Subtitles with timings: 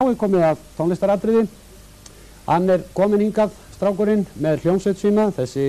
[0.00, 1.40] Þá er komið að tónlistaratriði.
[2.46, 5.26] Hann er komin hingað, strákurinn, með hljómsveit sína.
[5.36, 5.64] Þessi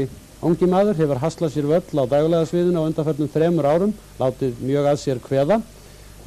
[0.47, 3.89] ungi maður hefur haslað sér völl á daglega sviðinu á undanförnum þremur árum,
[4.21, 5.57] látið mjög að sér hveða.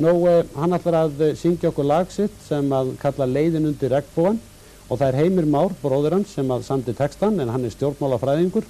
[0.04, 3.94] Nú, eh, hann ætlar að eh, syngja okkur lag sitt sem að kalla Leiðin undir
[3.94, 4.36] regnbúan
[4.90, 8.66] og það er Heimir Már, bróður hans, sem að samti textan en hann er stjórnmálafræðingur.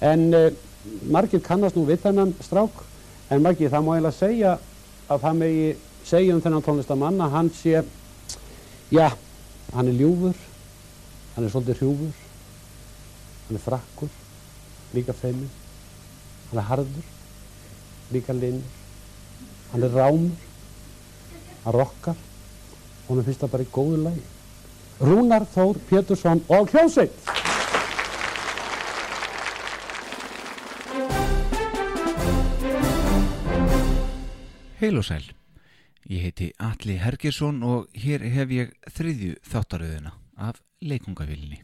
[0.00, 0.54] En eh,
[1.12, 2.80] margir kannast nú við þennan strák,
[3.28, 4.54] en margir það má eiginlega segja
[5.10, 5.68] að það megi
[6.08, 7.84] segja um þennan tónlistamann að hann sé
[8.92, 9.08] Já,
[9.72, 10.36] hann er ljúfur,
[11.34, 12.16] hann er svolítið hrjúfur,
[13.46, 14.10] hann er frakkur,
[14.92, 15.48] líka feimur,
[16.50, 17.06] hann er harður,
[18.12, 18.76] líka linur,
[19.72, 20.36] hann er rámur,
[21.64, 22.18] hann rokkar
[23.08, 24.26] og hann finnst það bara í góðu lagi.
[25.00, 27.32] Rúnar Þór Pétursson og Hljómsveit!
[34.78, 35.24] Heil og sæl.
[36.04, 41.62] Ég heiti Alli Hergersson og hér hef ég þriðju þáttaröðuna af leikungavillinni.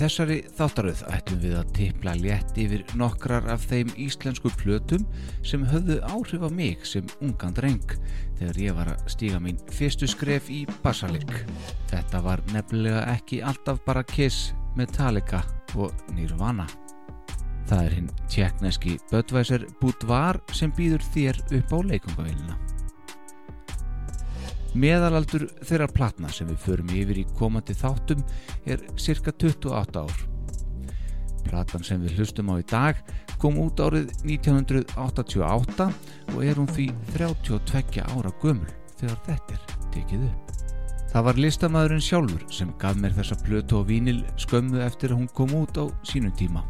[0.00, 5.04] Þessari þáttaröð ætlum við að tipla létt yfir nokkrar af þeim íslensku plötum
[5.44, 7.96] sem höfðu áhrif á mig sem ungan dreng
[8.38, 11.34] þegar ég var að stíga mín fyrstu skref í bassalik.
[11.92, 15.42] Þetta var nefnilega ekki alltaf bara Kiss, Metallica
[15.76, 16.64] og Nirvana.
[17.68, 22.56] Það er hinn tjekkneski Budweiser Boudoir sem býður þér upp á leikungavélina.
[24.78, 28.20] Meðalaldur þeirra platna sem við förum yfir í komandi þáttum
[28.70, 30.20] er cirka 28 ár.
[31.48, 33.00] Platan sem við hlustum á í dag
[33.42, 35.88] kom út árið 1988
[36.36, 40.54] og er hún því 32 ára gömul þegar þetta er tekið upp.
[41.10, 45.32] Það var listamæðurinn sjálfur sem gaf mér þessa plötu og vínil skömmu eftir að hún
[45.34, 46.62] kom út á sínum tíma.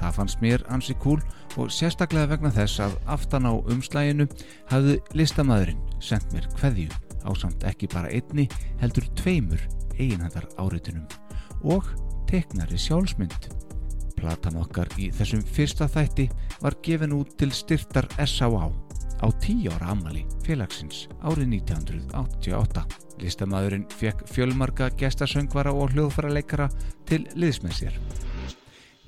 [0.00, 1.20] Það fannst mér ansi kúl
[1.60, 4.30] og sérstaklega vegna þess að aftan á umslæginu
[4.72, 8.48] hafði listamæðurinn sendt mér kveðju á samt ekki bara einni
[8.80, 9.62] heldur tveimur
[9.98, 11.06] eiginhandar áritunum
[11.62, 11.88] og
[12.30, 13.50] teknari sjálfsmynd.
[14.16, 16.28] Platan okkar í þessum fyrsta þætti
[16.62, 18.70] var gefin út til styrtar S.A.A.
[19.22, 22.84] á 10 ára ammali félagsins árið 1988.
[23.22, 26.70] Listamæðurinn fekk fjölmarga gestasöngvara og hljóðfæraleikara
[27.06, 27.98] til liðsmenn sér.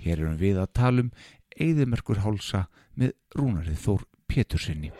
[0.04, 1.12] Hér erum við að tala um
[1.54, 2.66] Eðimerkur Hálsa
[2.98, 4.92] með Rúnarið Þór Pétursinni.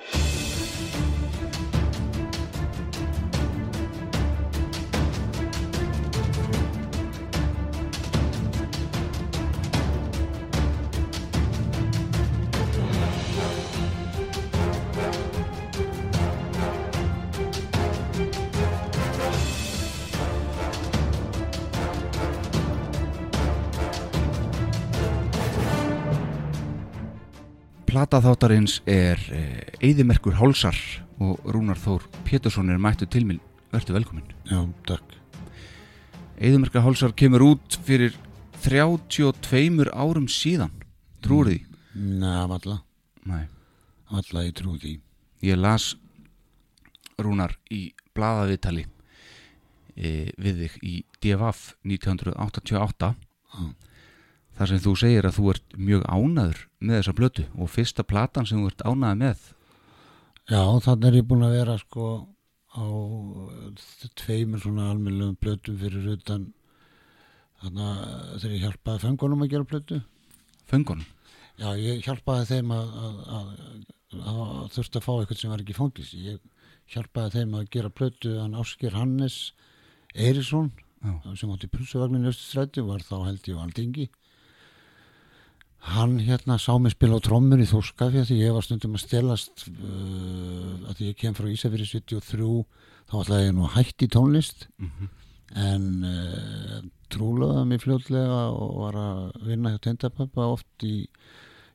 [27.94, 29.21] Plata þáttarins er
[29.78, 30.75] Eðimerkur Hálsar
[31.22, 33.38] og Rúnar Þór Pétursson er mættu til minn.
[33.71, 34.32] Vertu velkominn.
[34.50, 35.12] Já, takk.
[36.43, 38.16] Eðimerkur Hálsar kemur út fyrir
[38.65, 40.75] 32 árum síðan.
[41.22, 41.60] Trúur því?
[41.94, 42.81] Nei, af alla.
[43.31, 43.44] Nei.
[44.10, 44.97] Alla ég trú því.
[45.47, 45.93] Ég las
[47.15, 48.88] Rúnar í bladaviðtali
[49.94, 53.71] e, við þig í DFF 1988 Já.
[54.59, 58.47] Þar sem þú segir að þú ert mjög ánaður með þessa blötu og fyrsta platan
[58.48, 59.50] sem þú ert ánaður með
[60.44, 62.09] Já, þannig er ég búin að vera sko
[62.75, 66.50] á eh, tveimur svona almennlegum blötum fyrir utan
[67.62, 70.00] þannig að þegar ég hjálpaði fengunum að gera blötu.
[70.69, 71.06] föngunum.
[71.56, 73.53] Já, ég hjálpaði þeim að, að, að,
[74.34, 74.42] að
[74.75, 76.10] þurfti að fá eitthvað sem var ekki fangis.
[76.19, 76.41] Ég
[76.92, 79.38] hjálpaði þeim að gera blötu hann Ásker Hannes
[80.15, 81.15] Eirísson Já.
[81.38, 84.10] sem átti pulsuvagnin í Östustræti var þá held ég á Aldingi
[85.84, 89.67] hann hérna sá mig spila á trommur í Þórskafi því ég var stundum að stelast
[89.69, 92.65] uh, að því ég kem frá Ísafjörði 73
[93.11, 95.09] þá ætlaði ég nú að hætti tónlist Mhm.
[95.61, 96.78] en uh,
[97.13, 101.07] trúlaði mig fljótlega og var að vinna hjá tendapappa oft í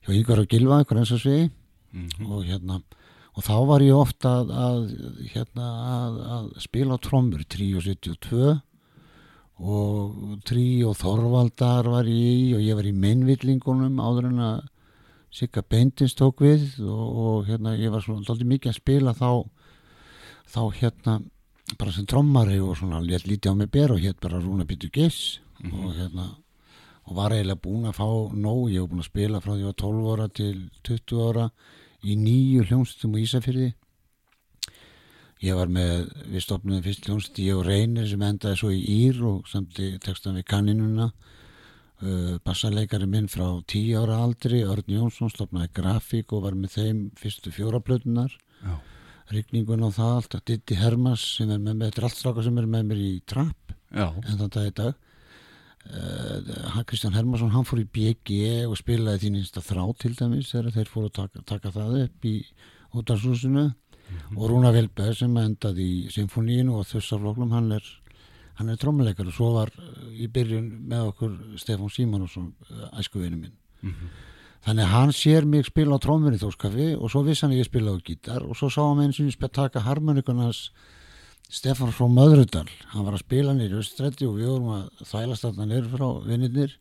[0.03, 1.51] hjá Ígar og Gilva, og svegi
[1.94, 2.25] Mhm.
[2.31, 2.81] og hérna
[3.38, 4.81] og þá var ég ofta að, að
[5.33, 8.61] hérna að, að spila á trommur 372
[9.59, 14.59] og Trí og Þorvaldar var ég í og ég var í mennvillingunum áður en að
[15.35, 19.31] Sigga Bendins tók við og, og hérna ég var svona dálítið mikið að spila þá
[20.50, 21.19] þá hérna
[21.77, 24.89] bara sem trommari og svona létt lítið á mig ber og hétt bara Rúna Pítur
[24.95, 25.39] Giss
[25.69, 26.31] og hérna
[27.09, 28.07] og var eiginlega búin að fá
[28.38, 30.56] nóg, ég hef búin að spila frá því að ég var 12 ára til
[30.88, 31.45] 20 ára
[32.06, 33.69] í nýju hljómsveitum á Ísafyrði
[35.45, 39.21] ég var með, við stopnum fyrst hljónst ég og Reynir sem endaði svo í Ír
[39.27, 41.09] og samt í textan við kanninuna.
[42.00, 47.01] Uh, bassarleikari minn frá tíu ára aldri, Örn Jónsson stopnaði grafík og var með þeim
[47.19, 48.31] fyrstu fjóraplötunar
[48.63, 48.77] Já.
[49.33, 52.62] rigningun á það allt, Ditti Hermas sem er með mér, þetta er allt strákar sem
[52.62, 53.75] er með mér í trapp
[54.24, 55.06] en þann dag í dag.
[55.89, 58.39] Uh, Kristján Hermansson hann fór í BG
[58.69, 62.27] og spilaði þín einsta þrá til dæmis þegar þeir fóru að taka, taka það upp
[62.30, 62.35] í
[64.09, 67.83] útarsúsinu og Rúna Vilberg sem endaði í symfóníinu og þussafloknum hann er
[68.59, 73.56] er trómuleikar og svo var uh, í byrjun með okkur Stefán Símanusson uh, æskuvinu minn.
[74.65, 77.95] Þannig að hann sér mig spila á trómunni þóskafi og svo vissi hann ég spila
[77.95, 80.71] á gítar og svo sá hann eins og ég spila taka harmonikunars
[81.50, 82.67] Stefán frá Möðrudal.
[82.91, 86.75] Hann var að spila nýri austrætti og við vorum að þælast þarna nýri frá vinnirnir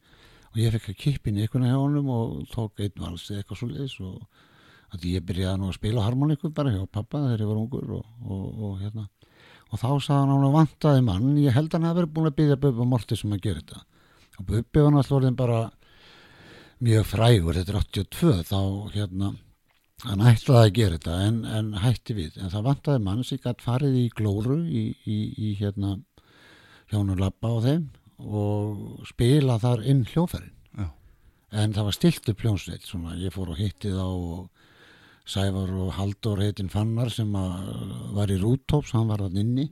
[0.50, 3.68] og ég fekk að kippin ykkurna hjá honum og tók einn vals eða eitthvað svo
[3.70, 4.18] leiðis og
[4.94, 8.06] að ég byrjaði nú að spila harmoniku bara hjá pappa þegar ég var ungur og,
[8.24, 9.08] og, og hérna.
[9.68, 11.34] Og þá sagði hann að vantaði mann.
[11.42, 13.82] Ég held að hann hafi verið búin að byggja Bubba Mortis um að gera þetta.
[14.38, 15.60] Og Bubbi var náttúrulega bara
[16.88, 18.60] mjög frægur, þetta er 82 þá
[18.94, 19.32] hérna
[20.06, 22.38] hann ætlaði að gera þetta en, en hætti við.
[22.38, 25.98] En það vantaði mann sem gætt farið í glóru í, í, í hérna
[26.88, 27.88] hjónur lappa á þeim
[28.18, 30.54] og spila þar inn hljóferinn
[31.56, 34.57] en það var stilt upp hljónsveit svona, ég fór og hitti þá og
[35.28, 39.66] Sævar og Haldur heitin Fannar sem var í Rútops, hann var hann inni.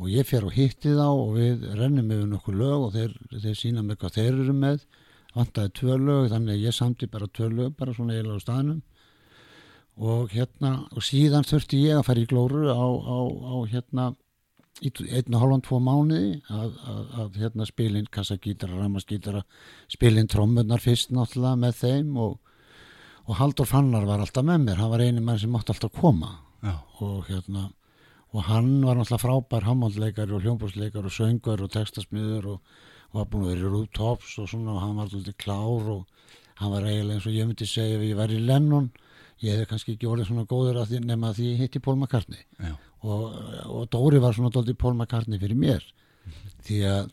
[0.00, 3.58] Og ég fer og hitti þá og við rennum yfir nokkuð lög og þeir, þeir
[3.58, 4.86] sína mig hvað þeir eru með.
[5.34, 8.80] Vantaði tvö lög, þannig að ég samti bara tvö lög, bara svona eiginlega á staðnum.
[10.00, 13.18] Og hérna og síðan þurfti ég að fara í glóru á, á,
[13.52, 14.10] á hérna
[14.80, 19.42] einn og hálfan tvo mánuði að, að, að hérna spilin kassagítara, ramaskítara
[19.92, 22.38] spilin trommunar fyrst náttúrulega með þeim og,
[23.26, 26.38] og Haldur Fannar var alltaf með mér, hann var eini mann sem mátti alltaf koma.
[27.00, 27.70] Og hérna
[28.30, 32.74] og hann var náttúrulega frábær hammaldleikari og hljómbúrsleikari og söngur og textasmiður og,
[33.10, 36.04] og var búin að vera í Rútops og svona og hann var alltaf klár og
[36.60, 38.90] hann var eiginlega eins og ég myndi segja ef ég var í Lennon
[39.40, 42.42] ég hefði kannski ekki orðið svona góður að því nema að því ég hitti McCartney.
[42.60, 43.22] Já, og,
[43.66, 45.86] og Dóri var svona dóldi Paul McCartney fyrir mér.
[46.66, 47.10] Því að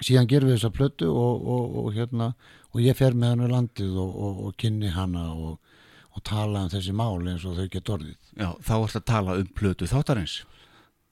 [0.00, 2.32] síðan gerum við þessa plötu og, og, og hérna
[2.72, 6.94] og ég fer með hann í landið og, og kynni hana og tala um þessi
[6.96, 8.16] mál eins og þau get orðið.
[8.36, 10.36] Já, þá ætla að tala um plötu þáttarins?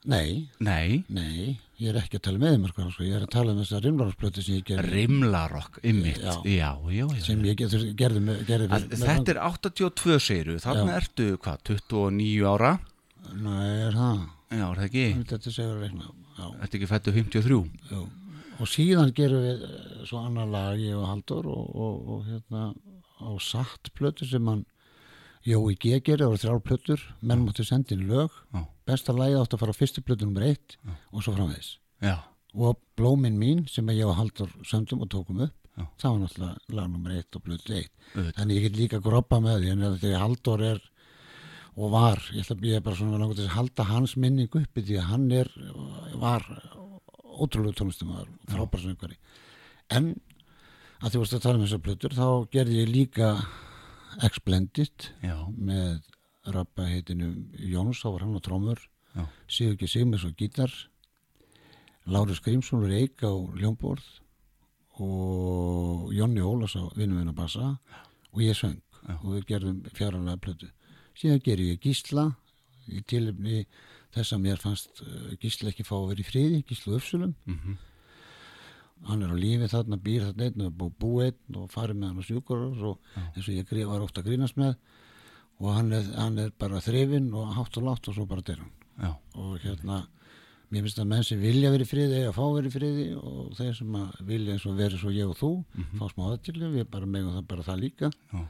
[0.04, 3.54] Nei, Nei, nei, ég er ekki að tala með þeim sko, ég er að tala
[3.54, 4.90] um þessa rimlarplötu sem ég gerði.
[4.98, 6.34] Rimlarokk, ymmit Já.
[6.44, 10.90] Já, já, já, sem ég gerði, gerði, með, gerði Að, Þetta er 82 seiru, þarna
[10.92, 10.98] Já.
[11.00, 12.74] ertu hvað, 29 ára?
[13.32, 14.20] Nei, er það?
[14.52, 15.06] Já, er það ekki?
[15.22, 15.40] Þetta
[16.34, 17.62] Ertu ekki fættu 53?
[17.88, 18.04] já.
[18.62, 22.68] Og síðan gerum við eh, svo annar lag ég og Haldur og, og, og hérna
[23.18, 24.64] á satt plötu sem hann
[25.44, 25.98] Jói G.
[26.00, 28.32] gerir, það voru þrjár plötur menn máttu senda inn lög.
[28.54, 28.62] Já.
[28.88, 30.78] besta lagið átti að fara á fyrstu plötu nummer eitt
[31.12, 31.74] og svo framvegis.
[32.04, 32.16] Já,
[32.54, 35.84] og Blómin mín sem ég og Haldur söndum og tókum upp Já.
[36.00, 37.92] það var náttúrulega lag nummer eitt og plötu eitt.
[38.14, 38.34] Auðvitað.
[38.38, 40.82] Þannig ég get líka groppa með því en þegar Haldur er
[41.74, 44.84] og var, ég ætla að ég er bara svona langt að halda hans minning uppi
[44.86, 45.48] því að hann er,
[46.22, 46.44] var
[47.40, 49.18] ótrúlega tónlistumæður, frábær söngvari.
[49.90, 50.14] En
[51.00, 53.30] að því varst að tala um þessar plötur þá gerði ég líka
[54.30, 55.08] X-Blended
[55.58, 56.10] með
[56.54, 58.82] rappa heitinu Jóns, þá var hann á trómur
[59.46, 60.72] Sigur ekki Sigmes og gítar
[62.10, 64.04] Lárus Grímsson er eik á ljómborð
[65.00, 67.78] og Jonni Ólas á vinnum vinna bassa
[68.32, 69.14] og ég söng Já.
[69.22, 70.68] og við gerðum fjaralega plötu.
[71.16, 72.26] Síðan ger ég Gísla
[72.88, 73.64] í tilefni
[74.14, 77.76] þess að mér fannst uh, Gísla ekki fá að vera í friði Gísla Uppsulum mhm,
[79.08, 82.10] hann er á lífi þarna, býr þarna einn og búið bú einn og farið með
[82.10, 84.74] hann á sjúkur og eins og ég var ofta að grínast með.
[85.62, 88.62] Og hann er, hann er bara þrifinn og hátt og látt og svo bara deyr
[88.62, 88.72] hann.
[88.98, 90.00] Já, og hérna
[90.72, 93.96] mér finnst að menn sem vilja verið friði eða fá verið friði og þeir sem
[94.26, 95.50] vilja eins og verið svo ég og þú
[96.00, 98.10] fá smá aðtillu, við bara megum það bara það líka.
[98.32, 98.40] Já,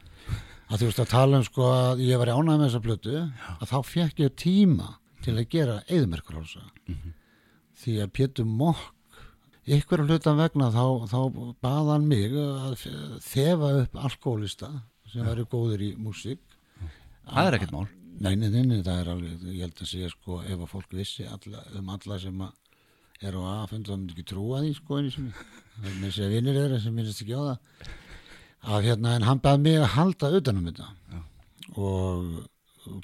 [0.70, 3.16] að þú veist að tala um sko að ég var í ánægð með þessa plötu
[3.58, 4.88] að þá fekk ég tíma
[5.24, 6.64] til að gera eðmerkurhálsa
[7.80, 8.92] því að Pétur Mokk
[9.64, 11.20] ykkur að hluta vegna þá, þá
[11.64, 12.76] baðan mig að
[13.24, 14.70] þefa upp alkoholista
[15.10, 16.42] sem væri góður í músík.
[17.24, 17.86] Það er ekkert mál.
[18.14, 21.24] Nei, nei, nei, það er alveg, ég held að segja sko, ef að fólk vissi
[21.26, 22.52] alla, um alla sem að
[23.24, 26.80] er á aðfund þá myndi ekki trúa því sko það er með segja vinnir þeirra
[26.82, 27.92] sem minnst ekki á það.
[28.64, 30.86] Að hérna, en hann bæði mig að halda utanum þetta.
[31.74, 32.28] Og, og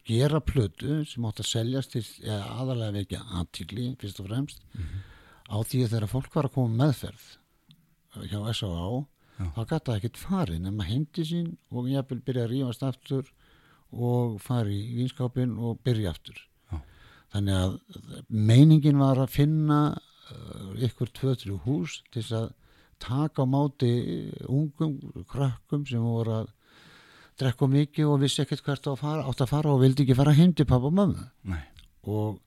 [0.06, 4.64] gera plötu sem átt að seljast til, aðalega vekja aðtíkli, fyrst og fremst
[5.50, 7.28] á því að þegar fólk var að koma með meðferð
[8.30, 9.00] hjá S.A.A.
[9.54, 13.32] þá gæti það ekkert farið nema heimdi sín og jafnvel byrja að rífast aftur
[13.90, 16.38] og fara í vinskápin og byrja aftur
[16.70, 16.78] Já.
[17.34, 17.76] þannig að
[18.28, 19.80] meiningin var að finna
[20.78, 22.50] ykkur tvö-trjú hús til að
[23.00, 23.92] taka á máti
[24.46, 24.99] ungum
[25.30, 26.50] krökkum sem voru að
[27.40, 30.35] drekka mikið og vissi ekkert hvert að fara, átt að fara og vildi ekki fara
[30.37, 31.62] heim til pappa og mömmu Nei.
[32.04, 32.40] og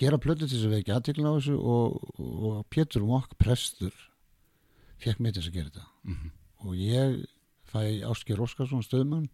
[0.00, 3.92] gera plötu til þess að vekja aðtikla á þessu og, og Pétur Mokk prestur
[5.04, 6.30] fekk mig til að gera þetta Mhm.
[6.64, 7.24] og ég
[7.70, 9.28] fæ Áskir Óskarsson stöðmann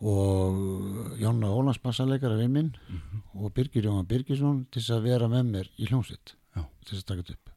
[0.00, 3.22] og Jonna Ólans bassarleikara við minn Mhm.
[3.44, 7.06] og Birgir Jóhann Birgisson til þess að vera með mér í hljómsveit til þess að
[7.06, 7.50] taka þetta upp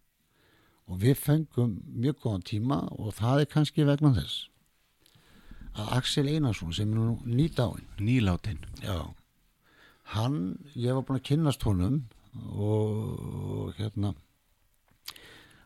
[0.90, 4.48] og við fengum mjög góðan tíma og það er kannski vegna þess
[5.80, 7.88] að Axel Einarsson sem er nú nýdáinn.
[8.04, 8.62] Nýláttinn.
[10.16, 10.40] Hann,
[10.74, 12.02] ég var búin að kynnast honum
[12.56, 12.98] og,
[13.60, 14.14] og hérna,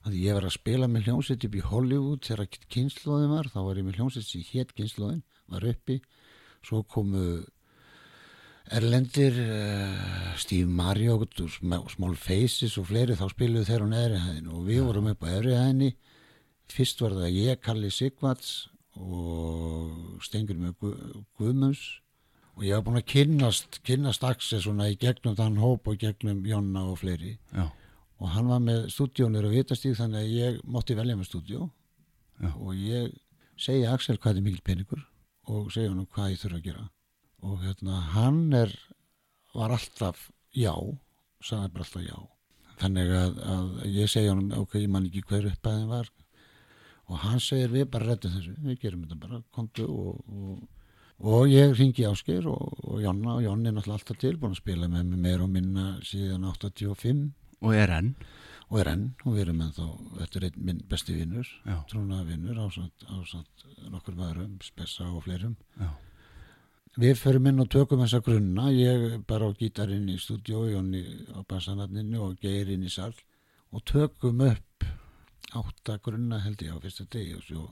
[0.03, 3.79] að ég var að spila með hljómsveit upp í Hollywood þegar kynnslóðin var, þá var
[3.79, 5.99] ég með hljómsveit sem hétt kynnslóðin, var uppi,
[6.63, 7.43] svo komu
[8.73, 14.21] Erlendir, uh, Steve Marriott og Sm- Small Faces og fleiri, þá spiluðu þeir á neðri
[14.23, 15.89] hæðinu og við vorum upp á efri hæðinu,
[16.71, 18.53] fyrst var það ég, Kalli Sigvarts
[18.99, 21.83] og Stengur með Gu- Guðmunds.
[22.55, 26.43] Og ég var búin að kynnast, kynnast Axel svona í gegnum þann hóp og gegnum
[26.45, 27.37] Jonna og fleiri.
[27.53, 27.71] Já.
[28.23, 31.65] og hann var með stúdíónir og vitastíð þannig að ég mátti velja með stúdíó.
[32.55, 33.09] Og ég
[33.59, 35.01] segi Axel hvað er mikil peningur
[35.49, 36.85] og segja hann hvað ég þurfa að gera.
[37.43, 38.71] Og hérna hann er
[39.53, 40.71] var alltaf já
[41.43, 42.19] sagði bara alltaf já.
[42.79, 46.07] Þannig að, að ég segja hann ok, ég man ekki hver uppæðin var
[47.13, 50.63] og hann segir við bara rettum þessu við gerum þetta bara, komdu og, og
[51.23, 54.59] og ég ringi Ásgeir og, og Jonna og Jonni er náttúrulega alltaf til búin að
[54.63, 57.29] spila með mig meir og minna síðan 85
[57.63, 58.09] Og er enn.
[58.67, 59.85] og er enn og við erum ennþá,
[60.17, 61.77] þetta er einn minn besti vinnur Já.
[61.91, 65.93] trúnaða vinnur ásand, ásand nokkur maðurum, spessa og fleirum Já.
[66.99, 71.39] við förum inn og tökum þessa grunna ég bara á gítarinn í stúdíó Jonni á
[71.47, 73.15] bassanarninu og geir inn í sall
[73.71, 74.89] og tökum upp
[75.59, 77.63] átta grunna held ég á fyrsta degi og svo,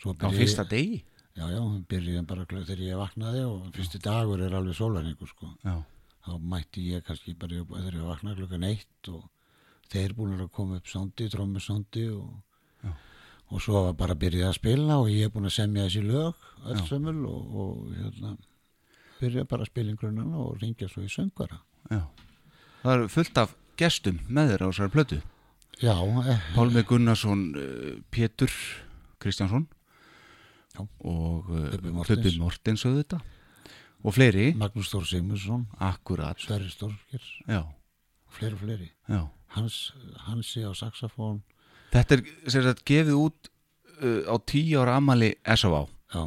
[0.00, 1.02] svo Á byrja ég- fyrsta degi.
[1.34, 5.48] Já, já, byrjaði bara þegar ég vaknaði og fyrsti dagur er alveg sólaringur sko.
[5.64, 5.82] Já.
[6.24, 9.24] Þá mætti ég kannski bara þegar ég vaknaði klukkan eitt og
[9.90, 12.30] þeir búin að koma upp sándi, trommussándi og,
[12.84, 12.92] Já.
[13.50, 16.34] og svo var bara byrjaði að spila og ég er búin að semja þessi lög
[16.64, 16.86] öll Já.
[16.88, 18.36] sömul og, og hérna
[19.20, 21.58] byrjaði bara að spila í grunnana og ringja svo í söngvara.
[21.90, 22.00] Já.
[22.84, 25.20] Það eru fullt af gestum með þeirra á þessari plötu.
[25.82, 28.50] Já, eh, Pálmi Gunnarsson, uh, Pétur
[29.18, 29.66] Kristjánsson
[30.74, 30.84] Já.
[31.00, 32.84] og uh, Bubbi Mortens.
[32.86, 33.22] Auðvitað
[34.04, 37.24] og fleiri, Magnús Þór Sigmundsson, akkurat Sverri Stórkir,
[38.28, 38.90] fleiri og fleiri.
[39.08, 39.24] já.
[39.56, 39.94] Hans,
[40.26, 41.42] Hansi á saxofón,
[41.94, 43.50] Þetta er sem sagt gefið út
[44.02, 46.22] uh, á tíu ára amali já,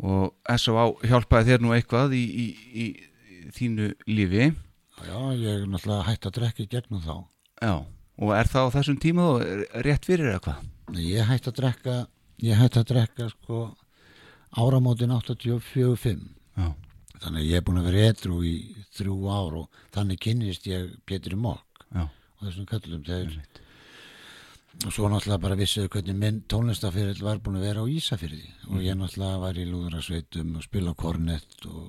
[0.00, 1.00] og S.A.V.
[1.08, 6.28] hjálpaði þér nú eitthvað í, í, í, í þínu lífi já, ég er náttúrulega hætt
[6.28, 7.16] að drekka í gegnum þá.
[7.60, 7.74] já,
[8.20, 9.28] og er það á þessum tíma
[9.86, 10.66] rétt fyrir eða hvað?
[11.00, 11.96] Ég hætti að drekka
[12.44, 13.62] ég hætti að drekka sko
[14.60, 16.22] áramótin 84-5
[16.58, 16.68] Já,
[17.22, 18.54] þannig að ég er búin að vera etru í
[18.96, 21.84] þrjú ár og þannig kynnist ég Pétri Mokk
[22.40, 23.34] og þessum köllum þeir.
[24.86, 28.84] Og svo náttúrulega bara vissiðu hvernig minn tónlistafyrir var búin að vera á Ísafyrði og
[28.84, 31.88] ég náttúrulega var í lúðrasveitum og spila kornett og,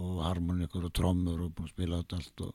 [0.00, 2.54] og harmonikur og trommur og búin að spila allt og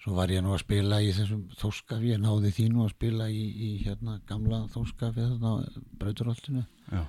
[0.00, 3.28] svo var ég nú að spila í þessum þóskafi, ég náði því nú að spila
[3.30, 7.02] í, í hérna gamla þóskafi þarna brauturholtinu já,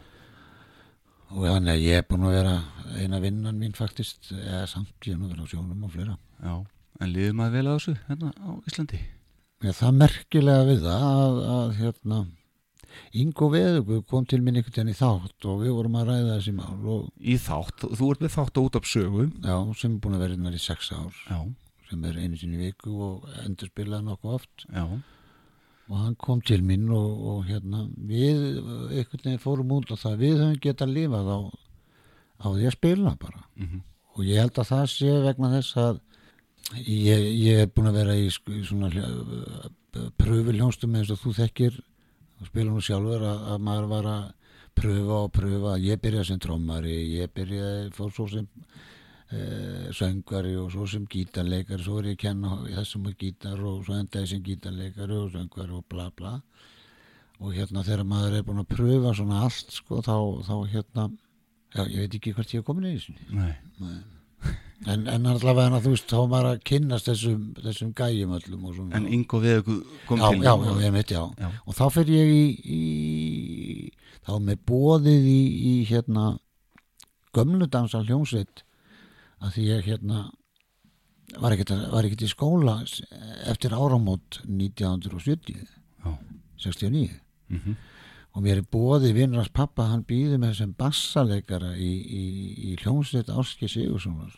[1.32, 2.58] og þannig að ég er búin að vera
[3.00, 6.20] eina vinnan mín faktist eða samt ég er nú verið á sjónum og fleira.
[6.44, 6.56] Já
[7.02, 9.00] En liður maður vel á þessu hérna á Íslandi?
[9.62, 12.20] Já, það merkilega við það að, að hérna
[13.22, 16.54] Ingo Veðugu kom til minn einhvern veginn í þátt og við vorum að ræða þessi
[16.58, 20.02] mál og Í þátt, þú ert með þátt á út af sögu já, sem er
[20.04, 21.22] búin að vera innan í sex ár.
[21.30, 21.40] Já,
[21.92, 24.66] sem er einu sinni viku og endur spilaði nokkuð oft.
[24.72, 24.86] Já,
[25.92, 28.62] og hann kom til minn og, og hérna við
[28.96, 31.40] einhvern veginn fórum út og það við höfum getað lifað á,
[32.40, 33.44] á því að spila bara.
[33.60, 33.82] Mhm,
[34.16, 36.00] og ég held að það sé vegna þess að
[36.80, 38.92] ég, ég er búin að vera í, í svona
[40.20, 41.82] pröfu hljónstum eins og þú þekkir.
[42.42, 44.24] Og spila nú sjálfur að, að maður var að
[44.80, 45.76] pröfa og pröfa.
[45.84, 48.48] Ég byrjaði sem trommari, ég byrjaði fór svo sem
[49.32, 53.84] uh, söngvari og svo sem gítarleikari svo er ég að kenna þessum að gítar og
[53.88, 56.38] svo endaði sem gítarleikari og söngvari og bla bla
[57.42, 60.16] og hérna þegar maður er búin að pröfa svona allt sko þá,
[60.48, 61.10] þá hérna
[61.74, 63.56] já, ég veit ekki hvert ég er komin í þessu nei
[64.90, 68.78] En, en allavega þú veist, þá var maður að kynnast þessum, þessum gæjum öllum og
[68.78, 68.96] svona.
[68.98, 69.76] En Ingo Veðugu
[70.08, 71.22] kom já, til já, já, ég veit, já.
[71.38, 71.50] Já.
[71.70, 76.26] Og þá fyrir ég í, í þá með bóðið í, í hérna
[77.38, 78.66] gömlu dansa hljómsveit
[79.42, 80.22] að því ég hérna
[81.42, 82.76] var ekkert, í skóla
[83.50, 85.68] eftir áramót 1970
[86.04, 86.18] Já.
[86.58, 87.20] 69
[87.52, 87.76] Mhm.
[88.36, 92.24] og mér er bóði vinnars pappa hann býði með sem bassaleikara í, í,
[92.72, 94.32] í hljómsveit Áski Sigurssonar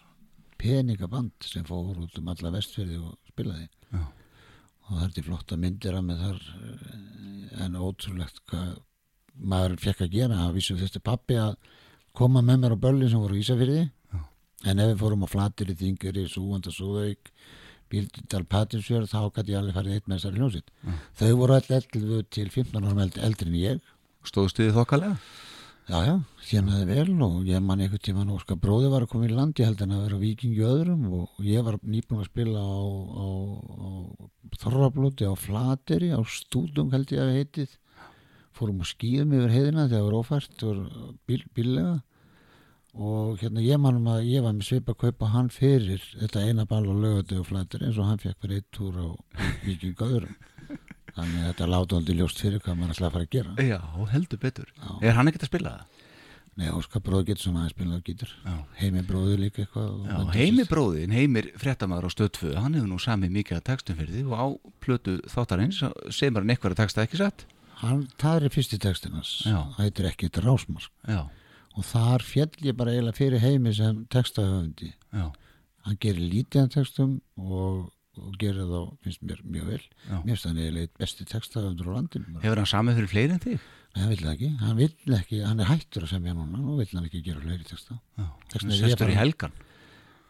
[0.58, 4.02] peningaband sem fór út um alla vestfyrði og spilaði Já.
[4.90, 8.80] og það er flotta myndir að með þar eh, en ótrúlegt hvað
[9.34, 11.56] maður fekk að gera það vísum þetta pappi að
[12.14, 13.84] koma með mér á börlin sem voru í Ísafyrði.
[14.64, 17.34] En ef við fórum á flatir í þinguri, súvanda, súðauk
[17.94, 20.72] Bíldal Patinsfjörð þá gæti ég alveg farið eitt með þessari hljómsveit.
[21.20, 23.92] Þau voru all 11 til 15 árum eldri, en ég.
[24.26, 25.18] Stóðu stuðið þokkalega?
[25.84, 26.14] já já,
[26.48, 29.60] þjónaði vel og ég man einhvern tíma nú sko bróði var að koma í land
[29.60, 32.80] ég held hann að vera vikingi öðrum og ég var nýbúin að spila á,
[33.20, 33.28] á,
[33.84, 33.90] á
[34.64, 37.76] Þorrablóti á Flateri á Stúdung held ég að við heitið.
[38.56, 40.82] Fórum á skýðum yfir heiðina þegar það var ófært og
[41.28, 41.94] bíl, bíllega
[42.94, 46.66] og hérna ég manum að ég var með svipa að kaupa hann fyrir þetta eina
[46.70, 49.08] ball og lögðu og Flateri eins og hann fekk fyrir eitt túr á
[49.66, 50.36] vikingi öðrum
[51.14, 53.80] þannig að þetta láta aldrei ljóst fyrir hvað maður ætlaði að fara að gera Já,
[54.14, 54.70] heldur betur.
[54.78, 54.92] Já.
[55.10, 56.00] Er hann ekkert að spila það?
[56.54, 58.56] Nei, Óskar bróður getur svona aðeins spilað á gítar Já.
[58.78, 62.92] Heimi bróður líka eitthvað og Já, heimi bróðin, heimir fréttamaður á stöð 2, hann hefur
[62.92, 64.46] nú samið mikið að textum fyrir því og á
[64.86, 65.80] plötu þáttarins
[66.14, 67.46] sem er hann eitthvað að texta ekki satt.
[67.82, 69.58] Hann, það er fyrsti textinans Já.
[69.74, 71.24] Það heitir ekki þetta rásmark Já,
[71.74, 75.26] og þar fjall ég bara eiginlega fyrir heimi sem textahöfundi já,
[75.88, 77.90] hann gerir lítið af textum og,
[78.20, 80.16] og gerir þá, finnst mér mjög vel já.
[80.16, 82.40] mér finnst hann eiginlega einn besti textahöfundur á landinu.
[82.44, 83.68] Hefur hann samið fyrir fleiri en þig?
[83.94, 86.90] Nei, hann vill ekki, hann vill ekki hann er hættur að semja núna, nú vill
[86.94, 88.00] hann ekki gera fleiri texta
[88.54, 89.54] sestur í helgan.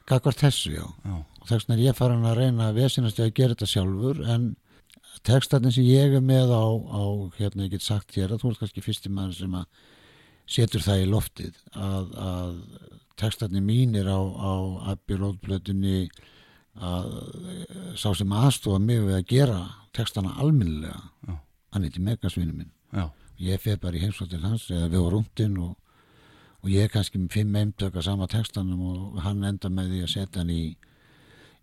[0.09, 3.31] Gagvart þessu, já Já, og þess vegna er ég farin að reyna að vesinast að
[3.37, 4.49] gera þetta sjálfur en
[5.23, 7.03] textarnir sem ég er með á, á
[7.37, 9.67] hérna ég get sagt hér að þú ert kannski fyrsti maður sem að
[10.49, 12.53] setur það í loftið að, að
[13.19, 14.53] textarnir mínir á, á
[14.93, 15.97] Abbi Róðblötunni
[16.73, 17.11] að
[17.53, 19.59] eh, sá sem aðstofa mig við að gera
[19.93, 21.35] textana alminnilega Já.
[21.75, 22.71] hann heiti Megasvinu minn.
[22.93, 25.75] Já, ég fer bara í heimsótt til hans eða við vorum rúndin og,
[26.63, 30.01] og ég er kannski með fimm eimtök að sama textanum og hann enda með því
[30.07, 30.63] að setja hann í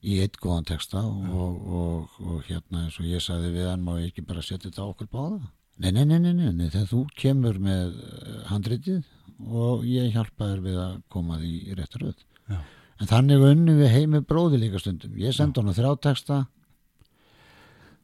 [0.00, 3.98] í eitt góðan texta og, og, og hérna eins og ég sagði við hann má
[3.98, 5.40] ég ekki bara setja þetta okkur báða
[5.80, 9.02] nei, nei, nei, nei, nei, þegar þú kemur með eh, handritið
[9.48, 12.24] og ég hjálpa þér við að koma því í réttar röð.
[12.50, 12.58] Já.
[13.00, 15.14] en þannig unni við heimi bróði líka stundum.
[15.16, 16.40] Ég sendi hann þrjá texta.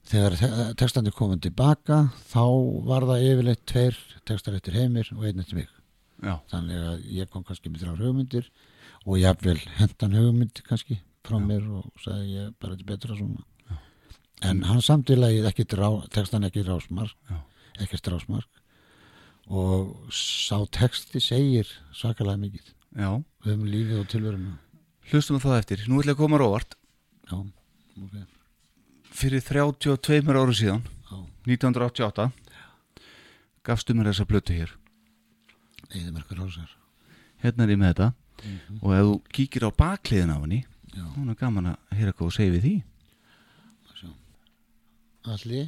[0.07, 2.45] Þegar te- textandi komin tilbaka þá
[2.87, 5.69] var það yfirleitt tveir textar eftir heimir og einn eftir mig.
[6.23, 8.47] Já, þannig að ég kom kannski með þrjár hugmyndir
[9.05, 13.19] og ég vil hendan hugmynd kannski frá mér og sagði ég bara þetta er betra
[13.19, 13.45] svona.
[14.47, 14.81] En hann
[15.81, 17.37] rá, textan ekki rásmark Já.
[17.83, 18.62] Ekkert rásmark
[19.47, 23.11] og sá texti segir svakalega mikið já.
[23.53, 24.57] um lífið og tilveruna
[25.07, 25.83] Hlustum það eftir.
[25.87, 26.73] Nú ætla ég að koma róvart.
[27.31, 27.37] já,
[28.03, 28.15] ok,
[29.15, 32.27] Fyrir 32 áru síðan, já, 1988,
[33.62, 34.73] gafstu mér þessa plötu hér.
[35.95, 36.75] eðimerkur rásar
[37.43, 38.12] Hérna er ég með þetta.
[38.43, 38.79] Mhm.
[38.83, 42.33] Og ef þú kíkir á bakliðin af henni, þá er gaman að heyra hvað þú
[42.33, 42.83] segir við því.
[45.27, 45.67] allir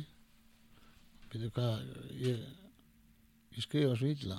[1.33, 1.73] byrju hvað
[2.23, 2.47] ég,
[3.57, 4.39] ég skrifa svo illa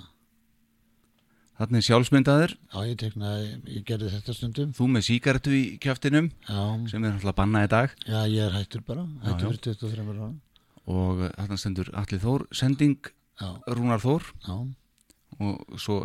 [1.60, 6.60] er sjálfsmyndaður, já, ég teknaði, ég gerði þetta stundum þú með síkaretu í kjaftinum, já,
[6.88, 7.96] sem er náttúrulega bannað í dag.
[8.06, 9.50] Já, ég er hættur bara, hættur já.
[9.50, 10.28] fyrir 23 ára.
[10.90, 14.56] Og eh, þarna stendur Alli Þór, sending Já, Rúnar Þór já,
[15.40, 15.98] og svo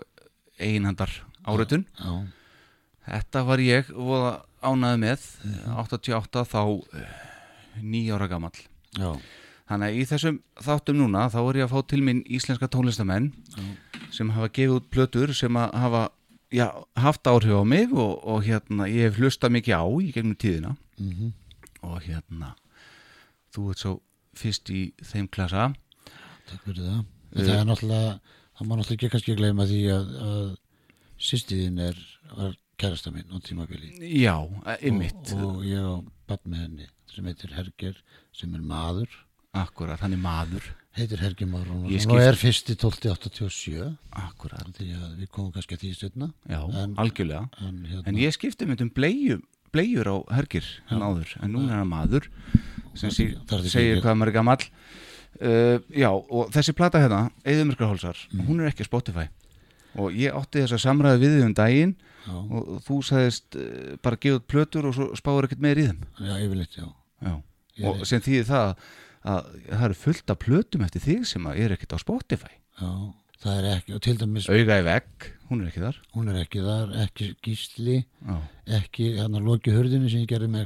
[0.59, 1.13] einhandar
[1.47, 1.87] áreitun.
[1.99, 2.11] já,
[3.05, 5.25] Þetta var ég og ánaði með,
[5.77, 6.61] 88 þá
[7.79, 8.59] nýjára gamall.
[8.97, 9.11] já,
[9.65, 13.31] Þannig að í þessum þáttum núna þá er ég að fá til minn íslenska tónlistamenn
[14.13, 16.03] sem hafa gefið út plötur sem hafa
[16.53, 16.67] já,
[17.01, 20.75] haft áhrif á mig og, og hérna ég hef hlustað mikið á í gegnum tíðina
[21.01, 21.33] mhm,
[21.81, 22.53] og hérna
[23.55, 23.95] þú ert svo
[24.37, 25.71] fyrst í þeim klasa
[26.49, 27.01] takk fyrir það.
[27.01, 27.39] Eh.
[27.39, 28.13] En það er náttúrulega,
[28.55, 30.45] það má náttúrulega ekki kannski gleyma því að, að
[31.29, 32.01] sýstiðin er,
[32.81, 33.93] kærasta minn á tímabili.
[34.19, 34.35] Já,
[34.83, 35.95] ymmit Og, og ég á
[36.27, 37.99] bann með henni sem heitir Herger,
[38.35, 39.11] sem er maður,
[39.55, 40.65] Akkurat, hann er maður.
[40.95, 44.87] Heitir Herger Már Ég Rúnarsson skil- og er fyrst í 1287, Akkurat, því
[45.19, 46.29] við komum kannski að því stundna.
[46.49, 47.49] já, En- algjörlega.
[47.61, 49.41] En, hérna, En ég skipti mynd um bleiu,
[49.73, 52.27] bleiur á hergir en áður, en núna er hann maður
[52.95, 53.35] sem sí,
[53.67, 54.63] segir hvað maður er gamall.
[55.41, 58.45] Uh, Já, og þessi plata hérna Eðumyrkarhólsar, Mm.
[58.47, 59.27] hún er ekki Spotify.
[59.97, 63.97] Og ég átti þess að samræði við þig um daginn já, og þú sagðist uh,
[64.01, 65.99] bara gefa út plötur og svo spáur ekkert meir í þeim.
[66.21, 66.87] Já, yfirleitt, já.
[67.21, 67.41] Já,
[67.79, 68.75] Ég- og sem þýðir það
[69.25, 72.51] að það eru fullt af plötum eftir þig sem er ekkert á Spotify.
[72.79, 72.89] Já,
[73.45, 75.97] það er ekki, og til dæmis Auga í vegg, hún er ekki þar.
[76.15, 78.35] Hún er ekki þar, ekki gísli Já,
[78.79, 80.65] ekki hérna loki hurðinu sem ég gerði með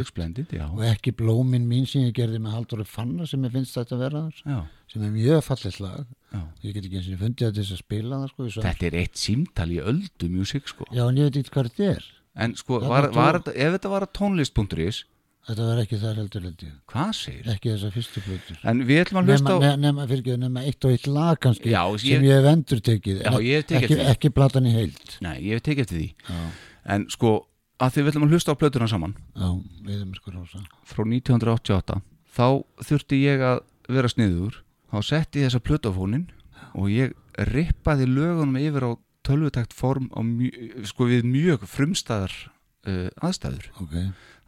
[0.00, 0.66] Exblended, já.
[0.72, 4.04] Og ekki blómin mín sem ég gerði með Halldóri Fanna sem ég finnst þetta að
[4.06, 4.42] vera þar.
[4.46, 4.60] Já,
[4.92, 6.06] sem er mjög fallið lag.
[6.36, 6.40] Já.
[6.66, 8.98] Ég get ekki eins og fundið að þess að spila það sko, ég Þetta er
[9.02, 10.86] eitt símtal í öldu music sko.
[10.92, 12.08] Já en ég veit ekki hvað þetta er.
[12.36, 15.04] En sko, var, var, þetta- ef þetta var að tónlist.is
[15.46, 17.48] þetta var ekki þar heldur heldur Hvað segir?
[17.54, 18.58] ekki þessar fyrstu plötur.
[18.64, 21.70] En við ætlum að hlusta á nema, nema, fyrir nema eitt og eitt lag kannski
[21.70, 24.10] Já, sem ég- ég hef endur tekið Já, ég hef tekið ekki, eftir því.
[24.14, 25.16] ekki platan í heild.
[25.22, 26.14] Nei, ég hef tekið eftir því.
[26.28, 26.50] Já,
[26.86, 27.46] En sko,
[27.80, 29.48] að því við ætlum að hlusta á plötuna saman já,
[29.86, 30.58] við erum sko rosa.
[30.86, 32.00] frá 1988
[32.36, 32.46] þá
[32.86, 34.62] þurfti ég að vera sniður.
[34.92, 36.28] Þá setti ég þessa plötafónin
[36.74, 38.92] og ég rippaði lögunum yfir á
[39.26, 41.06] tölvutækt form á mjö, sko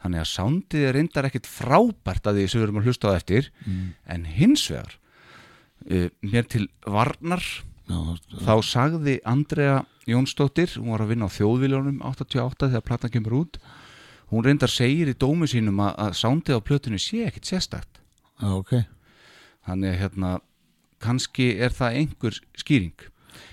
[0.03, 3.17] þannig að soundið er reyndar ekkit frábært að því sem við erum að hlusta á
[3.17, 4.95] eftir mm, en hins vegar
[5.89, 7.99] uh, mér til varnar já,
[8.45, 13.61] þá sagði Andrea Jónsdóttir hún var að vinna á þjóðviljónum 88 þegar platan kemur út
[14.29, 18.01] hún reyndar segir í dómi sínum að, að soundið á plötunni sé ekkit sérstakt.
[18.39, 18.75] Já, ok.
[19.67, 20.33] Þannig hérna
[21.03, 23.07] kannski er það einhver skýring.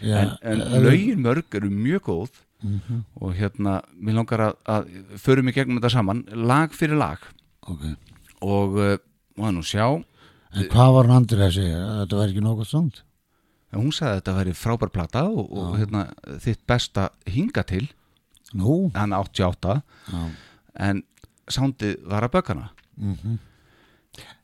[0.04, 4.92] Já, en, en lögin mörg eru mjög góð Mhm, og hérna mér langar að, að
[5.22, 7.24] förum í gegnum þetta saman lag fyrir lag.
[7.66, 7.88] Ok.
[8.46, 8.94] Og uh,
[9.40, 9.87] má nú sjá?
[10.57, 13.02] En hvað var hann andrið að segja, þetta var ekki nokkuð
[13.74, 16.07] en hún sagði að þetta væri frábær plata og, og hérna,
[16.40, 17.83] þitt besta hinga til.
[18.57, 19.81] Nú, hann 88
[20.12, 20.20] já.
[20.87, 21.02] En
[21.50, 23.38] sándið var að bökana mhm.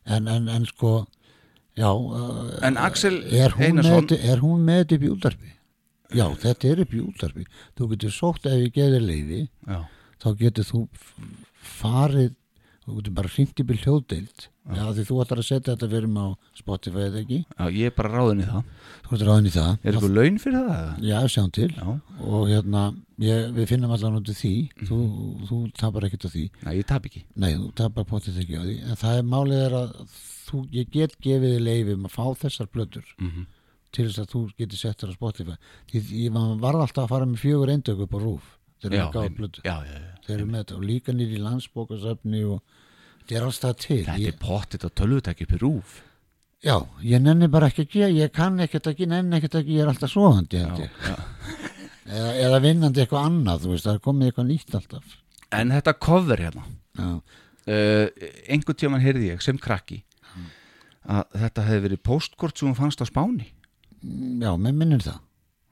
[0.04, 1.06] en, en, en sko
[1.78, 1.88] já
[2.66, 5.52] en Axel er hún, með, Einarsson þetta- er hún með þetta í útarpi
[6.16, 7.48] já, þetta er upp í útarpi
[7.78, 9.80] þú getur sótt ef ég geði leiði já,
[10.22, 10.84] þá getur þú
[11.62, 12.32] farið
[12.82, 14.48] þú getur bara hringt í hljóðdeild.
[14.62, 17.88] Já, því þú ætlar að setja þetta fyrir mig á Spotify eða ekki, já, ég
[17.88, 18.66] er bara ráðin í það.
[19.06, 19.70] Þú ætlar ráðin í það.
[19.72, 20.90] Er eitthvað laun fyrir það?
[21.08, 21.68] já, sjáum til.
[21.74, 21.88] Já,
[22.28, 22.82] og hérna,
[23.22, 24.52] ég, við finnum út af því.
[24.82, 25.00] Þú,
[25.48, 26.44] þú tapar ekkert á því.
[26.62, 27.24] Nei, ég tap ekki.
[27.34, 28.76] Nei, þú tapar potið ekki á því.
[28.86, 29.96] En það er málið er að
[30.46, 33.34] þú, ég get gefið þið leifum að fá þessar blöður mm
[33.92, 35.56] til þess að þú getur sett þér á Spotify.
[35.92, 38.52] Því ég var alltaf að fara með fjögur eindöku upp á rúf
[38.82, 39.04] þegar já,
[39.62, 39.98] já, já.
[40.26, 40.78] þeir eru með þetta.
[40.78, 42.62] Og líka nýri í landsbókasafni og
[43.20, 44.00] þetta er alltaf til.
[44.08, 46.00] Þetta er pottit að tölvutæki upp í rúf
[46.62, 49.84] já, ég nenni bara ekki að gera ég kann ekkert ekki, nenni ekkert ekki ég
[49.84, 55.16] er alltaf svoðandi eða, eða vinnandi eitthvað annað veist, það er komið eitthvað nýtt alltaf.
[55.52, 56.64] En þetta cover hérna
[57.02, 58.06] uh,
[58.46, 60.02] einhvern tíman heyrði ég sem krakki
[61.02, 63.50] að þetta hefði verið postkort sem hún fannst á Spáni
[64.02, 65.18] já menn minnir það.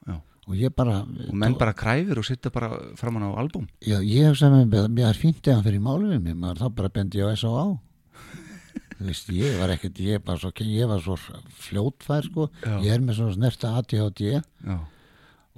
[0.07, 0.17] Já.
[0.47, 3.67] og ég bara og menn bara kræfir og sitta bara framan á albúm.
[3.83, 6.89] Já, ég hef sem með mér er fínt eða fyrir við mig maður þá bara
[6.89, 7.69] bendi á S.O.A.
[9.01, 11.17] þú veist, ég var ekkert ég, svo, ég var svo
[11.65, 12.75] fljótfær sko, Já.
[12.85, 14.77] ég er með svona snerta ADHD já,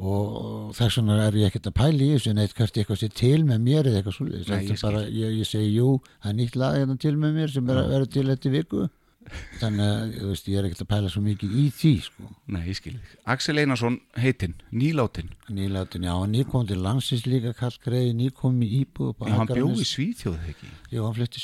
[0.03, 3.43] og þess vegna er ég ekkert að pæla í þessu neitt hvert eitthvað sé til
[3.45, 5.89] með mér eða eitthvað svolítið ég, ég segi jú,
[6.23, 8.87] það er nýtt lag hérna til með mér sem er að vera til þetta viku
[9.61, 12.27] þannig að veist, ég er ekkert að pæla svo mikið í því sko.
[12.53, 13.15] nei, ég skil þig.
[13.35, 19.25] Axel Einarsson heitinn, nýláttinn nýlátin, já, nýkom til landsins líka Karl Greið, nýkom í á
[19.27, 19.91] Já, hann bjó í Akranes.
[19.93, 20.69] Svíþjóð ekki?
[20.91, 21.43] Já, hann flytti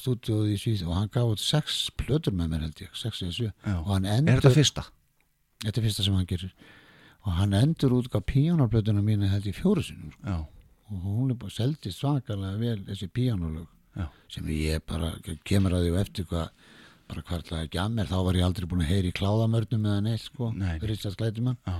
[0.00, 3.36] stúdíóð í Svíð og hann gaf út sex plötur með mér held ég, sex eða
[3.36, 3.52] sjö.
[3.66, 4.86] Er þetta fyrsta?
[5.64, 6.54] þetta er fyrsta sem hann gerir.
[7.26, 10.38] Og hann endur út á píjónarplötuna mínu held ég fjóru sinum sko.
[10.90, 13.10] Og hún er bara seldi svakalega vel þessi
[13.96, 15.12] já, sem ég bara
[15.44, 16.59] kemur að því og eftir hvað
[17.10, 18.08] bara hvartlaði ekki að mér?
[18.10, 20.88] Þá var ég aldrei búin að heyri í kláðamörnum eða neitt sko, Nei, nei.
[20.90, 21.76] Richard Glætumann já,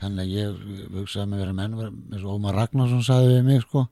[0.00, 0.58] þannig að ég
[0.96, 3.86] hugsaði með vera menn eins og Ómar Ragnarsson saði við mig sko,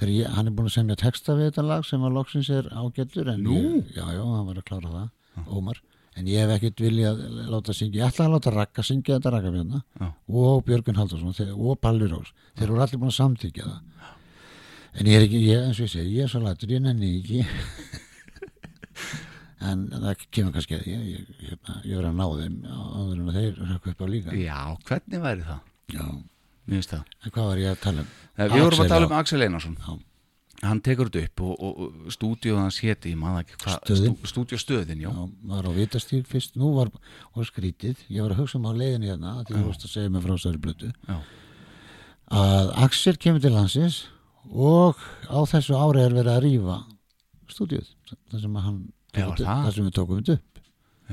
[0.00, 2.70] þegar ég, hann er búin að semja texta við þetta lag sem að loksins er
[2.72, 3.58] ágættur en Nú?
[3.58, 5.82] ég, já, já, hann var að klára það Ómar,
[6.16, 7.20] en ég hef ekkert viljað
[7.52, 10.06] láta syngja, ég ætlaði að láta Ragga syngja þetta Ragga björna Já.
[10.42, 12.30] og Björgun Haldarsson þeir- og Palli Rós.
[12.56, 13.80] Þeir voru allir búin að samþykja það.
[14.96, 17.10] En ég er ekki, ég, eins og ég segi, ég er svo lætur ég nenni
[17.20, 17.42] ekki
[19.72, 23.30] en það kemur kannski að ég, ég, hérna, ég verið að ná þeim áður en
[23.36, 24.34] þeir rökku upp á líka.
[24.40, 24.58] Já,
[24.90, 25.62] hvernig væri það?
[25.96, 26.04] já,
[26.66, 27.02] Mér finnst það.
[27.22, 28.12] En hvað var ég að tala um?
[28.36, 29.76] Eh, Við vorum að tala um Axel Einarsson.
[29.86, 29.96] Já.
[30.64, 34.14] Hann tekur þetta upp og, og, og stúdíóð hans héti, ég maður ekki hvað Stöðin.
[34.16, 35.10] stú, Stúdíóstöðin, já,
[35.52, 36.88] var á vitastíl fyrst, nú var,
[37.44, 40.24] skrítið, ég var að hugsa um á leiðinni hérna, því þú varst að segja mig
[40.24, 40.88] frá þessari blötu,
[42.40, 43.98] að Axel kemur til landsins
[44.48, 44.96] og
[45.28, 46.78] á þessu ári er verið að rýfa
[47.52, 47.92] stúdíuð,
[48.32, 48.80] það sem hann
[49.16, 49.64] Já, það.
[49.64, 50.60] það sem við tókum þetta upp,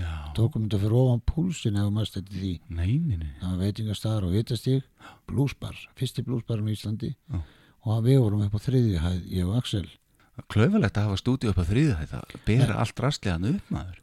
[0.03, 0.11] já.
[0.37, 4.27] Tókum þetta fyrir ofan púlsin ef maður stætti því, Nei, nei, nei, það var veitingastæðar
[4.29, 4.79] og vitastíl,
[5.29, 7.11] blúsbar, fyrsti blúsbarinn í Íslandi.
[7.33, 7.41] Já.
[7.85, 9.85] og við vorum upp á þriðju hæð, ég og Axel,
[10.49, 13.99] Klöfulegt að hafa stúdíó upp á þriðu þetta Bera allt rastlegan upp maður.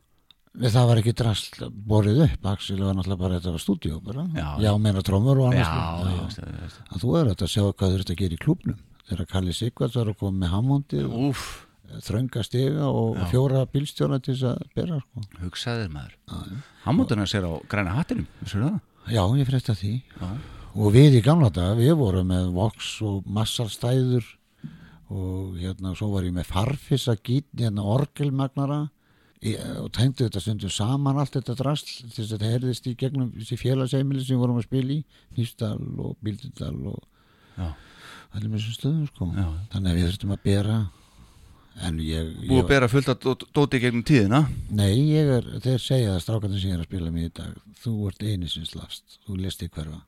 [0.60, 1.56] Það var ekki drast
[1.90, 2.46] borið upp.
[2.52, 4.24] Axel var náttúrulega bara, þetta var stúdíu bara.
[4.34, 4.46] Já.
[4.62, 6.86] já meina trómur og Já, annars það, ég veist það.
[6.94, 8.78] að þú er að sjá hvað þú ert að gera í klúbnum
[9.10, 11.10] þegar Kalli Sigvards var að koma með Hammondið
[12.04, 13.24] þrönga stiga og Já.
[13.32, 15.24] fjóra bílstjóra til þess að bera sko.
[15.42, 16.14] hugsaðir maður.
[16.84, 18.26] Hammonduna sér á græna hattinum,
[19.10, 20.02] já, ég frétta því.
[20.20, 20.30] Já,
[20.76, 24.24] og við í gamla daga, við vorum með Vox og massarstæður
[25.10, 28.88] og hérna, svo var ég með farfissa gítni, hérna orgelmagnara.
[29.40, 32.92] Í, og tengdu þetta stundum saman allt þetta drast til þess að þetta herðist í
[33.00, 34.98] gegnum þessi félagsheimili sem við vorum að spila í
[35.38, 36.98] Nýstal og Bíldudal og
[38.36, 39.28] allir með þessum stöðum sko.
[39.32, 39.46] Já.
[39.72, 40.76] þannig að við þurftum að bera
[41.80, 44.40] ég, Búið að ég bera fullt að dó- dóti gegnum tíðina?
[44.70, 47.54] Nei, ég er, þeir segja það strákarnir sem ég er að spila með í dag
[47.80, 50.00] þú ert eini sem slafst, þú lest í hverfa.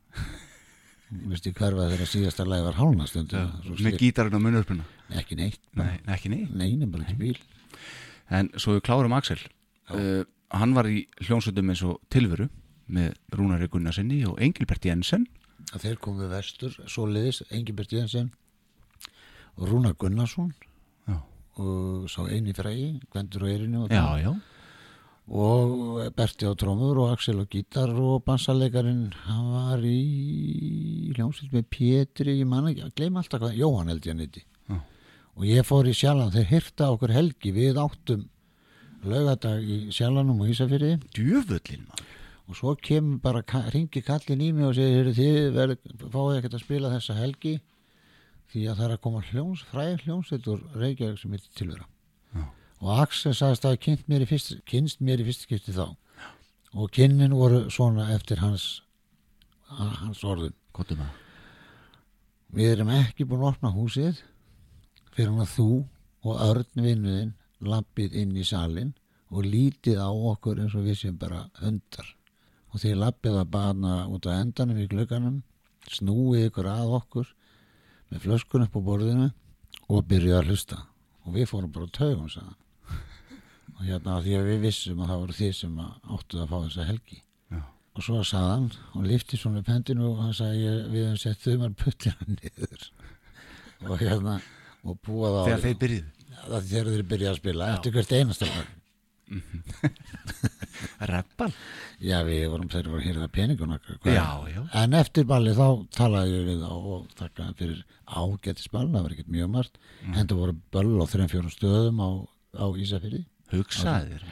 [1.12, 3.50] Þú lest í hverfa þegar síðasta lagi var hálna stundum.
[3.64, 4.84] Svo Með gítarinn á munnurpuna
[5.20, 7.38] ekki neitt Nei, ekki nei nei, bara ekki bíl.
[8.32, 9.40] En svo við klárum Axel.
[9.92, 12.50] Uh, Hann var í hljónsöndum eins og tilveru
[12.92, 15.24] með Rúnari Gunnarsinni og Engilbert Jensen.
[15.72, 18.28] Að þeir komu vestur, svoleiðis Engibert Jensen
[19.56, 20.52] og Rúnar Gunnarsson
[21.60, 24.32] og sá eini frægi, Gvendur og Erinu og, já, já,
[25.28, 31.68] og Berti á trómur og Axel á gítar og bassalegarinn hann var í hljómsveit með
[31.68, 34.44] Pétri, ég man ekki, gleyma alltaf hvað, Jóhann held ég hann heiti.
[35.32, 38.26] Og ég fór í sjalan, þeir hyrta okkur helgi við áttum
[39.08, 42.10] laugadag í sjalanum og Ísafyrði djöfullin maður.
[42.50, 43.40] Og svo kemur bara,
[43.72, 45.76] ringi kallin í mig og segir, "Heyrðu, þið verð,
[46.12, 47.60] fáið ekkert að spila þessa helgi
[48.52, 51.88] því að það er að koma hljóns, fræð hljómsveit úr Reykjavík sem heitir tilvera.
[52.32, 52.44] Já.
[52.82, 54.08] og Axel sagðist að kynst
[55.02, 55.96] mér í fyrst skipti þá.
[56.72, 58.82] Og kynnin voru svona eftir hans
[59.78, 60.54] hans orðum.
[60.72, 61.18] Kottum að
[62.52, 64.20] við erum ekki búin að opna húsið
[65.12, 65.68] fyrir hann að þú
[66.28, 67.32] og Örn vinnuðinn
[67.64, 68.92] lappið inn í salin
[69.32, 72.08] og lítið á okkur eins og við séum bara hundar.
[72.72, 75.40] Og því lappið að bana út á endanum í glögganum
[75.92, 77.32] snúið ykkur að okkur
[78.12, 79.28] með flöskun upp á borðinu
[79.88, 80.78] og byrjuð að hlusta.
[81.26, 83.02] Og við fórum bara á taugum sagði hann.
[83.76, 86.56] og hérna því að við vissum að það voru þið sem að áttuð að fá
[86.66, 87.20] þessa helgi.
[87.52, 87.60] Já.
[87.92, 91.46] og svo sagði hann og lifti svona upp hendinu og hann sagði við hefum sett
[91.46, 92.88] þumar puttina niður.
[93.88, 94.36] Og hérna
[94.82, 96.18] og búað á Þegar þeir byrjuðu?
[96.42, 98.46] Það þegar þeir byrja að spila eftir hvert einasta
[100.82, 101.50] lag Reppal
[102.02, 103.28] já við vorum þeir voru að hýrða
[104.52, 105.66] já en eftir balli þá
[105.96, 109.78] talaði við og þakka fyrir ágættis ball það var ekkert mjög margt.
[110.02, 110.14] Mm.
[110.16, 112.10] en það voru böll á þreim fjórum stöðum á,
[112.58, 114.26] á Ísafyrði Hugsaðir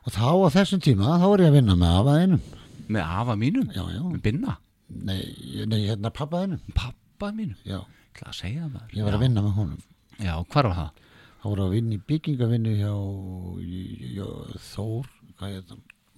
[0.00, 2.48] og þá á þessum tíma þá var ég að vinna með afaðinum
[2.90, 3.68] Með afa mínum?
[3.70, 4.00] Já já.
[4.02, 4.56] Með binna?
[4.90, 5.20] Nei,
[5.70, 7.54] nei hérna pappaðinum Pappa mínum?
[7.62, 7.84] Já.
[8.18, 8.96] Það að segja það maður?
[8.96, 9.84] Ég var að vinna með honum.
[10.18, 11.06] Já, hvar var það?
[11.40, 12.92] þá voru að vinna í byggingavinnu hjá,
[14.12, 14.26] hjá
[14.66, 15.06] Þór.
[15.08, 15.19] hvað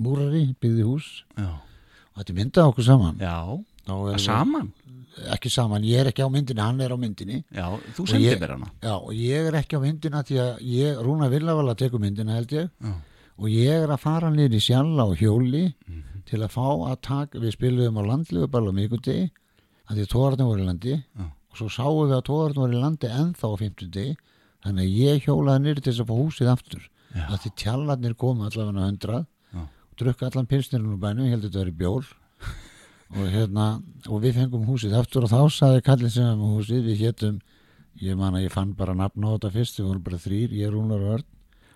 [0.02, 1.08] Múrari byggði hús.
[1.38, 3.18] Já, og þetta myndaði okkur saman.
[3.22, 3.36] Já.
[4.22, 4.72] Saman?
[5.28, 7.42] ekki saman, ég er ekki á myndinni, hann er á myndinni.
[7.52, 8.68] Já, þú sendið mér hana.
[8.80, 12.48] Já, og ég er ekki á myndina því að ég, Rúna Villavala tekur myndina held
[12.56, 12.70] ég.
[12.80, 12.92] Já,
[13.36, 16.22] og ég er að fara í sjalla og hjóli Mhm.
[16.24, 19.30] til að fá að taka við spiluðum á landlegu bara á mikudegi
[19.90, 21.04] að því að tóðarnir voru í landi.
[21.18, 21.24] Já.
[21.52, 24.16] og svo sáum við að tóðarnir voru í landi ennþá á 50
[24.64, 26.88] þannig að ég hjólaði niður til þess að fá húsið aftur.
[27.12, 29.24] Að því tjallarnir komu allavega hundrað
[29.62, 32.12] og drukka allan pilsnirinn úr bænum, ég held að þetta veri bjór.
[33.12, 33.66] Og hérna
[34.08, 37.42] og við fengum húsið aftur og þá saði kallið sem með húsið, við hétum
[38.00, 40.72] ég man að ég fann bara nafn á þetta fyrst við vorum bara þrýr, ég,
[40.72, 41.26] Rúnar og Örn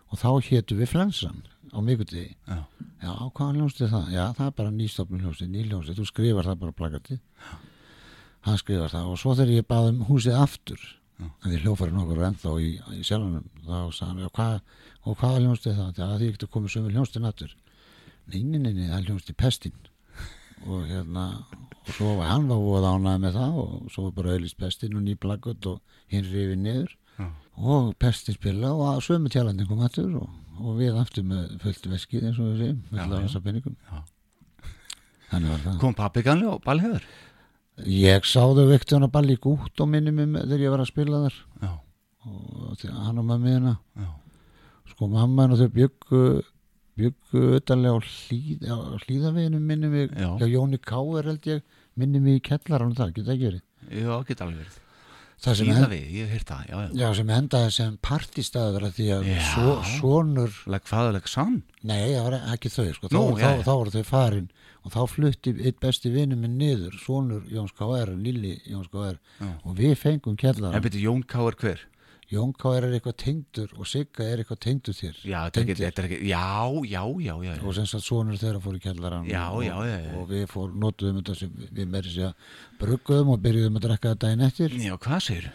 [0.09, 1.43] og þá hétum við Flensan
[1.77, 2.63] á mikudegi já,
[3.03, 4.07] Já, hvað hljómsið það?
[4.15, 7.19] Já, það er bara nýstofnum hljómsið, nýljómsið, þú skrifar það bara plakatið.
[8.47, 10.87] Hann skrifar það og svo þegar ég baði um húsið aftur,
[11.45, 14.57] því hljófarinn okkur ennþá í, í sjálfanum, þá sagði hann, já, hvað,
[15.07, 16.01] og hvað hljómsið er það?
[16.01, 16.93] Já, því ekki að koma sömu
[18.43, 19.77] nei, nei, nei, það er hljómsið pestin.
[20.67, 21.25] Og hérna,
[21.87, 24.97] og svo var hann var búið ánæði með það og svo var bara auðlist pestin
[24.99, 27.29] og ný plakat og hinn rifið niður Já.
[27.61, 31.87] og pestin spila og að sömu tjálandin kom aftur og, og við aftur með fullt
[31.93, 32.65] veskið eins og við
[33.47, 33.77] peningum.
[33.93, 34.03] Já.
[35.31, 35.79] Þannig var það.
[35.85, 37.07] Kom pappi ganni og ballhjöður
[37.85, 40.81] Ég sá þau vekti hann að balli gút og minni mig með- þegar ég var
[40.81, 41.35] að spila þar
[42.27, 44.07] og hann og mamma hérna já,
[44.93, 46.23] sko mamma og þau byggu
[46.97, 50.31] byggu utanlega á, hlýð, á hlýðaveginu minni mig Já.
[50.49, 51.63] Jóni Káer held ég
[51.97, 54.83] minni mig í kellarann það, geta ekki verið já, get alveg verið
[55.93, 59.75] við, ég hef heyrt það, já, já já, sem endaði sem partistæður því að svo,
[59.99, 63.93] sonur Leg fæðuleg sann nei, það var ekki þau sko, Nú, þá, þá, þá voru
[63.99, 64.49] þau farin
[64.87, 69.53] og þá flutti eitt besti vinnu minn niður sonur Jóns Káer, Lilli Jóns Káer Já.
[69.67, 71.43] og við fengum kellarann En byrju Jón K.
[71.51, 71.85] er hver?
[72.27, 72.71] Jón K.
[72.75, 75.19] er eitthvað tengdur og Sigga er eitthvað tengdur þér.
[75.23, 76.41] Já, ekki, ekki, já,
[76.91, 79.99] já, já, já, og sem sagt sonur þeirra fór í kjallaran Já, og, já, já,
[80.03, 80.15] já.
[80.19, 82.35] og við fór, notuðum þetta sem við meiri sér
[82.81, 84.75] brugguðum og byrjuðum að drekka þetta daginn eftir.
[84.83, 85.47] Já, hvað segir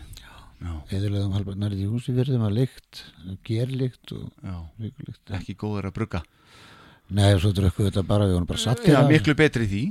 [0.62, 3.04] Já, eðurlegum halvbært nærið í húsi þeim að lykt
[3.50, 4.12] gerlykt
[5.34, 6.22] ekki góður að brugga.
[7.12, 9.82] Nei, svo drukkuðu þetta bara, við vorum bara sattir Já, af- miklu betri í því,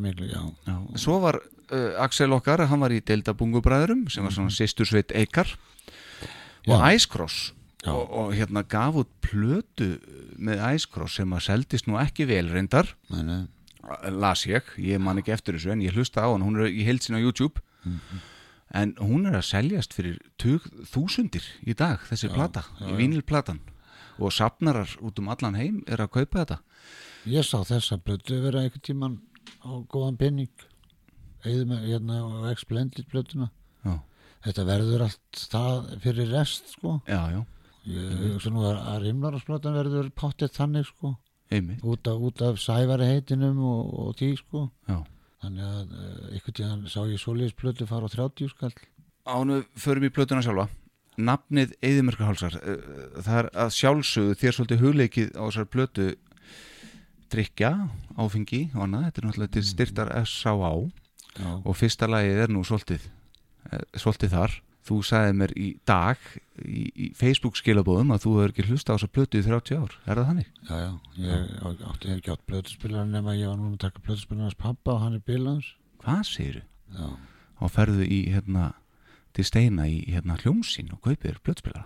[0.00, 0.40] miklu, já.
[0.64, 0.76] Já.
[1.02, 5.50] Svo var uh, Axel okkar, hann var í Deildabungubræðurum sem var svona sýstursveit Eikar
[6.66, 6.94] og Já.
[6.94, 7.52] Icecross
[7.84, 7.92] Já.
[7.94, 9.94] og, og hérna gaf út plötu
[10.36, 12.94] með Icecross sem að seldist nú ekki vel reyndar.
[13.12, 13.40] Nei, nei.
[14.12, 16.84] las ég, ég man ekki eftir þessu en ég hlusta á hann, hún er í
[16.84, 17.62] heilsin á YouTube.
[18.70, 22.96] En hún er að seljast fyrir tug, þúsundir í dag þessi plata, já, já.
[23.00, 23.60] vínilplatan.
[24.20, 26.58] Og sapnarar út um allan heim er að kaupa þetta.
[27.26, 29.16] Ég sá þessa blötu vera einhvern tíman
[29.64, 30.68] á góðan penning
[31.44, 33.59] eða með hérna á Explendid blötuna Já,
[34.44, 36.98] Þetta verður allt það fyrir rest sko.
[37.08, 37.40] Já, já,
[37.90, 41.14] Ég nú að, að rimlarasplatan verður pottið þannig sko.
[41.50, 44.66] Út af, út af sævari heitinum og, og því sko.
[44.88, 44.98] Já.
[45.40, 48.74] Þannig að uh, einhvern tíðan sá ég svoleiðis blötu fara á 30 skall.
[49.24, 50.68] Ánu förum í plötuna sjálfa.
[51.20, 52.54] Nafnið Eðimörkahálsar
[53.20, 56.06] Það er að sjálfsögðu þér svolítið hugleikið á þessar plötu
[57.30, 57.70] drikja,
[58.18, 60.70] áfengi og annað, þetta er náttúrulega til styrtar S.A.A.
[61.62, 63.19] Og fyrsta lagið er nú svolítið eh,
[63.96, 64.58] svolítið þar.
[64.90, 66.16] Þú sagði mér í dag
[66.64, 69.92] í, í Facebook skilabóðum að þú hefur ekki hlusta á þessa plötu í 30 ár,
[70.08, 70.48] er það þannig?
[70.70, 74.46] já, já, ég á- átti ekki átt blötuspilar nema ég var núna að taka blötuspilar
[74.48, 75.68] hans pappa og hann er bílans
[76.00, 76.62] Hvað segirðu?
[76.96, 77.08] Já,
[77.60, 78.70] Og ferðu í hérna
[79.36, 81.84] til steina í hérna hljómsín og kaupir plötuspilara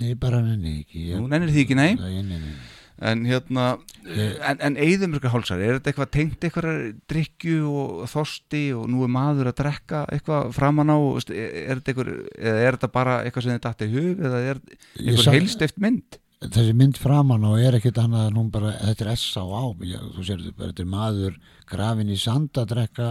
[0.00, 1.08] nei bara nenni ekki.
[1.14, 2.54] Ég, Nú nennir því ekki, Nei, nei, nei, nei.
[3.02, 6.68] En hérna, en, en Eðimörkahálsar, er þetta eitthvað tengt eitthvað
[7.10, 11.90] drikju og þosti og nú er maður að drekka eitthvað framan á, veist, er þetta
[11.90, 15.34] eitthvað, eða er þetta bara eitthvað sem þetta dætti í hug eða er eitthvað sa-
[15.34, 16.20] heilst eftir mynd?
[16.44, 19.60] þessi mynd framan á er ekkit annað en hún bara, þetta er S.A.A.
[19.88, 21.38] Já, þú sér þetta, þetta er maður
[21.70, 23.06] grafin í sand að drekka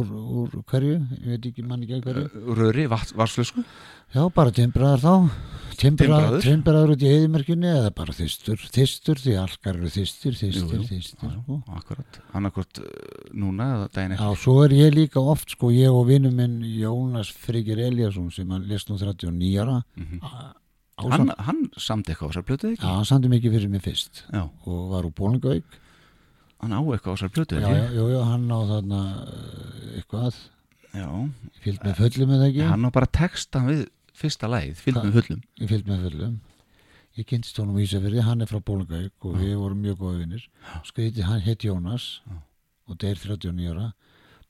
[0.00, 3.64] úr, úr hverju, ég veit ekki mann ekki að hverju Röri, varsflösku?
[4.12, 5.12] Já, bara timbraðar þá
[5.82, 6.42] Timbraður?
[6.44, 9.88] Timbraðar út í eðimerkinu eða bara þystur, þystur því alkar eru
[10.60, 10.88] Jú, jú.
[10.90, 11.56] þystir sko.
[11.74, 12.90] Akkurat, annarkort uh,
[13.34, 17.32] núna eða Já, eftir svo er ég líka oft sko, ég og vinnu minn Jónas
[17.32, 20.20] Frigir Eliasson sem hann lest nú 39 ára Mhm.
[20.22, 20.52] á,
[21.02, 22.86] Hann, hann samt eitthvað á þessar plötu Já, ekki?
[22.92, 25.64] hann sandi mikið fyrir mig fyrst Já, og var úr Bólingavík
[26.62, 30.38] hann á eitthvað á þessar plötu Já, já, jú, hann á þarna uh, eitthvað,
[30.92, 31.08] Já,
[31.64, 32.64] fyllt með fullum eða ekki?
[32.68, 33.84] Hann á bara texta við
[34.16, 35.06] fyrsta fylgd Hvað?
[35.08, 35.44] með fullum.
[35.70, 36.34] Fyllt með fullum.
[37.18, 40.46] Ég kynntist honum í Ísafirði, hann er frá Bólingavík og við vorum mjög góða vinnir
[40.88, 42.06] Skriði, hann heit Jónas
[42.88, 43.88] og það er 39 ára.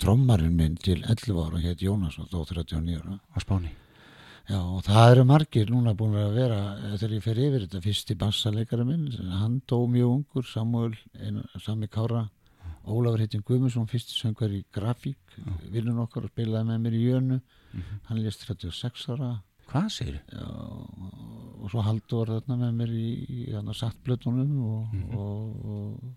[0.03, 3.19] Trommarinn minn til 11 ára heit Jónas og þó 39 ára.
[3.35, 3.73] Á Spáni
[4.53, 7.81] Já, og það eru margir núna búin að vera eh, þegar ég fer yfir þetta
[7.87, 9.07] fyrsti bassaleikari minn,
[9.39, 10.97] hann dó mjög ungur Samuel,
[11.63, 12.27] Sami Kára.
[12.83, 15.37] Ólafur heitin Guðmundsson, fyrsti söngar í grafík,
[15.73, 17.39] vinnun okkar og spilaði með mér í Jönu,
[18.11, 19.31] hann lést 36 ára.
[19.73, 25.71] Hvað segir Já, og svo Haldur þarna með mér í, í þarna sattblötunum og, og,
[25.77, 26.11] og,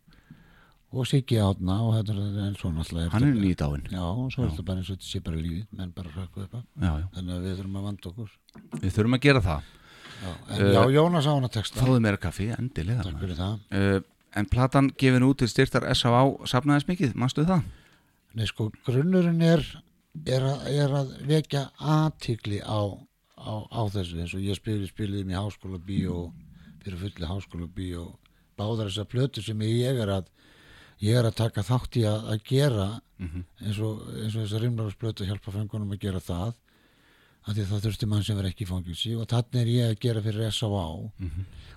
[0.95, 3.86] og Siggi átna og þetta er og náttúrulega Hann er þetta- nýdáinn.
[3.91, 6.43] Já, og svo er þetta bara eins og þetta sé bara lífið, menn bara hrökku
[6.43, 8.36] upp já, þannig að við þurfum að vanda okkur.
[8.81, 9.62] Við þurfum að gera það.
[10.15, 11.79] Já, en já, Jónas á hana texta.
[11.81, 13.03] Fáðu meira kaffi, endilega.
[13.03, 13.60] Takk fyrir það.
[13.71, 14.01] Uh,
[14.36, 16.25] En platan gefin út til styrtar S.A.A.
[16.43, 17.63] safnaðis mikið, manstu það?
[18.36, 19.63] Nei, sko, grunnurinn er
[20.27, 22.79] er að, er að vekja aðtikli á,
[23.39, 26.29] á, á þessu eins og ég spili spilið í háskóla bíó
[26.84, 28.05] fyrir fulli háskóla bíó
[28.60, 30.29] báðar þessar plötur sem ég er að
[31.03, 32.88] ég er að taka þátt í að, að gera
[33.63, 36.53] eins og, eins og þessar rimlarsplötu hjálpa fengunum að gera það
[37.45, 39.99] af því það þurfti mann sem verið ekki í fangilsi og þannig er ég að
[40.05, 40.86] gera fyrir S.A.A.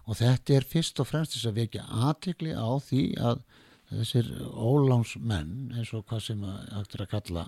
[0.09, 3.42] og þetta er fyrst og fremst þess að vekja aðtikli á því að
[3.88, 7.44] þessir ólánsmenn eins og hvað sem að er að kalla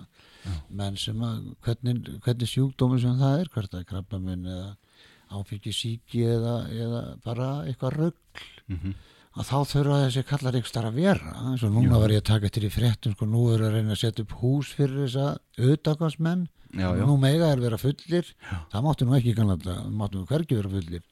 [0.69, 4.71] menn sem að hvernig, hvernig sjúkdómi sem það er hvert að krabba minn eða
[5.31, 8.93] áfengi síki eða, eða bara eitthvað rögl Mhm.
[9.31, 11.35] Að þá þurfa þessi kallar ykkur starf að vera.
[11.47, 13.95] Eins og núna var ég að taka eftir í fréttum sko nú er að reyna
[13.95, 15.27] að setja upp hús fyrir þessa
[15.61, 17.03] auðdagarsmenn Já, já.
[17.07, 18.27] nú mega er vera fullir.
[18.71, 21.03] Það máttu nú ekki kannan það máttu nú hvergi vera fullir.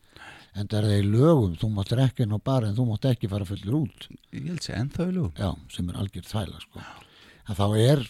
[0.57, 3.05] En það er það í lögum þú mátt rekka inn á bara en þú mátt
[3.11, 4.07] ekki fara fullir út.
[4.33, 5.33] Ég held sér ennþá í lögum.
[5.37, 6.83] Já, sem er algjör þvæla sko.
[7.49, 8.01] að þá er,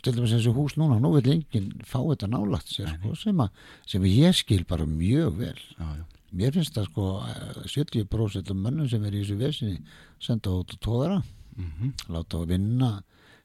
[0.00, 3.62] stildum við þessi hús núna nú vil enginn fá þetta nálagt sér sko, sem, að,
[3.88, 5.54] sem ég skil bara mjög vel.
[5.78, 6.02] Já, já,
[6.32, 9.78] mér finnst það sko eh, 70% af mönnum sem er í þessu vesinni
[10.20, 11.22] senda út á tóðara
[11.52, 11.90] Mhm.
[12.08, 13.02] láta á vinna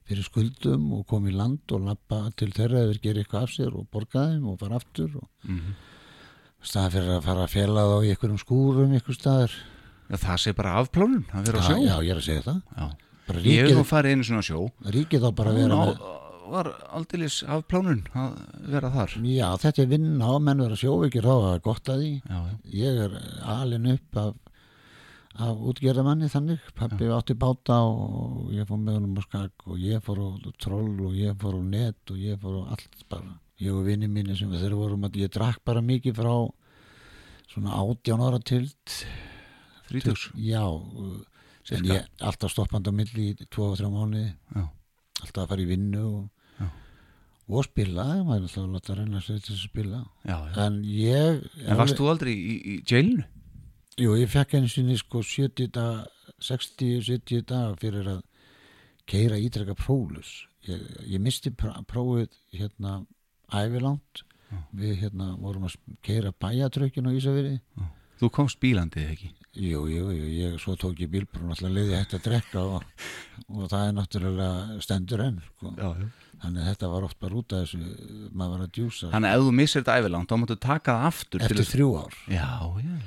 [0.08, 3.74] fyrir skuldum og koma í land og lappa til þeirra eða gera eitthvað af sér
[3.76, 5.74] og borga þeim og fara aftur og Mhm.
[6.64, 9.52] staðan fyrir að fara að fela þá í einhverjum skúrum einhver staðar.
[10.10, 12.44] Já, það sé bara afplánun að vera á já, sjó já, ég er að segja
[12.48, 12.62] það.
[13.44, 14.72] Ég hef nú farið einu svona sjó.
[14.88, 15.98] Ríkið þá bara að vera með
[16.52, 18.36] var aldeilis afplánun að
[18.74, 19.16] vera þar.
[19.28, 22.12] Já, þetta er vinna á menn vera sjóveikir á það er gott að því.
[22.24, 23.18] Já, já, ég er
[23.56, 24.36] alin upp af,
[25.48, 26.70] af útgerðamanni þannig.
[26.78, 30.30] Pappi átti báta og ég fór með honum á skak og ég fór á
[30.62, 33.38] troll og ég fór á net og ég fór á allt bara.
[33.58, 36.36] Ég og vinni mínu sem við þeirra vorum að ég drakk bara mikið frá
[37.50, 39.00] svona átján ára tild.
[39.88, 40.28] Þrítugs?
[40.36, 41.18] Já uh,
[41.76, 44.30] en ég alltaf stoppandi á milli í tvo og þrjá mánuði.
[44.54, 44.64] Já,
[45.24, 46.37] alltaf að fara í vinnu og, Já.
[47.48, 50.66] Og spila maður er alltaf að láta reyna sér til að spila já, já.
[50.66, 53.24] en ég En varst þú aldrei í, í jailinu?
[53.98, 56.04] Jú, ég fekk einu sinni sko 70 dag,
[56.44, 58.20] 60-70 dag fyrir að
[59.10, 60.44] keira ítreka próflus.
[60.68, 60.84] Ég,
[61.16, 63.00] ég misti pr- prófið hérna
[63.56, 64.22] ævilangt.
[64.78, 65.76] Við hérna vorum að
[66.06, 67.56] keira bæjatrökkinu á Ísafiri.
[68.22, 69.32] Þú komst bílandið ekki?
[69.58, 72.86] Jú, jú, jú, ég, svo tók ég bílbrún alltaf leiði hægt að drekka og,
[73.50, 75.74] og það er náttúrulega stendur enn, sko.
[75.78, 76.08] Já, já.
[76.42, 77.80] Þannig að þetta var oft bara út af þessu,
[78.38, 79.08] maður var að djúsa.
[79.14, 81.88] Þannig að ef þú missir þetta ævilangt, þá máttu taka það aftur Eftir þess- þrjú
[82.02, 82.18] ár.
[82.30, 82.50] Já,
[82.84, 82.98] já,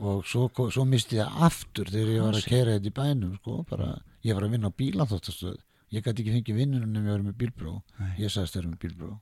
[0.00, 3.34] og svo, svo misti ég það aftur þegar ég var að kera þetta í bænum
[3.40, 3.88] sko, bara,
[4.22, 5.58] ég var að vinna á bílaþóttastöð.
[5.90, 7.72] Ég gæti ekki fengið vinnunum ef ég var með bílbró
[8.16, 9.16] ég sagðist þeirra með bílbró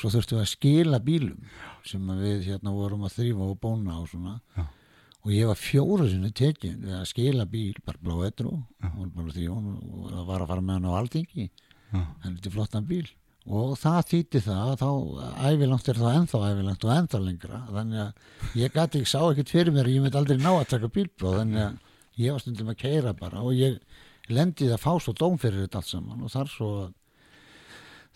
[0.00, 1.42] svo þurftum við að skila bílum
[1.84, 4.38] sem við hérna vorum að þrýfa og bóna og svona.
[4.56, 4.64] Já.
[5.20, 10.24] og ég var fjóru sinni tekin við að skila bíl, bara blá etru og það
[10.30, 11.50] var að fara með hann á alþingi
[11.94, 13.08] Hann lítið flottan bíl.
[13.50, 14.90] Og það þýtti það að þá
[15.48, 17.60] ævilangt er það ennþá ævilangt og ennþá lengra.
[17.72, 20.92] Þannig að ég gæti ekki sá ekkert fyrir mér ég myndi aldrei ná að taka
[20.92, 23.80] bílbróð þannig að ég var stundum að keira bara og ég
[24.30, 26.20] lendið að fá svo dóm fyrir þetta allt saman.
[26.26, 26.92] Og þar svo að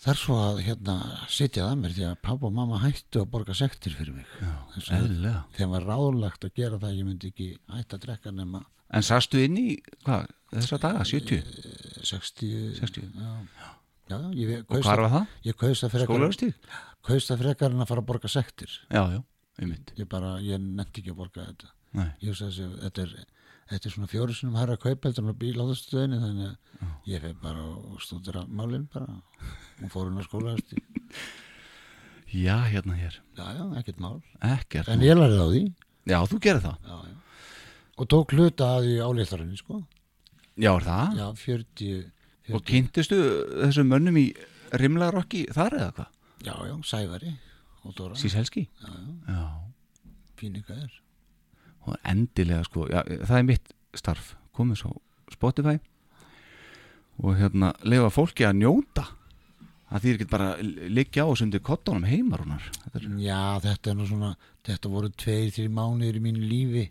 [0.05, 0.99] þar svo að hérna
[1.33, 4.31] sitja það mér því að pappa og mamma hættu að borga sektir fyrir mig.
[4.45, 8.65] Að þeim var ráðlagt að gera það að ég myndi ekki hætta að drekka nema
[8.95, 9.69] En sastu inn í,
[10.05, 11.41] hvað, þessa daga, 70?
[12.09, 13.11] 60 60.
[13.19, 13.69] já,
[14.11, 15.27] já, ég Og það var það?
[15.49, 16.69] ég kaus það frekar Skólaugustík?
[17.05, 19.03] kaus það frekar en að fara að borga sektir Já,
[19.99, 22.09] ég bara, ég nefndi ekki að borga þetta Nei.
[22.21, 23.15] ég hugsa þessi, þetta er
[23.71, 27.23] þetta er svona fjóru sinum hæra kaupeldur og bíl á þessu stöðinni þannig að ég
[27.23, 30.57] feg bara og stúdur að málinn bara og fór hún að skóla
[32.35, 33.21] Já, hérna hér.
[33.39, 34.89] já, já, ekkert mál Ekkert.
[34.91, 35.63] en ég lærið á því
[36.11, 36.77] Já, þú gerir það.
[36.85, 37.15] já, já.
[37.97, 39.79] og tók hluta að því áleitharinni sko
[40.57, 41.17] Já, er það?
[41.19, 41.95] já, 40,
[42.47, 43.17] 40 Og kynntistu
[43.65, 44.27] þessum mönnum í
[44.79, 46.11] rimlarokki þar eða hvað?
[46.45, 47.33] já, já, Sævari
[47.85, 48.69] og Dóra Síselski?
[48.83, 49.43] já, já, Já.
[50.37, 50.93] fínika er
[51.87, 54.35] Og endilega sko, já, það er mitt starf.
[54.57, 54.95] Komið svo
[55.33, 55.79] Spotify
[57.23, 59.05] og hérna lefa fólki að njóta.
[59.91, 63.05] Það þýr ekki bara að liggja á þessu undir kottunum er...
[63.23, 64.31] já, þetta er nú svona
[64.67, 66.87] þetta voru tveir, þrjir mánuðir í mínu lífi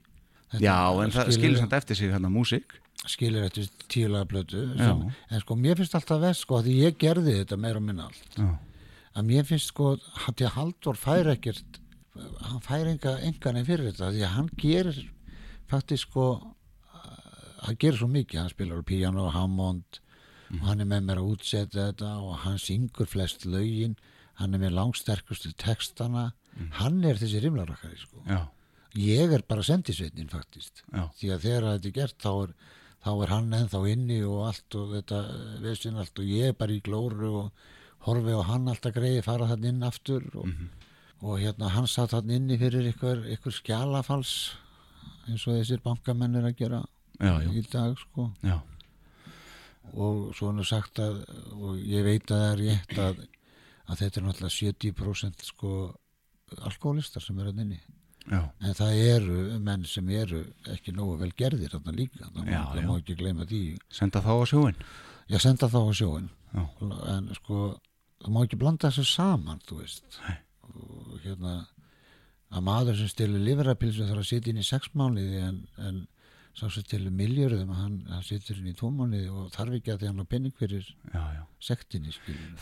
[0.53, 2.77] þetta, Já, en það skilur- samt eftir sig hérna músík.
[3.11, 7.37] Skilir eftir tíulega blötu sem, en sko mér finnst alltaf vest sko því ég gerði
[7.41, 8.37] þetta meira og minna allt.
[8.37, 8.51] Já.
[9.13, 11.79] að mér finnst sko að því að Halldór fær ekkert
[12.47, 15.01] hann fær enga engan fyrir þetta því að hann gerir
[15.71, 16.27] faktisk sko
[17.63, 19.99] hann gerir svo mikið, hann spilar piano og Hammond
[20.53, 23.95] og hann er með mér að útsetja þetta og hann syngur flest lögin
[24.39, 26.31] hann er með langsterkustu textana.
[26.79, 28.21] Hann er þessi rimlarakari sko.
[28.29, 28.47] Já.
[28.93, 31.07] ég er bara sendisveitnin faktist Já.
[31.17, 32.51] því að þegar þetta er gert þá er,
[33.03, 35.21] þá er hann ennþá inni og allt og þetta
[35.63, 37.69] vesin allt og ég er bara í glóru og
[38.07, 40.49] horfi á hann alltaf greiði fara þann inn aftur og,
[41.23, 44.33] og hérna hann satt þann inni fyrir ykkur, ykkur skjalafals
[45.27, 46.83] eins og þessir bankamenn er að gera
[47.19, 47.49] Já, já.
[47.53, 48.57] í dag sko Já.
[49.93, 51.21] og svo nú sagt að
[51.53, 53.19] og ég veit að það er rétt að,
[53.87, 55.73] að þetta er náttúrulega 70% sko
[56.67, 57.79] alkoholistar sem er að inni
[58.31, 58.39] Já.
[58.63, 62.69] en það eru menn sem eru ekki nógu vel gerðir þarna líka það, Já, má,
[62.71, 62.87] það já.
[62.87, 63.61] má ekki gleyma því
[63.91, 64.77] Senda þá á sjóin.
[65.33, 66.63] ég senda þá á sjóin Já.
[67.17, 67.57] en sko
[68.23, 70.19] það má ekki blanda þessu saman þú veist
[70.73, 71.57] og hérna
[72.53, 76.01] að maður sem stilir livrapilsu þarf að sitja inn í sex mánuði en, en
[76.53, 80.03] sá sem stilir miljörðum hann, hann situr inn í tvo mánuði og þarf ekki að
[80.03, 81.43] því hann á penning fyrir Já, já.
[81.59, 82.13] sektinni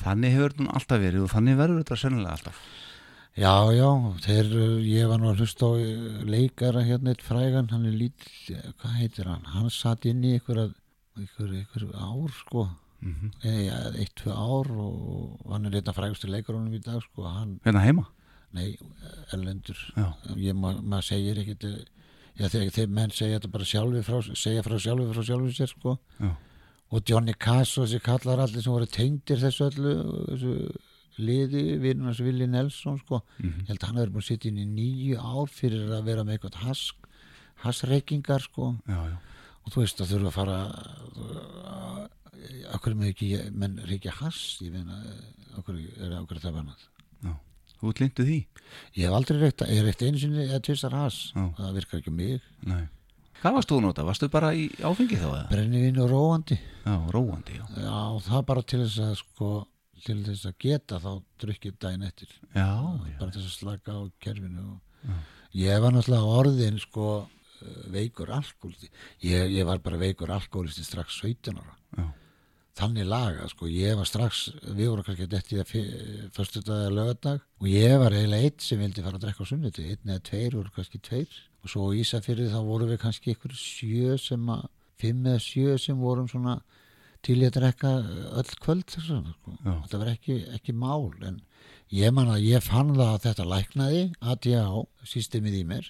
[0.02, 2.62] Þannig hefur þetta alltaf verið og þannig verður þetta sennilega alltaf.
[3.40, 3.88] Já, já,
[4.26, 4.50] þeir,
[4.84, 8.74] ég var nú að hlusta á eh, leikara hérna eitt frægan, hann er lítill, eh,
[8.82, 9.46] hvað heitir hann?
[9.54, 10.60] Hann satt inn í ykkur,
[11.24, 12.70] ykkur, ykkur ár, sko,
[13.02, 13.66] Mm Nei,
[13.98, 18.04] eitt, tvö ár og hann er einna frægustu leikarunum í dag, sko, hann, Hérna heima?
[18.54, 18.76] nei,
[19.34, 20.12] erlendur, Já.
[20.36, 21.56] ég, ma, maður segir eh,
[22.38, 25.72] já, þegar þeir menn segja þetta bara sjálfi frá, segja frá sjálfi frá sjálfi sér,
[25.72, 26.36] sko, Já.
[26.92, 29.96] og Johnny Cass og þessi kallar allir sem voru tengdir þessu öllu,
[30.30, 30.56] þessu
[31.22, 33.22] liði vinnunars Vili Nelson sko.
[33.40, 33.62] Mhm.
[33.62, 36.24] ég held að hann hefur búin að sitja inn í nýju ár fyrir að vera
[36.28, 36.92] með eitthvað hass,
[37.64, 38.76] hassreikingar sko.
[38.88, 39.18] já, já,
[39.66, 40.60] og þú veist að þurfa að fara
[42.76, 44.98] okkur með ekki menn reykja hass ég meina,
[45.60, 46.88] okkur er okkur það bannað.
[47.82, 48.36] Þú lindu því?
[48.94, 51.48] ég hef aldrei reykt, ég hef reykt einu sinni eða tvistar hass, Já.
[51.58, 52.84] það virkar ekki mig Nei.
[53.42, 54.04] Hvað varst þú nota?
[54.06, 55.48] Varstu bara í áfengi þá eða?
[55.50, 57.66] brennivín og róandi Já, róandi, já.
[57.82, 59.50] já, það bara til þess að sko
[60.06, 61.12] til þess að geta þá
[61.44, 62.32] drukkið daginn eftir.
[62.56, 62.70] Já,
[63.20, 65.14] bara til þess að slaka á kerfinu og
[65.58, 67.12] ég var náttúrulega orðin sko
[67.94, 68.90] veikur alkoholisti
[69.26, 71.78] ég, ég var bara veikur alkoholisti strax 17 ára.
[71.98, 72.06] Já,
[72.82, 75.72] þannig laga sko, ég var strax við vorum kannski það
[76.36, 79.52] fyrstu dag eða lögadag og ég var eiginlega eitt sem vildi fara að drekka á
[79.52, 81.40] sunnuti, einn eða tveir voru kannski tveir.
[81.62, 84.64] Og svo í Ísafyrði þá vorum við kannski ykkur sjö sem að
[85.02, 86.58] fimm eða sjö sem vorum svona
[87.26, 87.90] til að drekka
[88.42, 89.56] öll kvöld að sko.
[89.84, 91.42] Þetta var ekki, ekki mál en
[91.94, 94.64] ég man að ég fann það að þetta læknaði ADA
[95.06, 95.90] systemið í mér.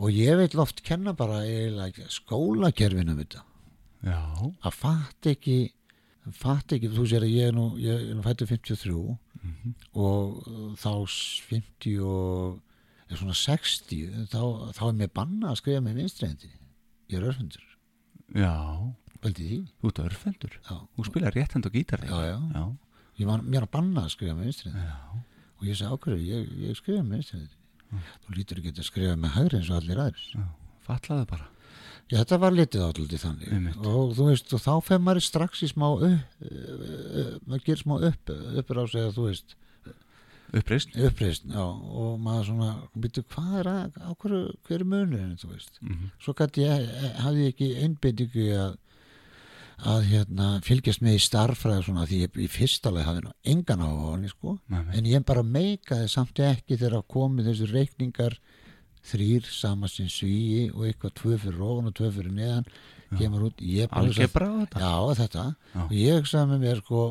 [0.00, 3.44] Og ég vil oft kenna bara eiginlega skólakerfinum þetta.
[4.04, 4.18] Já,
[4.66, 5.58] að fatt ekki
[6.40, 8.94] fatt ekki, þú sér að ég er nú ég er nú fættur 53
[9.92, 12.60] og uh, þá s- 50 og
[13.12, 14.40] er svona 60 þá,
[14.72, 16.48] þá er mér banna að skrifa með vinstrendi
[17.12, 17.66] ég er örfundur,
[18.32, 18.54] já.
[19.24, 20.56] Veldi því Þú ert örfendur.
[20.68, 22.04] já, Þú spilar réttend og gítar.
[22.04, 22.36] Já, já.
[22.54, 22.64] já.
[23.20, 25.24] ég var mér að banna að skrifa með vinstrendi Já,
[25.58, 27.60] og ég sagði ákveður, ég, ég skrifa með vinstrendi
[28.24, 30.46] þú lítur ekki að skrifa með hægri eins og allir aðeins já.
[30.84, 31.44] Fallaðu bara.
[32.10, 33.76] Já, þetta var litið átliti þannig Einmitt.
[33.86, 37.94] og þú veist, og þá fer maður strax í smá upp, uh, maður gerir smá
[38.10, 38.32] upp,
[38.92, 39.54] sig að þú veist,
[40.54, 40.92] Uppreist.
[40.94, 42.68] uppreist, já, og maður svona,
[43.00, 45.80] býttu, hvað er að, á hverju, hver er munurinn, þú veist.
[45.82, 46.84] Mm Svo gæti ég,
[47.24, 48.76] hafði ég ekki einbeitingu í að,
[49.84, 53.82] að hérna, fylgjast með í starffræði og svona, því ég í fyrsta leið hafði engan
[53.84, 58.38] á honni, sko, en ég bara meikaði samt ekki þegar komið þessu reikningar
[59.04, 62.68] þrýr samasinn svíi og eitthvað tvö fyrir ofan og tvö fyrir neðan
[63.18, 63.60] kemur út,
[63.92, 64.80] Algebra á þetta.
[64.80, 65.44] Já, þetta.
[65.74, 65.82] Já.
[65.84, 67.02] Og ég hugsaði með mér, sko,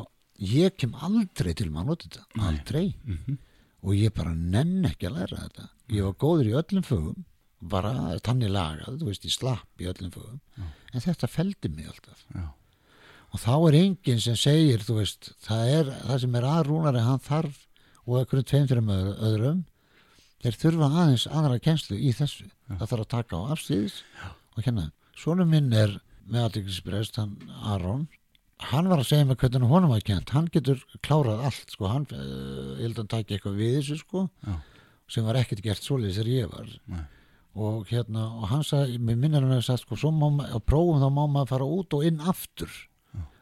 [0.50, 2.24] ég kem aldrei til að nota þetta.
[2.34, 2.46] Nei.
[2.50, 2.86] Aldrei.
[3.04, 3.38] Mhm.
[3.84, 5.68] Og ég bara nenn ekki að læra þetta.
[5.94, 7.24] Ég var góður í öllum fögum,
[7.60, 10.40] bara tannig lagað, þú veist, ég slapp í öllum fögum.
[10.92, 12.24] En þetta feldi mig alltaf.
[12.34, 12.50] Já.
[13.34, 17.56] Og þá er enginn sem segir, veist, það er, það sem er aðrúnari, hann þarf,
[18.04, 19.62] og einhverjum tveim fyrir með öðrum,
[20.44, 22.46] þeir þurfa aðeins aðra kenslu í þessu.
[22.68, 23.96] Það þarf að taka á afstíðis
[24.54, 24.84] og kenna.
[25.18, 25.96] Svona minn er
[26.30, 27.34] með aðeinsbreyst, hann
[27.74, 28.06] Aron,
[28.70, 30.30] hann var að segja mig hvernig honum var kent.
[30.36, 34.56] Hann getur klárað allt, sko, hann, uh, hann taki eitthvað við þessu, sko, Já.
[35.10, 36.72] sem var ekkert gert svoleiðis þegar ég var.
[36.86, 37.04] Nei.
[37.54, 41.24] Og hérna, og hann sagði, mér minnir hann að sagt, sko, má prófum þá má
[41.26, 42.70] maður fara út og inn aftur.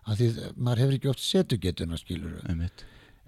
[0.02, 2.40] Af því maður hefur ekki oft setugetuna, skilur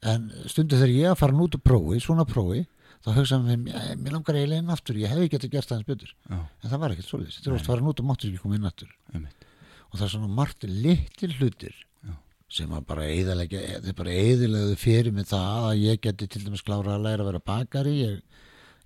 [0.04, 2.64] en stundu þegar ég að fara nút að prófi, svona prófi
[3.04, 3.62] þá hugsaðum við,
[4.00, 6.12] mér, langar eiginlega inn aftur ég hefði getið gert aðeins betur.
[6.28, 8.58] Já, en það var ekkert svoleiðis, þetta er oft fara nút og máttu ekki koma
[8.58, 8.92] inn aftur.
[9.12, 9.46] Einmitt.
[9.90, 12.14] og það er svona margt litir hlutir Já.
[12.56, 17.22] sem að bara eðilegðu fyrir mig það að ég geti til dæmis klára að læra
[17.22, 18.18] að vera bakari ég,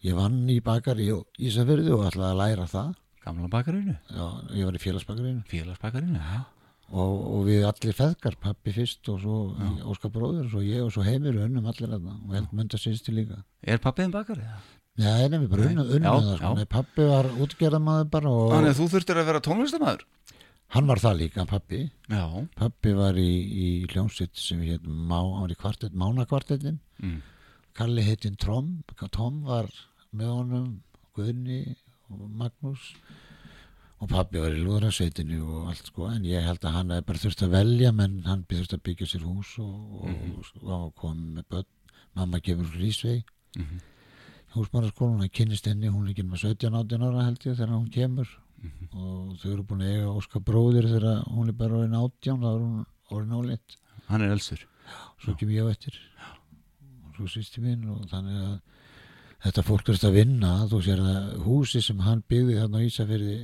[0.04, 2.92] ég vann í bakari og Ísafyrði og ætlaði að læra það.
[3.24, 3.96] Gamla bakarinu.
[4.12, 4.26] Já,
[4.56, 6.44] ég var í félagsbakarinu Félagsbakarinu, já.
[6.88, 9.36] Og, og við allir feðgar, pappi fyrst og svo
[9.92, 13.12] Óskar bróður og svo ég og svo heimir unnum allir þarna og held mynda sýnsti
[13.16, 14.40] líka Er pappiðin bakari?
[14.44, 14.58] Já.
[14.98, 15.72] Nei, nefnir bara Nei.
[15.74, 16.46] unnum, unnum Já, það sko.
[16.48, 16.54] já.
[16.58, 20.06] Nei, pappi var útgerðamaður bara og Þannig að þú þurftir að vera tónlistamæður?
[20.68, 21.78] hann var það líka, pappi
[22.12, 22.24] Já.
[22.58, 25.20] pappi var í, í hljómsitt sem við hétum Má,
[25.56, 27.20] kvartett, Mánakvartettin Mm.
[27.78, 28.82] Kalli heitin Tom
[29.12, 29.68] Tom var
[30.12, 30.68] með honum
[31.14, 31.76] Guðni
[32.10, 32.88] og Magnús
[34.00, 37.18] og pappi var í lúðrasveitinu og allt sko, en ég held að hann hefði bara
[37.24, 41.48] þurft að velja, menn hann þurft að byggja sér hús og, og, og kom með
[41.50, 41.66] börn,
[42.14, 43.24] mamma gefur Rísvei
[43.58, 43.78] Mhm.
[44.54, 48.28] húsmaraskólan, hann kynnist henni hún er ekki með 17-18 ára held ég þegar hún kemur.
[48.92, 52.48] Og þau eru búin að eiga Óskar bróðir þegar hún er bara orðin 18 þá
[52.48, 53.76] er hún orðin áleitt
[54.08, 54.62] Hann er elstur.
[55.22, 55.94] svo kem ég á eftir.
[57.08, 58.60] Og svo sýsti mín og þannig að
[59.44, 63.36] þetta fólk er að vinna þú sér að húsi sem hann byggði þarna á Ísafirði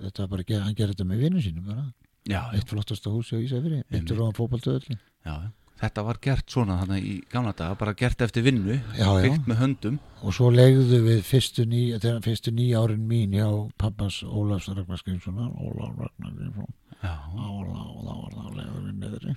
[0.00, 1.86] þetta var bara, hann gerði þetta með vinnu sínum bara.
[2.26, 2.56] Já, já.
[2.58, 5.36] eitt flottasta húsi á Ísafirði eftir á fótballtöðli já.
[5.76, 9.58] Þetta var gert svona þannig í gamla daga, bara gert eftir vinnu, Já, byggt með
[9.60, 9.98] höndum.
[10.24, 11.82] og svo legðu við fyrstu ný
[12.24, 13.44] fyrstu nýja árin mín hjá
[13.76, 16.72] pappas Ólafs Ragnar Skrimssonar Ólaf Ragnar Skrimsson
[17.02, 17.12] Já.
[17.36, 19.36] Ólaf og þá var það legður við neðri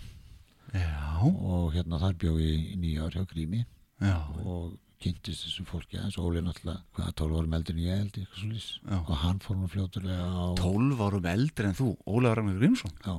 [1.19, 3.65] og hérna þar bjó ég í nýja ár hjá Grími.
[4.45, 8.97] Og kynntist þessu fólki aðeins Óli náttúrulega, hvaða 12 árum eldur en ég Já.
[8.99, 12.91] og hann fór nú fljóturlega á 12 árum eldri en þú, Ólafur Ragnar Grímsson.
[13.05, 13.15] já,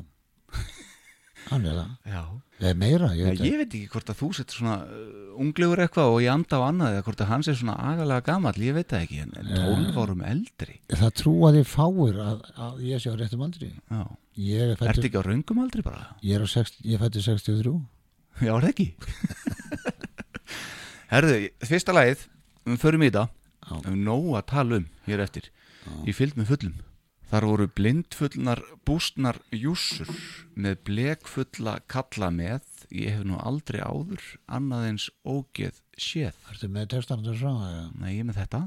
[1.48, 2.22] hann er það Já.
[2.60, 6.12] eða meira, ég veit ég veit ekki hvort að þú sett svona uh, unglegur eitthvað
[6.12, 8.90] og ég anda á annað eða hvort að hans er svona agalega gamall, ég veit
[8.92, 13.16] það ekki en en 12 árum eldri það trúaði fáir að, að ég sé á
[13.16, 14.02] réttum aldri Já.
[14.36, 16.04] ég er fættur ekki á raungum aldri bara?
[16.20, 17.74] ég er á 60 ég fættur 63
[18.40, 18.90] Já, er það ekki
[21.10, 22.26] Herðu, fyrsta lagið
[22.68, 23.72] við förum í þetta Já.
[23.74, 25.50] við höfum nóg að tala um hér eftir
[26.06, 26.78] í fylgd með fullum
[27.30, 28.58] Þar voru blindfullnar
[28.88, 30.08] bústnar júsur
[30.58, 36.88] með blekfulla kalla með ég hef nú aldrei áður annað eins ógeð séð Ertu með
[36.96, 37.52] textan þessu frá?
[37.68, 37.84] eða?
[38.02, 38.62] Nei, ég með þetta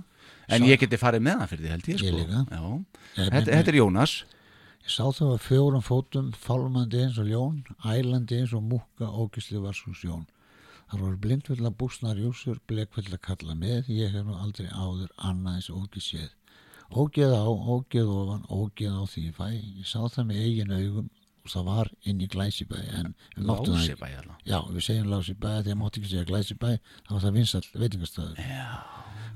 [0.48, 2.08] En Sá- ég geti farið með það fyrir því held ég, sko.
[2.08, 2.64] Já.
[2.64, 4.14] Ég Þetta, með- þetta er Jónas
[4.84, 9.60] Ég sá þau að fjórum fótum, fálmandi eins og ljón, ælandi eins og múkka, ógisli
[9.64, 10.26] var svo sjón.
[10.94, 15.70] Það voru blindfulla búsnar júsur, blekfulla kalla með, ég hef nú aldrei áður annað eins
[15.74, 16.28] ógis séð.
[16.94, 19.48] Ógeð á, ógeð ofan, ógeð á því ég fæ.
[19.58, 21.08] Ég sá það með eigin augum
[21.42, 22.78] og það var inn í Glæsibæ.
[23.42, 24.38] Lásibæ alveg.
[24.46, 28.46] Já, við segjum Lásibæ, að mátti ekki segja Glæsibæ, það var það vinsall veitingastæður.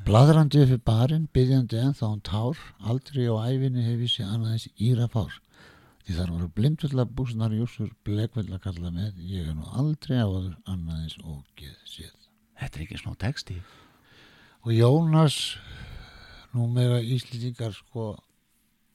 [0.05, 4.30] Bladrandi upp í barinn, byggjandi en þá um tár, aldrei á æfinni hef ég sé
[4.30, 5.41] annað eins írafár.
[6.08, 11.01] Því þar voru blindfulla búsnar júsur, blekfulla kalla með, ég hef nú aldrei áður annað
[11.03, 12.14] eins ógeð séð.
[12.58, 13.58] Þetta er ekki smá texti
[14.64, 15.36] Og Jónas,
[16.55, 18.14] nú mega Íslendingar sko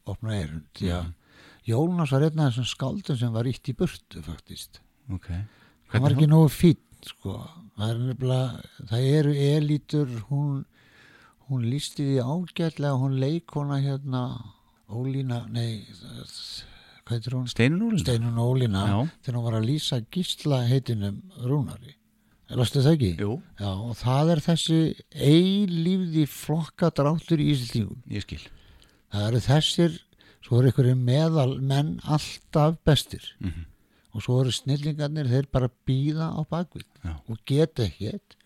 [0.08, 0.38] opna
[0.74, 1.12] því að
[1.68, 4.80] Jónas var einn af þessum skáldum sem var ítt í burtu faktist.
[5.12, 5.28] Ok
[5.92, 7.36] hann var ekki nógu fýtt sko.
[7.76, 10.64] það er nefnilega það eru elítur hún,
[11.48, 14.22] hún lísti því ágætlega hún leikona hérna
[14.92, 16.71] Ólína, nei það- hún?
[17.08, 18.84] Steinun Úlin Steinun Ólína.
[19.22, 21.96] Þegar hún var að lýsa gísla heitinum Rúnari.
[22.52, 23.10] Lastu það ekki?
[23.22, 24.78] Jú, Já, og það er þessi
[25.16, 28.40] eilífði flokka dráttur í Ísildingum ég skil.
[29.12, 29.98] Það eru þessir
[30.42, 33.24] svo eru ykkur meðal menn alltaf bestir.
[33.40, 33.66] Mhm.
[34.12, 36.84] og svo eru snillingarnir þeir bara býða á bakvið.
[37.02, 37.16] Já.
[37.28, 38.36] og geta ekkert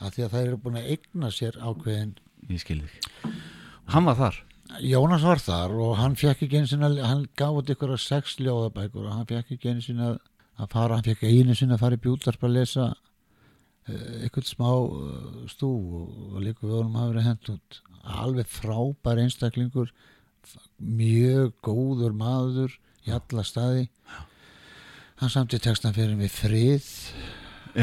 [0.00, 2.14] af því að þeir eru búin að eigna sér ákveðin
[2.48, 3.34] Ég skil þig.
[3.92, 4.36] Hann var þar
[4.78, 8.36] Jónas var þar og hann fekk ekki einu sinna hann gaf út ykkur að sex
[8.38, 10.10] ljóðabækur og hann fekk ekki einu sinna
[10.60, 12.86] að fara hann fekk einu sinna að fara í bjúldarp að lesa
[14.26, 17.80] ykkur smá uh, stú og, líka við honum hafa verið hent út.
[18.20, 19.92] Alveg frábær einstaklingur
[20.78, 23.88] mjög góður maður í alla staði.
[25.20, 26.86] Hann samti textan fyrir mig frið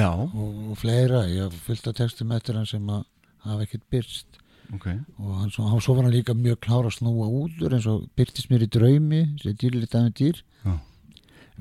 [0.01, 0.33] og,
[0.71, 3.05] og fleira, ég af textum eftir hann sem að
[3.45, 4.41] hafa ekkert byrst
[4.73, 4.87] ok.
[5.17, 8.49] Og hann svo, svo var hann líka mjög klár að snúa útur eins og byrtist
[8.51, 10.73] mér í draumi sem dýrlít æfintýr Já.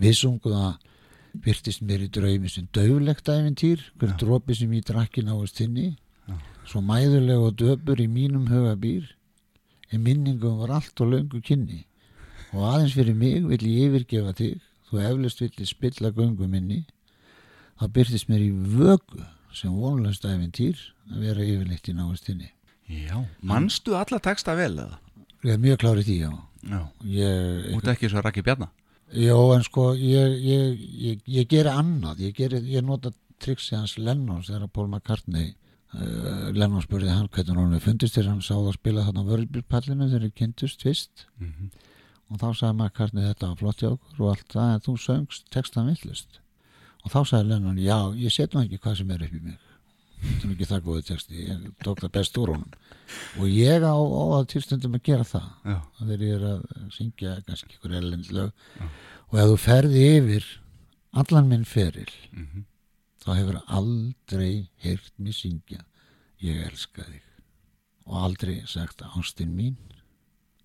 [0.01, 0.73] við sungum að
[1.45, 5.97] byrtist mér í draumi sem döflegt æfintýr hver dropi sem ég drakki náist þinni.
[6.27, 6.35] Já.
[6.67, 9.13] svo mæðuleg og döpur í mínum huga býr
[9.93, 11.85] en minningum var allt og löngu kynni.
[12.51, 14.59] Og aðeins fyrir mig vill ég yfirgefa þig
[14.91, 16.83] þú eflust vill ég spilla göngu minni.
[17.79, 19.23] Þá byrtist mér í vögu
[19.55, 20.81] sem vonlöst æfintýr
[21.13, 22.56] að vera yfirleitt í náist þinni
[22.89, 24.99] Já, manstu alla texta vel eða?
[25.45, 26.33] Ég er mjög klár í því, já.
[26.67, 28.69] Já Ég, Út ekki svo Raki Bjarna
[29.13, 32.19] já, en sko, ég, ég, ég, ég geri annað.
[32.27, 35.53] Ég, geri, ég nota triksi hans Lennons þegar Paul McCartney
[35.95, 39.29] uh, Lennon spurði hann hvernig hann hefði fundist þegar hann sáð að spila þarna á
[39.31, 41.71] vörlbjörnpallinu þegar þeir kynntust fyrst Mhm.
[42.31, 45.47] og þá sagði McCartney þetta var flott hjá okkur og allt það en þú söngst
[45.55, 46.41] textan villust
[47.05, 49.59] og þá sagði Lennon, já, ég set nú ekki hvað sem er upp í mig
[50.45, 52.71] nú ekki það góði texti ég tók það best úr honum.
[53.39, 55.49] Og ég á, á að tilstundum að gera það.
[55.99, 56.63] Þegar ég er að
[56.97, 58.53] syngja kannski ykkur erlend lög.
[59.33, 60.47] Og ef þú ferði yfir
[61.17, 62.65] allan minn feril Mhm.
[63.25, 65.81] þá hefur aldrei heyrt mér syngja
[66.43, 67.23] ég elska þig.
[68.07, 69.77] Og aldrei sagt ástinn mín.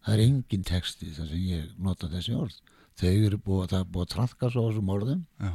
[0.05, 2.55] Það er engin texti þar sem ég nota þessi orð.
[2.97, 5.26] Þau eru búið, er búið að trafka svo á þessum orðum.
[5.39, 5.53] Já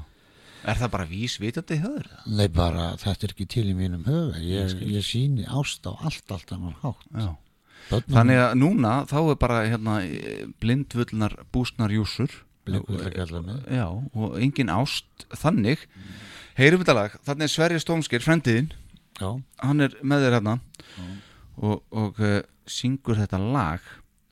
[0.66, 2.06] Er það bara vísvitandi höður?
[2.26, 4.40] nei bara þetta er ekki til í mínum huga.
[4.42, 7.04] Ég, ég síni ást á allt allt annar hátt.
[7.14, 7.28] Já.
[7.86, 10.00] Þannig að núna þá er bara hérna
[10.62, 12.32] blindvöldnar bústnar júsur.
[12.66, 15.86] Já, og engin ást þannig.
[16.58, 18.72] Heyrum þetta lag, þannig er Sverri Stómskir frendiðinn,
[19.20, 19.28] já,
[19.60, 20.56] hann er með þér hérna.
[21.60, 23.84] Og, og uh, syngur þetta lag.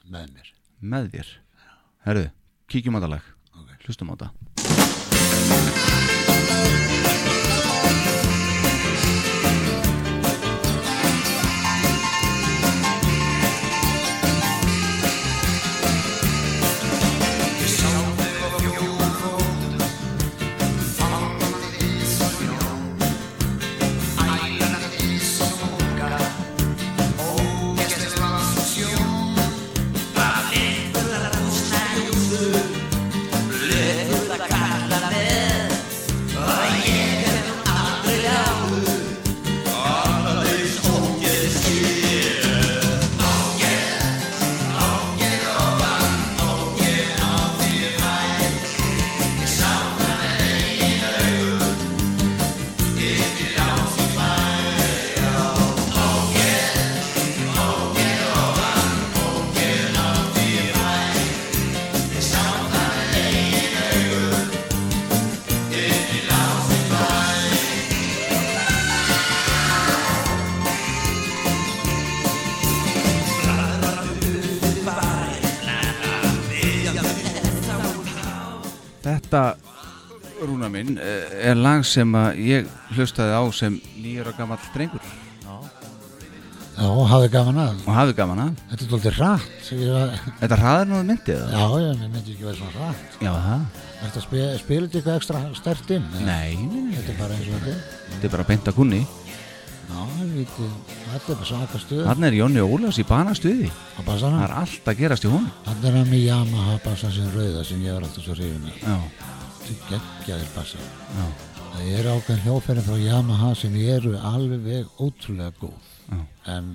[0.09, 0.51] Með mér.
[0.83, 1.35] Með þér.
[2.09, 2.29] Herðu,
[2.73, 3.35] kíkjum á þetta lag.
[3.55, 3.77] Ok.
[3.87, 5.94] Hlustum á þetta
[79.35, 79.57] Þetta,
[80.47, 85.03] Rúna minn, eh, er lag sem að ég hlustaði á sem nýjur og gammal drengur
[86.75, 87.81] Já, hafði gaman að.
[87.87, 88.63] og hafði gaman að.
[88.71, 89.69] Þetta er doldið rætt.
[89.79, 91.53] Ég, Þetta hraðar nú myndið það?
[91.55, 93.19] já, ég myndi ekki vera svona rætt.
[93.23, 93.61] Já, það?
[94.05, 96.09] Þetta spila þetta eitthvað ekstra stert inn?
[96.27, 97.77] Nei, nei, nei, Þetta er bara eins og þetta
[98.15, 99.03] þetta er bara beint að kunni.
[99.95, 103.69] Já, þetta er bara svaka stuð Þannig er Jónni Ólafs í banastuði.
[104.03, 105.51] Það er allt að gerast í honum.
[105.69, 108.67] Þannig er hann með Yamaha bassan sem rauða sem ég var alltaf svo hrifin.
[108.83, 108.97] Já,
[111.15, 111.27] já,
[111.75, 115.89] Það er ákveðin hljóferðin frá Yamaha sem eru alveg ótrúlega góð.
[116.11, 116.21] já,
[116.55, 116.69] En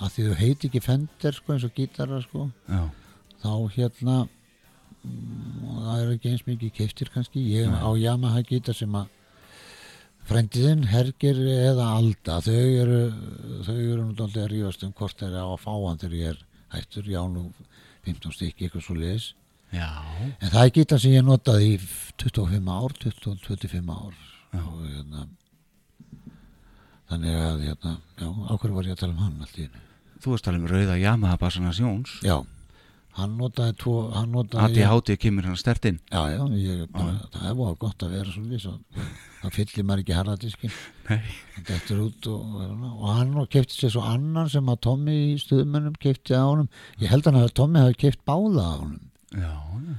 [0.00, 2.82] að því þú heiti ekki Fender sko eins og gítarar sko, já,
[3.42, 4.16] þá hérna
[5.06, 7.46] mm, það er ekki eins mikið keiftir kannski.
[7.54, 9.08] Ég á Yamaha gítar sem að
[10.26, 12.52] frendiðinn, Hergir eða Alda, þau
[12.82, 13.00] eru
[13.66, 16.40] þau eru dálítið að rífast um hvort þeir á að fá hann þegar ég er
[16.76, 17.44] hættur, já nú
[18.06, 19.28] 15 stykki eitthvað svo liðis.
[19.74, 19.88] já,
[20.40, 21.78] En það er gítar sem ég notaði í
[22.22, 24.14] 25 ár, 20-25 ár
[24.56, 24.62] Já.
[24.62, 25.26] og hérna
[27.10, 29.82] þannig að hérna, já, ákveður var ég að tala um hann allt í hennu.
[30.22, 32.14] þú varst talað um rauða Yamaha bassana Jóns.
[32.26, 32.38] Já,
[33.16, 35.98] hann notaði tvo, hann notaði ADHD kemur hann stertinn.
[36.12, 38.74] Já, já, ég, bara, það er búið gott að vera svona svo,
[39.42, 40.16] það fyllir maður ekki
[42.04, 42.56] út og,
[42.92, 46.68] og hann kefti sér svo annan sem að Tommy í stuðmennum kefti á honum.
[47.00, 49.00] Ég held hann að Tommy hafi keft báða á honum.
[49.36, 49.96] Já, já,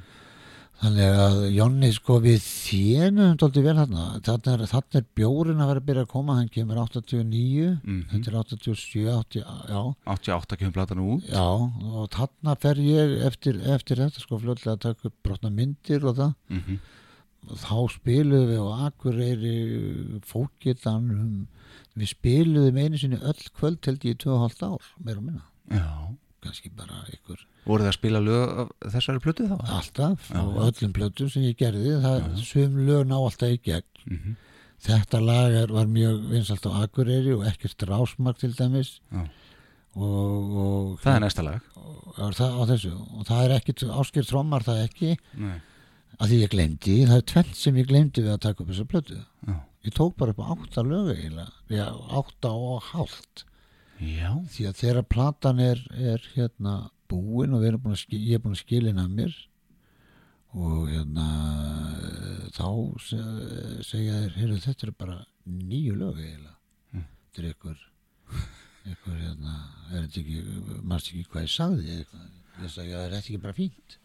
[0.77, 4.03] Þannig að Jonni sko við þénum tóldi vel þarna.
[4.21, 8.03] Þarna er, þarna er bjórin að vera að byrja að koma, hann kemur 89, Mhm.
[8.11, 11.23] þetta er 87, 80, já, 88 kemur platan út.
[11.25, 11.47] já,
[11.97, 16.35] og þarna fer ég eftir, eftir þetta sko fljóðlega að taka brotna myndir og það.
[16.51, 16.79] Mm
[17.47, 21.47] Þá spiluðum við á Akureyri fókitanum,
[21.95, 25.43] við spiluðum einu sinni öll kvöld held ég í 2,5 ár, meira og minna.
[25.71, 26.17] Já.
[26.43, 29.57] Kannski bara ykkur Voru það að spila lög þessari plötu þá?
[29.77, 30.41] alltaf já.
[30.67, 34.03] öllum plötum sem ég gerði, það sum lög ná alltaf í gegn.
[34.11, 34.35] Mm
[34.87, 38.99] Þetta lag er, var mjög vinsalt á Akureyri og ekkert rásmark til dæmis
[39.97, 41.63] og, og Það er næsta lag.
[41.75, 45.09] og, það, á þessu og það er ekkert, áskir trómar það ekki
[45.41, 45.55] Nei.
[46.21, 48.87] að því ég glemdi, það er tvent sem ég glemdi við að taka upp þessa
[48.93, 49.55] plötu Já.
[49.89, 51.89] ég tók bara upp á átta lögu eiginlega,
[52.21, 53.45] átta og hálft
[53.97, 54.29] Já.
[54.53, 56.77] því að þegar platan er, er hérna
[57.09, 59.33] búin og búin að skil, ég er búin að skilina mér
[60.57, 61.27] og hérna
[62.55, 62.67] þá
[63.03, 66.55] se- segja þér, heyrðu þetta er bara nýju lög eiginlega
[66.93, 67.03] Mm.
[67.33, 67.77] þetta er ykkur
[68.87, 69.53] ykkur hérna,
[69.91, 73.97] er þetta ekki hvað ég sagði ég sagði, er þetta ekki bara fínt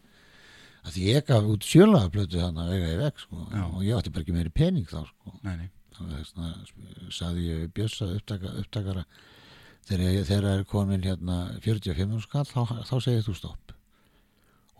[0.82, 3.62] að því ég gaf út sjölagaplötu þannig að vega í veg sko, Já.
[3.70, 5.70] og ég átti bara ekki meiri pening þá sko Nei, nei.
[5.94, 6.50] þá þessna,
[7.10, 9.04] sagði ég Bjössa upptaka, upptakara
[9.88, 13.72] þegar, þegar er komin hérna 45 skall þá, þá segir þú stopp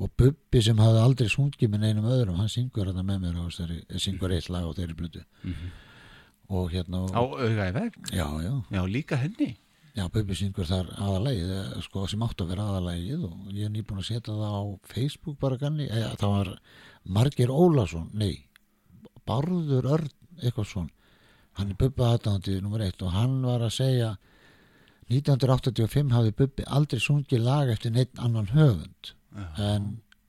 [0.03, 3.43] og Bubbi sem hafði aldrei sungið með neinum öðrum hann syngur hérna með mér á
[3.47, 5.73] þessari eh, syngur eitt lag á þeirri blötu Mhm.
[6.53, 7.93] og hérna Á auga í veg?
[8.13, 9.57] já, já, Já, líka henni.
[9.97, 13.71] já, Bubbi syngur þar aðalægið eh, sko, sem átt að vera aðalægið og ég er
[13.77, 14.63] nýbúin að setja það á
[14.95, 16.53] Facebook bara ganni, eða, það var
[17.05, 18.45] Margir Ólason, nei
[19.27, 20.11] Barður Örn,
[20.43, 20.91] eitthvað svon
[21.61, 24.17] hann er Bubba aðdáðandi nummer eitt og hann var að segja
[25.13, 29.13] 1985 hafði Bubbi aldrei sungið lag eftir neitt annan höfund.
[29.61, 29.89] En,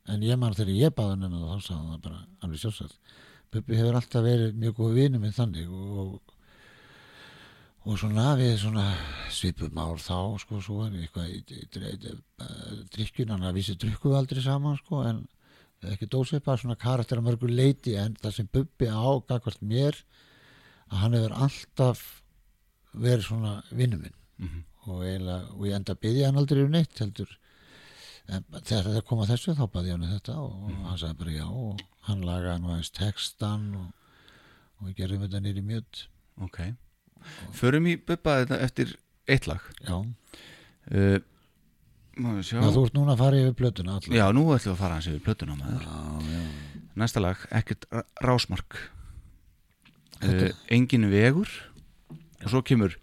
[0.10, 3.18] en ég man þegar ég baði hann um það þá sagði hann bara alveg sjálfsagt.
[3.54, 6.34] Bubbi hefur alltaf verið mjög góð vinur minn þannig og,
[7.84, 8.88] og svona við svona
[9.34, 13.78] svipum ár þá sko svo var eitthvað í, í, í, í drikkjun hann að vísi
[13.78, 15.24] drukkuðu aldrei saman sko en
[15.92, 19.98] ekki dósipa svona karakter að mörgur leiti en það sem Bubbi á gagvart mér
[20.90, 22.04] að hann hefur alltaf
[22.94, 24.16] verið svona vinnu minn.
[24.40, 24.64] Mhm.
[24.88, 25.04] Og,
[25.68, 27.32] ég enda að byggja hann aldrei um neitt heldur
[28.32, 31.36] en þegar það kom að þessu þá baði hann þetta og, og hann sagði bara
[31.36, 33.90] já og hann lagaði nú aðeins textan og,
[34.80, 36.04] og við gerðum þetta nýri mjög
[36.44, 36.58] Ok.
[37.54, 38.96] Förum í Bubba þetta eftir
[39.30, 39.62] eitt lag.
[39.88, 40.00] já,
[40.84, 41.16] Uh,
[42.44, 42.60] já.
[42.60, 45.08] þú ert núna að fara yfir plötuna allar Já, nú ætlum við að fara hans
[45.08, 45.86] yfir plötuna maður.
[45.86, 46.42] já, já.
[47.00, 47.86] Næsta lag, ekkert
[48.22, 48.76] rásmark.
[50.20, 51.50] Þetta- Uh, engin vegur.
[52.44, 52.98] Og svo kemur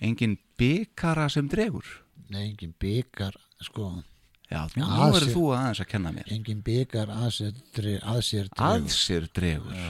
[0.00, 1.84] engin bygara sem dregur.
[2.30, 4.02] Nei, engin byggar sko,
[4.46, 6.28] Já, nú verður þú aðeins að kenna mér.
[6.30, 8.94] engin byggar að sér, dre, að sér Að dregur.
[8.94, 9.80] sér dregur.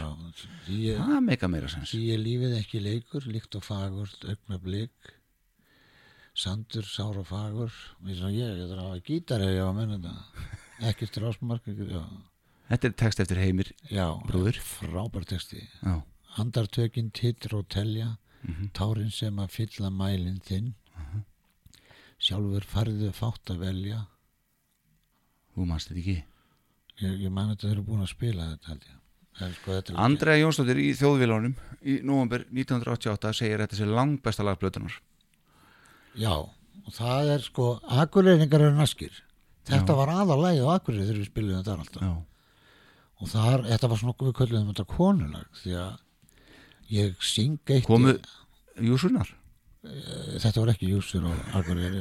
[0.96, 1.90] Það meika meira sens.
[1.92, 5.12] því er lífið ekki leikur líkt og fagurt, augna blik
[6.36, 7.72] sandur, sár og fagur
[8.04, 11.68] eins og ég, ég þarf að gítar ef ég á að menna þetta ekki strásmark
[12.66, 13.70] Þetta er text eftir heimir.
[13.90, 16.02] já frábær texti Já.
[16.36, 18.70] andartökin titr og telja Mhm.
[18.72, 20.74] tárin sem að fylla mælinn þinn.
[22.18, 24.06] Sjálfur farðu fátt að velja.
[25.54, 26.22] Þú manst þetta ekki.
[27.02, 29.00] ég, ég man að þeir eru búin að spila þetta held ég.
[29.44, 34.94] En sko, þetta Andrea Jónsdóttir í þjóðvílunum í november 1988 segir þetta sé langbesta lagblötunar
[36.16, 39.12] Já, og það er sko Akureyringar eru naskir.
[39.68, 39.96] Þetta Já.
[39.98, 42.14] var aðalægið á Akureyri þegar við spilum þetta alltaf Já,
[43.20, 46.00] og þar, þetta var svona okkur við köllum þetta konulag því að
[46.92, 48.16] ég syng eitt komu
[48.80, 49.28] Júsunar?
[49.86, 52.00] þetta var ekki Júsur og Akureyri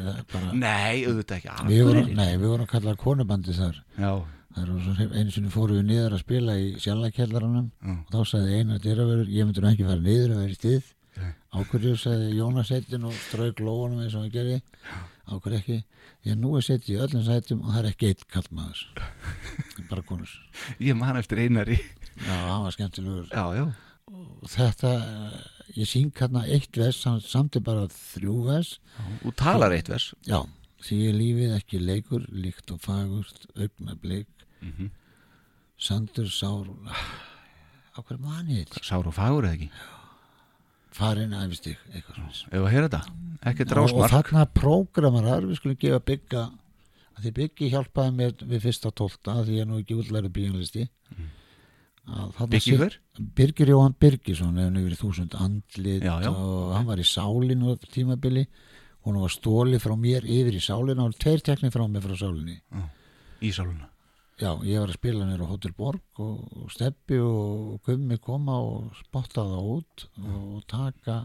[0.58, 2.16] Nei, auðvitað ekki Akureyri.
[2.18, 3.78] nei, við vorum að kalla konubandi þar.
[4.00, 4.12] Já,
[4.58, 8.00] einu sinni fórum við niður að spila í sjálfakjallaranum Mm.
[8.08, 10.92] og þá sagði einar dyraverður, ég myndi nú ekki fara niður að vera í stið.
[11.56, 14.58] Ákverju sagði Jónas settin og strauk lóanum eins og hann gerði.
[15.30, 15.78] Ákverju ekki,
[16.26, 18.82] ég nú er sett í öllum sætum og það er ekki eitt kallmaður
[19.90, 20.34] bara konur.
[20.82, 21.78] Ég man eftir einari.
[22.26, 23.30] Já, hann var skemmtilegur.
[23.30, 23.66] Já, já,
[24.52, 24.92] þetta,
[25.76, 28.76] ég syng hérna eitt vers, hann samti bara þrjú vers.
[29.26, 30.12] Og talar eitt vers.
[30.30, 30.44] Já,
[30.86, 34.30] því er lífið ekki leikur líkt og fagurt, augna bleik
[34.62, 34.90] Mhm.
[35.78, 36.66] sandur sár
[37.94, 39.70] á hverju manið Sár og fagur eða ekki?
[40.92, 43.02] Farin Ef að heyra þetta,
[43.44, 46.52] ekki og, og drásmark þarna prógramarar við skulum gefa bygga
[47.16, 50.88] að því byggi hjálpaði mér við fyrsta tólta því ég er nú ekki útlæri bíjanlisti
[50.88, 51.30] mm.
[52.06, 53.00] Hver?
[53.38, 56.30] Birgir Jóhann Birgisson hefur nú verið þúsund andlit Já, já.
[56.30, 58.46] og hann var í sálinu á tímabili
[59.06, 62.60] hún var stóli frá mér yfir í sálinu og tveir tekni frá mér frá sálinni
[63.42, 63.90] Ísáluna
[64.36, 68.98] Já, ég var að spila nýra á Hotel Borg og, Steppi og Gummi koma og
[69.00, 71.22] spotta það út og taka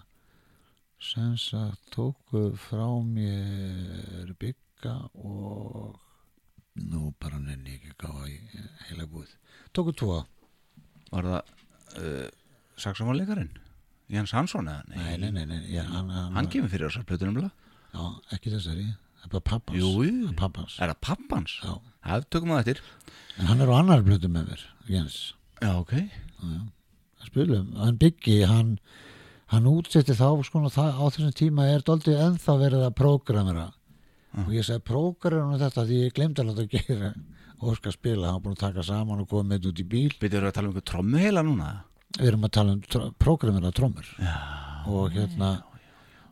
[1.02, 4.94] sem sagt tóku frá mér bygga
[5.26, 5.98] og
[6.78, 8.36] nú bara nenni ekki að gáða í
[8.86, 9.32] heila búið.
[9.74, 10.20] Tóku tvo.
[11.10, 11.52] Var það
[12.00, 12.30] uh,
[12.80, 13.52] saksamáleikarinn?
[14.10, 14.86] Jens Hansson eða?
[14.90, 15.60] Nei, nei, nei, nei.
[15.74, 17.44] Já, hann, hann, Hann kemur fyrir þessar plötunum
[17.90, 18.02] Já,
[18.34, 18.88] ekki þessari.
[19.20, 19.78] Það er bara pappans.
[19.78, 20.26] Jú, jú.
[20.30, 20.76] Það pappans.
[20.78, 21.54] Er það pappans?
[21.64, 21.72] Já.
[22.06, 22.82] Það tökum við eftir
[23.40, 25.18] En hann er á annar blötu með mér, Jens.
[25.60, 25.96] Já, ok
[27.20, 28.76] að spilum, hann byggi hann,
[29.52, 33.66] hann útsetti þá sko, það, á þessum tíma er doldið ennþá verið að prógramera
[34.40, 37.12] og ég segi prógramera þetta því ég glemdi alveg að gera
[37.60, 40.10] Óskar spila, hann var búin að taka saman og koma með þetta út í bíl.
[40.20, 41.70] Byrjuðu að tala um einhver trommu heila núna?
[42.18, 44.14] við erum að tala um tr prógramera trommur.
[44.18, 44.38] Já,
[44.90, 45.58] og hérna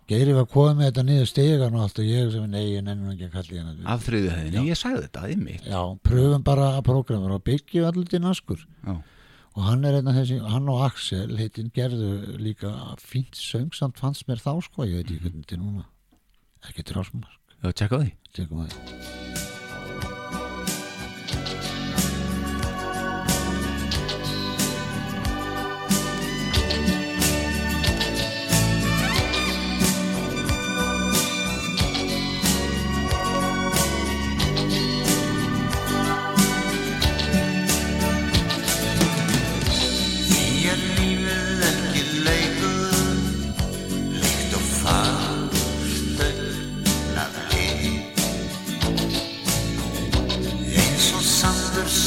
[0.09, 3.11] Geiri var komið með þetta niður stegan og allt og ég sem nei, ég nennum
[3.12, 5.66] ekki að kalla í hann Af þriðu hefðinni, ég sagði þetta, það er mitt.
[5.68, 8.64] Já, pröfum bara að prógramera og byggju allir til naskur.
[8.87, 8.95] Já,
[9.53, 12.72] og hann er einn af þessi, hann og Axel heitin gerðu líka
[13.05, 15.87] fínt söngsamt fannst mér þá sko, ég veit ekki hvernig þetta er núna.
[16.72, 19.57] Ekki drásmark, já tjekka Því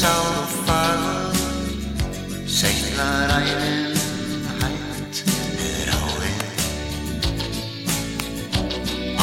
[0.01, 1.35] sár og fagur
[2.47, 3.93] Seglar æfinn
[4.61, 5.17] hægt
[5.57, 6.41] niður á við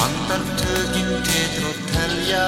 [0.05, 2.45] Andartökin titur og telja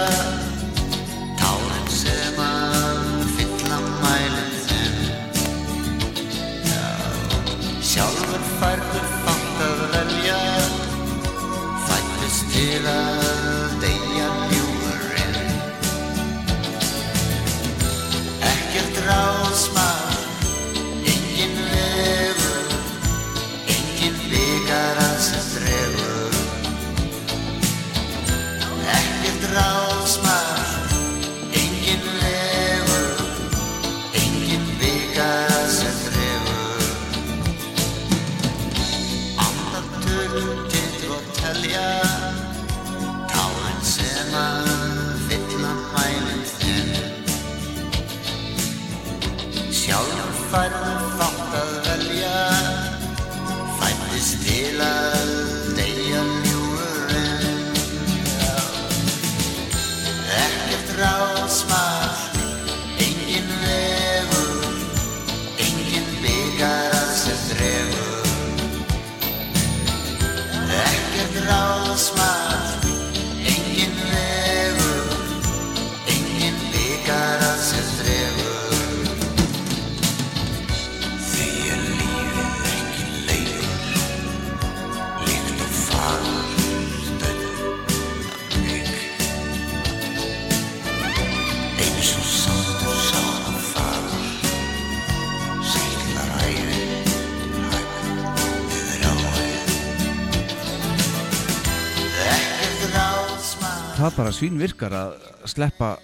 [104.41, 105.14] svín virkar að
[105.51, 105.95] sleppa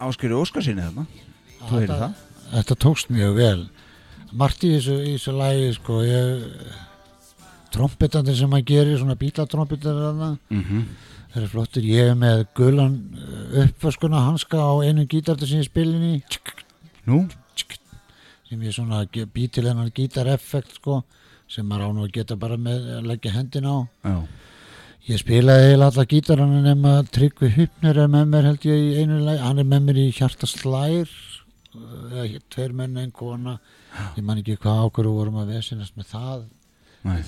[0.00, 1.06] áskjöru Óskarsinni þarna
[1.60, 2.14] Þú heyrir það?
[2.50, 3.60] Þetta tókst mjög vel
[4.32, 6.44] Margt í þessu, í þessu lægi sko ég
[7.74, 10.84] trompetandi sem maður gerir, svona bílatrompetar þarna, Mm -hmm.
[11.34, 12.94] það er flottir ég er með gulan
[13.64, 16.22] uppvaskuna hanska á einu gítartu sem ég spilin í
[17.06, 17.28] Nú?
[18.48, 21.04] sem ég svona ge- bý til hennar gítareffekt sko
[21.48, 24.26] sem maður á nú að geta bara með að leggja hendin á Já.
[25.08, 29.20] Ég spilaði eiginlega alla gítarana nema Tryggvi Hypner er með mér held ég í einu
[29.24, 31.12] lagi, hann er með mér í Hjarta Slær
[32.10, 33.56] eða tveir menn en kona.
[34.18, 36.44] Ég man ekki hvað ákvörðu vorum að vesinast með það,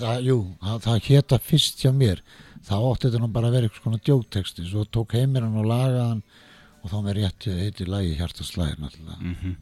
[0.02, 2.22] það jú, það, það hétta fyrst hjá mér.
[2.62, 5.70] Þá átti þetta nú bara að vera eitthvað svona djókteksti svo tók heimir hann og
[5.70, 6.22] lagaði hann
[6.82, 9.32] og þá með rétti heiti lagi Hjarta Slær náttúrulega.
[9.32, 9.56] Mm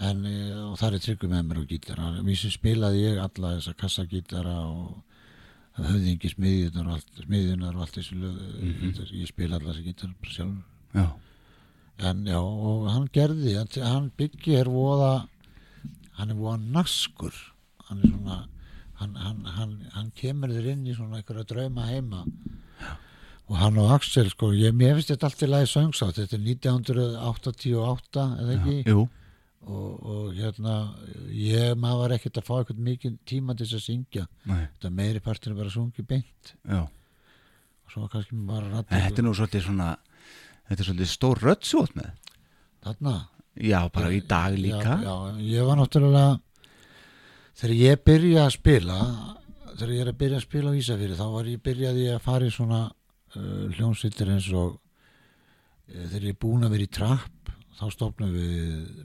[0.00, 3.74] en eh, og það er Tryggvi með mér á gítara vísum spilaði ég alla þessa
[3.80, 5.09] kassagítara og
[5.78, 10.34] höfðingi smiðjunar og allt, smiðjunar og allt þessu mm ég spila alla þessi gítara bara
[10.34, 10.64] sjálfur.
[10.94, 11.06] Já.
[12.10, 15.28] en já, og hann gerði hann, hann byggi er voða
[16.18, 17.36] hann er voða naskur.
[17.88, 18.40] Hann er svona
[19.00, 22.24] hann, hann, hann, hann kemur þér inn í svona einhverja drauma heima.
[23.50, 26.44] Og hann og Axel sko, ég, mér finnst þetta allt í lagi söngsátt, þetta er
[26.46, 28.76] 1988 eða ekki?
[28.86, 29.06] Jú.
[29.70, 30.76] Og, og hérna
[31.32, 34.26] ég, maður var ekkert að fá eitthvað mikið tíma til þess að syngja.
[34.50, 34.62] Nei.
[34.74, 36.54] þetta meiri partinu bara sungi beint.
[36.64, 36.82] Já.
[36.86, 39.90] og svo kannski bara En rætti þetta er nú svolítið svona
[40.68, 42.10] þetta er svolítið stór átt með.
[42.80, 43.16] Þarna?
[43.60, 44.94] Já, bara í dag líka.
[45.02, 46.38] já, já, ég var náttúrulega
[47.60, 49.00] þegar ég byrja að spila
[49.74, 52.46] þegar ég er að byrja að spila á Ísafyrir þá var ég byrjaði að fara
[52.46, 57.52] í svona uh, hljónsveitir eins og uh, þegar ég er búin að vera í trapp
[57.80, 59.04] þá stofnum við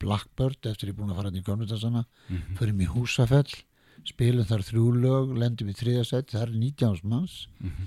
[0.00, 2.56] Blackbird eftir ég búin að fara inn í gömnutarsana Mhm.
[2.58, 3.54] förum í Húsafell
[4.06, 7.86] spilum þar þrjú lög, lendum í þriðasett það er 19 manns Mhm.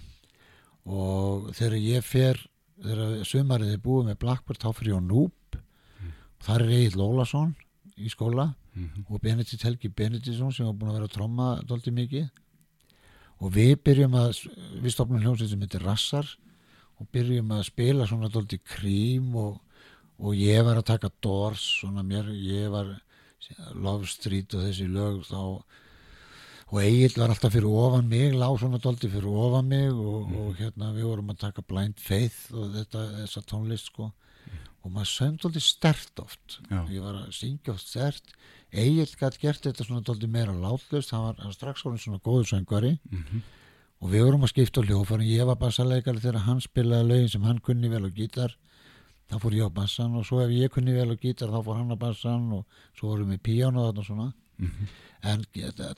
[0.86, 2.40] og þegar ég fer
[2.80, 5.32] þegar sumarið er búið með Blackbird þá fyrir ég á Núb
[6.40, 7.56] þar er Egil Lólasson
[7.98, 9.06] í skóla Mhm.
[9.10, 12.30] og Benedikt Helgi Benediktsson sem var búin að vera að tromma dólti mikið
[13.42, 14.48] og við byrjum að
[14.82, 16.26] við stopnum hljómsveit sem heitir Rassar
[17.00, 19.60] og byrjum að spila svona dólti krím og,
[20.20, 22.98] og ég var að taka Doors svona mér, ég var
[23.74, 25.42] Love Street og þessi lög þá.
[26.70, 30.60] Og Egil var alltaf fyrir ofan mig lág svona dólti fyrir ofan mig og, og
[30.60, 34.12] hérna við vorum að taka Blind Faith og þetta, þessa tónlist sko.
[34.86, 36.60] Og maður söng dólti stert oft.
[36.70, 36.84] Já.
[36.94, 38.36] ég var að syngja oft stert
[38.70, 43.00] Egil gætt gert þetta svona dólti meira látlust hann var, hann strax svona góður söngvari.
[43.10, 43.42] Mhm.
[44.00, 47.44] og við vorum að skipta á hljófærin ég var bassaleikari þegar hann spilaði lögin sem
[47.44, 48.56] hann kunni vel á gítar
[49.30, 51.78] þá fór ég á bassan og svo ef ég kunni vel á gítar þá fór
[51.80, 52.66] hann á bassan og
[52.98, 54.88] svo vorum við píjánu og þarna svona Mhm.
[55.24, 55.44] en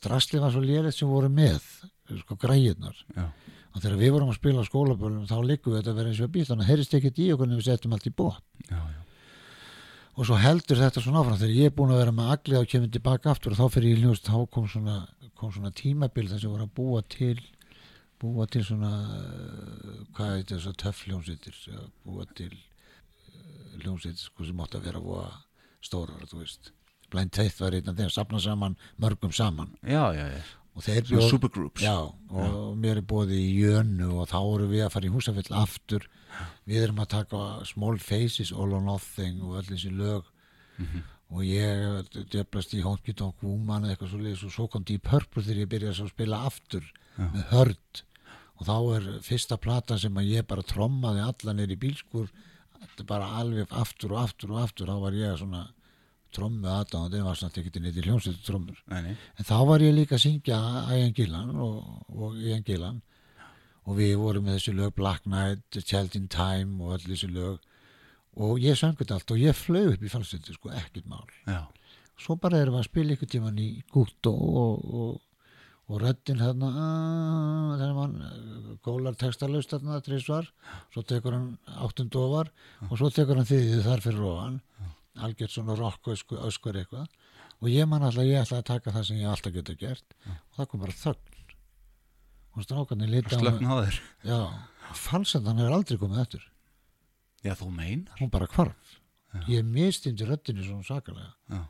[0.03, 1.57] drastli var svo lélegt sem voru með
[2.19, 3.31] sko græjurnar Já.
[3.73, 6.21] og þegar við vorum að spila á skólabölum þá liggum við þetta að vera eins
[6.21, 8.77] og bíl þannig að heyrist ekkert í okkur en við settum allt í bótt Já,
[8.77, 9.01] já.
[10.17, 12.67] og svo heldur þetta svona áfram þegar ég er búin að vera með agli og
[12.69, 16.45] kemur tilbaka aftur og þá fyrir ég hljóst þá kom svona, kom svona tímabil þess
[16.45, 17.39] að voru að búa til
[18.21, 18.91] búa til svona
[20.13, 20.77] hvað heit þess að
[21.81, 22.51] að búa til
[23.79, 25.25] hljómsveitir sko sem átt að vera búa
[25.81, 26.25] stórar
[27.11, 29.73] Blind Faith var einn af þeim sapna saman mörgum saman.
[29.83, 30.41] Já, já, já.
[30.75, 31.81] og þeir Svona bjó- supergroups.
[32.31, 36.05] og mér er bóðið í jönu og þá erum við að fara í húsafell aftur.
[36.65, 40.23] Við erum að taka Small Faces, All or Nothing og öll þessi lög.
[41.31, 45.43] Og ég djöflast í Honky Tonk Woman eitthvað svo leiðis og svo kom Deep Purple
[45.43, 48.01] þegar ég byrjaði að spila aftur með hörd
[48.61, 52.31] og þá er fyrsta plata sem að ég bara trommaði allan er í bílskur
[52.81, 55.67] þetta bara alveg aftur og aftur og aftur þá var ég svona
[56.31, 58.77] trommu aðdáðan, það var samt ekkert neitt í hljómsveitu trommur.
[58.91, 60.59] Nei, en þá var ég líka að syngja
[60.95, 61.81] Ian Gillan og,
[62.15, 63.01] og Ian Gillan
[63.81, 67.59] og við vorum með þessi lög Black Knight, Child in Time og öll þessi lög.
[68.41, 71.25] Og ég þetta allt og ég flög upp í falsetti sko, ekkert mál.
[71.49, 71.65] Já.
[72.21, 75.30] svo bara erum við að spila ykkur tíman í Gúttó og, og, og
[75.99, 80.47] röddin þarna "Ah", þegar mann gólar textalust þarna þrísvar,
[80.93, 82.51] svo tekur hann áttund ofar
[82.89, 84.61] og svo tekur hann þriðið þar fyrir ofan.
[85.17, 86.39] Algjört svona rock öskur,
[86.79, 87.07] eitthvað.
[87.61, 90.13] Og ég man alltaf, ég ætla að taka það sem ég alltaf geta gert.
[90.27, 91.27] Og það kom bara þögn.
[92.55, 93.99] Og strákarnir lítið á Slökn á þér.
[94.23, 94.39] já,
[94.93, 96.41] falsendan er aldrei komið eftir
[97.43, 98.15] Já, þú meinar.
[98.19, 98.75] hún bara hvarf.
[99.47, 101.61] Ég mistindi röddinni svona sakalega Já.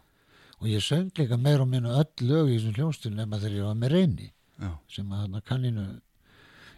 [0.62, 3.66] Og ég söng líka meira og minna öll lög í þessum hljónstil nema þegar ég
[3.66, 4.28] var með reyni
[4.62, 4.72] Já.
[4.94, 5.86] sem að kanninu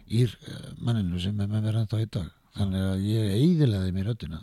[0.08, 2.30] ír eh, manninu sem er með mér ennþá í dag.
[2.56, 4.40] Þannig að ég eiðilegaði mér röddina.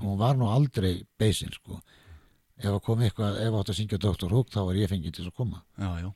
[0.00, 1.80] Og hún var nú aldrei beisin sko.
[2.58, 4.32] Ef að kom eitthvað, ef átt að syngja Dr.
[4.34, 5.60] Hook þá var ég fengið til að koma.
[5.78, 6.08] Já, já.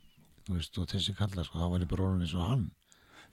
[0.51, 2.65] veist, og þessi kallar sko, þá var ég bara orðin eins og hann.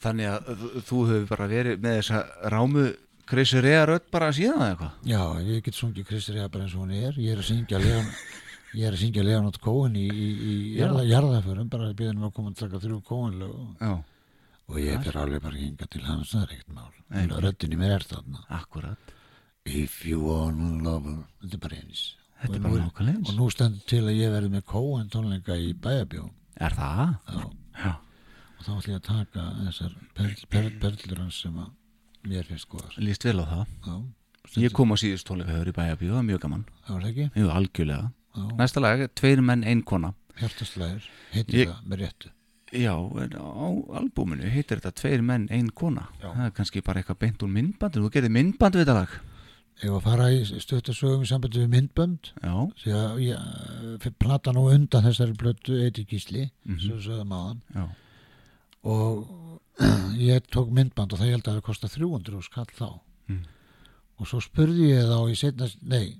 [0.04, 0.52] Þannig að
[0.88, 2.20] þú- hefur bara verið með þessa
[2.54, 2.84] rámu
[3.30, 4.94] Krissi Rea rödd bara síðan eða eitthvað?
[5.10, 7.18] Já, ég get sungið Kristi Rea bara eins og hún er.
[7.18, 7.82] Ég er að syngja
[8.78, 12.53] ég er að syngja Leonard Cohen í, í, í jarða, jarðaförum bara býðum að koma
[12.53, 13.93] að taka þrjú Cohen lög og, Já,
[14.70, 16.91] og ég fer alveg bara hinga til hans það er ekkert mál.
[17.09, 18.43] Í mér er þarna.
[18.59, 19.15] Akkurat.
[19.65, 21.24] If you wanna love her.
[21.41, 22.03] Þetta er bara eins.
[22.39, 23.30] Er Og bara nú nákvæmlega eins.
[23.30, 27.17] og nú stendur til að ég verði með Cohen tónleika í bæjabjó Er það?
[27.28, 27.41] Já.
[27.80, 27.91] Já,
[28.59, 31.70] og þá ætlum ég að taka þessar perl, perl, perlur hans sem að
[32.28, 32.95] mér finnst góðar.
[32.99, 33.76] Líst vel á það.
[33.88, 33.97] Já,
[34.59, 36.63] Ég kom á síðust tónleika höfður í bæjabíu, það var mjög gaman.
[36.86, 37.28] Það var það ekki?
[37.39, 38.07] Jú, algjörlega.
[38.59, 40.13] Næsta lag, tveir menn, ein kona.
[40.39, 41.03] Hjartaslæðir,
[41.34, 42.30] heitir Ég- það með réttu.
[42.71, 43.67] Já, á
[43.97, 46.07] albúminu heitir þetta Tveir menn, ein kona.
[46.21, 46.30] Já.
[46.36, 49.09] Það er kannski bara eitthvað beint úr myndbandur Þú gerði myndband við þetta lag.
[49.82, 52.32] Ég var að fara í stuttasögum í sambandi við myndbönd?
[52.43, 52.53] Já,
[52.84, 56.80] því að ég fyrir plata nú undan þessari blötu Eiti Gísli, Mhm.
[56.80, 57.88] sem við sögðum aðan já,
[58.84, 59.27] og
[60.19, 62.99] ég tók myndband og það ég held að það kosta 300 skall þá.
[63.30, 63.43] Mm.
[64.19, 66.17] og svo spurði ég þá í setna, nei,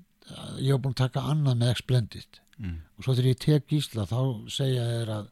[0.60, 2.78] ég var búin að taka annað með X-Blended mm.
[2.96, 4.20] og svo þegar ég tek Gísla þá
[4.52, 5.28] segja þér að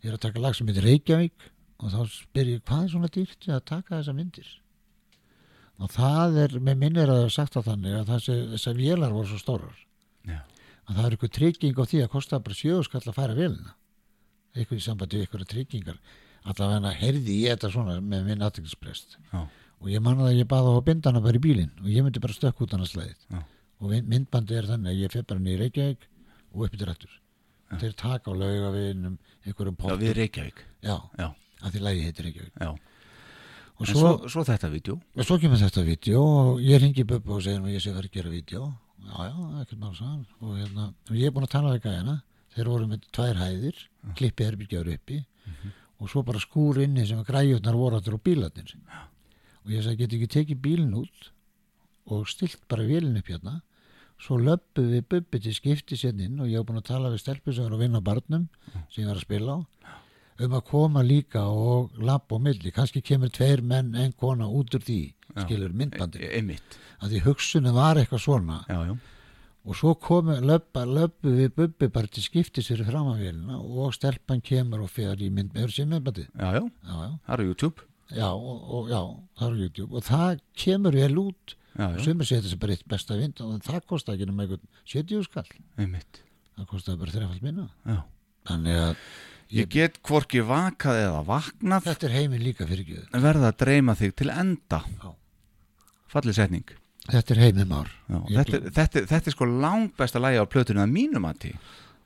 [0.00, 1.50] ég er að taka lag sem heitir Reykjavík
[1.80, 4.48] og þá spyr ég hvað er svona dýrt að taka þessa myndir?
[5.80, 9.14] Og það er, með minn er að það er sagt að þannig að þessar vélar
[9.16, 9.76] voru svo stórar.
[10.28, 10.42] Já,
[10.84, 13.72] að það er eitthvað trygging á því að kosta bara sjöðu skall að færa vélina.
[14.52, 16.02] Eitthvað í sambandi við eitthvað tryggingar.
[16.48, 19.40] Allavega heyrði ég þetta svona með minn aðtækksprest já,
[19.80, 22.36] og ég manna að ég baða á bindana bara í bílinn og ég myndi bara
[22.36, 23.40] stökk út hann að slæðið Já.
[23.80, 26.06] Og mynd- myndbandi er þannig að ég fer bara niður Reykjavík
[26.52, 27.16] og upp í rættur
[27.80, 30.00] þeir taka á laugavinnum einhverjum já pottum.
[30.02, 30.62] Við Reykjavík.
[30.82, 31.28] Já, Já,
[31.62, 32.54] að því lagi heitir Reykjavík.
[32.60, 32.70] Já.
[33.80, 34.96] Og svo, svo, svo þetta vídeo.
[35.16, 38.00] Og svo kemur þetta vídeo og ég ringi Bubba og segir að ég sé að
[38.00, 38.66] vera að gera vídeo.
[39.00, 42.16] Já, já, ekkert mál sann og, hérna, ég er búin að tala við gæjana.
[42.52, 43.78] Þeir voru með tvær hæðir
[44.18, 45.20] klippi herbyggjaður uppi.
[46.00, 48.74] Og svo bara skúr inni sem græjutnar voru aftur á bílarnir.
[49.64, 51.30] Og ég sagði, get ekki tekið bílinn út
[52.10, 53.60] og stilt bara vélinn upp hérna
[54.20, 57.28] svo löppu við Bubbi til skipti sérn inn og ég hef búin að tala við
[57.64, 58.48] er að vinna barnum
[58.90, 59.58] sem ég var að spila á
[60.40, 64.72] um að koma líka og lappa á milli, kannski kemur tveir menn en kona út
[64.76, 65.00] úr því,
[65.44, 68.60] skilur myndbandi E- Einmitt, að því hugsunum var eitthvað svona.
[68.68, 68.94] Já, já.
[69.68, 74.40] Og svo komu, löppu við bubbi bara til skipti sér fram að vélina og stelpan
[74.40, 77.84] kemur og fer í mynd myndbandi Já, já, já, já, það eru YouTube.
[78.10, 79.02] Já, og, og, já,
[79.38, 79.90] það er á YouTube.
[79.94, 82.22] Og það kemur vel út Já, já, sem
[82.74, 85.50] eitt besta vind og það kostar ekki nema einhvern 70 skall.
[85.78, 86.22] Einmitt.
[86.58, 87.68] Það kostar bara þrefald minna.
[87.86, 88.00] Já.
[88.50, 89.04] Þannig að
[89.50, 91.86] Ég get hvorki vakað eða vaknað.
[91.88, 94.78] Þetta er heiminn líka fyrir gjöðu verða að dreyma þig til enda.
[96.10, 96.74] Fallið setning.
[97.10, 97.90] Þetta er heiminn már.
[98.06, 101.52] Já, þetta, þetta, þetta er sko langbesta lægi á plötunum að mínum að tí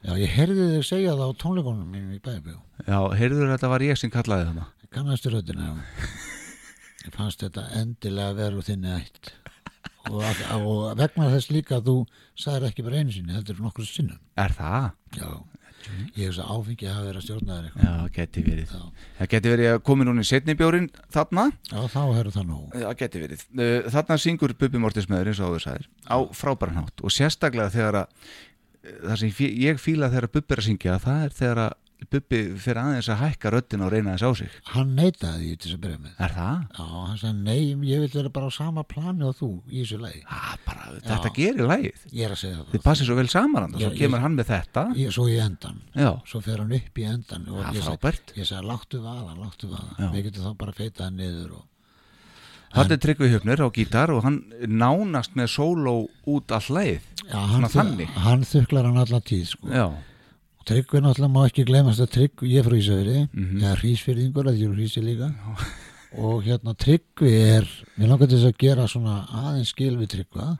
[0.05, 2.59] Já, ég heyrði þig segja það á tónleikonum mínum í bæðabjó.
[2.84, 4.66] Já, heyrður þetta var ég sem kallaði þarna?
[4.93, 6.09] Kannastu röddina, já.
[7.05, 9.32] Ég fannst þetta endilega vera úr þinni ætt.
[10.11, 11.97] Og, að, og vegna þess líka að þú
[12.44, 14.19] sagðir ekki bara einu sinni, þetta er nokkur sinnum.
[14.44, 14.89] Er það?
[15.16, 15.28] Já,
[16.15, 17.85] ég hef þess að áfengi hafa verið að stjórna þér eitthvað.
[17.89, 18.82] Já, geti verið Já.
[19.19, 22.59] Það geti verið að komi núna í setni bjórin þarna Já, þá hefur það nú.
[22.74, 26.78] Það geti verið Uh, Þarna syngur Bubi Mortis með eins og áður sæðir á frábæran
[26.81, 29.35] hátt og sérstaklega þegar að uh, það sem
[29.65, 31.77] ég fíla þegar Bubi er að syngja það er þegar að
[32.10, 35.68] Bubi fyrir aðeins að hækka röddina og reyna þess á sig Hann neitaði því til
[35.70, 36.12] þess að byrja með.
[36.26, 36.59] Er það?
[36.78, 39.98] Já, hann sagði, nei, ég vil vera bara á sama plani og þú í þessu
[40.02, 40.22] lagi.
[40.28, 42.85] Ah, bara, þetta gerir lægið Ég er að segja Þið það.
[42.89, 45.36] passir svo vel saman hann Já, Svo ég- kemur hann með þetta Ég, svo í
[45.40, 45.78] endan.
[45.94, 47.48] Já, Svo fer hann upp í endan.
[47.48, 49.94] og það ég er sagði- frábært Ég sagði, láttu vaða, láttu vaða.
[49.98, 50.10] Já.
[50.14, 51.64] Við getum þá bara feitað hann niður og
[52.74, 57.39] Þetta er Tryggvi Hjöfnir á gítar og hann nánast með sóló út all leið Já,
[57.39, 58.09] hann, Svona þannig.
[58.24, 59.68] hann þuklar hann allan tíð sko.
[59.70, 59.85] Já,
[60.64, 63.58] Tryggvi náttúrulega má ekki glemast að Tryggvi, ég er frá Ísafirði, Mhm.
[63.60, 65.28] eða hrísfyrðingur, að ég er hrísi líka.
[66.24, 67.68] Og hérna Tryggvi er,
[67.98, 70.58] mér langar til þess að gera svona aðeins skil við Tryggva.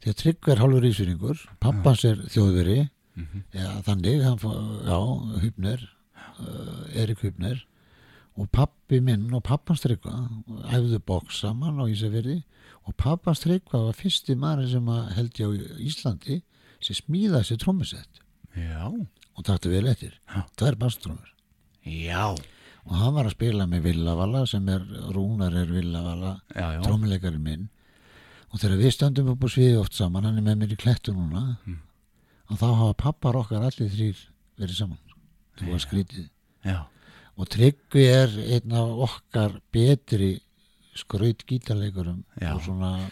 [0.00, 2.78] Því að Tryggvi er hálfur hrísfyrðingur, pappans er þjóðveri,
[3.16, 3.42] Mhm.
[3.52, 4.38] eða þannig, hann,
[4.86, 4.98] já,
[5.42, 5.88] Hupner,
[6.40, 7.62] uh, Erik Hupner
[8.38, 10.30] og pappi minn og pappans Tryggva
[10.70, 12.42] æfðu bóks saman á Ísafirði.
[12.86, 16.42] Og pappans Tryggva var fyrsti maður sem held ég á Íslandi
[16.80, 18.20] sem smíðaði sér trommusett.
[18.56, 18.92] Já,
[19.36, 20.42] og takti vel eftir Já.
[20.56, 21.32] tvær basstrómur
[21.86, 22.34] já,
[22.86, 24.82] og hann var að spila með Villavala sem er,
[25.14, 26.82] Rúnar er Villavala já, já.
[26.86, 27.68] trómuleikari minn
[28.52, 31.12] og þegar við stöndum upp á sviði oft saman hann er með mér í klettu
[31.14, 31.78] núna Mm.
[32.50, 34.18] og þá hafa pappar okkar allir þrýr
[34.58, 34.98] verið saman
[35.58, 36.28] það var skrítið
[36.64, 36.78] já.
[37.36, 40.40] og Tryggvi er einn af okkar betri
[40.96, 42.54] skraut gítarleikurum Já.
[42.54, 43.10] og svona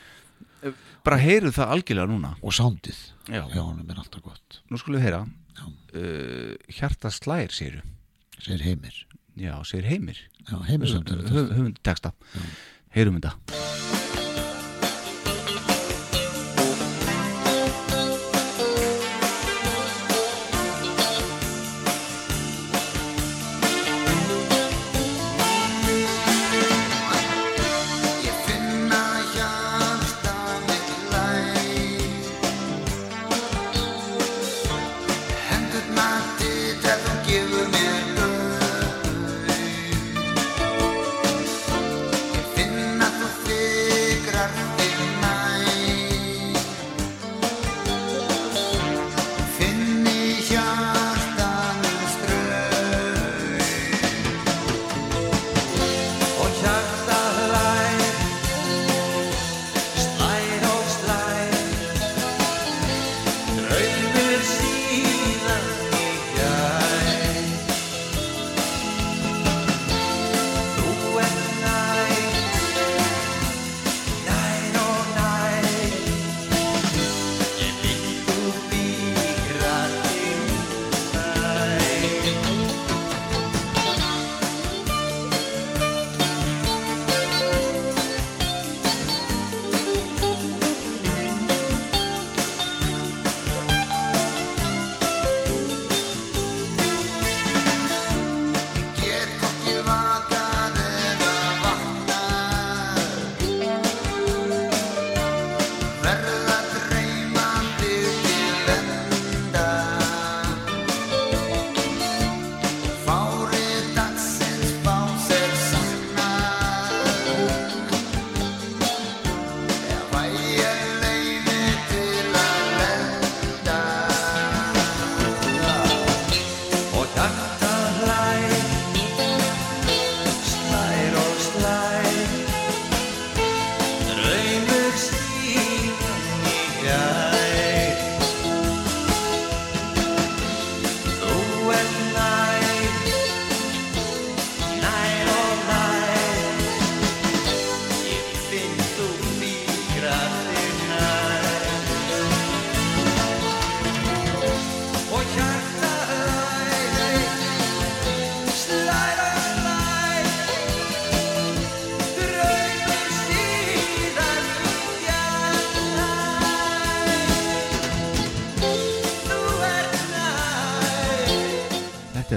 [1.05, 2.97] Bara heyru það algjörlega núna og sándið
[3.29, 3.43] Já.
[3.53, 5.33] hjá honum er alltaf gott Nú skulum við heyra Já.
[5.63, 7.83] Uh, Hjarta slær séru
[8.45, 9.05] segir heimir.
[9.39, 10.21] Já, segir heimir.
[10.45, 12.15] Þetta Höfum texta.
[12.95, 13.94] Heyrum þetta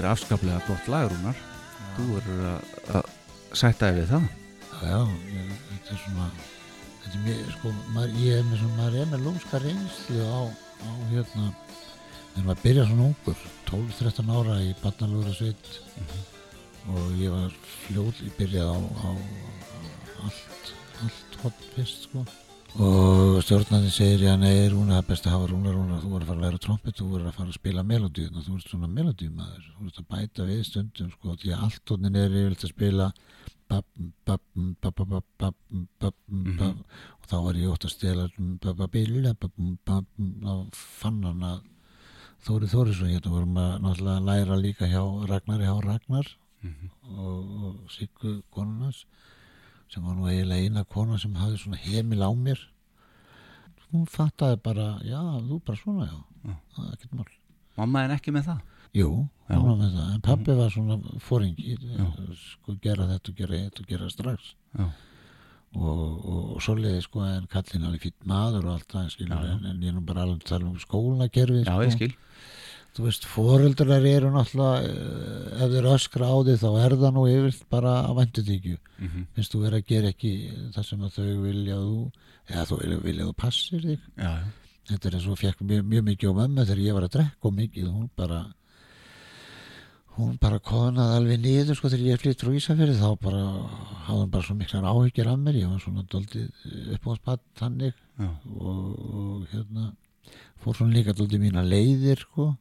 [0.07, 1.45] er afskaplega gott lagrúnar
[1.97, 2.43] Þú verður
[2.93, 3.07] að,
[3.57, 4.25] sætta þig við það.
[4.77, 4.97] Já,
[5.33, 6.27] já, þetta er svona
[7.01, 10.41] þetta er mér, sko, maður, ég er með svona maður er með lúmska reynslu á,
[10.85, 11.45] á hérna
[12.35, 15.71] þegar maður byrja svona ungur 12-13 ára í barnalúra sveit
[16.93, 17.55] og ég var
[17.87, 20.71] fljóð ég byrjaði á, á, á allt
[21.07, 22.27] allt hot fyrst sko
[22.75, 26.23] og stjórnandi segir já nei Rúna það er best að hafa Rúna Rúna þú voru
[26.25, 28.89] að fara að læra trompet þú voru að fara að spila melodíuna þú ert svona
[28.91, 32.73] melodímaður þú ert að bæta við stundum sko því að allt tónin er yfirleitt að
[32.75, 33.07] spila
[33.67, 36.83] babbum, babbum, babbum, babbum, babbum
[37.17, 38.27] og þá var ég ótt að stela
[38.63, 41.65] babbabilla, babbum, babbum þá fann hann að
[42.47, 46.27] Þóri Þórisson hérna vorum að náttúrulega læra líka hjá Ragnari hjá Ragnar
[47.17, 49.05] og, og Siggu konunars
[49.93, 52.59] sem var nú eiginlega eina kona sem hafði svona heimil á mér.
[53.91, 57.27] Hún fattaði bara já, þú bara svona, já, það er ekkert mál.
[57.77, 58.63] Mamma er ekki með það?
[58.97, 59.09] Jú,
[59.47, 59.57] Já.
[59.61, 61.75] var með það, en pappi var svona fóringi,
[62.41, 64.49] sko gera þetta og gera þetta og gera strax.
[64.77, 64.87] Já,
[65.77, 69.55] og, og, og svoleiði sko en kallinn alveg fýtt maður og allt það Já, já.
[69.71, 71.83] En, ég nú bara alveg tala um skólakerfi já sko.
[71.85, 72.13] ég skil
[72.95, 77.25] þú veist, foreldrar eru náttúrulega eh, ef þeir öskra á því þá er það nú
[77.31, 79.27] yfirlt bara að væntutíkju mm -hmm.
[79.35, 80.33] finnst þú vera að gera ekki
[80.75, 81.99] það sem að þau vilja þú
[82.47, 83.99] eða þú vilja, þú passir þig?
[84.15, 84.47] Já, já,
[84.91, 87.49] þetta er eins og fekk mjög, mjög mikið á mömmu þegar ég var að drekka
[87.49, 87.89] og mikið.
[87.91, 88.39] Hún bara
[90.17, 93.41] hún bara konaði alveg niður sko þegar ég flytt frá Ísafjörði þá bara
[94.07, 95.59] hafði hún bara svo miklar áhyggjur af mér.
[95.61, 96.47] Ég var svona doldið
[96.97, 97.99] uppáðspatt þannig.
[98.17, 99.91] Og, og hérna
[100.63, 102.55] fór svona líka doldið mína leiðir sko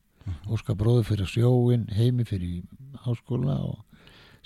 [0.50, 2.62] Óskar bróður fyrir sjóin heimi fyrir
[3.04, 3.82] háskóla og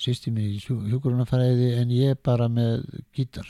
[0.01, 2.85] sýsti mér í hjúkurunafæriði en ég bara með
[3.17, 3.49] gítar.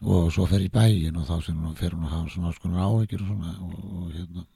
[0.00, 2.62] Og svo fer í bæin og þá sem hún fer hún að hafa svona alls
[2.62, 4.46] konar áhyggjur og svona og, og hérna.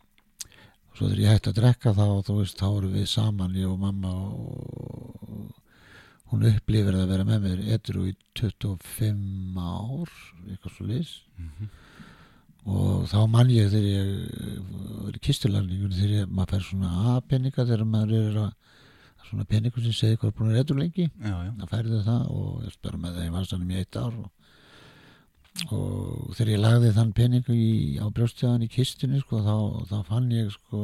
[0.89, 3.69] Og svo þegar ég hætti að drekka þá þú veist þá erum við saman ég
[3.69, 5.51] og mamma og, og
[6.33, 10.15] hún upplifir að vera með mér edru í 25 ár
[10.49, 11.13] eitthvað svo lis
[12.65, 14.69] og þá mann ég þegar ég
[15.05, 18.81] var í kistularningun þegar ég, maður fær svona aðpenninga þegar maður er að,
[19.25, 21.07] svona peningur sem segir hvað er búin að reytur lengi.
[21.11, 24.19] Já, já, að færðu það og ég spara með það í vansanum í eitt ár
[24.23, 24.51] og,
[25.69, 27.71] og þegar ég lagði þann peningu í,
[28.01, 29.57] á brjóstjáðan í kistunni sko, þá,
[29.93, 30.83] þá fann ég sko,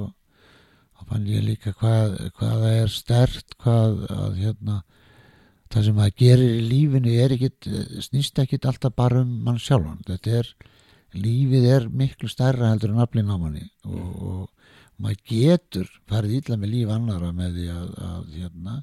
[0.96, 4.82] þá fann ég líka hvað, það er stert hvað að hérna
[5.70, 7.68] það sem það gerir í lífinu er ekkit,
[8.02, 10.00] snýst ekkit alltaf bara um mann sjálfan.
[10.08, 10.50] Þetta er,
[11.14, 14.48] lífið er miklu stærra heldur en aflinn á manni og, og
[15.00, 18.74] maður getur farið illa með líf annara með því að, að hérna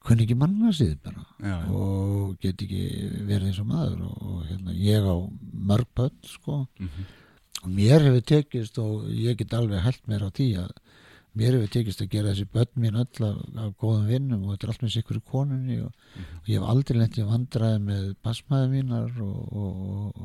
[0.00, 1.70] kunni ekki manna sig bara já, já.
[1.76, 2.84] og get ekki
[3.28, 5.16] verið eins og maður og, og hérna, ég á
[5.70, 7.08] mörg börn sko Mhm.
[7.60, 10.70] og mér hefur tekist og ég get alveg held mér á því að
[11.36, 14.66] mér hefur tekist að gera þessi börn mín öll af, af góðum vinnum og þetta
[14.66, 18.08] er allt með sikkur í konunni og, og ég hef aldrei lent í vandraði með
[18.24, 20.24] basmaði mínar og, og,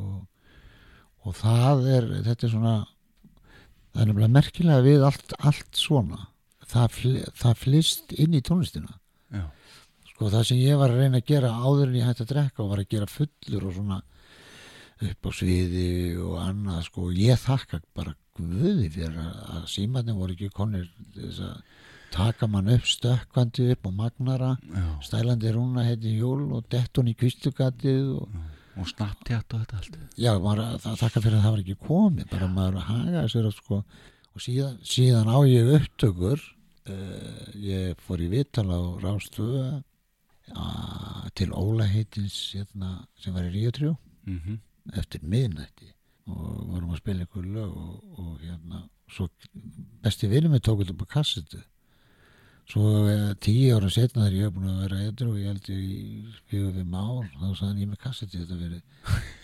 [1.26, 6.28] og, það er þetta er svona það er nefnilega merkilega við allt, allt svona
[6.66, 7.00] það,
[7.38, 8.92] það flist inn í tónlistina
[9.34, 9.46] já.
[10.12, 12.64] sko það sem ég var að reyna að gera áður en ég hætti að drekka
[12.64, 14.02] og var að gera fullur og svona
[15.06, 15.90] upp á sviði
[16.24, 21.44] og annað sko ég þakka bara guði fyrir að, að símatni voru ekki konir þess
[21.50, 21.58] að
[22.16, 24.86] taka mann upp stökkvandi upp og magnara já.
[25.04, 28.38] stælandi rúna heiti hjól og dett hún í kvistugatið og
[28.76, 29.98] og snapptjátt og þetta allt.
[30.20, 33.50] Já, maður, það þakka fyrir að það var ekki komið bara maður að haga sér
[33.50, 33.80] að sko
[34.36, 36.42] og síðan, síðan á ég upptökur
[36.92, 40.66] uh, ég fór í vital á Rástöðu ja,
[41.40, 43.96] til Óla heitins hérna, sem var í Ríotrjó
[44.28, 44.62] mm
[44.94, 45.88] eftir miðnætti.
[46.30, 49.26] Og vorum að spila einhver lög og, og hérna svo
[50.04, 51.62] besti vinur mig tók þetta á kassetu
[52.72, 55.70] svo eh, tíu ára setna þegar ég hef búin að vera eitthvað og ég held
[55.70, 56.00] ég í
[56.50, 58.82] fjögur við ár þá sagði hann ég með kassetu þetta verið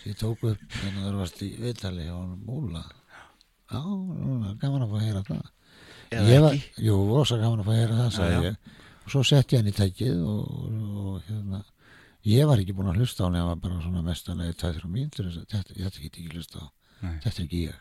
[0.08, 2.84] ég tók upp þannig að það varst í viðtali hjá hann múla.
[3.72, 5.44] Já, núna, gaman að fá að heyra það.
[6.12, 8.74] Ég var, jú, rosa gaman að fá að heyra það sagði ég.
[9.02, 11.62] Og svo setti ég hann í tækið og, og, og hérna
[12.28, 14.90] ég var ekki búin að hlusta á hann ég var bara svona mestanlega tæð þrjá
[14.92, 16.66] mín þetta, þetta get ekki hlusta á.
[17.02, 17.16] Nei.
[17.24, 17.80] þetta er ekki ég.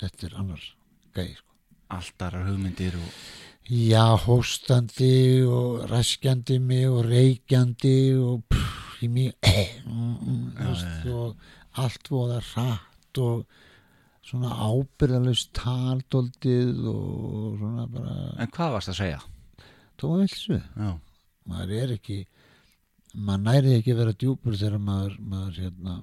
[0.00, 0.70] Þetta er annars
[1.16, 1.52] gæi sko.
[1.96, 3.20] allt aðrar hugmyndir og
[3.66, 11.14] já, hóstandi og raskjandi mig og reykjandi og pff, í mig mm, mm, já.
[11.14, 11.36] og
[11.82, 13.46] allt voða rætt og
[14.26, 19.20] svona ábyrðalust taldóldið og svona bara en hvað varst að segja?
[19.98, 20.90] tóvilsu já,
[21.46, 22.22] maður er ekki
[23.16, 25.98] maður næri ekki að vera djúpur þegar maður, maður hérna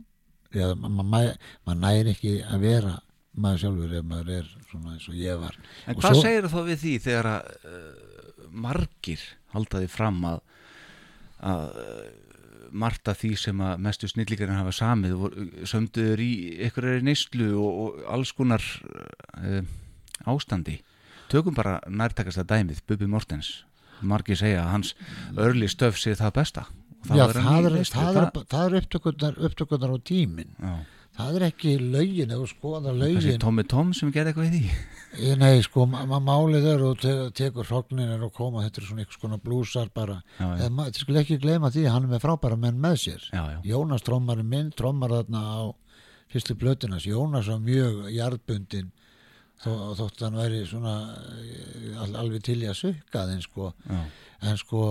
[0.53, 1.33] maður, maður,
[1.65, 2.93] maður næri ekki að vera
[3.35, 5.55] maður sjálfur ef maður er svona eins og ég var.
[5.87, 9.23] En Og hvað svo- segir þá við því þegar að uh, margir
[9.55, 10.41] halda því fram að
[11.43, 11.65] að
[12.73, 16.29] margt af því sem að mestu snillíkarinn hafa samið voru- sömduður í
[16.65, 18.63] einhverjari neyslu og, og alls konar
[19.37, 19.61] uh,
[20.29, 20.79] ástandi?
[21.29, 23.63] Tökum bara nærtakasta dæmið Bubi Mortens.
[24.03, 24.93] Margir segja að hans
[25.39, 26.65] örli stöf sé það besta.
[27.03, 28.77] Og þá Já, er það er, það, er, það er
[29.47, 30.51] upptökurnar, á tíminn.
[30.59, 30.73] Já.
[31.17, 33.39] Það er ekki ef þú skoða lögin.
[33.41, 34.73] Tommy Tom sem gerði eitthvað í því.
[35.13, 38.87] Eh, nei sko, ma ma málið er og te tekur hrogninir og koma þetta er
[38.87, 40.21] svona einhvers konar blúsar bara.
[40.41, 43.29] Eða maður skil ekki gleyma því að hann er með frábæra menn með sér.
[43.29, 43.59] Já, já.
[43.73, 45.61] Jónas trómmarinn minn trómmar þarna á
[46.33, 48.89] fyrstu blötunas Jónas var mjög jarðbundin
[49.61, 50.95] þó, þótt hann væri svona
[51.37, 53.73] eh, al, alveg til í að sukka þeim sko.
[53.85, 54.01] Já.
[54.49, 54.83] en sko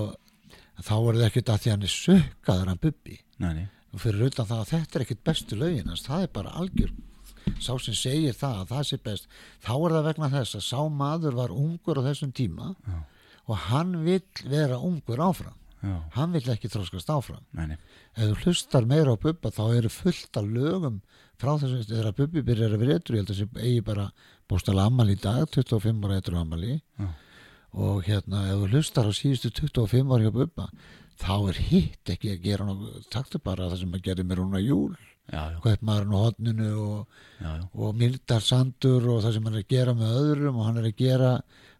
[0.79, 3.19] þá er það ekkert að því hann er sukkaður hann bubbi.
[3.43, 3.67] Nei.
[3.93, 6.93] Og fyrir utan það að þetta er ekkert bestu lögin hans, það er bara algjör
[7.63, 9.33] sá sem segir það að það sé best
[9.65, 13.01] þá er það vegna þess að sá maður var ungur á þessum tíma Já.
[13.49, 15.97] og hann vill vera ungur áfram Já.
[16.15, 17.77] hann vill ekki þróskast áfram nei.
[18.15, 21.01] ef þú hlustar meira á Bubba þá eru fullt af lögum
[21.43, 24.07] frá þess að þegar Bubbi byrjar að vera eitthvað ég held að þessi eigi bara
[24.51, 27.09] bóstala ammali í dag 25 ára eitthvað ammali Já.
[27.73, 30.69] og hérna ef þú hlustar á síðustu 25 ára hjá Bubba
[31.23, 34.61] þá er hitt ekki að gera nokkuð taktu bara það sem að gera með rúna
[34.63, 34.93] júl.
[35.33, 37.19] Kaupmaðurinn og hotninu og,
[37.79, 40.89] og Mildar Sandur og það sem hann er að gera með öðrum og hann er
[40.91, 41.31] að gera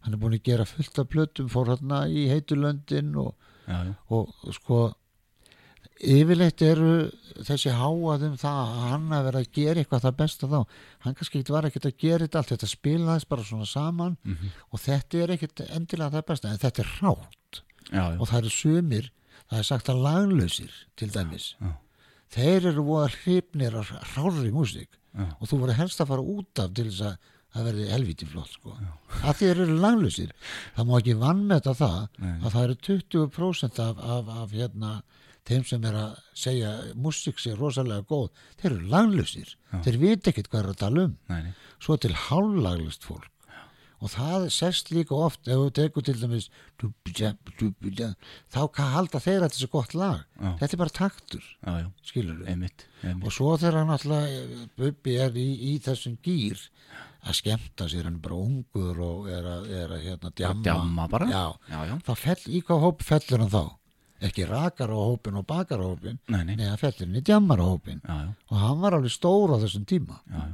[0.05, 3.33] hann er búin að gera fullt af plötum fór hérna í heitulöndin og,
[3.67, 3.93] Já, já.
[4.15, 4.79] og sko
[6.03, 6.93] yfirleitt eru
[7.47, 10.57] þessi háað um það að hann að vera að gera eitthvað það besta þá
[11.05, 14.49] hann kannski ekkert var ekkert að gera þetta allt þetta spilaðist bara svona saman Mhm.
[14.71, 17.61] og þetta er ekkert endilega það besta en þetta er rátt
[17.91, 18.17] Já, já.
[18.19, 19.11] og það eru sumir
[19.51, 21.71] það er sagt að laglausir til dæmis Já.
[22.35, 25.27] þeir eru voða hrifnir af rári músík Já.
[25.39, 28.49] og þú voru helst að fara út af til þess að það verði helviti flott
[28.55, 28.71] sko.
[29.21, 30.31] að þeir eru laglausir
[30.75, 32.31] það má ekki vannmeta það Nei.
[32.39, 34.93] að það eru 20% af, af, af hérna,
[35.45, 39.53] þeim sem er að segja músík sé rosalega góð þeir eru laglausir,
[39.85, 41.53] þeir vita ekkert hvað er að tala um Nei,
[41.83, 43.29] svo til hálflaglust fólk
[44.03, 46.49] og það sest líka oft ef þú tekur til dæmis
[48.51, 48.59] þá
[48.93, 50.49] halda þeir að þetta er gott lag Já.
[50.59, 53.25] þetta er bara taktur, já, já, skilur við einmitt, einmitt.
[53.29, 56.59] og svo þegar hann alltaf Bubbi er í, í þessum gýr
[57.23, 61.29] að skemmta sér hann bara ungur og er að, er að hérna, djamma, djamma bara.
[61.31, 61.95] já, Já, já.
[62.09, 63.63] þá fell, í hvað hóp fellur hann þá
[64.23, 66.55] ekki rakar á hópin og bakar á hópin Nei, nei.
[66.59, 69.57] neða fellur hann í djammar á hópin já, já, og hann var alveg stór á
[69.63, 70.53] þessum tíma já, já.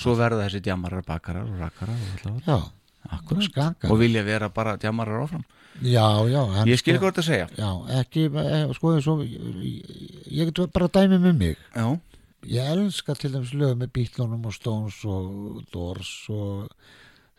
[0.00, 2.44] Svo verða þessi djamarar, bakarar og rakarar og allavega.
[2.48, 2.60] já,
[3.08, 3.76] Akkurat.
[3.90, 5.44] Og vilja vera bara djamarar áfram.
[5.82, 7.48] já, já, Ég skil sko- hvað þetta segja.
[7.56, 7.70] já,
[8.00, 12.00] ekki, eh, sko svo, ég, ég get bara dæmi með mig Já,
[12.44, 16.68] ég elska til dæmis lög með Beatlunum og Stones og Doors og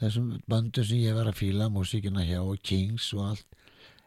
[0.02, 3.46] þessum böndum sem ég var að fíla músíkina hjá og Kings og allt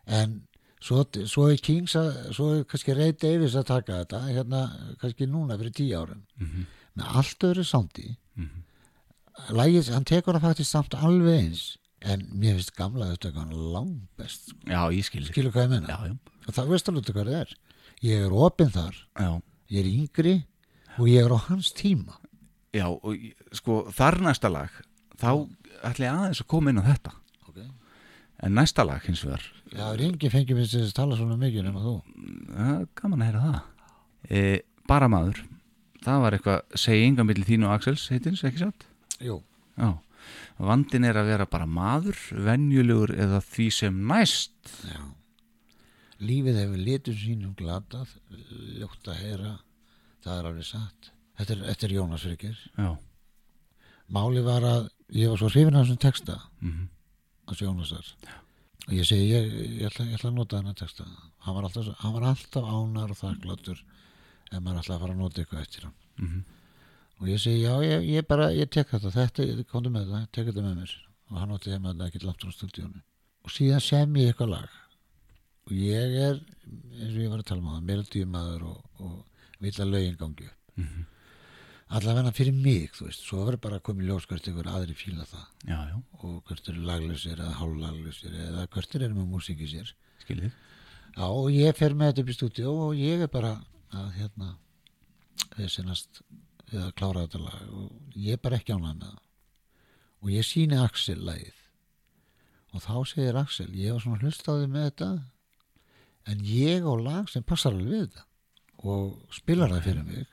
[0.07, 0.43] en
[0.81, 5.27] svo, svo er Kings að, svo er kannski Ray Davis að taka þetta hérna kannski
[5.29, 6.67] núna fyrir tíu árum Mhm.
[6.99, 8.17] með allt öðru sándi
[9.55, 11.65] lægis, hann tekur það faktisk samt alveg eins
[12.05, 15.25] en mér finnst gamla þetta hann langbest já, ég skil.
[15.29, 16.17] skilur hvað ég menna Já, já,
[16.47, 17.55] og það veist alveg hvað það er
[18.05, 19.31] ég er opinn þar, já.
[19.73, 20.35] ég er yngri
[20.99, 22.19] og ég er á hans tíma
[22.75, 23.15] Já, og
[23.55, 24.73] sko, þar næsta lag,
[25.21, 25.29] þá
[25.87, 27.13] ætla ég aðeins að koma inn á þetta.
[27.47, 27.69] okay.
[28.43, 31.95] En næsta lag hins vegar, Já, Ringi fengi mér að tala svona mikið nema þú.
[32.51, 33.61] er gaman að heyra það.
[34.27, 34.43] E,
[34.91, 35.39] bara maður,
[36.03, 38.89] það var eitthvað, segi yngan milli þín og Axels, heitins, ekki satt?
[39.25, 39.39] Jú.
[39.75, 39.89] Já,
[40.71, 44.55] vandin er að vera bara maður, venjulegur eða því sem næst.
[44.87, 45.01] Já.
[46.25, 48.13] Lífið hefur litur sínum glatað,
[48.79, 49.57] ljótt að heyra,
[50.25, 51.11] það er alveg satt.
[51.41, 52.61] Þetta er, þetta er Jónas Frikir.
[52.79, 52.93] Já,
[54.15, 56.89] Máli var að ég var svo hrifin af þessum texta, mhm,
[57.49, 58.11] hans Jónasar.
[58.85, 59.47] Og ég segi, ég,
[59.81, 61.07] ég, ætla, ég ætla að nota þennan texta.
[61.47, 63.81] Hann var alltaf, hann var alltaf ánar og þakkláttur
[64.53, 65.97] ef maður ætla að fara að nota eitthvað eftir hann.
[66.21, 66.45] mhm,
[67.23, 70.49] Og ég segi, já, ég, ég bara, ég tek þetta, þetta, komdu með það, tek
[70.51, 70.95] þetta með mér.
[71.31, 73.03] Og hann átti þeim að þetta ekki langt frá stúdíónu.
[73.45, 74.75] Og síðan sem ég eitthvað lag.
[75.69, 76.41] Og ég er,
[76.99, 80.49] eins og ég var að tala um það, melodíumadur og, og vill að lögin gangi
[80.51, 80.59] upp.
[80.83, 81.11] mhm,
[81.95, 84.95] Allavega fyrir mig, þú veist, svo verður bara að koma í ljós hvert ykkur aðri
[84.99, 85.43] fíla það.
[85.69, 89.93] já, já, Og hvert eru laglausir eða hálflaglausir eða hvert eru með músíki sér.
[90.25, 90.53] skiljið.
[91.15, 93.53] Já, og ég fer með þetta upp í stúdíó og ég er bara
[93.95, 94.49] að hérna
[95.59, 96.23] við sinnast
[96.75, 99.23] við að klára þetta lag og ég er bara ekki ánægð með það
[100.25, 101.63] og ég síni Axel lagið
[102.75, 105.11] og þá segir Axel ég var svona hlustaði með þetta
[106.33, 108.25] en ég á lag sem passar alveg við þetta
[108.85, 110.31] og spilar það fyrir mig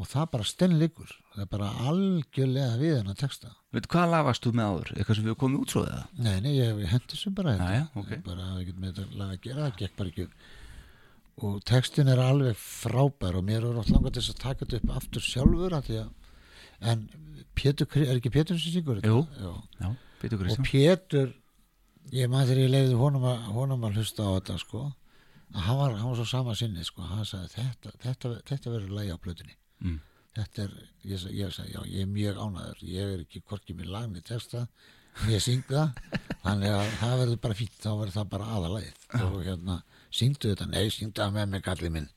[0.00, 4.44] og það bara stennleikur það er bara algjörlega við hennar texta Veitu, hvað lag varst
[4.44, 4.90] þú með áður?
[4.96, 6.00] Eitthvað sem við komum út svo eða?
[6.20, 8.10] Nei, nei, ég hendi sem bara þetta Jæja, ok.
[8.26, 10.26] bara hafa ekkert með þetta lag að gera það gekk bara ekki.
[11.48, 14.96] Og textin er alveg frábær og mér er átt langar til að taka þetta upp
[15.00, 16.10] aftur sjálfur að því að
[16.92, 17.04] en
[17.54, 19.10] Pétur, er ekki Pétur sem syngur þetta?
[19.12, 19.22] Jú.
[19.38, 19.52] Já.
[19.82, 19.90] Já,
[20.22, 20.68] Pétur og Kristján.
[20.70, 21.32] Pétur
[22.12, 24.80] ég maður þegar ég leiði honum að, honum að hlusta á þetta sko
[25.52, 28.96] að hann var, hann var svo sama sinni sko hann sagði þetta, þetta, þetta verður
[29.00, 29.96] lægi á plötunni Mm.
[30.36, 30.74] þetta er,
[31.10, 34.20] ég, sa- ég sagði já, ég er mjög ánæður, ég er ekki hvorki með lagni
[34.22, 34.60] texta,
[35.28, 35.96] ég syng það
[36.44, 38.92] þannig að það verður bara fínt þá verður það bara aðalæð
[39.26, 39.76] og hérna,
[40.12, 42.10] syngdu þetta, nei, syngdu það með mig kallið minn,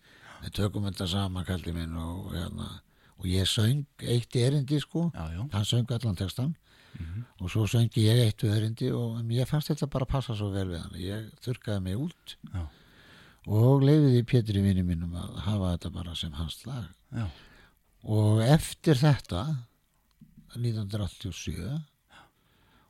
[0.43, 2.69] við tökum þetta sama kallið minn og hérna
[3.15, 5.09] og ég söng eitt erindi sko.
[5.15, 5.41] Já, já.
[5.53, 6.55] hann söng allan textan
[7.39, 10.81] og svo söngi ég eitt erindi og ég fannst þetta bara passa svo vel við
[10.83, 10.99] hann.
[10.99, 12.67] Ég þurkaði mig út Já.
[13.47, 16.87] og leiði Pétur í vinni mínum að hafa þetta bara sem hans lag.
[17.15, 17.27] Já.
[18.03, 19.41] og eftir þetta
[20.55, 21.81] 1987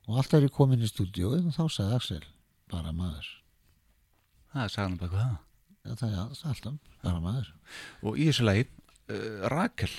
[0.06, 2.26] og alltaf er ég komin í stúdíóið og þá sagði Axel
[2.72, 3.30] bara maður
[4.56, 5.38] Það sagan baka það.
[5.86, 6.20] Já, það er
[6.50, 7.54] alltaf, bara maður.
[8.02, 8.68] Og í þessu lagi,
[9.12, 9.92] uh, Rakel,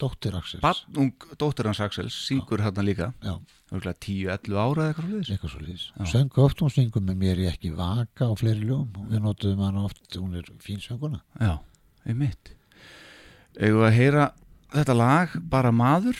[0.00, 3.34] dóttir Axel barnung dóttir hans Axels, syngur hérna líka, já,
[3.70, 7.72] örgulega 10-11 ára eða eitthvað svo lýs söngu oft, hún syngur með mér í ekki
[7.76, 11.22] vaka og fleiri ljóm og við notuðum hann oft, hún er fín sönguna.
[11.38, 11.58] Já,
[12.08, 12.54] einmitt.
[13.54, 14.30] Við að heyra
[14.74, 16.18] þetta lag, bara maður?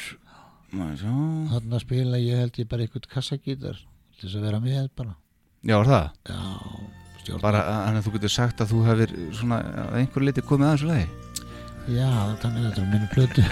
[0.75, 3.79] Hann að spila ég held ég bara eitthvað kassagítar
[4.19, 5.17] til þess að vera með bara.
[5.65, 6.09] Já, er það?
[6.29, 10.45] já, stjórn Bara að að þú getur sagt að þú hefur svona að einhver liti
[10.45, 11.09] komið að þessu lagi.
[11.89, 12.11] já,
[12.41, 13.49] þannig að þetta er minni plötu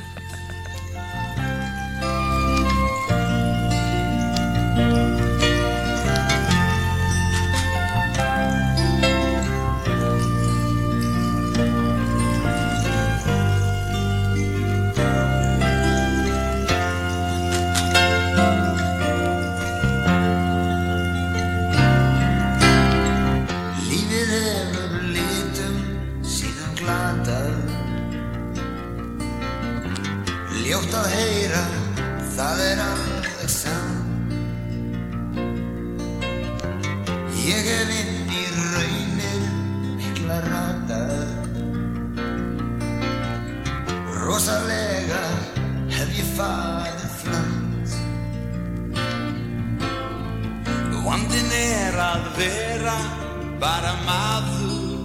[53.63, 54.99] bara maður.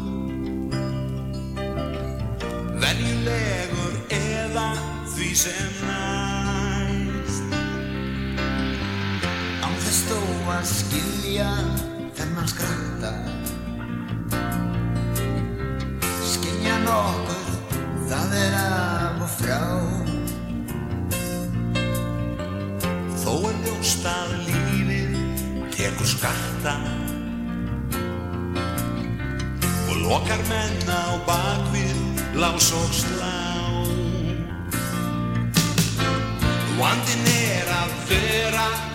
[2.82, 4.70] Venjulegur eða
[5.14, 7.54] því sem næst.
[9.62, 10.20] Án þess þó
[10.56, 11.52] að skilja
[12.18, 13.14] þennan skrönda
[16.26, 17.56] Skilja nokkuð,
[18.10, 19.64] það er af og frá.
[23.22, 25.20] Þó er ljóst að lífið
[25.78, 26.80] tekur skatta
[30.08, 32.00] lokar menn á bakvið
[32.40, 33.36] lás og slá.
[36.80, 38.87] Vandinn er að vera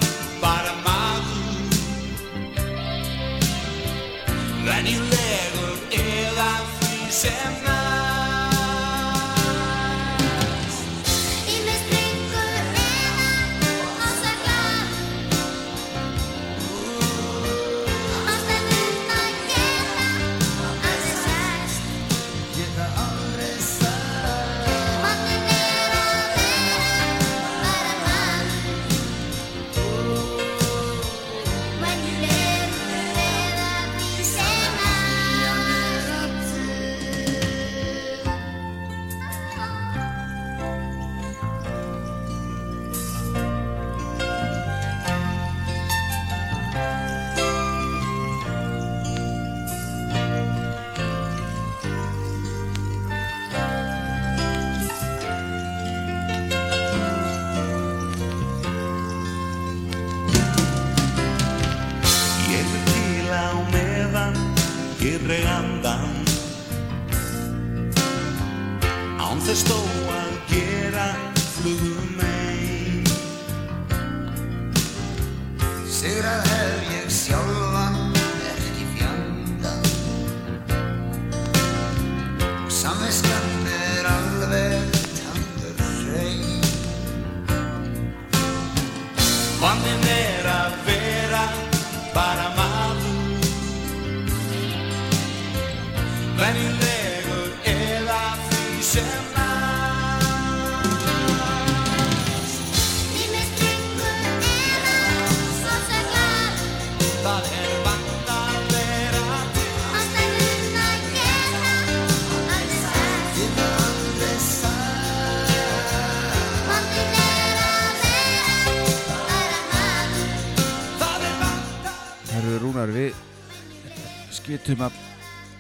[124.52, 124.96] skitum all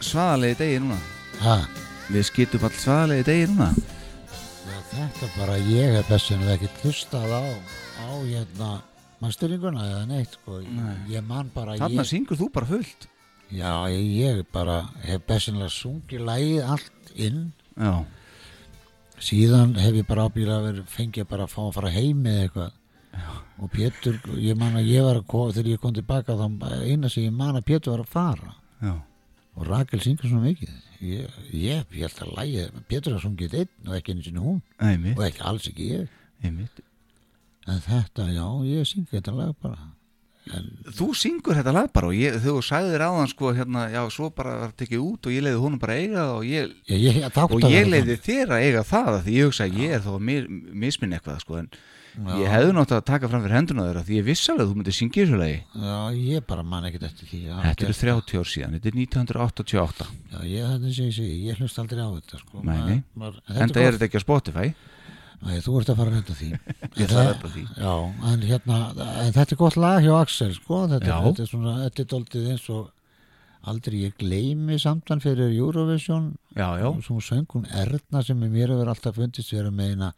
[0.04, 0.96] svaðalegi degi núna.
[1.40, 1.54] Ha,
[2.12, 3.68] Við skitum all svaðalegi degi núna.
[4.68, 7.42] Já, þetta bara ég hef bessinlega ekki hlustað á,
[8.04, 8.68] á hérna
[9.22, 10.58] mannstyringuna eða neitt sko.
[10.60, 10.98] Nei.
[11.14, 13.08] ég man bara Þarna ég, syngur þú bara fullt.
[13.48, 17.42] Já, ég, ég bara hef bessinlega sungið lægið allt inn.
[17.80, 17.94] Já,
[19.22, 22.80] síðan hef ég bara ábyggilega verið fengið bara að fá að fara heim eða eitthvað.
[23.62, 26.44] Og Pétur, ég man að ég var að koma þegar ég kom tilbaka þá
[26.82, 28.92] eina sem ég man að Pétur var að fara já,
[29.56, 30.74] og Rakel syngur svona mikið.
[31.02, 34.60] Ég, ég, ég held að lægið Pétur har sungið einn og ekki einu sinni hún.
[34.78, 36.12] Einmitt, og ekki alls ekki ég.
[36.42, 36.82] Einmitt
[37.70, 39.76] en þetta, já, ég syngi þetta lag bara.
[40.50, 40.64] En,
[40.98, 44.56] Þú syngur þetta lag bara og ég, þú sagðir áðan sko hérna, já, svo bara
[44.64, 47.62] var tekið út og ég leiði honum bara að eiga það og ég, ég, og
[47.70, 50.72] ég leiði þér að eiga það því ég hugsa að ég er þá að mi-
[50.82, 51.70] misminn eitthvað sko en
[52.12, 54.76] ég hefði nátt að taka fram fyrir henduna þeirra því ég viss alveg að þú
[54.80, 55.58] myndir syngja þessu lagi.
[55.80, 58.90] Já, ég bara man ekkert eftir því já, Þetta eru gert- 30 ár síðan, þetta
[58.92, 62.64] er 1988 já, ég, þetta sé ég segi, ég hlust aldrei á þetta sko.
[62.68, 64.66] Maður, Enda er þetta ekki á Spotify?
[65.42, 66.48] Nei, þú ert að fara að redda því.
[67.00, 67.62] Ég ætla að redda því.
[67.82, 67.94] Já,
[68.30, 68.76] en hérna
[69.24, 70.82] en þetta er gott lag hjá Axel sko.
[70.92, 71.16] Þetta, Já.
[71.26, 72.92] þetta er svona, þetta er doldið eins og
[73.72, 76.28] aldrei ég gleymi samtan fyrir Eurovision.
[76.54, 80.12] Já, já, svo söng hún Erna sem er mér hefur alltaf fundist vera með eina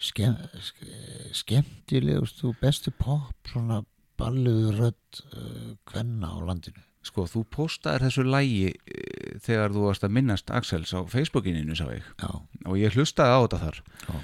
[0.00, 0.90] skem, ske,
[1.36, 3.82] skemmtilegust og bestu pop svona
[4.20, 6.82] balluðu rödd uh, kvenna á landinu.
[7.06, 11.86] Sko, þú postaðir þessu lægi eh, þegar þú varst að minnast Axels á Facebookininu sá
[11.88, 12.04] ég.
[12.20, 12.28] Já,
[12.68, 13.78] og ég hlustaði á þetta þar.
[14.04, 14.18] Já.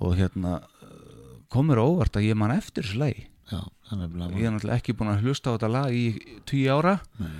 [0.00, 0.52] og hérna
[0.86, 4.04] eh, kom mér á óvart að ég man eftir þessu lægi já, að
[4.38, 6.04] ég er náttúrulega ekki búin að hlusta á þetta lag í
[6.46, 7.00] tíu ára.
[7.18, 7.34] Nei.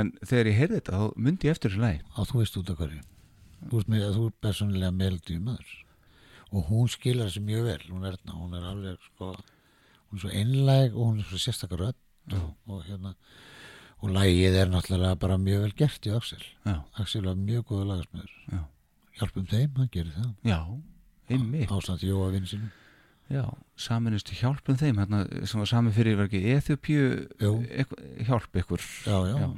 [0.00, 2.00] en þegar ég heyrði þetta þá myndi ég eftir þessu lagi.
[2.16, 3.04] Á þú veist út af hverju.
[3.60, 5.76] Þú ert, með, þú ert persónulega meðldið maður
[6.50, 10.30] og hún skilar þessi mjög vel hún er, hún er alveg sko hún er svo
[10.34, 13.14] einlæg og hún er svo sérstakar rödd og, og hérna
[14.00, 16.40] og lægið er náttúrulega bara mjög vel gert í Axel.
[16.64, 18.60] Já, Axel var mjög góða lagasmöður Já.
[19.20, 20.30] hjálpum þeim, hann gerir það.
[20.48, 20.60] Já,
[21.28, 21.70] einmitt.
[21.76, 22.70] Ástand Jóa vinn sinum
[23.30, 23.44] Já,
[23.78, 27.04] saminustu hjálpum þeim hérna, sem var sami fyrir var ekki Eþjópíu
[27.44, 27.52] Jú.
[28.26, 28.80] hjálp ykkur?
[29.06, 29.52] Já, já, Já.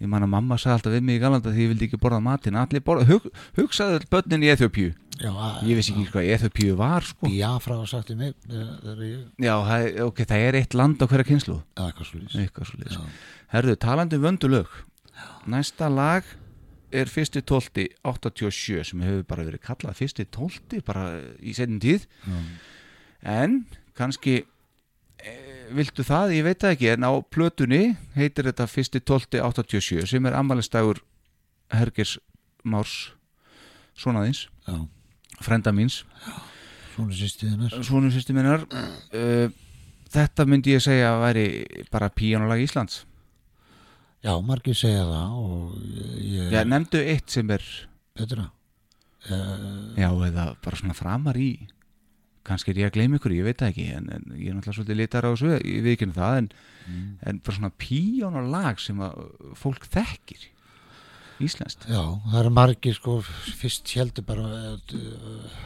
[0.00, 2.18] ég man að mamma sagði alltaf við mig í Galanda því ég vildi ekki borða
[2.24, 2.56] matinn.
[2.58, 3.28] Allir borða, hug,
[3.60, 5.30] hugsaðu öll börnin í Eþjópíu já
[5.68, 7.28] ég vissi ekki hvað Eþjópíu var sko.
[7.28, 9.56] Biafra var sagt í mig eh, ég, já,
[10.06, 13.02] ok, það er eitt land á hverja kynslu eitthvað Já.
[13.52, 14.78] herðu, talandi um vöndulög
[15.50, 16.24] næsta lag
[16.90, 22.06] er fyrsti tólti 87 sem hefur bara verið kallað fyrsti tólti bara í setjum tíð.
[23.22, 23.60] En
[23.98, 25.34] kannski e,
[25.76, 26.90] viltu það, ég veit það ekki.
[26.94, 27.82] En á plötunni
[28.16, 31.02] heitir þetta fyrsti tólti 87 sem er ammælistægur
[31.70, 32.18] Hergers
[32.66, 33.12] Márs
[34.00, 34.80] sonaðins, já,
[35.44, 36.02] frenda míns.
[36.94, 38.66] Svona sýstiðinar svonum sýstu minnar.
[39.14, 39.48] Uh,
[40.12, 41.46] þetta myndi ég segja að væri
[41.92, 43.04] bara píjónulag Íslands.
[44.20, 45.76] Já, margir segja það og
[46.20, 47.62] ég, Já, nefndu eitt sem er
[48.18, 48.50] betra
[49.32, 51.54] uh, Já, eða bara svona framar í.
[52.44, 54.76] Kannski er ég að gleyma ykkur, ég veit það ekki en, en ég er náttúrulega
[54.76, 56.46] svolítið litar á þessu ég veit ekki það, en,
[57.28, 59.18] en bara svona píjónulag sem að
[59.60, 60.46] fólk þekkir
[61.40, 61.88] Íslenskt?
[61.88, 63.18] Já, það eru margir sko,
[63.60, 64.46] fyrst heldur bara
[64.76, 65.60] uh,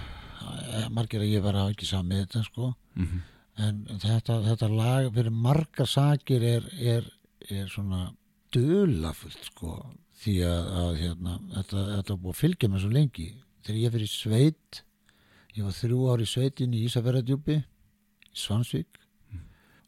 [0.94, 2.74] margir að ég var að ekki samið þetta sko.
[2.98, 3.22] Mm
[3.62, 7.06] en þetta, þetta lag fyrir margar sakir er, er,
[7.50, 8.08] er svona
[8.54, 9.76] dölafullt sko
[10.24, 13.28] því að, að hérna, þetta, þetta búið að fylgja mér svo lengi.
[13.64, 14.82] Þegar ég fyrir sveit
[15.54, 19.00] ég var þrjú ár í sveitin í Ísafjörðardjúpi í Svansvík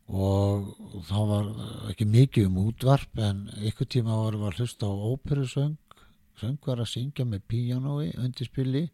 [0.09, 0.69] og,
[1.09, 1.49] þá var
[1.91, 5.77] ekki mikið um útvarp en ykkur tíma var var hlust á óperusöng.
[6.41, 8.91] Söngvar að syngja með píanói undirspili.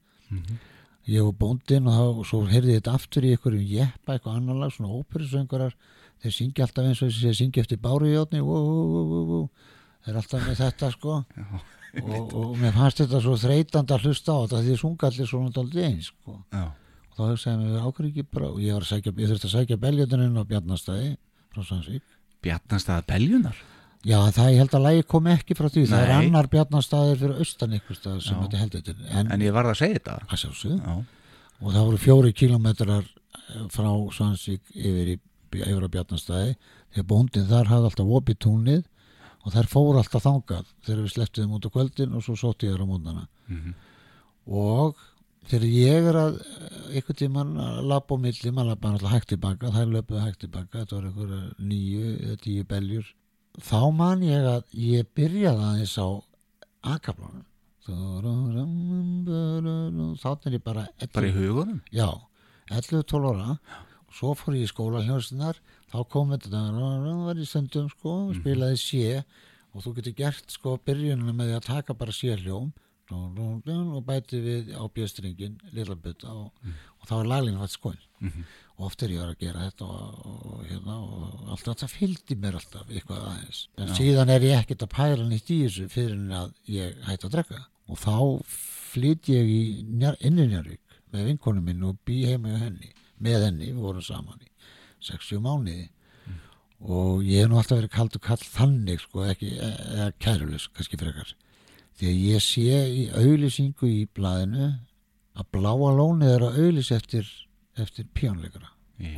[1.11, 4.37] Ég var bóndinn og, þá- og svo heyrði ég þetta aftur í einhverjum jeppa, eitthvað
[4.39, 5.75] annar lag, svona óperusöngarar
[6.23, 9.49] þeir syngja alltaf eins og þessi syngja eftir bárujóðni þeir
[10.07, 11.17] er alltaf með þetta sko.
[12.03, 15.29] Og, og mér fannst þetta svo þreytandi að hlusta á þetta því þið sunga allir
[15.29, 16.37] svona daldið eins sko.
[16.55, 16.63] Já,
[17.13, 19.77] og þá hugsaði mér ákveð ekki bara og ég, var sækja, ég þurfti að sækja
[19.83, 21.11] beljötuninn á Bjarnastæði
[21.53, 22.03] frá Sandsvík
[22.43, 23.61] Bjarnastæða Beljunar
[24.03, 25.83] Já, það ég held að lægi kom ekki frá því.
[25.87, 26.25] Það er Nei.
[26.27, 28.95] annar Bjarnastæðir fyrir austan ykkur stað sem þetta heldur til.
[29.15, 30.17] En, En ég varð að segja þetta.
[30.27, 30.79] Að sjálfsögðu.
[30.83, 30.97] Já,
[31.63, 33.87] og það voru fjóri kilometrar eh, frá
[34.17, 35.17] Svansvík yfir, í,
[35.55, 38.83] yfir á Bjarnastæði því að bóndin þar hafði alltaf opið túnið
[39.47, 42.75] og þær fóru alltaf þangað þegar við sleftum út á kvöldin og svo sótti ég
[42.75, 43.75] þær á mótnana Mhm.
[44.51, 44.97] og
[45.51, 46.39] þegar ég er að
[47.01, 50.83] ykkur tíman að labba á milli maður labba alltaf hægt tilbaka, þær löpuðu hægt tilbaka
[50.83, 51.41] þetta var einhverja
[51.71, 53.07] nýju eða tíu beljur.
[53.63, 56.09] Þá man ég að ég byrjaði aðeins á
[56.95, 57.47] akaflánum
[57.83, 57.93] þá
[60.47, 61.81] er ég bara bara í hugunum?
[61.91, 62.15] Já,
[62.71, 63.57] 11-12 ára.
[64.07, 65.59] Og svo fór ég í skóla hljóðstinnar
[65.91, 66.61] þá kom þetta
[67.25, 69.25] var í stundum sko, spilaði sé
[69.73, 72.73] og þú getur gert sko byrjunina með því að taka bara sé hljóm
[73.13, 76.53] og bæti við á bjöstringin lilla butta og,
[77.01, 78.01] og þá er laglinn hægt skoin
[78.83, 82.57] og oft er ég að gera þetta og, og, hérna, og allt þetta fylgdi mér
[82.59, 83.61] alltaf eitthvað aðeins.
[83.79, 87.29] En síðan er ég ekkert að pæra nýtt í þessu fyrir en að ég hætti
[87.29, 87.61] að drekka.
[87.91, 88.17] Og þá
[88.93, 92.91] flyt ég í njar, inn í Njarvík með vinkonu minn og bý heima henni.
[93.23, 94.51] Með henni, við vorum saman í
[95.07, 95.91] 60 mánuði.
[96.83, 101.37] Og ég hef nú alltaf verið kaldur kall þannig sko, ekki, eða kærulus kannski frekar
[102.03, 104.73] því að ég sé í auðlýsingu í blaðinu
[105.39, 107.29] að bláa lónið er að auðlýs eftir,
[107.79, 108.73] eftir pjónleikara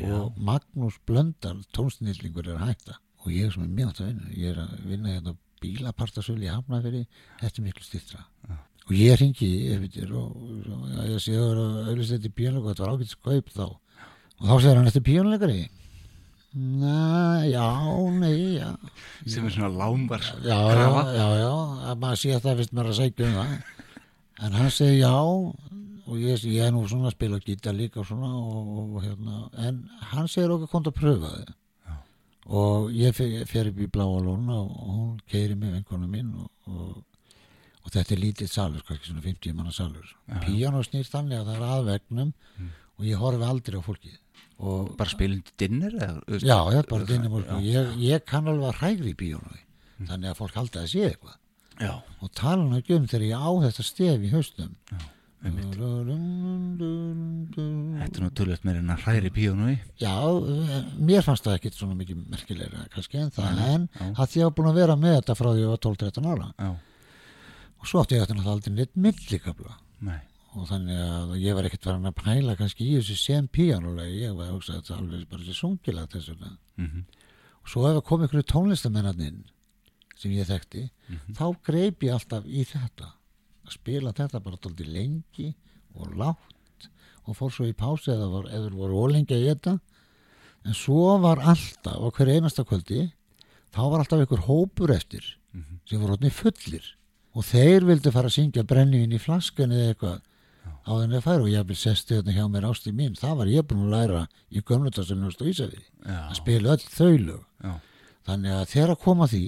[0.04, 2.98] og Magnús Blöndal tónsnillingur er hætta.
[3.24, 4.30] Og ég sem er mjög átt að vinna.
[4.36, 5.34] Ég er að vinna hérna
[5.64, 7.06] bílapartasölu í Hafnafyrir
[7.40, 8.24] þetta er miklu stýttra
[8.84, 12.84] og ég ringi eftir og, og já, ég sé að auðvitað þetta píónleika og þetta
[12.84, 13.64] var ágætt skaup þá.
[14.34, 15.62] Og þá segir hann eftir píónleikari
[16.54, 17.66] Næ, já,
[18.14, 18.76] nei, já.
[19.26, 21.54] Sem er svona lámbar já, já, já, já,
[21.90, 23.56] að maður sé að það fyrst maður að segja um það.
[24.44, 25.10] En hann segi já
[26.04, 29.40] og ég, ég er nú svona að spila gítar líka og svona og, og, hérna,
[29.66, 29.82] en
[30.12, 31.52] hann segir okkur kom að pröfa þið
[32.44, 36.50] og ég fer, upp í bláa lóna og, og hún keiri mig vinkonu mín og,
[36.68, 36.98] og,
[37.82, 40.10] og þetta er lítið salur, kannski svona 50 manna salur.
[40.44, 42.34] Píano snýr þannig að það er aðvegnum
[42.98, 44.18] og ég horfi aldrei á fólkið.
[44.20, 44.23] og
[44.58, 46.38] bara spilandi dinner eða?
[46.42, 49.58] Já, er bara mörg ég, ég kann alveg að hrægri í bíónu
[50.04, 51.40] þannig að fólk haldi að sé eitthvað.
[51.82, 54.72] Já, og tala nú ekki um þegar ég á þetta stef í haustum
[55.44, 55.76] þetta
[58.08, 59.76] er nú tölvöld meir en að hræri píónu í.
[60.00, 64.06] Já, eh, mér fannst það ekkit svona mikið merkilegra kannski en það en já.
[64.14, 66.48] að ég var búin að vera með þetta frá því ég var 12-13 ára.
[66.56, 66.70] Já,
[67.80, 69.72] og svo átti ég þetta náttúrulega aldrei neitt millikabla
[70.08, 70.22] nei,
[70.54, 74.36] og þannig að ég var ekkert farin að pæla kannski í þessu sem píanulegi ég
[74.36, 76.50] var að hugsa að þetta alveg bara þessi sungilega þess vegna.
[76.78, 77.04] Mhm.
[77.64, 79.44] og svo ef að koma ykkur tónlistamennarninn
[80.20, 80.90] sem ég þekkti
[81.34, 83.08] þá greip ég alltaf í þetta.
[83.64, 85.54] Að spila þetta bara tóldi lengi
[85.94, 86.88] og látt
[87.24, 89.78] og fór svo í pási eða var, eða voru ólengi að geta
[90.64, 93.12] en svo var alltaf á hverju einasta kvöldi
[93.72, 95.24] þá var alltaf einhver hópur eftir
[95.88, 96.84] sem voru hodni fullir.
[97.34, 100.20] Og þeir vildu fara að syngja brennivín í flaskan eða eitthvað
[100.84, 103.50] á þenni að færa og ég hafði sesti þetta hjá mér ásti mín það var
[103.52, 106.18] ég búin að læra í gömlutastunum á Ísafið Já.
[106.28, 107.42] að spila öll þau lög.
[107.64, 107.74] Já.
[108.28, 109.44] þannig að þegar að koma því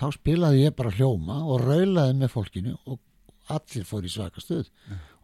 [0.00, 3.00] þá spilaði ég bara hljóma og raulaði með fólkinu og
[3.50, 4.68] allir fór í svaka stuð.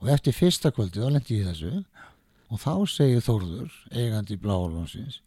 [0.02, 1.84] Og eftir fyrsta kvöldi þá lendi ég í þessu.
[2.50, 5.20] Og þá segir Þórður eigandi bláalvansins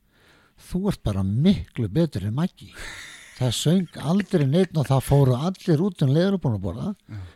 [0.70, 2.70] þú ert bara miklu betur en Maggi
[3.40, 6.90] það söng aldrei neitt og það fóru allir út um leður búin að borða.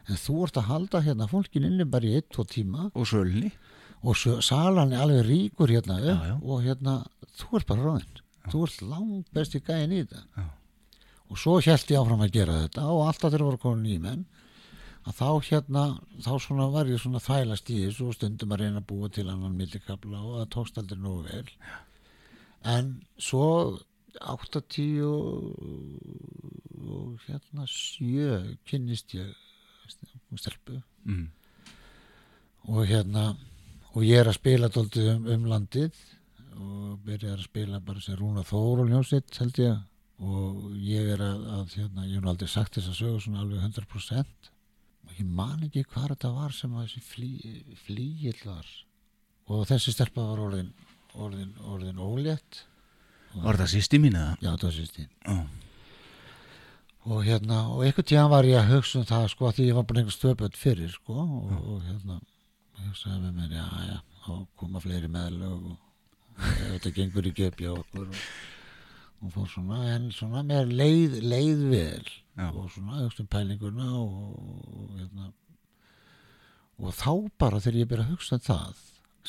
[0.10, 2.90] En þú ert að halda hérna fólkin inni bara í eitt, tvo tíma.
[2.94, 3.52] Og sölni
[4.04, 6.36] og salan er alveg ríkur hérna Já, já.
[6.44, 6.98] og hérna,
[7.40, 8.20] þú ert bara ráðinn.
[8.52, 10.24] Þú ert langt besti gæðin í þetta.
[10.36, 10.50] Já.
[11.34, 14.26] og svo held ég áfram að gera þetta og alltaf þegar voru komin í menn.
[15.08, 15.86] Að þá hérna,
[16.24, 19.26] þá svona var ég svona þælast í þessu og stundum að reyna að búa til
[19.32, 21.50] annan millikabla og það tókst aldrei nógu vel.
[22.76, 23.48] En svo
[24.22, 25.56] 80 og,
[27.28, 29.32] hérna 7 kynnist ég
[30.40, 30.82] stelpu.
[31.04, 31.30] Mm.
[32.72, 33.36] og hérna
[33.94, 35.98] og ég er að spila dóltið um, um landið
[36.54, 39.82] og byrja að spila bara sem Rúna Þór og Ljósitt held ég.
[40.24, 43.60] Og ég er að, að hérna, ég hef aldrei sagt þess að sögu svona alveg
[43.66, 44.50] 100%
[45.04, 47.32] og ég man ekki hvað þetta var sem að þessi flý,
[47.84, 48.70] flýill var.
[49.52, 50.72] Og þessi stelpa var orðin
[51.14, 52.64] orðin, orðin ólétt
[53.34, 54.38] Var það sýsti mín eða?
[54.42, 55.38] já það var sýstin Já.
[57.06, 59.88] og hérna og einhvern tíðan var ég að hugsa um það sko því ég var
[59.90, 62.20] bara einhver stöpöld fyrir sko og, og hérna
[62.80, 65.78] ég hugsaði með mér já já þá koma fleiri meðlög og,
[66.72, 68.24] þetta gengur upp hjá okkur og,
[69.24, 72.48] og fór svona en svona mér leið, leið vel Já.
[72.50, 74.38] og svona hugsa um pælinguna og,
[74.74, 75.28] og hérna
[76.82, 78.82] og þá bara þegar ég byrja að hugsa um það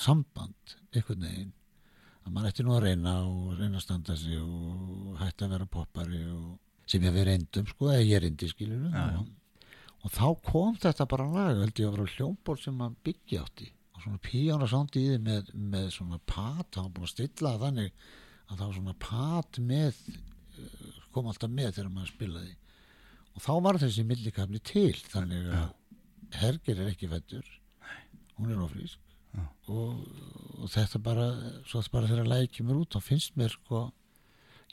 [0.04, 1.52] samband einhvern veginn
[2.24, 5.68] að maður ætti nú að reyna og reyna að standa sig og hætti að vera
[5.76, 9.22] poppari og sem ég við reyndum sko, eða ég reyndi skilur Já, já.
[10.04, 13.70] og þá kom þetta bara lag, held ég að vera hljómból sem maður byggja átti.
[13.94, 17.54] Og svona píjána sándi í því með, með svona pat, það var búin að stilla
[17.62, 17.92] þannig
[18.44, 22.54] að það var svona pat með eh, kom alltaf með þegar maður spilaði.
[23.34, 25.72] Og þá var þessi millikafli til þannig að
[26.34, 27.48] Herger er ekki fættur
[28.38, 28.98] hún er ofrísk
[29.68, 30.00] og,
[30.60, 31.28] og þetta bara
[31.64, 33.86] svo þetta bara þegar lagi kemur út þá finnst mér sko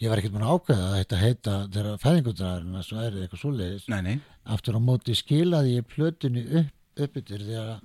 [0.01, 3.87] ég var ekkert mann ákveða að þetta heita þegar fæðingudrarinn að svo er eitthvað svoleiðis.
[3.91, 4.15] Nei, nei,
[4.49, 6.71] aftur á móti skilaði ég plötunni upp,
[7.05, 7.81] upp yfir þegar að,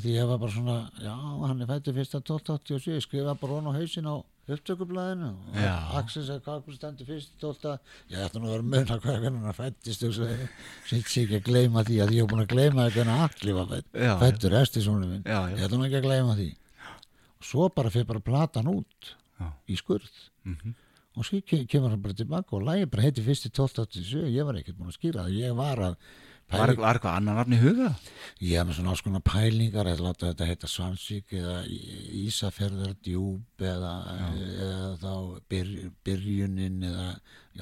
[0.00, 3.58] því ég var bara svona já, hann er fættur fyrst að 1287 ég skrifa bara
[3.60, 4.16] hún á hausin á
[4.52, 5.64] upptökublaðinu og.
[5.98, 7.78] Axel sagði hvað stendur fyrst 12
[8.12, 10.28] ég ætti nú að vera að muna hvað hvernig hann fættist og svo
[10.90, 13.56] sitt sér ekki að gleyma því að ég var búin að gleyma því hvernig allir
[13.58, 13.88] var fætt,
[14.24, 15.22] fættur estisónu minn.
[15.24, 16.48] Já, ég ætti nú ekki að gleyma því.
[17.40, 19.48] Og svo bara fyrir bara platan út Já.
[19.68, 20.10] í skurð.
[20.44, 20.74] Mhm.
[21.16, 24.44] og svo ke- kemur hann bara tilbaka og lægi bara heiti fyrst í 1287 ég
[24.44, 25.94] var ekkert búin að skýra það ég var að
[26.60, 27.90] var, eitthvað annar nafn í huga?
[28.42, 31.58] ég hef með svona alls konar pælingar eða láta þetta heita Svansvík eða
[32.24, 33.92] Ísafjörðar djúb eða,
[34.66, 35.12] eða þá
[35.52, 35.70] byr,
[36.06, 37.06] byrjunin eða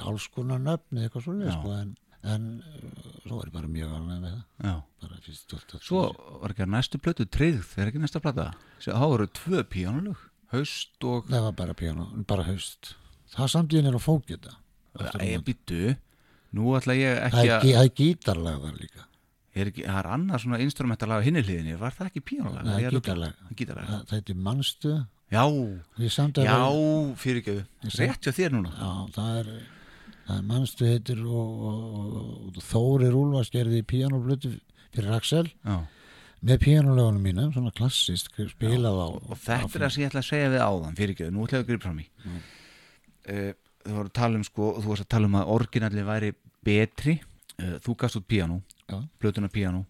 [0.06, 1.54] alls konar nöfn eða eitthvað svona Já.
[1.58, 1.92] sko, en,
[2.32, 4.74] en uh, svo var ég bara mjög alveg með það Já.
[5.04, 6.04] bara fyrst 1287 Svo
[6.42, 8.48] var ekki að næstu plötu tryggð, er ekki næsta plata?
[8.82, 11.28] Þá voru tvö píanulug, haust og...
[11.30, 12.96] það var bara piano, bara haust
[13.32, 14.58] það samt ég er að fókita
[14.92, 15.94] Æ, býttu,
[16.56, 17.66] nú ætla ég ekki að...
[17.66, 19.08] það er gítarlag þar líka.
[19.52, 22.68] Er ekki, það er annað svona instrumentalag á hinni hliðinni, var það ekki píanulag?
[22.68, 23.40] það er gítarlag.
[23.58, 24.92] Gítarlag, það, heitir mannstu
[25.32, 25.42] já,
[26.44, 26.56] já,
[27.20, 27.64] fyrirgjöðu,
[27.98, 28.72] rétt hjá þér núna.
[28.72, 29.50] Já, það er,
[30.28, 31.82] það er mannstu heitir og, og,
[32.20, 34.54] og, og Þórir Úlfars gerði píanóblötu
[34.92, 35.44] fyrir Axel.
[35.64, 35.76] Já.
[36.42, 40.30] með píanólögunum mínum, svona klassist spilað á Og þetta er það sem ég ætla að
[40.30, 42.06] segja við áðan, fyrirgjöðu, nú ætla ég að gripa fram í.
[43.22, 43.52] Uh,
[43.82, 46.32] þú voru að tala um, sko, þú varst að tala um að orginalli væri
[46.64, 47.18] betri,
[47.58, 48.98] uh, þú gafst út píanó, Já.
[49.22, 49.84] plötuna píanó,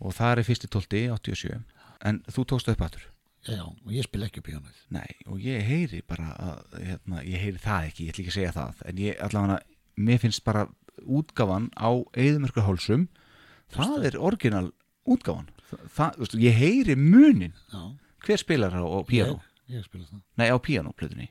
[0.00, 1.58] og það er fyrsti tólti, 87,
[2.04, 3.06] en þú tókst upp aftur.
[3.44, 4.76] Já, og ég spil ekki píanóið.
[4.92, 8.38] Nei, og ég heyri bara að, hérna, ég heyri það ekki, ég ætla ekki að
[8.38, 9.58] segja það en ég allavega,
[9.96, 10.62] mér finnst bara
[11.04, 13.08] útgáfan á eðumörkur hálsum
[13.74, 14.70] það er orginal
[15.04, 15.50] útgáfan.
[15.92, 17.52] Það, þú veist, ég heyri munin.
[17.72, 17.82] Já,
[18.24, 19.36] hver spilar það á, ég, píanó?
[19.74, 20.22] ég spila það.
[20.40, 21.28] Nei, á píanóplötunni.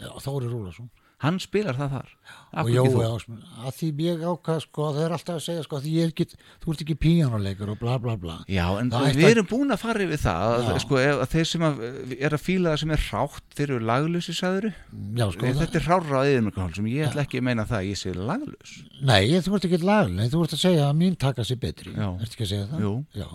[0.00, 0.90] Já, Þórir Úlfarsson
[1.22, 2.10] hann spilar það þar
[2.54, 3.02] og þú?
[3.04, 6.04] Ásmund, að því ég ákvað sko, þau eru alltaf að segja sko, að því ég
[6.06, 6.26] er ekki,
[6.62, 9.82] þú ert ekki píjánuleikur og bla bla bla Já, en Það við erum búin að
[9.84, 10.78] fara yfir það að, Já.
[10.84, 11.74] sko, að þeir sem að,
[12.18, 15.80] er að fíla það sem er rátt þeir eru laglusi, sagður Já, sko, það, þetta
[15.80, 19.22] er rárra á eðumörkahálsum ég ætla ekki að meina það að ég sé laglus nei,
[19.44, 19.80] þú ert ekki
[20.14, 22.08] nei, þú ert að segja að mín taka sér betri, Já.
[22.18, 22.84] ertu ekki að segja það?
[22.84, 22.94] Jú.
[23.14, 23.28] Já.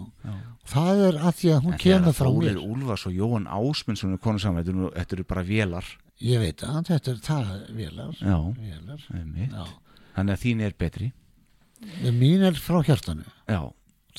[0.70, 6.40] Það er að því að hún kemur frá mér Úlfars og Jóhann Ásmundsson er Ég
[6.41, 8.38] veit að þetta er það, vélar Já,
[9.16, 9.54] einmitt.
[9.54, 9.66] já.
[10.18, 11.12] Þannig að þín er betri.
[12.12, 13.62] Mín er frá hjartanu, Já,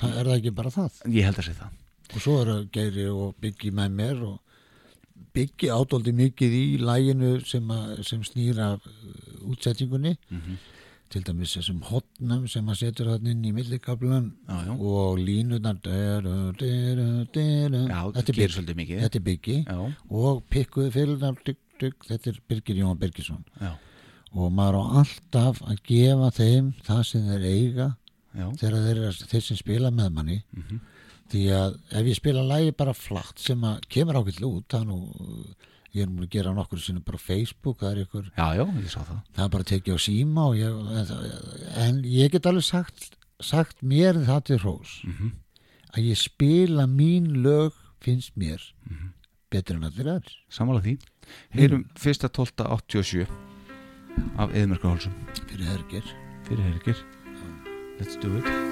[0.00, 1.00] það er það ekki bara það?
[1.12, 1.74] Ég held að sé það.
[2.14, 4.38] Og svo eru Geiri og Byggi með mér og
[5.36, 7.68] Byggi ádóldi mikið í læginu sem,
[8.02, 8.80] sem snýra
[9.46, 10.56] útsettingunni Mhm.
[11.10, 14.32] til dæmis þessum hotnum sem að setur hann inn í millikablan
[14.80, 16.22] og línunar þetta er
[18.74, 23.44] Byggi, þetta er Byggi Já, og pikkuðu fyrirnar dugg, dugg, þetta er Birgir Jón Birgisson
[23.60, 23.72] já,
[24.32, 27.88] og maður á alltaf að gefa þeim það sem þeir eiga
[28.36, 30.80] já, þegar þeir, þeir sem spila með manni Mhm.
[31.30, 34.96] því að ef ég spila lægi bara flatt sem að kemur ákveld út nú,
[35.94, 39.22] ég er múin að gera nokkur sinni bara Facebook, það er ykkur já, já, það
[39.34, 40.72] það er bara að tekið á síma ég,
[41.86, 45.30] en ég get alveg sagt, sagt mér það til hrós Mhm.
[45.96, 49.12] að ég spila mín lög finnst mér Mhm.
[49.50, 50.34] Betur en allir aðrir.
[50.52, 50.98] Sammála því.
[51.54, 53.26] Heyrum fyrsta 12.87
[54.40, 55.14] af eðumörkahálsum
[55.46, 56.10] fyrir hergir
[56.48, 57.06] fyrir hergir
[58.00, 58.69] Let's do it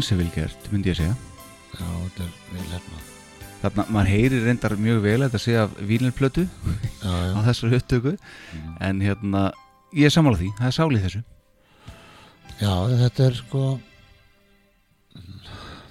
[0.00, 1.14] ansi vel gert, myndi ég segja
[1.76, 3.06] Já, þetta er vel hérna
[3.60, 6.46] Þarna, maður heyrir reyndar mjög vel að þetta sé af vínilplötu
[7.04, 8.14] á þessari upptöku
[8.50, 8.70] Mm.
[8.88, 9.42] en hérna,
[9.94, 11.20] ég er sammála því það er sálið þessu
[12.60, 12.72] já,
[13.04, 13.60] þetta er sko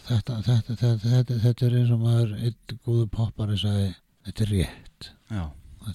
[0.09, 3.87] þetta, þetta, þetta, þetta, er eins og maður einn góðu poppari sagði
[4.27, 5.43] þetta er rétt Já.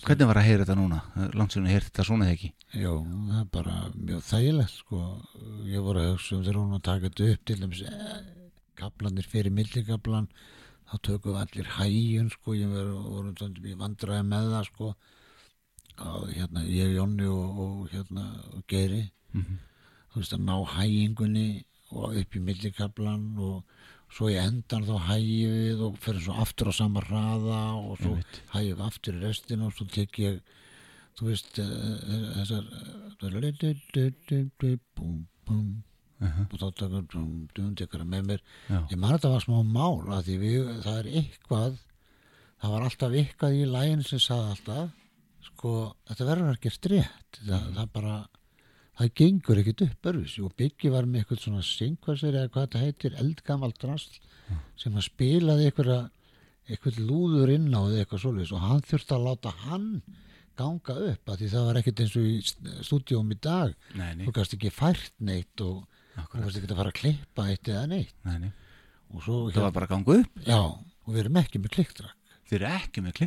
[0.07, 0.99] Hvernig var að heyra þetta núna?
[1.37, 5.01] Langt sem ég heyrði þetta svona eða ekki Já, það er bara mjög þægilegt sko.
[5.65, 8.21] Ég voru að hugsa um þegar hún að taka þetta upp til dæmis eh,
[8.77, 10.29] kaplanir fyrir millikaplan
[10.91, 12.55] þá tökum við allir hægjun sko.
[12.59, 12.95] ég voru,
[13.81, 14.95] vandræði með það sko.
[16.05, 19.59] og hérna ég, Jónni og, og hérna og Geiri Mhm.
[20.13, 23.65] þú veist að ná hægingunni og upp í millikaplan og
[24.15, 28.13] svo í endan þá hægjum við og fyrir svo aftur á sama hraða og svo
[28.55, 30.39] hægjum við aftur í restina og svo tek ég
[31.19, 32.85] þú veist eh, eh, þessar eh,
[35.47, 35.83] búm, búm
[36.25, 36.47] Mhm.
[36.53, 36.67] og þá
[37.77, 38.41] tekur það með mér.
[38.71, 38.79] Já.
[38.91, 41.79] ég man þetta var smá mál að því við, það er eitthvað
[42.63, 44.91] það var alltaf eitthvað í lægin sem sagði alltaf
[45.45, 45.73] sko,
[46.09, 48.15] þetta verður ekki strétt það, það bara
[48.99, 52.85] það gengur ekkit upp örfis og Byggi var með eitthvað svona syngvarsir eða hvað þetta
[52.85, 54.21] heitir, eldgamalt drasl
[54.79, 56.11] sem að spilaði eitthvað
[56.71, 58.53] eitthvað lúður inn á því eitthvað svoleiðis.
[58.57, 59.89] Og hann þurfti að láta hann
[60.61, 62.37] ganga upp að því það var ekkert eins og í
[62.89, 63.75] stúdíum í dag.
[63.95, 65.81] Nei, nei, þú gast ekki fært neitt og
[66.15, 66.47] þú akkurat.
[66.47, 68.15] gast ekki að fara að klippa eitt eða neitt.
[68.29, 68.53] Nei, nei.
[69.15, 70.41] og svo Það var bara að ganga upp?
[70.47, 73.21] Já, og við erum ekki með klikkdrak Þið eru ekki með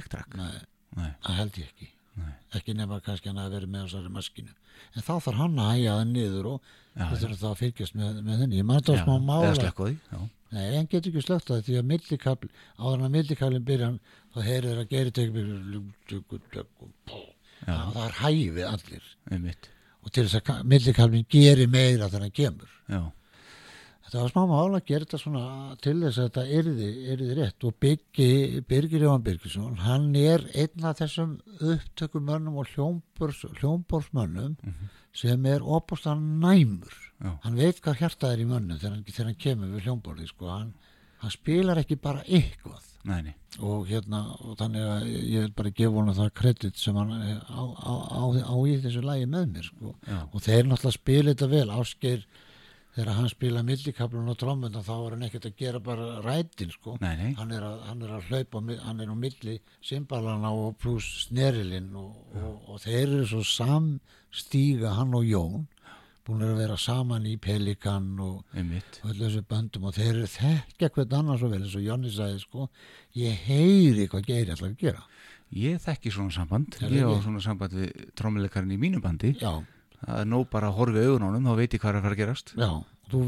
[0.97, 1.87] Nei, það held ég ekki.
[2.17, 2.33] Nei.
[2.57, 4.53] Ekki nema kannski hann að vera með þessari maskinu
[4.95, 6.67] en þá þarf hann að hæja það niður og
[6.97, 7.17] Já, já.
[7.21, 8.57] þurfum þá að fylgjast með, með henni.
[8.57, 9.51] Ég maður þetta Já, smá mála.
[9.51, 10.19] Eða Já,
[10.53, 13.89] nei, hann getur ekki slögt það því að millikabl áður en að millikablin byrja
[14.33, 15.37] þá heyrir þeir að geri tekið
[17.65, 19.11] já, það er hæfið allir.
[19.31, 19.69] Einmitt.
[20.05, 22.73] Og til þess að millikablin geri meira þegar hann kemur.
[22.87, 23.01] Já,
[24.07, 25.39] Þetta var smá mála að gera þetta svona
[25.83, 27.65] til þess að þetta yrði, yrði rétt.
[27.67, 28.27] Og Byggi,
[28.63, 34.55] Birgir Jóhann Birgisson, hann er einn af þessum upptökumönnum og hljómbors, hljómborsmönnum
[35.11, 36.95] sem er opastan næmur.
[37.17, 37.31] Já.
[37.43, 40.49] Hann veit hvað hjartað er í mönnum þegar hann, þegar hann kemur við hljómborði, sko.
[40.53, 40.73] Hann,
[41.23, 42.89] hann spilar ekki bara eitthvað.
[43.07, 43.35] Nei, nei.
[43.63, 47.37] Og hérna, og þannig að ég vil bara gefa honum það kredit sem hann eh,
[47.47, 49.95] á, á, á, á í þessu lagi með mér, sko.
[50.27, 51.65] Og þeir náttúrulega spila þetta vel.
[51.73, 52.27] Ásgeir
[52.97, 56.95] þegar hann spila millikablun og trommunda þá er hann ekkert að gera bara rætin sko.
[57.03, 57.31] Nei, nei.
[57.37, 61.91] Hann, er að, hann er að hlaupa hann er á milli simbalana og pluss snerilinn
[61.97, 65.67] og, og, og þeir eru svo samstíga hann og Jón
[66.27, 70.89] búin að vera saman í Pelikan og og öllu þessu böndum og þeir eru þekkja
[70.97, 72.67] hvern annan svo vel eins og Jónni sagði sko.
[73.15, 75.03] Ég heyri hvað Geiri ætlar að gera.
[75.55, 76.75] Ég þekki svona samband.
[76.83, 79.33] Er Ég á það svona samband við trommuleikarinn í mínu bandi.
[79.39, 79.63] Já,
[79.97, 82.03] Það er nóg bara að horfa augun á honum þá veit ég hvað er að
[82.05, 82.51] fara að gerast.
[82.53, 82.67] Já,
[83.09, 83.21] þú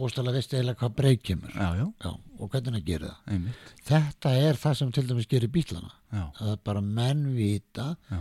[0.00, 1.52] bústalega veist eiginlega hvað breyk kemur.
[1.54, 2.10] Já, já,
[2.40, 3.20] og hvernig hann gerir það.
[3.36, 3.68] Einmitt.
[3.86, 8.18] Þetta er það sem til dæmis gerir bílana það er bara menn vita já,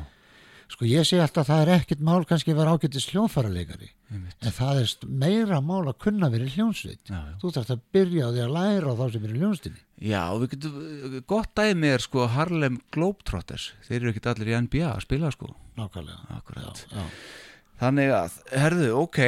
[0.72, 4.36] sko ég segi alltaf að það er ekkert mál kannski að vera ágættis hljónfæraleikari einmitt.
[4.42, 4.94] en það er
[5.24, 7.34] meira mál að kunna verið hljónsveit Já, já.
[7.42, 10.22] Þú þarfst að byrja á því að læra á þá sem eru í hljónstinni Já,
[10.42, 13.70] við getum, gott dæmi er sko Harlem Globetrotters.
[13.88, 15.54] Þeir eru ekkert allir í NBA að spila sko.
[15.80, 16.74] Nákvæmlega.
[16.92, 17.06] Já.
[17.80, 19.22] Þannig að, herðu, ok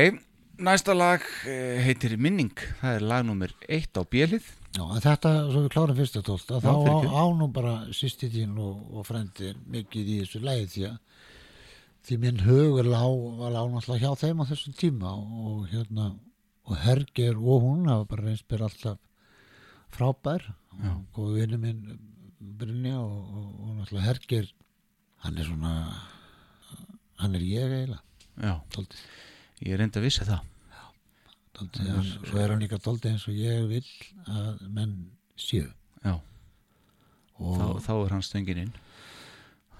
[0.58, 2.56] Næsta lag eh, heitir Minning.
[2.82, 4.46] Það er lag nummer eitt á bjelið
[4.78, 7.12] Já, en þetta, svo við klárum fyrsta tólt þá Já, á, fyrirgefðu.
[7.14, 10.98] á nú bara sýsti þín og, og frendi mikið í þessu lægi því að
[12.08, 13.02] því minn hugur lá,
[13.40, 16.14] var lá náttúrulega hjá þeim á þessum tíma og hérna
[16.68, 19.00] og Herger og hún hafa bara reynst mér alltaf
[19.96, 20.44] frábær.
[20.78, 20.94] Já.
[21.18, 22.00] og vinnu minn
[22.38, 24.52] Brynja og, og, og náttúrulega Herger
[25.26, 25.74] hann er svona
[27.18, 28.04] hann er ég eiginlega.
[28.38, 29.04] Já, dálítið,
[29.66, 30.44] ég er enda að vissi það.
[31.58, 33.86] Dálítið, hann, svo er hann líka dálítið eins og ég vil
[34.30, 34.98] að menn
[35.36, 35.72] séu.
[36.06, 36.20] Já,
[37.42, 38.76] og þá, þá er hann stöngin inn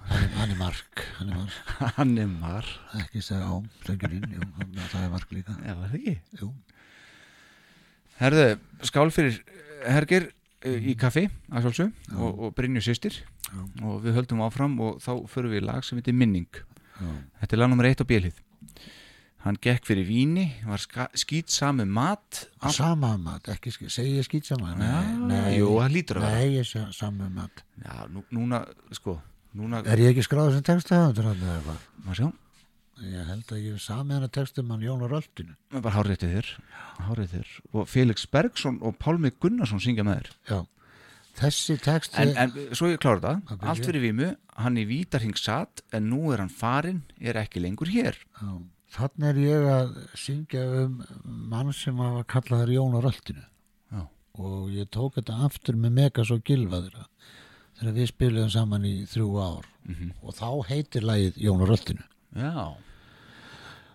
[0.08, 1.92] hann, er- hann er mark hann er mark.
[1.98, 2.66] Hann er mar
[3.00, 5.54] ekki segja á, hann- það er mark líka.
[5.64, 6.16] Já, það ekki?
[6.40, 6.50] Jú,
[8.18, 8.46] Herðu,
[8.88, 9.36] skál fyrir
[9.86, 10.24] Herger
[10.66, 13.20] eh, í kaffi að sjálfsög og, og Brynju systir.
[13.48, 13.62] Já.
[13.86, 16.48] og við höldum áfram og þá förum við í lag sem heitir Minning.
[16.98, 18.42] Já, Þetta er lag nummer eitt á bjelið
[19.44, 20.82] Hann gekk fyrir víni, var
[21.16, 22.40] skýt sami mat.
[22.74, 26.40] Sama mat, ekki, sk- segi ég skýt sama Já, jú, það hlýtur að vera.
[26.42, 27.62] nei, sama mat.
[27.84, 28.64] Já, nú, núna,
[28.98, 29.14] sko
[29.56, 31.82] Núna, er ég ekki skráður sem texta það eða eitthvað?
[32.04, 32.28] Maður sjá.
[33.08, 35.94] Ég held að ég hef samið hana textum hann Jón á Röltinu Það er bara
[35.94, 36.48] háréttið þér.
[37.06, 37.52] Háréttið þér.
[37.78, 40.30] Og Felix Bergsson og Pálmi Gunnarsson syngja með þér.
[40.50, 40.58] Já,
[41.38, 43.44] þessi texti en, en svo ég klára Það.
[43.52, 43.68] Byrja.
[43.70, 47.90] Allt fyrir vímu, hann í vítarhing satt En nú er hann farinn, er ekki lengur
[47.94, 48.18] hér.
[48.42, 48.50] Já,
[48.98, 50.98] Þannig er ég að syngja um
[51.52, 53.44] mann sem hafa kallaður Jón á röltinu
[53.92, 54.02] Já.
[54.42, 57.04] og ég tók þetta aftur með Megas og Gilvaðra
[57.78, 60.10] þegar við spilum saman í þrjú ár Mhm.
[60.22, 62.04] og þá heitir lagið Jón á röltinu
[62.36, 62.74] Já.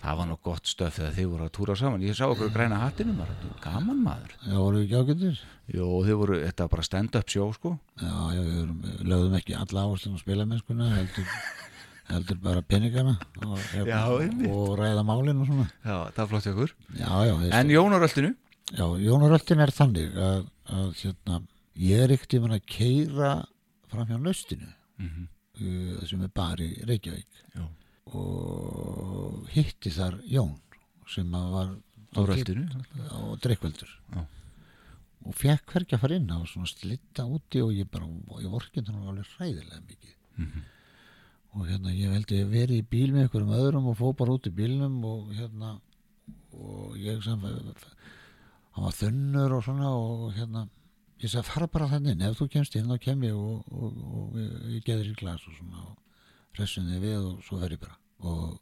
[0.04, 2.02] Það var nú gott stöf þegar þið voru að túra saman.
[2.04, 3.06] Ég sá okkur græna þetta
[3.64, 4.34] gaman maður.
[4.44, 5.38] Já, voru við ekki ágættir?
[5.72, 7.72] Jó, þið voru, þetta var bara stand-up sjó, sko.
[8.02, 11.30] Já, já, við lögðum ekki alla áherslu á spilamennskuna, heldur,
[12.10, 13.16] heldur bara peningana
[13.48, 13.58] og,
[13.88, 14.02] Já,
[14.52, 15.70] og ræða málin og svona.
[15.86, 16.74] Já, það hjá okkur.
[17.00, 18.36] Já, já, En Jón á röltinu?
[18.76, 21.42] já Jónaröldin er þannig að, að hérna,
[21.80, 23.46] ég er ekkert um að keira
[23.94, 25.28] fram hjá nöstinu Mm
[25.62, 27.66] uh, sem er bara í Reykjavík Já.
[28.14, 30.56] og hitti þar Jón
[31.10, 31.76] sem var
[32.14, 32.68] Á röltinu?
[33.22, 34.22] og dreikveldur Já.
[35.26, 38.06] og fekk hvergi að fara inn á svona slitta úti og ég bara
[38.42, 40.62] ég vorkinn þannig alveg hræðilega mikið Mhm.
[41.54, 44.48] og hérna ég veldi að vera í bíl með einhverjum öðrum og fó bara út
[44.50, 45.80] í bílnum og hérna
[46.54, 50.68] og ég sem hann var þunnur og svona og hérna
[51.24, 52.26] ég sagði fara bara þannig inn.
[52.28, 55.46] Ef þú kemst inn þá kem ég og, og, og ég, ég geður í glas
[55.50, 57.98] og svona og ressun þig við og svo fer ég bara.
[58.24, 58.60] Og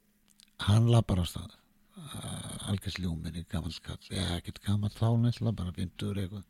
[0.68, 1.58] hann lappar á stað.
[2.72, 6.46] Algjörsljómin í gammal kall eða ekkert gammal þá nættilega bara bindur eitthvað.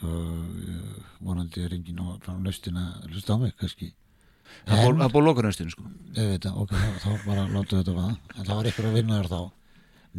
[0.00, 3.90] Og uh, vonandi er enginn á- frá nöstina að hlusta á mig kannski.
[4.66, 5.84] Það búið- það búið lokunastinu, sko.
[6.16, 8.14] ég veit að, ok, þá, þá bara við þetta vaða.
[8.34, 9.40] En það var ykkur að vinna þér þá.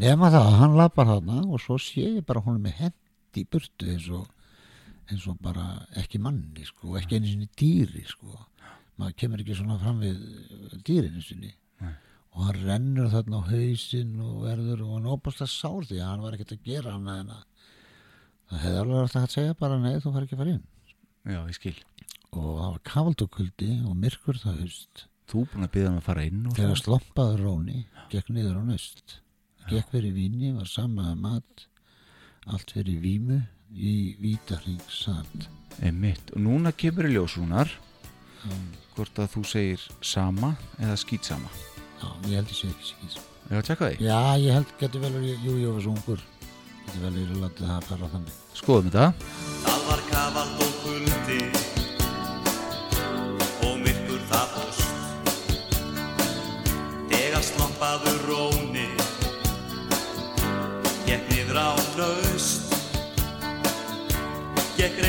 [0.05, 3.43] Nema það að hann lappar þarna og svo sé ég bara honum með hend í
[3.51, 4.29] burtu eins og,
[5.11, 5.65] eins og bara
[6.01, 8.33] ekki manni sko, og ekki einu sinni dýri sko.
[8.99, 10.23] Maður kemur ekki svona fram við
[10.87, 11.53] dýrinu sinni.
[11.81, 11.93] Nei.
[12.31, 16.07] og hann rennur þarna á hausinn og verður og hann óbúst að sár því að
[16.07, 17.31] hann var ekkert að gera hann að
[18.51, 20.67] það hefði alveg hægt að segja bara nei þú fær ekki að fara inn.
[21.27, 21.75] Já, ég skil.
[22.31, 25.07] og það var kavald og myrkur það haust.
[25.31, 29.19] Þú búin að byggja hann að fara inn Þegar slompaður Róni gekk niður á nöst
[29.69, 31.65] gekk fyrir víni, var samaða mat
[32.51, 33.41] allt fyrir vímu
[33.71, 35.49] í vítarring satt
[35.81, 36.33] Einmitt.
[36.35, 37.71] Og núna kemur í ljósrúnar
[38.95, 41.51] hvort að þú segir sama eða skýtsama.
[42.01, 43.19] Já, ég held ég sé ekki skýt
[43.51, 44.05] Ég að tjekka því.
[44.07, 46.25] Já, ég held getur vel verið, jú, ég var svo ungur
[46.85, 49.07] getur vel verið að það fara þannig Skoðum þetta.
[49.67, 50.60] Það var kavald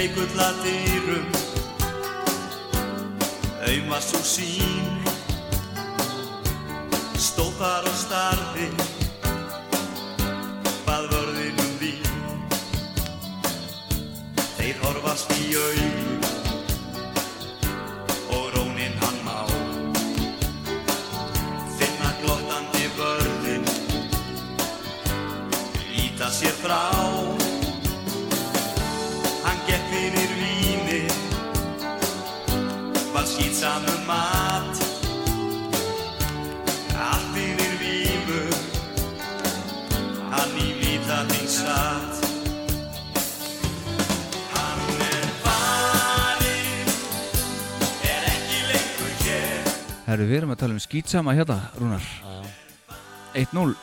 [0.02, 1.26] Gekk reikull að dýrum
[3.62, 4.96] Aum var svo sín
[7.22, 8.66] Stóð þar og starði
[10.88, 12.50] Bað vörðinum vín.
[14.56, 16.26] Þeir horfast í augun
[18.34, 19.38] og rónin hann má.
[21.78, 23.70] Finna glottandi vörðin
[25.94, 26.82] líta sér frá
[33.62, 34.78] skýtsamum mat
[36.98, 38.40] allt yfir vímu
[40.32, 42.16] hann í víta þing satt
[48.02, 48.32] er
[49.22, 49.68] er.
[50.08, 52.08] Herru, við erum að tala um skýtsama hérna, Rúnar.
[53.38, 53.76] 1-0.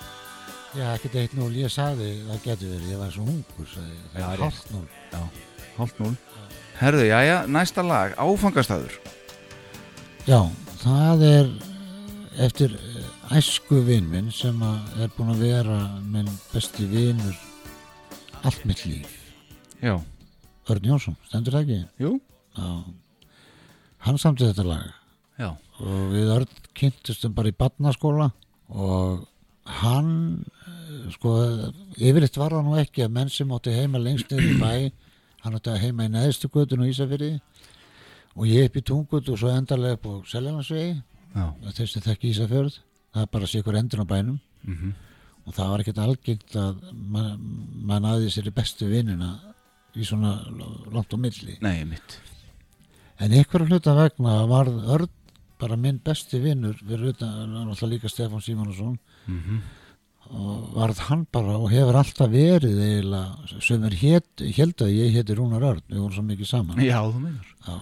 [0.76, 4.12] Já, ekkert eitt núl, ég sagði það getur verið, ég var svo ungur sagði, ég.
[4.12, 4.84] það Já, er hálft núl
[5.14, 5.24] Já,
[5.80, 6.12] hálft 0.
[6.84, 9.00] Herru, jæja, næsta lag, áfangastæður.
[10.30, 10.44] Já,
[10.84, 11.48] það er
[12.46, 13.06] eftir eh,
[13.40, 17.34] æsku vinn minn sem er búin að vera minn besti vinnur
[18.46, 19.16] allt mitt líf
[19.82, 19.96] Já.
[20.70, 21.80] Örn Jónsson, stendur það ekki?
[22.04, 22.12] Jú.
[22.60, 22.70] Já.
[24.06, 24.86] Hann samti þetta lag
[25.42, 25.50] Já.
[25.82, 28.30] og við Örn kynntustum bara í barnaskóla
[28.70, 29.26] og
[29.82, 30.12] hann
[30.46, 31.40] eh, sko,
[31.98, 34.74] yfirleitt var það nú ekki að menn sem átti heima lengst niður í bæ
[35.42, 37.40] hann átti að heima í neðstu göttun og Ísafyrði
[38.40, 40.96] og ég upp í tungut og svo endarlega upp á Seljalandsvegi.
[41.36, 41.46] Já.
[41.76, 42.80] þeir sem þekki Ísafjörð
[43.14, 44.42] það er bara að ykkur endur á bænum.
[44.64, 44.98] Mm
[45.50, 47.46] og það var ekkert algengt að mann
[47.90, 49.32] man aði sér í bestu vinnina
[49.98, 50.36] í svona
[50.94, 51.56] langt á milli.
[51.66, 51.82] Nei,
[53.18, 55.10] en einhverju hluta vegna varð Örn
[55.60, 59.62] bara minn besti vinnur við utan náttúrulega líka Stefán Símonusson Mm
[60.30, 65.34] og varð hann bara og hefur alltaf verið eiginlega sem er held að ég heiti
[65.34, 66.82] Rúnar Örn við vorum svo mikið saman.
[66.86, 67.48] Já, þú meinar.
[67.66, 67.78] Já.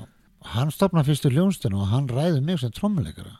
[0.53, 3.37] Hann stopnaði fyrstu hljónstinu og hann ræði mig sem trommuleikara.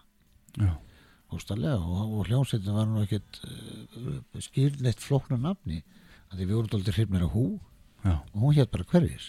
[1.32, 5.82] Hóstarlega og, og hljómsveitin var nú ekkert uh, skýrneitt flóknu nafni
[6.32, 7.48] að því við vorum aldrei hrifnir að hú.
[8.06, 8.22] Já.
[8.34, 9.24] og hún hétt bara hverjir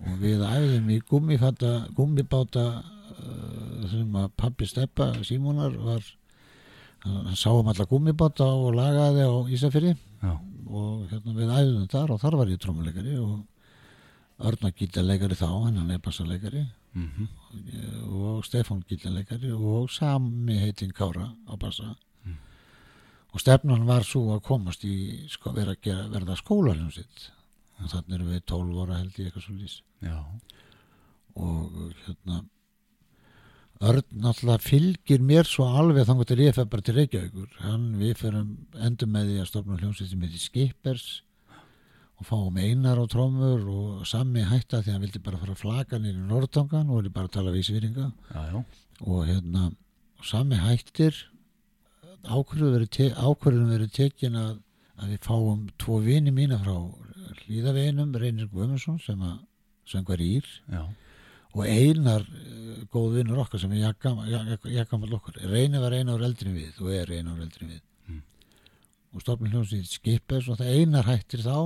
[0.00, 6.04] og við æfðum í gummifata gummibáta uh, sem að pappi Steppa Símonar var
[7.04, 10.34] hann, sáum alla gummibáta og lagaði á Ísafyrri Já,
[10.68, 13.40] og hérna við æfðum þar og þar var ég trómuleikari og
[14.40, 16.62] Örna gítarleikari þá, hennan er bassaleikari
[16.96, 17.26] mhm,
[18.16, 21.94] og Stefán gítarleikari og sami heitinn Kára á bassa.
[23.30, 24.94] Og stefnan var svo að komast í
[25.30, 27.28] sko, vera, að gera, verða skólarinn sitt
[27.80, 29.54] og þannig erum við 12 ára held ég eitthvað svo
[30.04, 30.16] já,
[31.40, 31.76] og
[32.06, 32.40] hérna
[33.80, 37.46] Örn náttúrulega fylgir mér svo alveg þannig til ég fer bara til Reykjavíkur.
[37.64, 41.06] Hann við ferum endur með því að stofna hljómsveit sem heitir Skippers
[42.20, 45.62] og fáum einar á trómur og sami hætta því að hann vildi bara fara að
[45.62, 48.64] flaka nýri Norðtangan og vildi bara tala vísvýringa já,
[49.00, 49.70] og hérna
[50.22, 51.16] sami hættir
[52.28, 54.58] ákvörðun verið tekin að,
[55.00, 56.76] að við fáum tvo vini mína frá
[57.46, 59.38] hlýðaveginum Reynir Guðmundsson sem að
[59.88, 60.84] söngvar ír já,
[61.56, 65.40] og einar uh, góð vinnur okkar sem er jakkamal okkur.
[65.50, 67.84] Reynir var einu ár eldri en við og er einu ár eldri en við.
[68.10, 68.20] Mm.
[69.14, 71.56] og stofnum hljómsið skipes og það einar hættir þá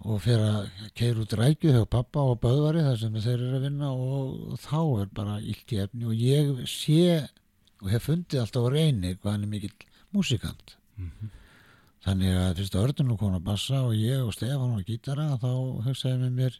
[0.00, 3.64] og fer að keira út rækju hjá pappa og böðvari þar sem þeir eru að
[3.66, 7.02] vinna og þá er bara illt í efni og ég sé
[7.80, 9.76] og hef fundið alltaf á reynir hvað hann er mikill
[10.16, 10.76] músikant.
[12.04, 15.52] Þannig að fyrst að Örnum kom að bassa og ég og Stefán og gítara þá
[15.84, 16.58] hugsaði með mér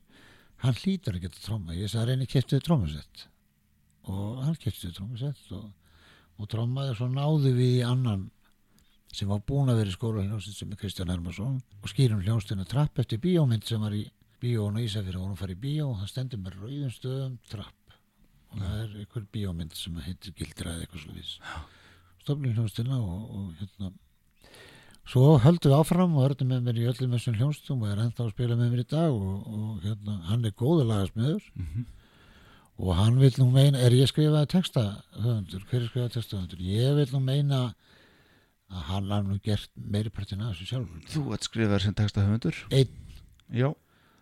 [0.61, 3.25] hann hlýtur að geta tróma ég sagði reynir kiptið trómusett
[4.11, 5.71] og hann kiptið trómusett og,
[6.37, 8.29] og trómaði og svo náðu við í annan
[9.15, 12.67] sem var búin að vera í skóla hljómsveit sem er Kristján Hermansson og skýrum hljómsveitinu
[12.71, 14.05] trapp eftir bíómynd sem var í
[14.41, 17.99] bíón og Ísafjörði og hún fari í bíó og það stendur með rauðum stöðum trapp.
[18.51, 21.35] Og það er einhver bíómynd sem heitir Gildra eða eitthvað vís
[22.21, 23.93] stofnum hljómsveitina og, og hérna
[25.11, 28.27] svo höldum við áfram og örðum með mér í öllum þessum hljómsveitum og er ennþá
[28.27, 31.49] að spila með mér í dag og, og hérna, hann er góður lagasmiður.
[32.81, 34.85] Og hann vil nú meina er ég skrifaði texta
[35.19, 36.63] höfundur, hver er skrifaði texta höfundur?
[36.65, 37.59] Ég vil nú meina
[38.71, 41.07] að hann har nú gert meiri partin af þessu sjálfur.
[41.11, 42.93] Þú ert skrifaður sem textahöfundur einn,
[43.51, 43.67] Já,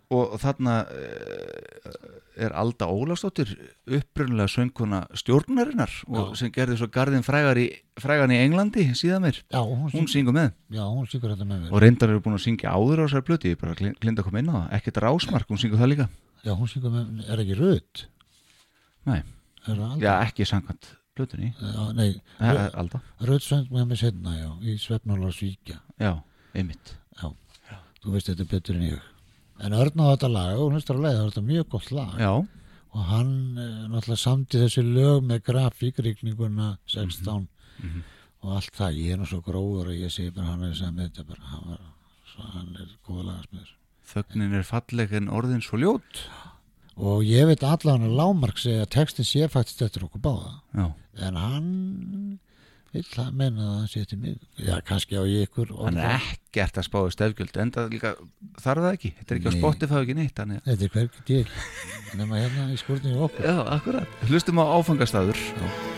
[0.08, 1.96] og þarna uh,
[2.38, 3.50] er Alda Ólafsdóttir
[3.98, 5.92] upprunlega sönguna stjórnarinnar
[6.38, 7.66] sem gerði svo garðin frægar í,
[8.00, 10.52] frægan í Englandi síðan mér, já hún, hún syng, syngur með.
[10.72, 13.60] Já, hún syngur með og reyndar eru búin að syngja áður á þessar blöti ég
[13.60, 16.08] bara glin- glinda að koma inn á það, ekkert rásmark hún syngur það líka,
[16.46, 18.04] já, hún syngur með er ekki rödd
[19.10, 19.20] nei,
[19.68, 20.94] er já ekki samkvæmt
[23.28, 26.12] rödd söng með mér setna, já, í Svefnála Svíkja já,
[26.54, 26.94] einmitt.
[27.18, 27.32] Já,
[28.02, 29.00] þú veist þetta betur en ég.
[29.58, 31.90] En Örn á þetta lag, og hún hlustar á leið það er þetta mjög gott
[31.90, 32.14] lag.
[32.22, 32.32] Já,
[32.94, 38.02] og hann eh, náttúrulega samti þessi lög með grafíkrigninguna 16 Mhm.
[38.42, 40.96] og allt það, ég er nú svo gróður að ég segi bara hann er sem
[40.96, 41.80] þetta bara, hann, var,
[42.54, 43.74] hann er góða lagasmiður.
[44.08, 46.22] Þögnin er falleg en orðin svo ljót
[46.98, 50.52] og ég veit allan að Lámark segja að textin sé faktisk eftir okkur báða.
[50.74, 50.86] Já,
[51.28, 51.72] en hann
[52.94, 54.38] vil það menna að hann sé til mig.
[54.56, 58.14] Já, kannski á ég ykkur hann er ekkert að spáði stefgjöld en það líka
[58.62, 59.60] þarf það ekki, þetta er ekki á Nei.
[59.60, 63.44] Spotify ekki neitt, að þetta er hvergi til nema hérna í skúrnum okkur.
[63.44, 64.18] Já, akkurat.
[64.30, 65.44] Hlustum á áfangastæður.
[65.60, 65.97] Þögnin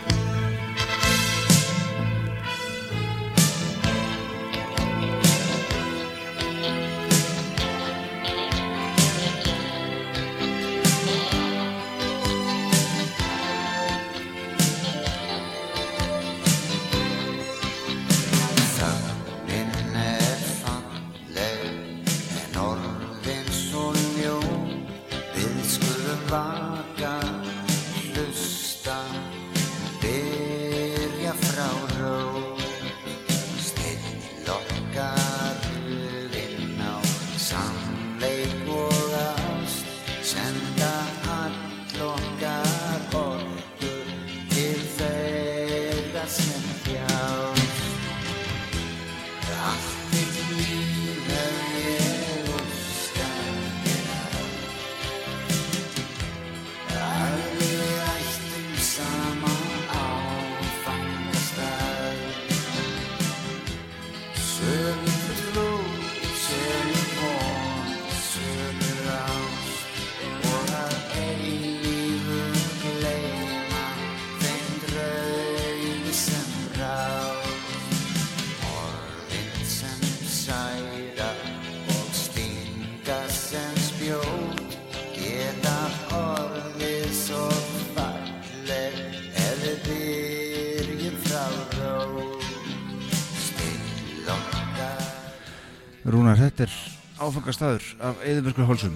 [97.21, 98.95] áfangastæður af Eðubergur Hólsum.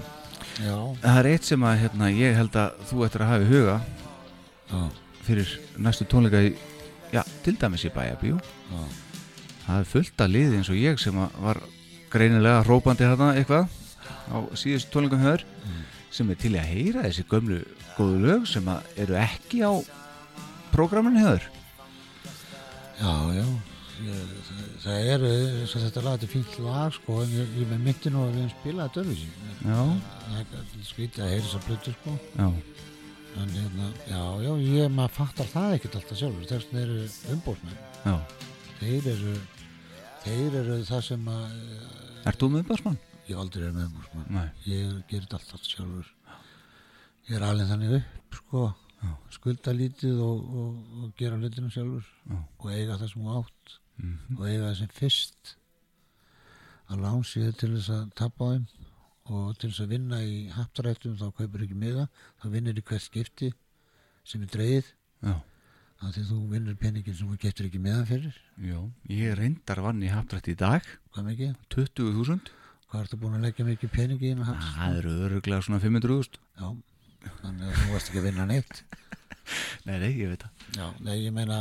[0.59, 3.49] já, Það er eitt sem að hérna, ég held að þú ættir að hafa í
[3.51, 3.77] huga
[4.71, 4.81] já,
[5.27, 6.53] fyrir næstu tónleika í
[7.13, 8.83] já, til dæmis í bæjabíu Já.
[9.65, 11.59] það er fullt af liði eins og ég sem að var
[12.13, 13.67] greinilega hrópandi hérna eitthvað
[14.31, 15.43] á síðust tónleikum höður
[16.15, 17.59] sem er til að heyra þessi gömlu
[17.97, 19.73] góðu lög sem að eru ekki á
[20.73, 21.49] prógraminu höður
[22.95, 23.43] Já, já.
[24.05, 24.35] Ég,
[24.85, 27.83] það, er þess að þetta lag þetta er fínt lag sko en ég, ég með
[27.87, 29.29] myndi nú að við höfum spilað þetta öðruvísi.
[29.65, 29.81] Já.
[30.29, 32.13] það er skvítið að heyra þess að blötu sko.
[32.35, 32.47] Já,
[33.41, 36.47] en hérna, já, já, ég maður fattar það ekkert alltaf sjálfur.
[36.51, 38.15] Þess að þeir eru umbóðsmenn já.
[38.79, 39.35] þeir eru
[40.25, 41.59] þeir eru það sem að
[42.25, 42.97] Ert þú meðbarsmann?
[43.25, 44.47] ég hef aldrei er með umbóðsmenn Nei.
[44.69, 46.09] ég gerir þetta alltaf sjálfur.
[47.25, 48.65] Ég er alveg þannig upp sko
[49.33, 52.37] skulda lítið og, og, og gera hlutina sjálfur Já.
[52.39, 54.37] og eiga það sem þú átt Mhm.
[54.37, 55.55] og eiga það sem fyrst
[56.89, 58.67] að lánsiðu til þess að tappa á þeim
[59.25, 62.07] og til þess að vinna í haptarættum þá kaupir ekki miða
[62.41, 63.53] þá vinnir í hvert skipti
[64.25, 64.83] sem er
[65.25, 65.41] Já,
[66.03, 68.35] að því þú vinnur peningin sem þú getur ekki miðan fyrir.
[68.61, 70.85] Já, ég reyndar vann í haptrætt í dag.
[71.15, 72.51] Hvað mikið, 20.000
[72.85, 76.37] hvað ertu búin að leggja mikið peningi inn á haps Það eru öruglega svona 500.000
[76.59, 76.67] já,
[77.41, 78.83] þannig að þú varst ekki að vinna neitt.
[79.85, 80.61] Nei, nei, ég veit það.
[80.73, 81.57] Já, nei, ég meina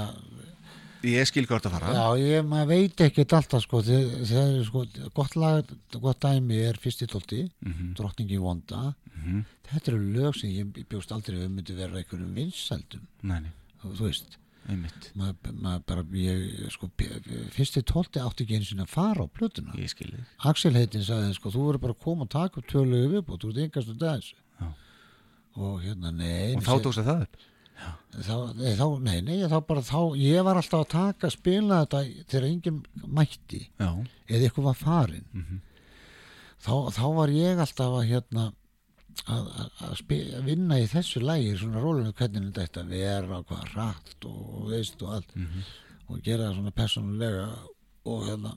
[1.04, 1.92] Ég skil hvort að fara.
[1.92, 7.06] Já, ég, maður veit ekkert alltaf sko, þegar sko gott lag, gott dæmi er fyrsti
[7.10, 7.94] tólti Mhm.
[7.98, 8.94] drottningi vonda.
[9.14, 9.44] Mhm.
[9.64, 13.04] þetta eru lög sem ég bjóst aldrei að myndi vera einhverjum vinsældum.
[13.84, 14.36] Þú, veist
[15.16, 17.20] maður, maður bara, ég, sko, p-
[17.52, 20.24] fyrsti tólti átti ekki eins og fara á þig.
[20.44, 23.50] Axel heitin sagði sko, þú verður bara að koma og taka upp tvölugu viðbútt, þú
[23.50, 24.34] ert yngast um þessu.
[25.56, 27.36] Og hérna, nei Og þá tókst það upp
[27.74, 28.36] þá,
[28.78, 32.82] þá, nei, nei, þá bara þá, ég var alltaf að taka, spila þetta þegar enginn
[33.18, 33.88] mætti Já,
[34.28, 35.60] eða eitthvað var farin Mhm.
[36.64, 38.44] þá, þá var ég alltaf að hérna
[39.26, 43.38] að, að, að, spi, að vinna í þessu lægi svona rólinu hvernig þetta að vera
[43.38, 45.64] og hvað rætt og, veist og allt Mhm.
[46.08, 47.48] og gera það svona persónulega
[48.06, 48.56] og hérna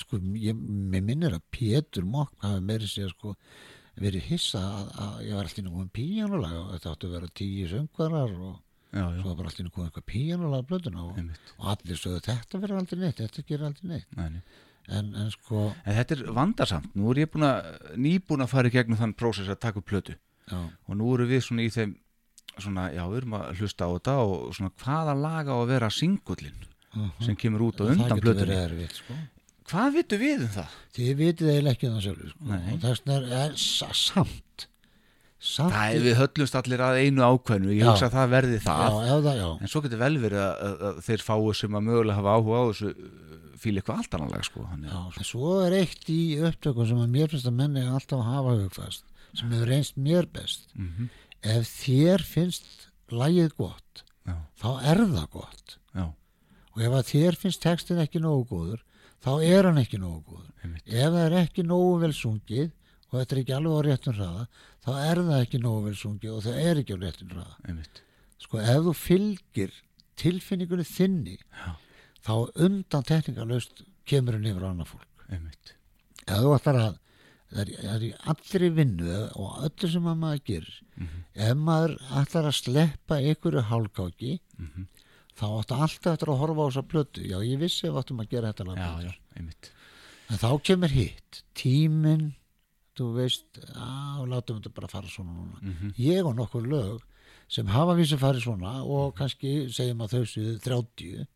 [0.00, 3.34] sko, ég, mér minnir að Pétur Mokk hafi meiri sér sko
[4.00, 7.30] verið hissa að, að ég var alltaf inn um píjánulag og þetta átti að vera
[7.40, 8.52] tíu söngvarar og
[8.92, 11.22] já, já, svo var alltaf inn um eitthvað píjánulag blöðuna og,
[11.58, 14.18] og allir sögðu þetta verður aldrei neitt, þetta gerir aldrei neitt.
[14.18, 14.42] Nei, nei.
[14.90, 17.68] En, en sko, En þetta er vandarsamt, nú er ég búin að
[18.02, 21.44] nýbúin að fara í gegnum þann prósess að taka upp já, og nú eru við
[21.46, 21.92] svona í þeim
[22.58, 25.92] svona, já, við erum að hlusta á þetta og svona hvaða laga á að vera
[25.94, 26.66] singullin
[27.22, 29.16] sem kemur út á undan verið erfitt sko
[29.72, 30.72] Hvað vitum við um það?
[30.96, 32.44] þið vitið eiginlega ekki um það sjálfur sko.
[32.52, 34.66] Og þess vegna er, sa- samt
[35.42, 38.98] samt Það er við höllumst allir að einu ákveðnu, ég hugsa að það verði það.
[39.08, 39.48] Já, það, já.
[39.64, 42.64] en svo getur vel verið að, að, þeir fáu sem að mögulega hafa áhuga á
[42.70, 42.92] þessu
[43.62, 44.66] fíl eitthvað allt annað lag sko.
[44.84, 48.54] Já, svo er eitt í upptökum sem að mér finnst að menni alltaf að hafa
[48.60, 50.68] hugfast sem hefur reynst mér best.
[50.76, 51.10] Mhm.
[51.42, 52.66] ef þér finnst
[53.10, 55.76] lagið gott já, þá er það gott.
[55.96, 56.04] Já,
[56.76, 58.82] og ef að þér finnst textin ekki nógu góður
[59.22, 60.86] þá er hann ekki nógu góður Einmitt.
[60.86, 62.70] ef það er ekki nógu vel sungið
[63.12, 64.46] og þetta er ekki alveg á réttum hraða
[64.82, 68.02] þá er það ekki nógu vel sungið og það er ekki á réttum hraða einmitt
[68.42, 69.76] sko ef þú fylgir
[70.22, 71.70] tilfinningunni þinni Já.
[72.26, 72.32] þá
[72.66, 75.74] undan tekningalöst kemur hann yfir annað fólk einmitt,
[76.26, 76.98] ef þú ætlar að
[77.52, 80.76] það er, er í allri vinnu og öllu sem að maður gerir
[81.46, 84.86] ef maður ætlar að sleppa einhverju hálkáki Mhm.
[85.38, 87.22] Þá áttu alltaf eftir að horfa á þessa plötu.
[87.26, 89.12] Já ég vissi ef áttum að gera þetta lag já, já,
[90.32, 92.32] en þá kemur hitt tíminn
[92.96, 95.58] þú veist, á, látum þetta bara fara svona núna.
[95.62, 95.94] Mhm.
[95.98, 97.00] ég og nokkur lög
[97.48, 101.26] sem hafa vísu farið svona og kannski segjum að þau séu 30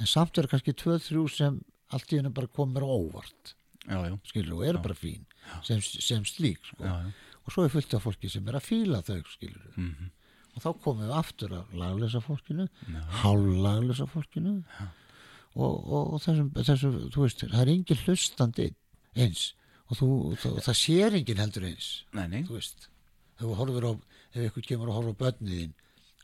[0.00, 1.60] en samt eru kannski 2-3 sem
[1.92, 3.54] allt í hennu bara komur óvart.
[3.86, 5.24] Já, já, skilur og eru bara fín
[5.62, 6.82] sem, sem slík sko.
[6.82, 7.12] já, já.
[7.46, 10.10] og svo er fullt af fólki sem er að fíla þau skilur Mhm.
[10.56, 13.00] Og þá komum við aftur að laglösa fólkinu Já.
[13.20, 14.56] hálflaglösa fólkinu.
[15.56, 18.66] Og, og, og þessum, þessum veist, það er engin hlustandi
[19.16, 19.46] eins.
[19.86, 20.08] Og þú,
[20.42, 21.90] það, það sér engin heldur eins.
[22.16, 22.88] Nei, nei, þú veist,
[23.40, 23.44] á
[24.36, 25.74] ef ykkur kemur að horfa á börnið þín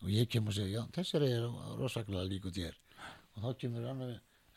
[0.02, 1.46] og ég kemur að segja, já, þessari er
[1.78, 2.76] rosaklega líku þér.
[3.36, 4.16] Og þá kemur annar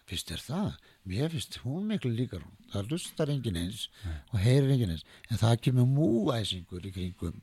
[0.10, 0.72] finnst þér það?
[1.10, 2.43] Mér finnst hún miklu líkar.
[2.73, 3.88] Það lustar engin eins
[4.31, 7.39] og heyrir engin eins, en það kemur múæsingur í kringum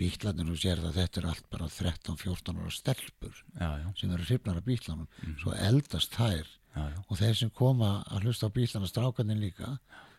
[0.00, 4.26] bíklarnir og sér það þetta er allt bara 13-14 ára stelpur já, já, sem eru
[4.28, 5.06] hrifnar af bíklanum
[5.40, 6.50] svo eldast þær.
[6.76, 9.78] Já, og þeir sem koma að hlusta á bílana strákarnir líka,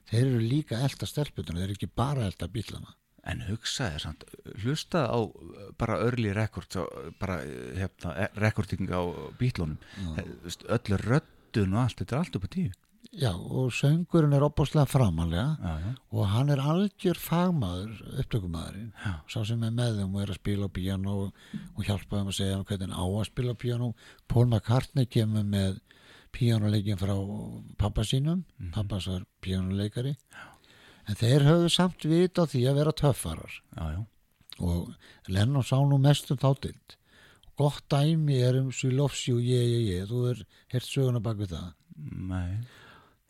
[0.10, 2.96] þeir eru líka elda stelputuna, þeir eru ekki bara elda bílana.
[3.28, 4.24] En hugsaði samt,
[4.64, 6.88] hlusta á uh, bara early records, á,
[7.20, 9.02] bara uh, hérna, e- recording á
[9.38, 9.78] bítlunum,
[10.18, 12.72] öll röddun og allt, þetta er allt upp á tíu.
[13.18, 15.46] Já, og söngurinn er opaslega framalega
[16.12, 18.92] og hann er algjör fagmaður, upptökumæðurinn,
[19.32, 21.40] sá sem er með þeim og er að spila á piano og,
[21.74, 23.88] og hjálpa þeim að segja hvernig hann á að spila á piano.
[24.28, 25.80] Paul McCartney kemur með
[26.36, 27.16] pianoleikin frá
[27.80, 28.44] pappa sínum,
[28.76, 30.14] pappas var pianoleikari,
[31.08, 33.60] en þeir höfðu samt vit á því að vera töffarar.
[33.78, 34.02] Já, já,
[34.60, 36.98] og Lennon sá nú mest um þáttild.
[37.58, 40.44] Gott dæmi er um Loves You, yeah, yeah, yeah, þú er
[40.76, 41.72] hert söguna bak við það.
[41.98, 42.60] nei,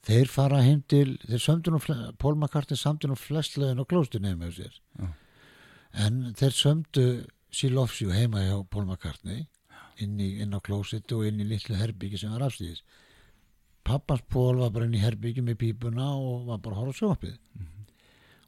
[0.08, 3.86] Þeir fara heim til, þeir sömdu nú, fle- Paul McCartney samdi nú flest lögin á
[3.90, 4.78] klóstunni heima hjá sér.
[5.02, 5.08] Já.
[6.06, 7.04] En þeir sömdu
[7.52, 9.48] She Loves You heima hjá Paul McCartney
[10.00, 12.84] inn, inn á klósitu og inn í litlu herbyggi sem var afstíðis.
[13.88, 17.00] Pappans Paul var bara inn í herbyggi með pípuna og var bara að horfa á
[17.02, 17.38] sjónvarpið.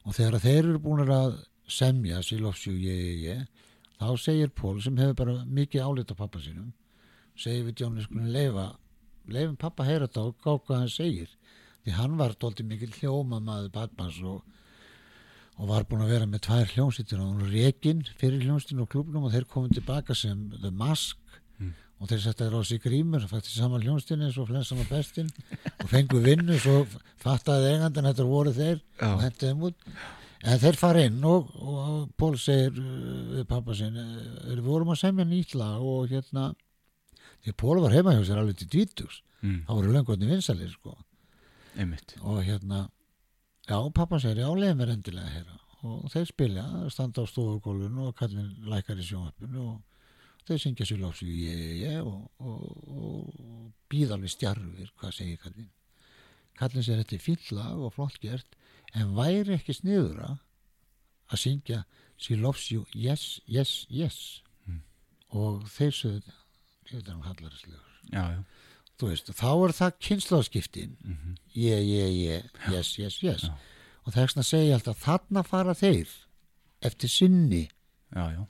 [0.07, 3.43] Og þegar þeir eru búin að semja She Loves You, yeah, yeah, yeah,
[3.99, 6.71] þá segir Paul sem hefur bara mikið álit á pappa sínum,
[7.35, 8.69] segir við skulum leifa
[9.29, 11.33] leifum pappa að heyra þetta og gá hvað hann segir
[11.89, 14.43] því hann var dólti mikil hljóma maður Batmans og,
[15.57, 19.25] og var búin að vera með tvær hljómsýttir og var rekin fyrir hljómsýttinu og klubnum
[19.25, 21.17] og þeir komið tilbaka sem The Mask.
[21.99, 25.27] Og þeir setja þér á sig grímur faktisk saman hljómsýttinu eins og flensan og bestin
[25.81, 26.85] og fengu vinnu svo
[27.19, 29.09] fattaði eigandinn þetta voru þeir Já.
[29.09, 29.89] og hendiði þeim út.
[30.47, 35.01] En þeir fara inn og, og Pól segir við pappa sinn uh, við vorum að
[35.01, 36.53] semja nýtt lag og hérna
[37.43, 40.95] því Pól var heima hjá sér alveg til dvítugs mm, það voru lönguðni vinsalir sko
[41.77, 42.87] einmitt, og hérna
[43.67, 45.57] já, pappa segir, já, leið mér endilega heyra.
[45.87, 51.03] Og þeir spilja, standa á stofugólfinu og kallin lækar í sjónvarpinu og þeir syngja sér
[51.29, 55.69] ég, ég og, og, og býða alveg stjarfir, hvað segir kallin
[56.59, 58.57] kallin segir, þetta er fínt lag og flott gert,
[58.93, 60.37] en væri ekki sniðura
[61.29, 61.83] að syngja
[62.19, 64.41] She loves you, yes, yes, yes?
[65.31, 66.33] Og þeir sögðu
[67.05, 68.43] hann kallar þessi lögur já, já,
[68.99, 70.95] þú veist, þá er það kynnslóðskiptin
[71.55, 73.45] ég, ég, ég, yes, yes, yes.
[73.47, 73.53] Já.
[74.03, 76.15] og það er svona að segja alltaf þarna fara þeir
[76.89, 77.65] eftir sinni.
[78.09, 78.43] Já, já,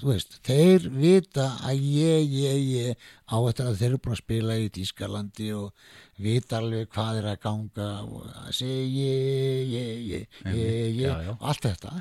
[0.00, 4.22] þú veist, þeir vita að ég, ég, ég á eftir að þeir eru búin að
[4.22, 5.86] spila í Tískalandi og
[6.20, 11.66] vita alveg hvað er að ganga og að segja ég, ég, ég, ég, ég allt
[11.66, 11.94] þetta.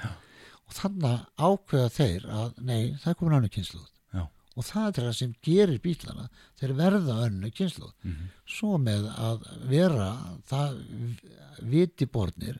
[0.70, 3.88] Og þannig ákveða þeir að nei, það er komin annar kynnslóð
[4.60, 6.26] og það er það sem gerir bílana.
[6.60, 7.92] Þeir verða önnu kynslu
[8.46, 10.10] svo með að vera
[10.50, 10.82] það
[11.72, 12.60] viti borðnir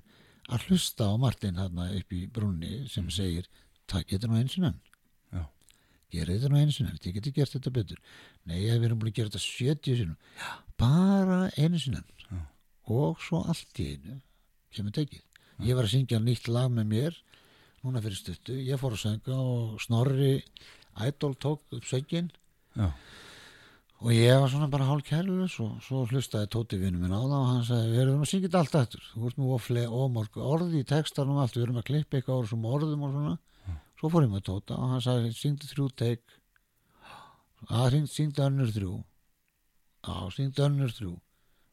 [0.50, 3.50] að hlusta á Martin hérna upp í brunni sem segir
[3.90, 4.64] takk þetta nú eins og
[5.34, 5.44] já,
[6.12, 8.00] gera þetta nú eins og enn, þið getur gert þetta betur.
[8.46, 10.18] Nei, við erum búin að gera þetta 70 sinum
[10.80, 12.06] bara einu sinum
[12.90, 14.22] og svo allt í einu
[14.74, 15.22] kemur tekið.
[15.68, 17.20] Ég var að syngja nýtt lag með mér
[17.84, 20.42] núna fyrir stuttu, ég fór að sönga og Snorri
[21.08, 22.30] Idol tók upp söngin
[22.76, 22.90] já,
[24.00, 27.36] og ég var svona bara hálf kærlus og svo hlustaði Tóti vinnu minn á það
[27.38, 30.38] og hann sagði, við erum að syngja þetta allt eftir þú ert nú ofle ómorg
[30.40, 33.38] orði í textanum allt, við erum að klippa eitthvað á þessum orðum og svona.
[34.00, 36.38] Svo fór ég með Tóta og hann sagði, syngdu þrjú teik
[37.68, 38.94] að hring, syngdu önnur þrjú.
[40.08, 41.16] Já, syngdu önnur þrjú.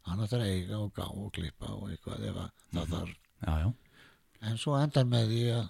[0.07, 3.13] Hann ætlar að eiga og gá og klippa og eitthvað ef að það þarf.
[3.47, 3.69] Já, já,
[4.51, 5.69] en svo endar með því að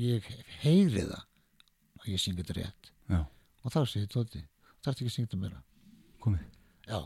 [0.00, 0.30] ég
[0.62, 1.26] heyri það
[2.00, 2.90] og ég syngi þetta rétt.
[3.10, 3.20] Já,
[3.64, 4.40] og þá segir Tóti,
[4.80, 5.60] það er ekki að syngja meira?
[6.24, 6.44] Komið,
[6.90, 7.00] Já,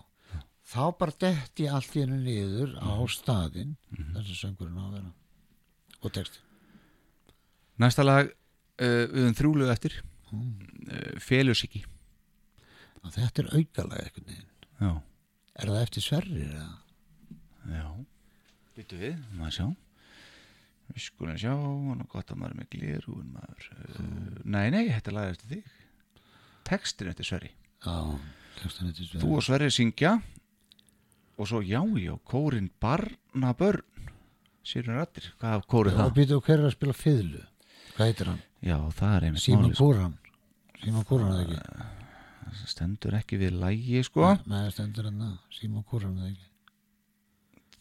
[0.74, 3.74] þá bara detti ég allt í hennu niður á staðinn
[4.14, 5.12] þessi söngurinn á að vera.
[6.04, 6.40] Og texti.
[7.80, 9.98] næsta lag uh, við höfum þrjúlu eftir.
[10.34, 11.84] Uh, Félusiki
[13.04, 13.50] Og þetta er
[14.26, 14.48] veginn.
[14.80, 14.90] já,
[15.54, 16.70] Er það eftir sverrir eða?
[17.70, 17.84] já.
[18.74, 19.66] Byttu við, maður sjá
[20.92, 24.82] við skulum sjá, hann er gott að maður er með glirúin maður uh, nei, nei,
[24.92, 25.72] þetta er lag eftir þig
[26.68, 27.50] textin eftir Sverri
[27.84, 27.96] Já,
[28.60, 29.24] textin eftir sverrir.
[29.24, 30.12] þú og Sverri syngja
[31.34, 33.82] og svo já, já, kórin Barnabörn
[34.64, 36.12] Sýrun Rættir, hvað af kórið Og það?
[36.16, 37.40] býtu hver er að spila fiðlu?
[37.96, 38.38] Hvað heitir hann?
[38.64, 40.12] Já, það er einmitt Símon málið, sko.
[40.84, 41.88] Símon Kúran eða ekki?
[42.54, 45.34] Það stendur ekki við lægi sko Nei, það stendur hann það.
[45.58, 46.48] Símon Kúran eða ekki?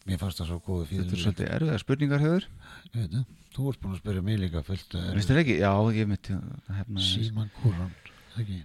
[0.04, 1.16] Mér fannst það svo góðu Þetta fiðlu.
[1.16, 3.24] er svolítið erfiða spurningar höfur Ég veit það.
[3.54, 4.94] Þú ert búin að spyrja mig líka fullt.
[5.14, 5.54] Veistu það ekki?
[5.62, 7.92] Já, ég myndi Kúran,
[8.34, 8.58] eða ekki?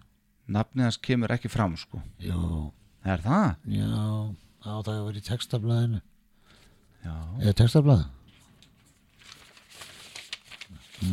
[0.50, 2.72] Nafnið hans kemur ekki fram sko Jú,
[3.06, 3.56] Er það?
[3.70, 3.88] já,
[4.66, 6.02] á það hefur verið í textablaðinu.
[7.06, 8.08] Já Eða textablaðið?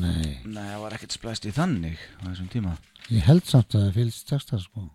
[0.01, 2.73] Nei, Nei, það var ekkert splæst í þannig á þessum tíma
[3.15, 4.89] ég held samt að það fylgst texta sko.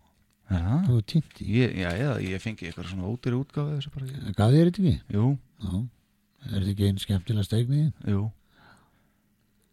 [0.52, 1.45] Þú er tímt í.
[1.61, 3.07] Ég, já, eða ég fengi eitthvað svona
[3.94, 4.95] bara ég- Gaf þér þetta ekki?
[5.15, 5.28] Jú,
[5.61, 5.76] Já.
[6.41, 7.91] Er þetta ekki einn skemmtilega steigniði?
[8.10, 8.22] jú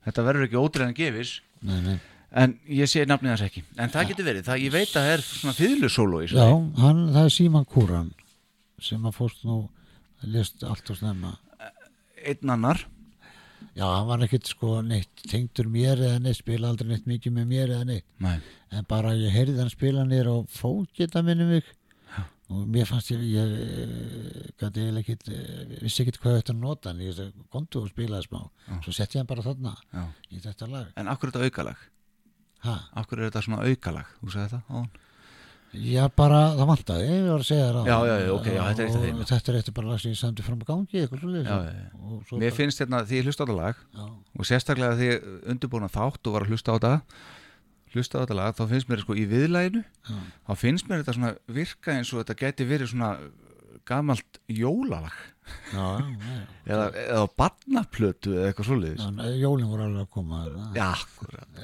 [0.09, 1.33] Þetta verður ekki ódýri en gefis
[1.63, 1.97] Nei, nei.
[2.39, 5.13] En ég sé nafnið hans ekki En það getur verið, það, ég veit að það
[5.15, 5.55] er svona
[6.23, 6.47] í Já,
[6.83, 8.11] hann, það er Síman Kúran
[8.79, 9.57] sem að fórst nú
[10.29, 11.33] list allt og snemma
[12.29, 12.85] einn annar
[13.79, 17.51] já, hann var ekkit sko neitt tengdur mér eða neitt, spila aldrei neitt mikið með
[17.53, 18.39] mér eða neitt, Nei.
[18.75, 21.75] en bara ég heyrði hann spila nýr á fókita minni mig.
[22.49, 26.95] Og mér fannst ég, ég eh, gæti eiginlega ekkit, eh, vissi ekkit hvað þetta nota
[26.95, 27.19] en ég
[27.53, 28.39] komdu og spilaði smá.
[28.87, 30.07] Svo setti ég hann bara þarna Já.
[30.33, 30.87] í þetta lag.
[30.97, 31.83] En akkur er þetta aukalag?
[32.65, 32.77] Ha?
[33.03, 34.09] akkur er þetta svona aukalag?
[34.23, 34.89] Þú sagði þetta áðan?
[35.77, 38.83] Já, bara, það vantaði, ég var að segja það Já, já, já, ok, já, þetta
[38.83, 41.03] er eitt af þeim, Þetta er eftir bara lag sem ég sandi fram á gangi,
[41.03, 43.83] mér bara, finnst hérna því ég hlusta á þetta lag
[44.39, 46.95] og sérstaklega því ég undirbúna þátt og var að hlusta á þetta
[47.93, 50.17] hlusta á þetta lag, þá finnst mér sko í viðlæginu já,
[50.49, 53.13] þá finnst mér þetta svona virka eins og þetta geti verið svona
[53.89, 55.17] gamalt jólalag.
[55.73, 59.01] Já, já, eða, eða barnaplötu eða eitthvað svoleiðis.
[59.01, 60.41] Já, já, Jólin voru alveg að koma
[60.85, 61.61] akkurat.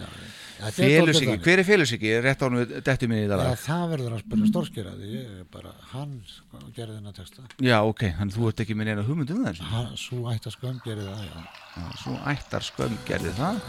[0.54, 1.42] Þetta er Félusíki, þannig.
[1.44, 2.12] hver er félusíki?
[2.24, 2.56] Rétt á hann
[2.86, 3.60] detti minni í þetta Já, lag.
[3.64, 7.44] það verður að spyrja er bara, hann sko, gerði þennan texta.
[7.60, 9.68] Já, ok, hann þú ert ekki með neina hugmynd um það eins og?
[9.74, 11.44] Hann, Svo ætti að skömm gerði það, já.
[11.74, 13.60] Já, Svo ættar skömm gerði það.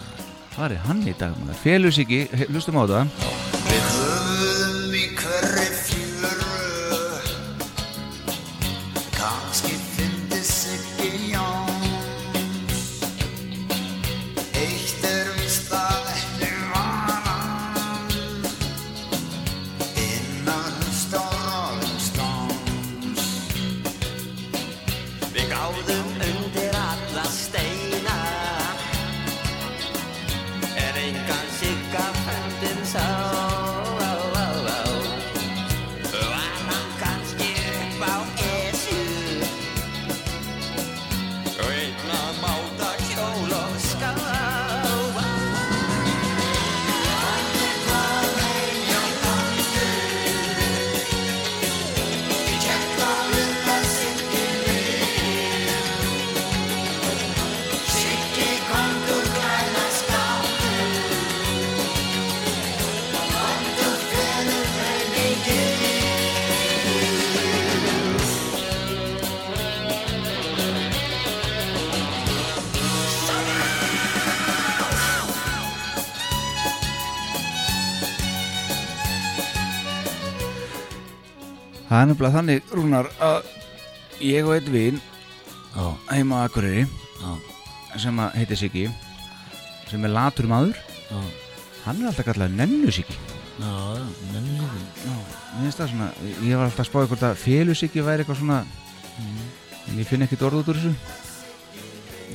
[0.55, 1.43] Hvað er hann í dag?
[1.65, 3.11] Félusíki, hlustum á það
[3.67, 5.94] Við höfum í hverri
[81.95, 83.45] Það er nefnilega þannig, Rúnar, að
[84.19, 86.81] ég og einn vin Já, heima á Akureyri
[88.03, 88.83] sem heitir Siggi
[89.87, 90.81] sem er latur maður.
[91.85, 93.15] Hann er alltaf kallað nennu-Siggi
[93.61, 95.15] Já, já,
[95.63, 96.09] það svona
[96.43, 98.59] ég var alltaf að spáði hvort að félusíki væri eitthvað svona
[99.87, 101.23] en ég finn ekkit orð út úr þessu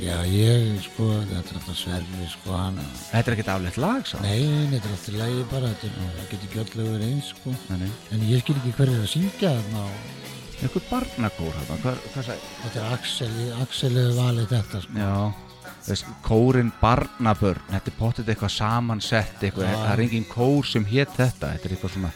[0.01, 2.79] Já, ég, sko, þetta er alltaf sverfi, sko, hann
[3.11, 7.05] Þetta er ekkit aflegt lag, sá Nei, þetta er alltaf lægi bara, þetta getur verið
[7.11, 7.91] eins, sko Nei.
[8.17, 10.17] En ég skil ekki hver er að syngja þarna og
[10.61, 12.49] Eitthvað barnakór þarna, hvað, hvað sagði?
[12.65, 13.31] þetta er Axel,
[13.67, 19.71] Axel hefur valið þetta, sko Já, þess, kórin barnabörn, þetta er pottet eitthvað samansett, eitthvað,
[19.77, 22.13] það er engin kór sem hétt þetta, þetta er eitthvað svona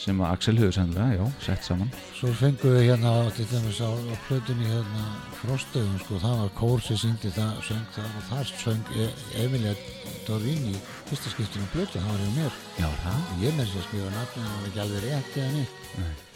[0.00, 1.90] sem að Axel hefur sennilega, já, sett saman.
[2.16, 5.02] Svo fengum við hérna á, til dæmis á, á plötunni hérna
[5.42, 9.08] Frostöðum, sko, það var kór sem syngdi það, söng það og þar söng e
[9.44, 9.74] Emilia
[10.24, 10.72] Dorini
[11.10, 13.20] fyrsta skiptinu plötu, það var hjá mér Já, það?
[13.44, 16.26] ég með þess að skrifa nafni, það var ekki alveg rétt eða neitt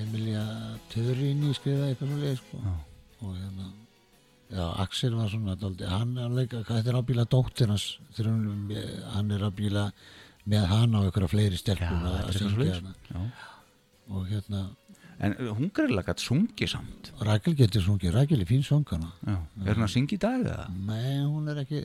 [0.00, 0.46] Emilia
[0.94, 2.74] Dorini skrifaði eitthvað svo leið, sko Já.
[3.20, 3.70] og hérna
[4.50, 5.54] Já, Axel var svona
[5.92, 7.84] hann er alveg, þetta er ábíla dóttir hans,
[8.16, 8.32] þegar
[9.14, 9.84] hann, er ábíla
[10.48, 13.24] með hann á einhverja fleiri Já, stelpum þetta að syngja hana
[14.10, 14.62] og hérna,
[15.20, 17.10] En uh, hún greiðlega gætt sungið samt.
[17.20, 19.34] Rækil getur sungið, Rækil er fín söngana Já.
[19.66, 20.68] Er hún að syngja í dag eða?
[20.72, 21.82] Nei, hún er ekki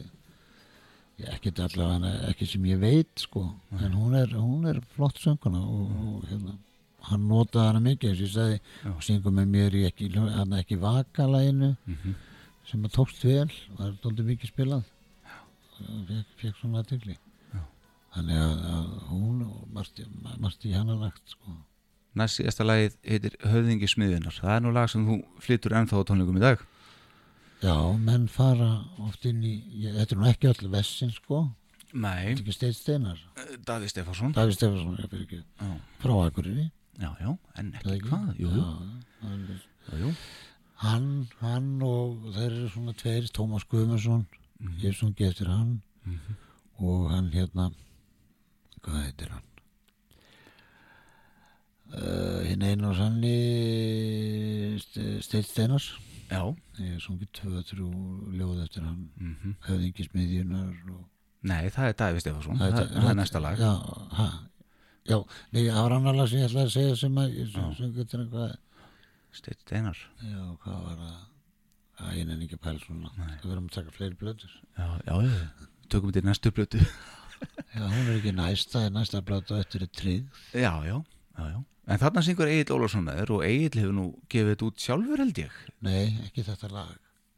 [1.35, 3.43] ekki allavega, ekki sem ég veit sko,
[3.79, 6.55] en hún er, hún er flott söngana og, og hérna
[7.05, 8.57] hann notaði hana mikið, og sagði.
[8.89, 10.07] Og syngur með mér í ekki,
[10.61, 12.15] ekki vakalæginu Mhm.
[12.71, 14.83] sem að tókst vel, er doldið mikið spilað.
[15.85, 17.15] Og fekk, fekk svona aðtegli
[18.15, 21.55] þannig að, hún og margt, í- hana lagt sko
[22.15, 24.31] Næst síðasta lagið heitir Höfðingi smiðunar.
[24.39, 26.61] Það er nú lag sem þú flyttur ennþá á tónleikum í dag.
[27.59, 28.69] Já, menn fara
[29.03, 29.51] oft inn í,
[29.83, 31.41] ég, þetta er nú ekki öll vessin sko,
[31.91, 32.31] Nei.
[32.31, 33.19] þetta er ekki Steinn Steinar
[33.67, 34.31] Daví Stefánsson.
[34.35, 35.73] Davíð Stefansson, ég fyrir ekki Já.
[35.99, 36.69] frá Akurinni
[37.03, 38.39] Já, já, en ekki hvað.
[38.39, 38.49] Jú.
[38.55, 38.71] Já,
[39.25, 39.45] hann,
[39.91, 40.13] Jú, jú.
[40.85, 41.09] hann,
[41.41, 44.23] hann og þeir eru svona tveir, Tómas Guðmundsson
[44.79, 45.81] ég er sungið eftir hann
[46.79, 47.73] og hann hérna
[48.85, 49.45] hvað heitir hann
[51.95, 53.35] uh, hinn einu og sanni
[55.25, 55.89] Steinn Steinars
[56.29, 56.41] Já.
[56.81, 57.89] ég sungið tvö, þrjú
[58.39, 61.03] ljóð eftir hann Mm höfðingismiðjunar og
[61.45, 62.57] Nei, það er Daví Stefánsson.
[62.57, 63.59] Það Það, það, er næsta lag.
[63.61, 63.73] já,
[64.17, 64.23] ha,
[65.05, 65.17] já,
[65.53, 68.23] nei, það var annar lag sem ég ætlaði að segja sem að sem, sem getur
[68.23, 68.55] eitthvað
[69.37, 71.19] Steinn Steinar Já, hvað var það?
[71.95, 73.11] Æ, ég nefn ekki að pæla svona.
[73.19, 74.55] Það verðum að taka fleiri blöður.
[74.75, 75.13] Já, já,
[75.93, 76.81] tökum þetta í næstu blötu
[77.75, 80.43] Já, hún er ekki næsta, næsta blöða eftir er tryggð.
[80.55, 80.97] Já, já,
[81.37, 84.65] já, já En þarna syngur Egil Ólafsson með þér og Egil hefur nú gefið þetta
[84.71, 86.93] út sjálfur held ég Nei, ekki þetta lag.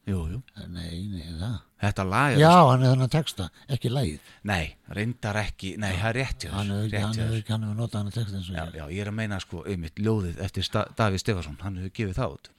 [0.08, 0.38] Jú, jú
[0.72, 1.58] Nei, nei, það.
[1.84, 4.30] Þetta lag er Já, hann er þannig að texta, ekki lagið.
[4.48, 4.64] Nei,
[4.96, 8.20] reyndar ekki, nei, það er rétt hjá Hann hefur ekki, hann hefur notað hann að
[8.22, 8.78] texta eins og Já, ég.
[8.80, 12.22] já, ég er að meina sko, einmitt, ljóðið eftir Sta Davíð Stefansson, hann hefur gefið
[12.22, 12.50] það út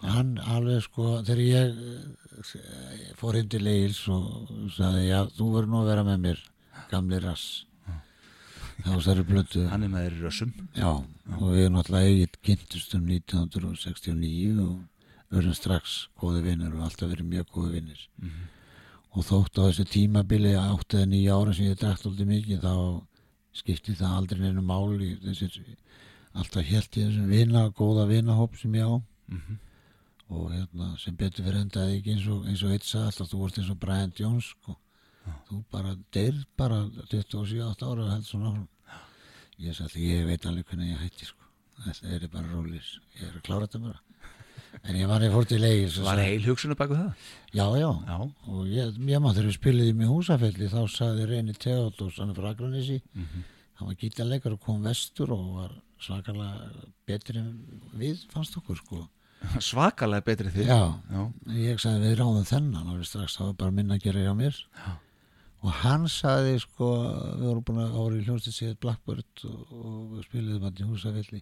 [0.00, 5.72] Hann alveg sko, þegar ég eh, fór heim til Egils og sagði, já, þú verður
[5.72, 6.44] nú að vera með mér,
[6.90, 7.64] gamli rass.
[8.84, 9.66] Var stærri blötu.
[9.68, 10.90] Hann er með þér í rössum Já,
[11.36, 17.10] og við erum náttúrulega eigið kynntust um 1969 og verðum strax góði vinnir og alltaf
[17.12, 18.06] verið mjög góði vinnir.
[19.10, 22.74] Og þótt á þessu tímabili átt eða nýja ára sem ég drækt alltaf mikið þá
[23.60, 25.16] skipti það aldrei neinu máli
[26.32, 28.94] alltaf helt í þessum vina, góða vinahóp sem ég á
[30.30, 33.40] og hérna sem betur fyrir endaði ekki eins og, eins og eitt sagði alltaf þú
[33.40, 34.76] vorst eins og Brian Jones sko.
[35.48, 36.78] Þú bara deyrð bara
[37.10, 38.52] 27-8 ára og held svona
[39.60, 41.44] ég sagði ég veit alveg hvernig ég hætti sko.
[41.84, 44.00] þetta er bara rólis ég er að klára þetta bara
[44.86, 47.24] en ég var ég fór til eigin Var heil hugsunum baku það?
[47.52, 48.18] já, já, Já,
[48.54, 52.38] og ég, ég maður þegar við spiliðum í húsafelli þá sagði Reyni Theodors hann er
[52.38, 57.42] frá Akranessi hann var gítarleikar og kom vestur og var svakalega betri
[57.98, 59.02] við fannst okkur sko.
[59.70, 60.80] Svakalega betri þig já,
[61.10, 61.22] Já,
[61.56, 64.56] ég sagði við ráðum þennan og strax það var bara minna að gera hjá mér.
[64.76, 64.90] Já.
[65.60, 66.86] Og hann sagði sko
[67.36, 71.40] við vorum búin að ára í hljómsið séð Blackbird og, og spiliðum hann í húsafelli.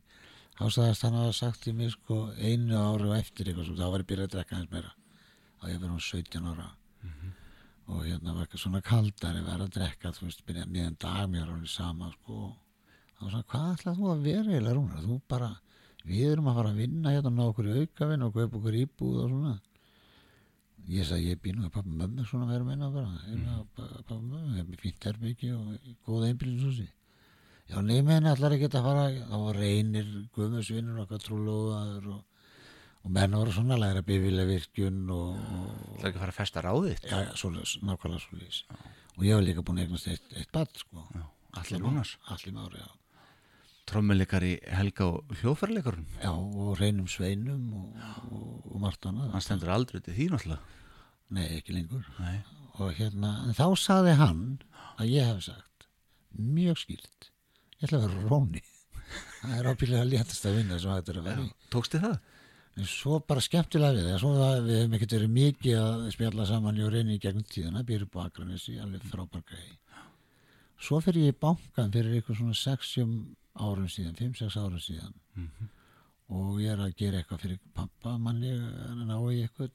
[0.59, 4.03] Þá sagðist hann hafa sagt í mig sko einu ári og eftir eitthvað þá var
[4.03, 4.91] ég byrjað að drekka hans meira.
[5.59, 6.67] Þá ég verið hann 17 ára.
[7.89, 11.47] Og hérna var eitthvað svona kaldari verið að drekka þú veist, byrjað miðan dag mér
[11.47, 12.51] alveg sama sko.
[13.15, 15.07] Þá var svona, hvað ætlað þú að vera eiginlega rúnar?
[15.07, 15.53] Þú bara,
[16.11, 19.23] við erum að fara að vinna hérna ná okkur í aukavinn og kaupa okkur íbúð
[19.23, 19.55] og svona
[20.89, 24.55] ég sagði ég býnum að pappa mömmu svona verið að minna bara hérna, pappa mömmu,
[24.55, 26.89] við erum fínt herbyggi og góða einbýlinsúsi
[27.69, 32.45] já, neymiðin allar ekki að fara þá reynir, guðmjössvinnur okkar trúlóðaður og,
[33.05, 36.39] og menn voru svona að læra bifilega virkjun og, það er ekki að fara að
[36.39, 38.63] festa ráðið já, já, svoleiðis, nákvæmlega svoleiðis.
[39.19, 41.05] Og ég var líka búin að eignast eitt, eitt bad sko.
[41.59, 42.98] Allir mári, já
[43.89, 49.33] trommuleikari Helga og hljóðfærleikarun Já, og reynum sveinum og, og, og margt annað.
[49.35, 50.77] Hann stendur aldrei til því náttúrulega
[51.29, 52.07] Nei, ekki lengur.
[52.23, 52.39] Nei.
[52.79, 54.43] Og hérna, en þá saði hann
[54.97, 55.89] að ég hef sagt
[56.39, 57.31] mjög skýrt,
[57.79, 58.63] ég ætla að vera róni.
[59.43, 61.47] Það er ábyggilega að létast að vinna sem þetta er að vera.
[61.73, 62.17] Tókstu það?
[62.79, 66.47] En svo bara skemmtilega við það, svo að við hefum ekkert verið mikið að spjalla
[66.47, 69.75] saman í og reyni í gegnum tíðina, býrðu på Akranessi, alveg frábær gæði.
[70.79, 72.93] Svo fyrir ég í bankan fyrir eitthvað svona 6
[73.59, 75.15] árum síðan, 5-6 árum síðan
[76.29, 79.71] og ég er að gera eitthvað fyrir pappa manni, ná í eitthvað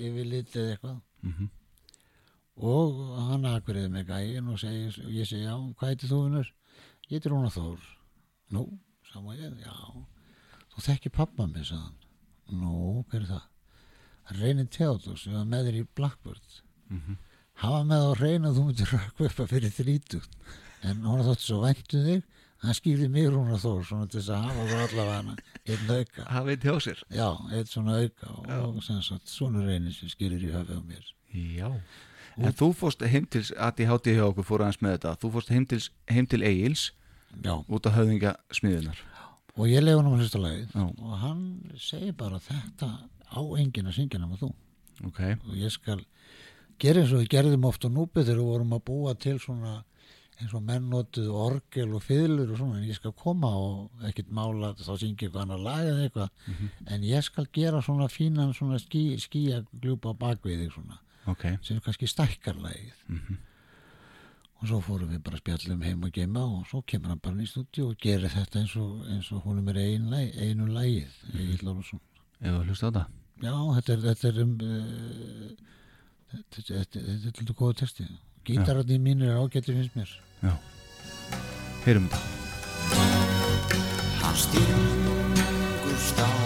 [0.00, 1.48] yfirlit eða eitthvað Mhm.
[2.68, 2.98] og
[3.30, 6.50] hann akveriði með gæin og, segi, og ég segi, já, hvað heitir þú vinnur?
[7.08, 7.80] Ég heitir Rúna Þór
[8.54, 8.78] Nú,
[9.12, 9.72] sama ég, já
[10.74, 13.42] Þú þekki pappa mig, sagði hann Nú, hver er það?
[14.40, 16.60] Reynin Theodors, ég var með þér í Blackbird
[16.90, 17.16] Mhm.
[17.64, 18.90] hafa með á reyna að þú myndir
[19.40, 20.34] að fyrir þrítugt
[20.82, 22.22] en hún þótti svo væntu þig
[22.64, 26.26] hann skýrði mig Rúna Þór svona til þess að hafa það allavega hana einn auka.
[26.26, 27.04] Það veit hjá sér?
[27.14, 30.82] Já, einn svona auka og, og sem sagt, svona reynir sem skýrir í höfuð á
[30.84, 31.08] mér.
[31.34, 31.70] Já.
[32.34, 35.16] En þú fórst heim til, að ég hátti hjá okkur fór aðeins með þetta.
[35.22, 36.88] Þú fórst heim til, heim til Egils
[37.42, 39.04] já, út af höfðinga smiðunar
[39.54, 40.70] og ég lefa hann á hlusta lagið.
[40.74, 40.84] Já.
[40.98, 41.42] og hann
[41.78, 42.88] segir bara þetta
[43.30, 44.50] á enginn að syngja nema þú.
[45.06, 46.00] Ok, og ég skal
[46.82, 49.76] gera eins og við gerðum oft á núpið þegar við vorum að búa til svona
[50.40, 54.32] eins og menn notuð orgel og fiðlur og svona en ég skal koma og ekkert
[54.34, 56.30] mála þá syngi eitthvað annar lag eða eitthvað.
[56.90, 61.44] En ég skal gera svona fínan svona skí, skíja gljúpa bakvið svona ok.
[61.62, 62.94] sem kannski stækkar lagið.
[64.62, 67.48] Og svo fórum við bara spjallum heim og geima og svo kemur hann bara í
[67.50, 71.62] stúdíu og gerir þetta eins og, eins og hún er með ein lag, einu lagið
[71.62, 72.00] Lárusson
[72.40, 73.12] Ef þú hlusta á það?
[73.44, 75.50] Já, þetta er, þetta er um, uh,
[76.30, 78.06] þetta, þetta, þetta, er lítið góða texti.
[78.44, 80.10] Gítararni mínir er ágættir finnst mér.
[80.42, 80.54] Já
[81.84, 82.20] Heyrum þetta
[84.20, 86.43] Hann stingust á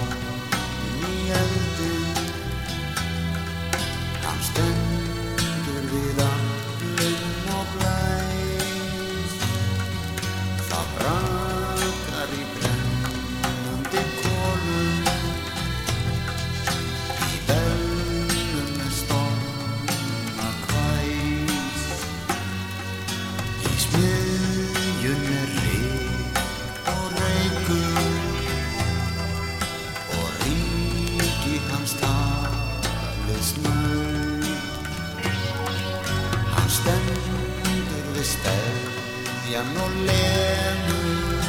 [39.59, 41.43] steðjan og lemur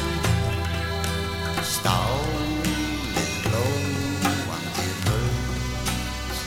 [1.62, 6.40] Stálið glóandi rauð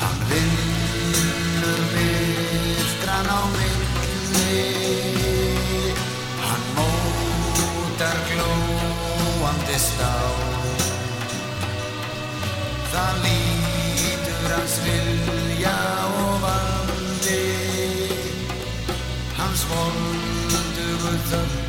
[0.00, 4.66] Hann vinnur myrkran á milli
[6.42, 10.36] Hann mótar glóandi stál
[12.92, 13.51] Það lítur
[21.34, 21.61] of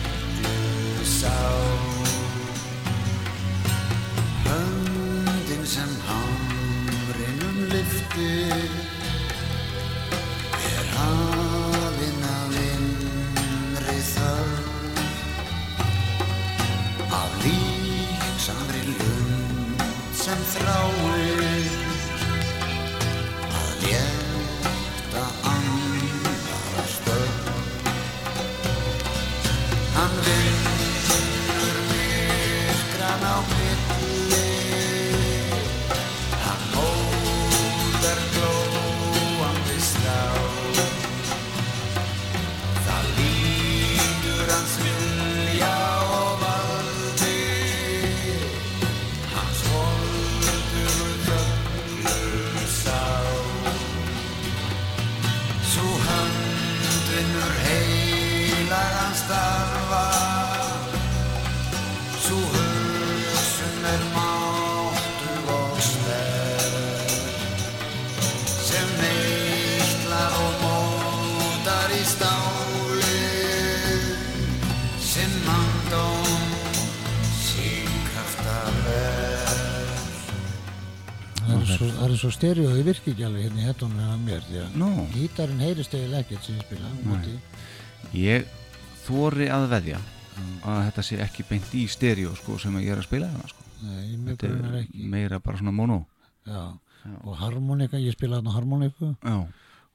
[82.14, 84.46] er svo, það er svo stereo, þið virkir ekki alveg hérna í hettunum hjá mér
[84.48, 84.90] því að Nú.
[85.14, 87.36] gítarinn heyrist eiginlega ekkert sem ég spila móti.
[88.14, 88.46] Ég
[89.06, 90.00] þóri að veðja
[90.64, 93.60] að þetta sé ekki beint í stereo sko, sem ég er að spila þarna sko.
[93.84, 96.06] Nei, Þetta er meira bara svona mono.
[96.48, 96.74] Já.
[97.24, 99.48] og harmonika, ég spila þarna harmoniku Já,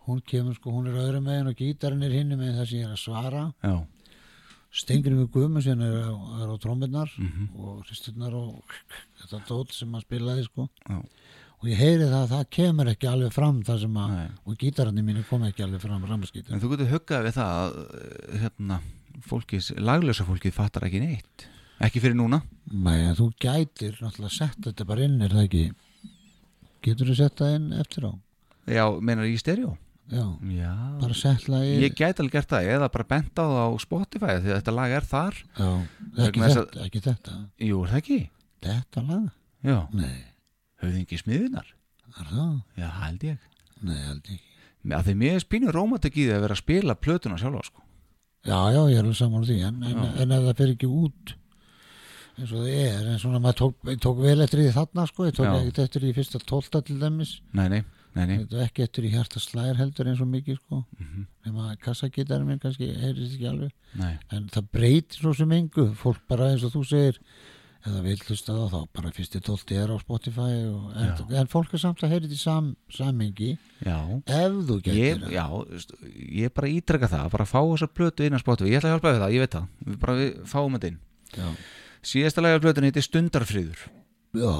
[0.06, 2.84] hún kemur sko, hún er öðru megin og gítarinn er hinni megin þar sem ég
[2.84, 3.52] er að svara.
[3.64, 3.78] Já,
[4.70, 6.12] Stengri við Guðmund sem er á,
[6.44, 7.48] er á trómbirnar Mhm.
[7.56, 8.62] og hristurnar og
[9.20, 10.68] þetta dót sem hann spilaði sko.
[10.88, 11.00] Já,
[11.58, 14.28] og ég heyri það að það kemur ekki alveg fram það sem að, Nei.
[14.44, 17.78] og gítararnir mínu kom ekki alveg fram En rammaskítar þú getur huggað við það að
[17.98, 18.78] eh, hérna,
[19.26, 21.48] fólkið, laglösa fólkið fattar ekki neitt.
[21.82, 22.40] Ekki fyrir núna.
[22.70, 25.66] Nei, en þú gætir náttúrulega sett þetta bara inn, er það ekki?
[26.86, 28.12] Getur þú sett það inn eftir á?
[28.68, 29.76] Já, meinar í stereo?
[30.08, 30.72] Já, Já,
[31.02, 34.30] bara settla í ég gæti alveg gert það eða bara bent á það á Spotify
[34.38, 35.40] því að þetta lag er þar.
[35.58, 35.68] Já,
[36.24, 37.34] ekki þetta, ekki þetta.
[37.68, 38.18] Jú, er það ekki?
[38.64, 39.26] þetta lag,
[39.68, 40.16] Já, nei,
[40.82, 41.74] höfðingi smiðunar
[42.78, 43.42] Já, held ég.
[43.84, 44.44] Nei, held ég
[44.94, 47.82] að því mér er spínu rómatek í því að vera að spila plötuna sjálfa sko.
[48.46, 49.58] já, já, ég er alveg saman á því.
[49.66, 51.34] En, en, en ef það fer ekki út
[52.38, 55.34] eins og það er, en svona maður tók, tók vel eftir því þarna sko, ég
[55.34, 57.32] tók ekkert eftir því fyrsta tólta til dæmis.
[57.58, 57.80] Nei, nei,
[58.14, 60.84] nei, ekki eftir í hjarta slæðir heldur eins og mikið sko.
[61.00, 61.26] Mhm.
[61.48, 63.72] nema kassagítarinn kannski heyrðist ekki alveg.
[63.98, 64.14] Nei.
[64.30, 65.88] en það breytir svo sem engu.
[65.98, 67.18] Fólk bara eins og þú segir
[67.88, 71.74] eða vil hlusta á þá bara fyrsti tólti er á Spotify og, en, en fólk
[71.74, 73.50] er samt að heyra þetta í sam, samhengi.
[73.84, 75.34] Já, ef þú ég, getur það.
[75.34, 75.46] já,
[76.42, 78.72] ég bara ítreka það bara fá þessa plötu inn á Spotify.
[78.72, 79.70] Ég ætla að hjálpa við það, ég veit það.
[79.86, 81.00] Við bara við fáum þetta inn.
[82.08, 83.86] Síðasta lega plötun heiti Stundarfríður.
[84.38, 84.54] Já.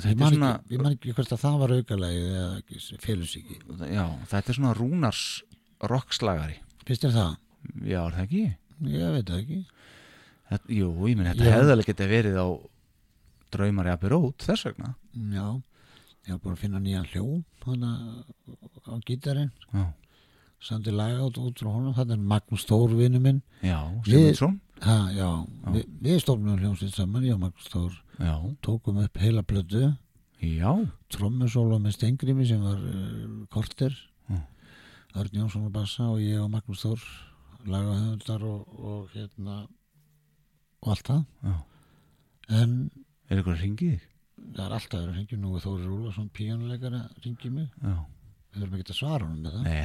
[0.00, 3.60] Ég, man svona ekki, ég man ekki hvort að það var aukalagi eða félus ekki.
[3.90, 5.22] Já, þetta er svona Rúnars
[5.90, 6.60] rockslagari.
[6.86, 7.38] Finnst þér það?
[7.84, 8.44] já, er það ekki?
[8.88, 9.58] ég veit það ekki
[10.50, 11.52] Þetta, jú, ég minn, þetta Já.
[11.56, 12.48] hefði alveg getið verið á
[13.54, 14.94] draumar í Abirót, þess vegna.
[15.14, 15.46] Já,
[16.26, 17.26] ég var bara að finna nýjan hljó
[17.66, 17.92] hana,
[18.90, 19.52] á gítarinn.
[19.72, 19.84] Já,
[20.60, 21.94] sandi laga út, út frá honum.
[21.96, 23.40] Þetta er Magnús Þór vinnu minn.
[23.62, 24.60] Já Við- Sigmundsson.
[24.80, 25.30] Já,
[25.72, 27.96] Vi, við stofnum hljómsveit saman, og Magnús Þór.
[28.18, 29.96] Já, tókum upp heila plötu.
[30.40, 30.72] Já,
[31.12, 33.92] trommusóla með Stengrimi sem var uh, korter.
[34.28, 34.42] Mm.
[35.20, 37.02] Örn Jónsson og Bassa og ég og Magnús Þór
[37.68, 39.66] lagahöfundar og, og hérna
[40.80, 41.24] og allt það.
[41.44, 41.56] Já.
[42.60, 42.78] En
[43.28, 44.06] er eitthvað að ringi þig?
[44.40, 47.68] það er alltaf að ringja nú er Þóri Rúlason píjónuleikara ringið mig.
[47.82, 47.96] Já,
[48.50, 49.64] við verðum ekki að svara honum með það.
[49.68, 49.84] Nei,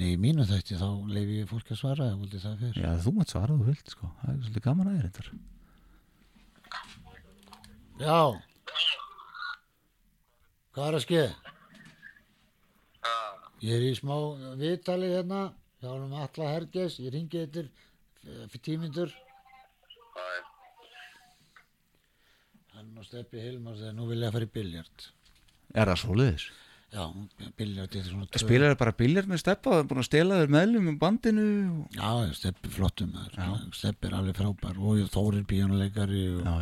[0.00, 2.78] nei, mínu þætti þá leifi ég fólk að svara ef vildi það fyrr.
[2.80, 4.10] Já, þú mátt svara þú vilt, sko.
[4.20, 5.24] Það er svolítið gaman að þér þetta.
[8.04, 8.20] já.
[10.74, 11.34] Hvað er að skeið?
[13.64, 14.16] ég er í smá
[14.60, 15.44] viðtali hérna.
[15.80, 17.68] Hjá honum Alla Herges ég ringi eittir
[18.24, 19.12] fyrir tímyndur
[22.74, 25.08] hann og Steppi Hilmar þegar nú vilja að fara í biljart
[25.74, 26.44] Er það svoleiðis?
[26.94, 27.04] Já,
[27.58, 30.52] biljart er svona tvö- Spilar bara biljart með steppa og er búin að stela þér
[30.54, 31.96] meðlum í bandinu og...
[31.98, 33.48] Já, steppi flottum Já.
[33.48, 36.54] maður Steppi er alveg frábær og Þórir píjónuleikari og, Já,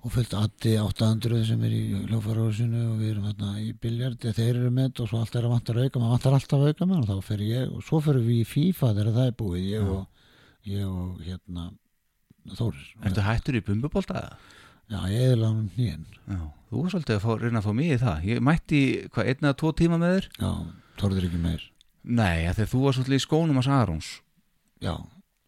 [0.00, 4.52] og fullt Addi 800 sem er í hljófarhúsinu og við erum hérna í biljardi þeir
[4.62, 7.10] eru með og svo allt er að vantar auka maður vantar alltaf auka með og
[7.10, 9.90] þá fer ég og svo fyrir við í FIFA þegar það er búið ég Já.
[9.98, 10.30] og,
[10.70, 11.66] ég og hérna
[12.56, 14.38] Þórir Ertu hættur í bumbubólta eða?
[14.90, 16.38] Já, ég eða hann nýjan Já,
[16.70, 18.24] þú var svolítið að fá, reyna að fá mig í það.
[18.30, 18.80] Ég mætti,
[19.14, 20.28] hvað, einn eða tvo tíma með þér?
[20.40, 20.50] Já,
[21.00, 21.62] Þórir ekki meir.
[22.04, 24.08] Nei, af því að þú var svolítið í skónum að Sarons
[24.84, 24.94] Já,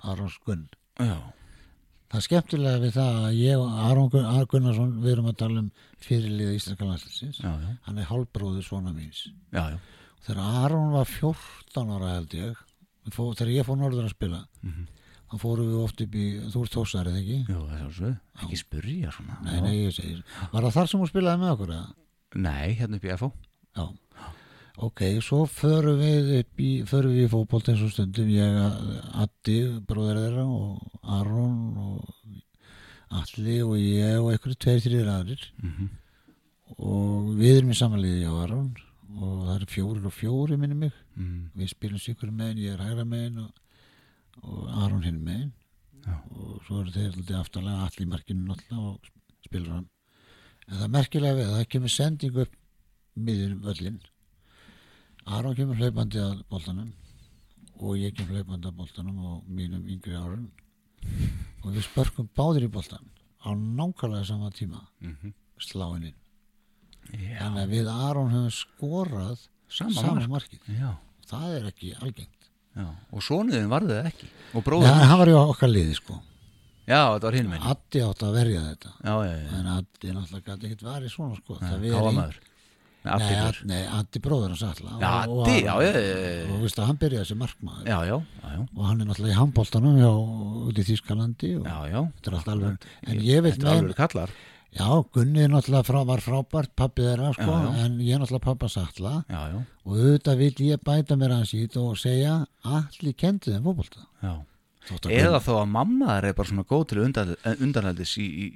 [0.05, 0.67] Arons Gunn.
[1.01, 1.17] Já,
[2.12, 5.37] Það er skemmtilega við það að ég og Aron Gun- Aron Gunnarsson við erum að
[5.41, 5.71] tala um
[6.05, 9.23] fyrirliða Íslenska landslýsins já, já, hann er hálfbróður svona míns.
[9.49, 9.79] Já, já.
[10.27, 12.61] þegar Aron var 14 ára held ég
[13.17, 14.85] þegar ég fór norður að spila Mhm.
[15.33, 17.39] Þá fórum við oft upp í þú ert tósarið ekki?
[17.49, 18.12] Jú, það er svo,
[18.43, 19.39] ekki spyrja svona.
[19.47, 21.89] Nei, nei, ég segir Var það þar sem þú spilaði með okkur eða?
[22.44, 23.33] Nei, hérna upp í FO
[23.73, 23.86] Já.
[24.83, 28.55] Ok, svo förum við upp í förum við í fótbolt eins og stundum ég,
[29.20, 29.57] Addi,
[29.89, 32.12] bróður þeirra og Aron og
[33.12, 35.43] Alli og ég og einhverju tveir, þrýr aðrir.
[35.61, 35.91] Mhm.
[36.81, 38.70] og við erum í samanliði á Aron.
[39.12, 40.93] Og það eru fjórir og fjóri minni mig.
[41.20, 41.51] Mm.
[41.55, 43.51] við spilum sikur megin, ég er hægra megin og,
[44.43, 45.52] og Aron hinn
[46.02, 46.17] Já.
[46.35, 49.89] og svo eru þeir alltaf aftalega allir í markinu náttúrulega og spilur hann.
[50.67, 52.57] En það er merkilega við að það kemur sending upp
[53.15, 54.01] miður völlin
[55.27, 56.91] Aron kemur hlaupandi að boltanum
[57.78, 60.49] og ég kemur hlaupandi að boltanum og mínum yngri árun
[61.62, 63.07] og við spörkum báðir í boltan
[63.43, 64.86] á nákvæmlega sama tíma.
[65.01, 65.35] Mhm.
[65.59, 66.19] sláininn
[67.12, 70.31] Já, þannig að við Aron höfum skorað sama, sama mark.
[70.31, 70.99] markið.
[71.27, 72.42] Það er ekki algengt
[72.76, 74.28] já Og sonuðin varði það ekki.
[74.52, 76.20] Og Nei, bróður hann var í okkar liði sko.
[76.83, 77.67] Já, þetta var hinn minn.
[77.73, 78.91] Addi átt að verja þetta.
[79.05, 81.59] Já, já, já, en Addi náttúrulega gæti ekkert varið svona sko.
[81.60, 82.41] Það já við Káa ein- maður.
[83.02, 86.52] Nei, Addi nei, Addi bróður hans alla Já, Addi, já, já, já, já.
[86.55, 87.86] og veist að hann byrjaði sem markmaður.
[87.91, 88.60] Já, já, já, já.
[88.76, 89.97] Og hann er náttúrulega í handbóltanum
[90.68, 92.01] út í Þýskalandi og Já, já.
[92.15, 94.31] þetta er allt alveg en ég vil Þetta er meina alveg kallar
[94.73, 97.84] já, Gunni náttúrulega frá, var frábært pappið þeirra sko Já, já.
[97.84, 99.42] en ég náttúrulega pappa Salla Já,
[99.84, 104.07] og auðvitað vil ég bæta mér hans í þetta og segja allir kendi þeim fótbolta
[104.23, 104.34] já
[104.83, 108.47] Þótt að Eða þó að mamma er bara svona góð til undan, undanældis í, í,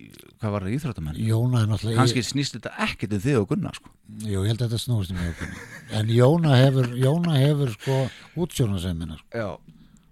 [0.42, 1.20] hvað var það íþróttamenn?
[1.22, 3.92] Jóna er náttúrulega Kannski snýst þetta ekkert um þig og Gunnar, sko.
[4.24, 5.52] Jú, ég held að þetta snúist um okkur
[6.00, 8.00] en Jóna hefur, Jóna hefur sko
[8.42, 9.46] útsjónasemina sko.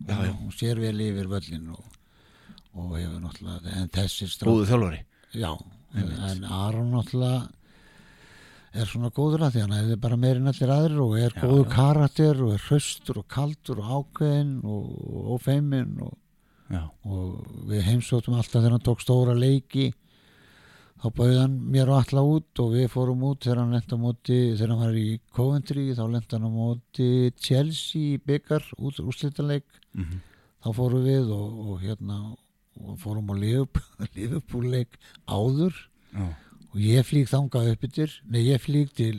[0.06, 1.82] Hún sér vel yfir völlin og,
[2.78, 5.02] og hefur náttúrulega en þessir strá Góðu þjálfari.
[5.34, 5.50] já,
[5.94, 7.48] en Aron náttúrulega
[8.74, 11.66] er svona góður að því hann hefði bara meirinn allir aðrir og er Já, góður
[11.68, 11.74] já.
[11.76, 16.16] karakter og er hraustur og kaldur og ákveðin og, og ófeimin og,
[16.74, 16.80] Já.
[17.06, 19.92] og við heimsóttum alltaf þegar hann tók stóra leiki
[21.04, 24.04] þá bauði hann mér og alla út og við fórum út þegar hann lenda á
[24.08, 27.08] móti þegar hann var í Coventry þá lenda hann á móti
[27.38, 30.18] Chelsea byggar út úrslitaleik Mhm.
[30.64, 32.16] þá fórum við og, og hérna
[32.80, 33.34] og fórum á
[34.16, 35.74] Liverpool-leik áður.
[36.14, 36.26] Já.
[36.74, 39.14] og ég flýg þangað upp yfir nei ég flýg til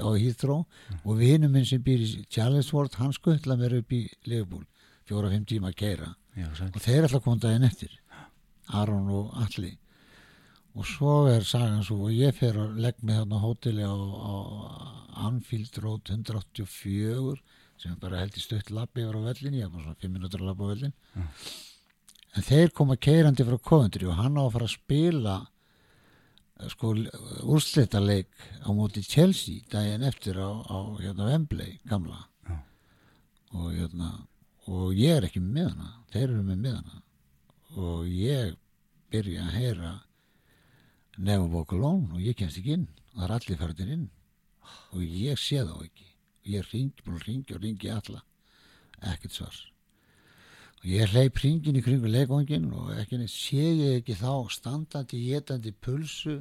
[0.00, 0.66] á Heathrow.
[1.04, 4.66] Og vinur minn sem býr í Challisworth hann skuttla mér upp í Liverpool.
[5.08, 7.96] Fjóra-fimm tíma að keira Já, og þeir ætla að koma daginn eftir.
[8.70, 9.76] Aron og Alli
[10.78, 14.34] og svo er sagan svo og ég fer að legg mig þarna hóteli á, á
[15.26, 17.40] Anfield Road 184
[17.80, 20.44] sem bara held í stutt lappi yfir á vellin, ég er bara svona 5 minútur
[20.44, 20.94] að lappa á vellin
[22.36, 25.36] en þeir koma keirandi frá Coventry og hann á að fara að spila
[26.68, 26.92] sko
[27.48, 28.28] úrslitaleik
[28.66, 32.26] á móti Chelsea daginn eftir á, á hérna Wembley gamla.
[32.46, 32.58] Já.
[33.56, 34.10] og hérna
[34.70, 37.02] og ég er ekki með hana þeir eru með með hana.
[37.80, 38.56] Og ég
[39.10, 39.92] byrja að heyra
[41.18, 44.06] Never Walk Alone og ég kemst ekki inn og það er allir færðir inn.
[44.94, 46.06] Og ég sé þá ekki.
[46.50, 48.24] Ég er ringi, búin að ringi og ringi alla.
[49.00, 49.58] Ekkert svar.
[49.58, 49.69] og
[50.88, 55.72] ég hleyp ringin í kringu leikvangin og ekki neitt sé ég ekki þá standandi getandi
[55.76, 56.38] pulsu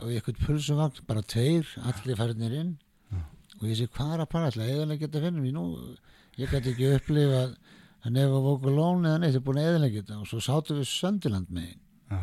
[0.00, 2.70] og eitthvað pulsuvagn bara tveir, allir færðir inn.
[3.60, 5.64] Og ég sé hvað er að para alltaf eðalega geta finnum ég nú
[6.40, 7.56] ég gæti ekki upplifað
[8.00, 10.78] að nefa voku lón eða neitt, ég er búin að eðalega geta og svo sátum
[10.80, 12.22] við Söndiland megin Já.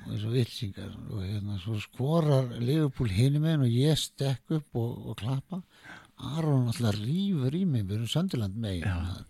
[0.00, 0.96] og þessu vilsingar.
[1.12, 5.62] Og hérna svo skorar Liverpool hinum megin og ég stekk upp og, og klappa.
[6.34, 9.22] Aron alltaf rýfur í mig við erum Söndiland megin Já.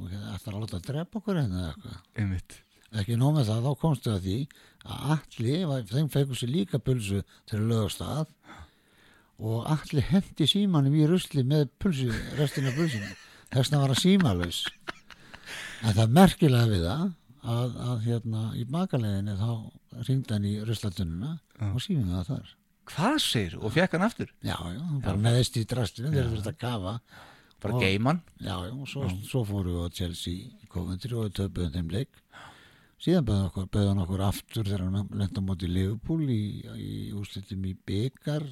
[0.00, 1.98] Og hérna ætlar að láta að drepa okkur hérna eða eitthvað?
[2.94, 4.36] Ekki nóg með það, þá komstu að því
[4.84, 8.26] að allir, var- þeim feikur sér líka pulsu til að lögast að
[9.44, 12.06] og allir hendi símanum í rusli með pulsu,
[12.38, 13.08] restina pulsinu
[13.50, 14.60] þess að vara símalös
[15.82, 17.02] en það er merkilega við það
[17.54, 19.50] að, að hérna í bakaleginni þá
[20.08, 21.32] ringdi hann í ruslatununa
[21.74, 22.52] og símum það þar.
[22.94, 24.30] Hvað segir og fekk hann aftur?
[24.44, 26.94] já, já, bara neðist í drastinu þegar þú ert að kafa
[27.64, 31.36] Bara Og- geiman Já, já, og svo, svo fóru við á Chelsea Coventry og við
[31.38, 32.08] töpuðum þeim leik.
[33.00, 36.42] Síðan bauðan okkur, bauðan okkur aftur þegar hann lenda á móti Liverpool í,
[36.76, 38.44] í úrslitum í byggar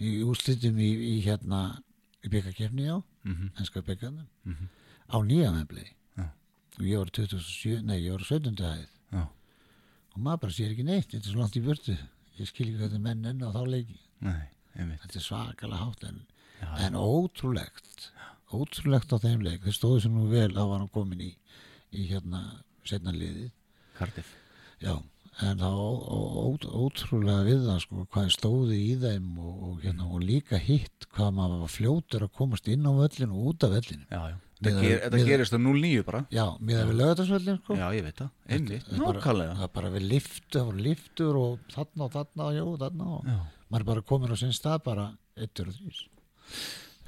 [0.00, 1.60] í úrslitum í, í hérna
[2.24, 3.50] í byggarkefni á Mhm.
[3.58, 4.26] enska byggarnum
[5.10, 6.24] á nýja meðblei Já.
[6.78, 8.56] og ég var 27, nei ég var 17.
[8.56, 8.88] hæð.
[9.12, 9.22] Já,
[10.14, 11.98] og maður bara sér ekki neitt, þetta er svo langt í börtu
[12.38, 13.98] ég skil ekki hvað þetta menn enn á þá leiki.
[14.20, 16.26] Nei, þetta er svakalega hátt en,
[16.86, 18.10] en ótrúlegt
[18.54, 19.64] ótrúlegt á þeim leik.
[19.64, 21.32] Þeir stóðu sem nú vel þá var hann komin í,
[21.94, 22.42] í hérna
[22.86, 23.50] setna liðið.
[23.98, 24.30] Cardiff.
[24.84, 24.94] Já,
[25.42, 26.44] en það ó, ó, ó,
[26.86, 31.32] ótrúlega við það sko hvað stóði í þeim og, og, hérna, og líka hitt hvað
[31.40, 34.36] maður var fljótur að komast inn á völlin og út af völlin Já, já.
[34.64, 36.22] Við- ger, gerist á 0-9 bara.
[36.32, 37.74] Já, miðað við lögatarsvöllin sko.
[37.76, 38.30] Já, ég veit það.
[38.48, 39.56] Einmitt, Það bara- nákvæmlega.
[39.58, 43.08] það er bara við liftu, það voru liftur og þarna og þarna og jú, þarna
[43.18, 43.38] og Já.
[43.68, 46.00] maður er bara komin á sinn stað bara eittur og þrýs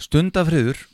[0.07, 0.85] Stundafriður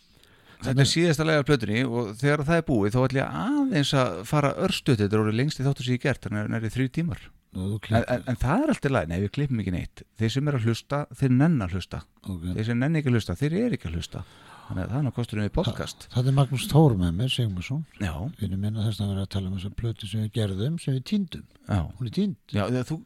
[0.63, 4.19] Þetta er síðasta lega plötunni og þegar það er búið þá ætlum ég aðeins að
[4.29, 6.75] fara örstuð þetta er orðið lengst í þáttu sem ég gert þannig að það er
[6.77, 10.03] þrjú tímar en, en, en það er alltaf læg, nei við klippum ekki neitt.
[10.21, 12.01] Þeir sem er að hlusta, þeir nenn að hlusta.
[12.23, 12.47] Ok.
[12.47, 14.23] þeir sem nenn ekki að hlusta, þeir eru ekki að hlusta
[14.69, 16.07] þannig að það er ná kosturum við podcast.
[16.15, 19.51] Það er Magnús Tór með mér, Sigmarsson við erum minna þess að vera að tala
[19.51, 21.45] um þessar plötu sem við gerðum, sem við týndum.
[21.73, 22.99] Hún er týnd, Já, þú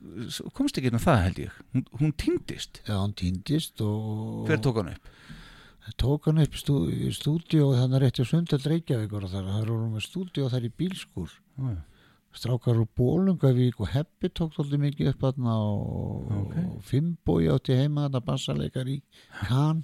[0.56, 1.58] komst ekki inn á það held ég.
[1.74, 5.10] Hún, hún týndist, já hún týndist og hver tók hann upp?
[6.02, 9.60] tók hann upp stú, í stúdíu og þannig rétti á Sundal Reykjavíkur og þar, það
[9.62, 11.30] eru með stúdíu þar í bílskur
[11.62, 11.76] Já,
[12.36, 16.56] strákar úr Bólungavík og Heppi tók þóldi mikið upp þarna og, Ok.
[16.74, 18.98] og Fimboi átti heima þarna bassaleikar í
[19.46, 19.76] Já.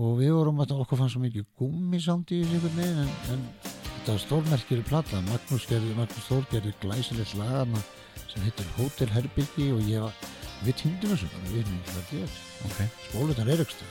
[0.00, 4.14] Og við vorum að okkur fannst svo mikið gummisánd í einhvern veginn en, en þetta
[4.14, 5.66] var stórmerkir í plata Magnús,
[5.98, 7.84] Magnús Þór gerði glæsilegt lagana
[8.30, 10.16] sem heitir Hotel Herbyggi og ég var,
[10.64, 12.24] við týndum þessu við erum ekki hvað þetta.
[12.24, 13.88] Er Ok, spólutan er ekstra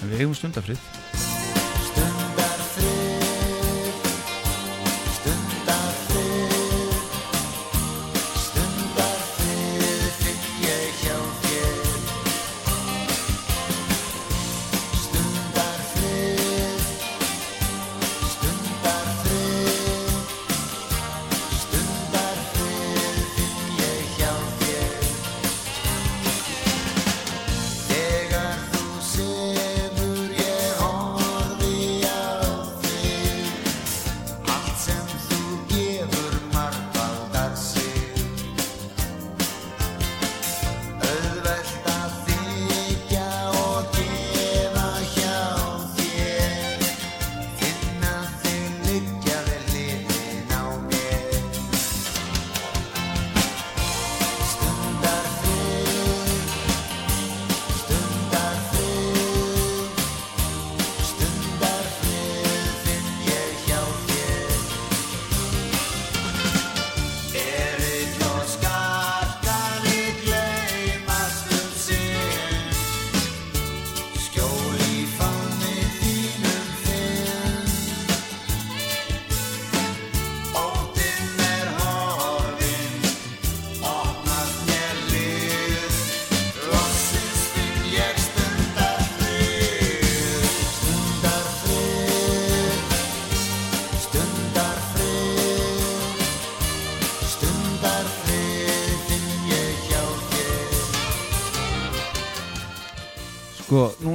[0.00, 1.41] en við eigum stundafrið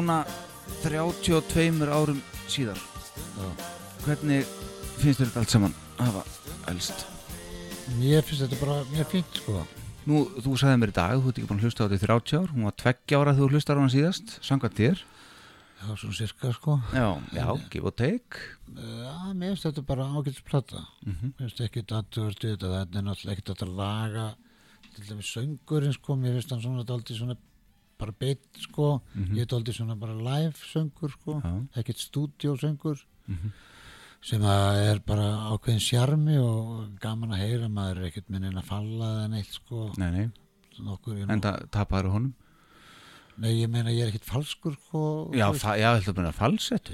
[0.08, 0.24] núna
[0.84, 2.80] 32 árum síðar.
[4.06, 4.48] Hvernig
[5.02, 6.22] finnst þér þetta allt saman að hafa
[6.72, 7.04] elst?
[7.98, 9.66] mér finnst þetta bara, mér fínt sko.
[10.08, 12.04] Nú, þú sagði mér í dag, þú ert ekki búin að hlusta á þetta í
[12.06, 12.54] 30 ár.
[12.54, 15.04] Hún var 20 ára þegar þú hlustar á hana síðast Samkvæmt þér.
[15.78, 16.78] Já, svona sirka sko.
[16.96, 18.40] Já, já, give og take.
[18.72, 21.34] Já, mér finnst þetta bara ágætis plata Mhm.
[21.36, 24.28] Mér finnst ekki aðtöðast við þetta þetta er náttúrulega ekkert að laga.
[24.96, 27.36] Til dæmis söngurinn sko mér finnst hann svona daldið svona
[28.00, 29.02] bara beitt sko,
[29.34, 31.54] ég er daldið svona bara live söngur sko, Já.
[31.82, 33.52] ekkert stúdíósöngur Mhm.
[34.22, 38.64] sem að er bara ákveðin sjarmi og gaman að heyra maður er ekkert minni að
[38.64, 39.92] falla eða neitt sko.
[39.98, 40.30] Nei, nei,
[40.80, 42.34] nokkur, ég, en það tapaður honum?
[43.40, 45.30] Nei, ég meina ég er ekkert falskur sko.
[45.38, 46.94] Já, já, heldur að meina falsettu?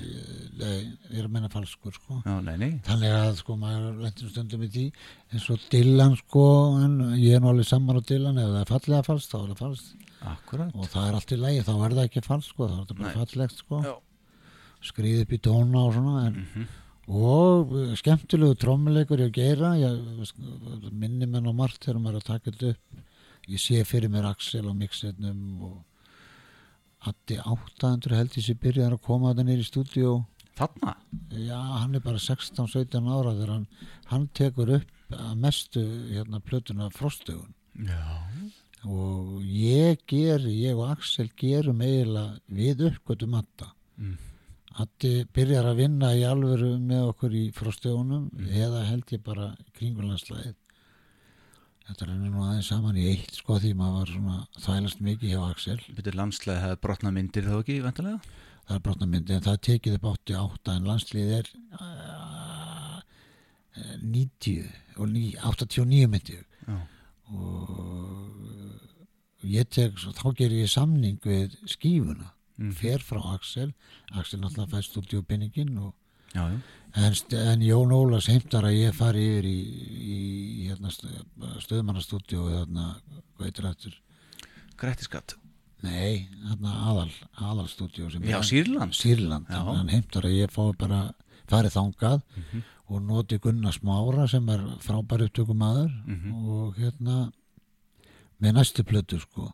[0.60, 2.18] Nei, ég er að meina falskur sko.
[2.26, 2.72] Já, nei, nei.
[2.84, 4.84] Þannig að sko maður lentur stundum í því.
[5.32, 6.44] Eins og Dylan sko
[6.84, 8.38] en ég er nú alveg saman á Dylan.
[8.44, 11.38] Ef það er fallega falskt þá er það falskt Akkurat og það er allt í
[11.42, 13.94] lægi þá er það ekki falskt sko þá er það bara fallegt sko Já.
[14.90, 16.68] skrið upp í tóna og svona en, Mhm.
[17.14, 22.22] og uh, skemmtilegu trommuleikur ég að gera ég, minni menn á margt þegar maður er
[22.22, 25.84] að taka þetta upp ég sé fyrir mér Axel á mixetnum og
[27.04, 30.14] Addi 800 held ég sé byrjar að koma þetta nýr í stúdíu
[30.56, 30.94] Þarna?
[31.34, 33.68] já, hann er bara 16-17 ára þegar hann,
[34.12, 35.82] hann tekur upp að mestu
[36.14, 38.22] hérna plötuna frostögun Já.
[38.86, 44.16] Og ég ger, ég og Axel gerum eiginlega við uppgötum Adda Mm.
[44.82, 50.56] Addi byrjar að vinna í alvöru með okkur í frostögunum eða held ég bara kringulanslæðið
[51.86, 55.44] þetta er nú aðeins saman í eitt sko því maður var svona þælast mikið hjá
[55.52, 58.20] Axel Byrju landslega hefði brotna myndir þá ekki, vendalega?
[58.66, 62.98] það er brotnamyndi en það er tekið upp 88 en landslið er uh,
[64.02, 64.66] 90
[64.98, 66.46] og ní- 89 myndi ég.
[66.66, 66.82] Já.
[67.30, 68.63] og
[69.70, 72.72] tek þá ger ég samning við skífuna Mhm.
[72.78, 73.72] fer frá Axel
[74.14, 74.70] Axel náttúrulega
[76.36, 76.60] Já, já.
[76.96, 79.60] en, en Jón Ólas heimtar að ég fari yfir í,
[80.14, 80.92] í hérna,
[81.64, 82.86] stöðmannastúdíó þarna,
[83.38, 83.94] hvað heitir þetta
[84.78, 85.36] Grettiskatt.
[85.84, 87.10] nei, þarna aðal
[87.42, 88.94] aðalstúdíó sem Já, Sýrland.
[88.96, 91.02] Sýrland, hann heimtar að ég fái bara
[91.50, 92.22] farið þangað
[92.90, 95.92] og noti Gunnar Smára sem er frábær upptökum aður
[96.34, 97.32] og hérna
[98.40, 99.52] með næstu plötu sko.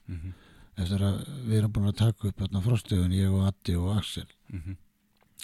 [0.79, 1.17] Eftir að
[1.47, 4.27] við erum búin að taka upp hérna frostögun, ég og Addi og Axel.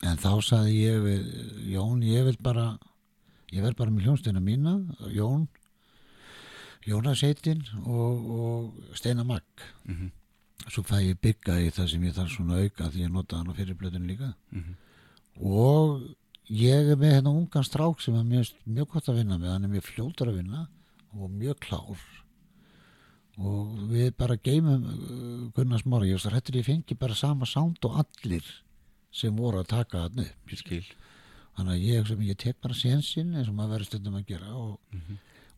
[0.04, 1.22] En þá saði ég við
[1.74, 2.78] Jón, ég vil bara
[3.52, 4.80] ég verð bara með hljónstina mína
[5.14, 5.48] Jón
[6.86, 9.44] Jónas heitinn og, og Steinar Magg.
[10.70, 13.50] Svo fæ ég bygga í það sem ég þarf svona auka því ég nota hann
[13.50, 14.34] á fyrirblöðinu líka.
[15.42, 16.02] Og
[16.50, 19.52] ég er með hérna ungan strák sem er mjög, mjög gott að vinna með.
[19.56, 20.68] Hann er mjög fljótur að vinna
[21.18, 21.98] og mjög klár
[23.38, 27.84] og við bara geymum uh, Gunnar Smári, ég veist að ég fengi bara sama sound
[27.88, 28.46] og allir
[29.16, 30.52] sem voru að taka hann upp.
[30.52, 30.86] Ég skil.
[31.56, 34.56] þannig að ég, sem, ég tek bara sénsinn eins og maður verður stundum að gera
[34.60, 34.80] og,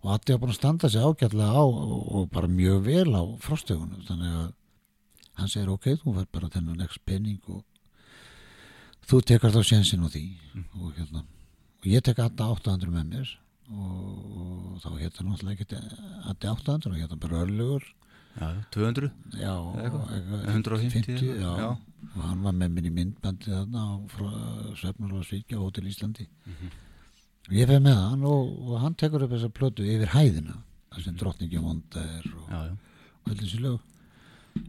[0.04, 3.24] og Addi var búin að standa sig ágætlega á og, og bara mjög vel á
[3.42, 4.52] frostögunum þannig að
[5.40, 7.64] hann segir ok, þú verð bara þennan x penning og
[9.10, 10.28] þú tekar þá sénsinn á því.
[10.82, 11.26] Og hérna
[11.78, 13.34] og ég tek Adda 800 með mér
[13.68, 15.80] og, og þá hérna náttúrulega ekki
[16.32, 17.88] Addi 800 og hérna bara örlugur
[18.38, 18.62] Já, já.
[18.70, 19.08] 200?
[19.34, 20.10] já, eitthvað.
[20.14, 21.54] eitthvað, 150, 50, já.
[21.58, 21.70] já.
[22.14, 23.92] og hann var með í myndbandi þarna á
[24.78, 26.28] Svefnarlagsvíkja á Hótel Íslandi
[27.50, 30.60] ég fyrir með hann og, og hann tekur upp þessa plötu yfir hæðina
[30.94, 33.82] þar sem drottningi vonda er og, og allir þessi lög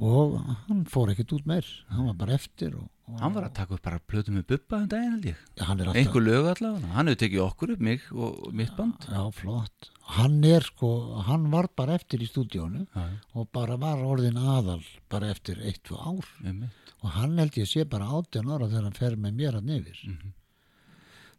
[0.01, 3.55] og hann fór ekkert út meir hann var bara eftir og, og Hann var að
[3.57, 5.37] taka upp bara plötu með Bubba um daginn held ég.
[5.57, 6.91] er alltaf Einhver lög allavega.
[6.93, 9.07] Hann hefur tekið okkur upp, mig og mitt band.
[9.09, 10.91] já, flott hann er sko,
[11.29, 12.87] hann var bara eftir í stúdíónu
[13.35, 16.71] og bara var orðin aðal bara eftir eitt, tvö ár Einmitt.
[17.03, 19.99] og hann held ég sé bara 18 ára þegar hann fer með mér að nefir
[20.05, 20.33] Mhm.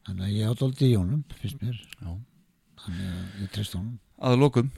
[0.06, 2.18] þannig að ég átóldi í honum finnst mér, Já.
[2.82, 4.72] þannig að ég treyst honum Að lokum,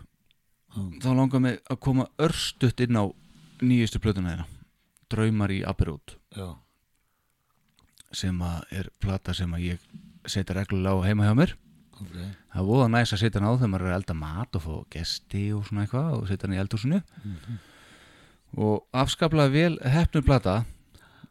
[0.76, 0.82] Já.
[1.02, 3.06] þá langar mig að koma örstutt inn á
[3.62, 4.46] nýjustu plötuna þeirra.
[5.12, 6.16] Draumar í Aperút.
[8.12, 9.84] sem að er plata sem að ég
[10.28, 11.54] setja reglulega á heima hjá mér
[12.02, 14.64] ok það er voða næs að setja hann á þegar maður er elda mat og
[14.66, 17.00] fá gesti og svona eitthvað og setja hann í eldhúsinu
[18.58, 20.58] og afskaplega vel hefnu plata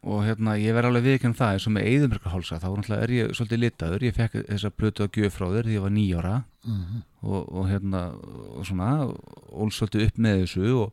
[0.01, 3.35] og hérna ég verð alveg viðkjörn það eins og með Eidumbergarhálsa þá náttúrulega er ég
[3.37, 6.97] svolítið litaður ég fekk þessa plötu að gjöf frá þér því ég var nýjára Mhm.
[7.25, 8.89] og, og hérna og svona
[9.49, 10.91] ól svolítið upp með þessu og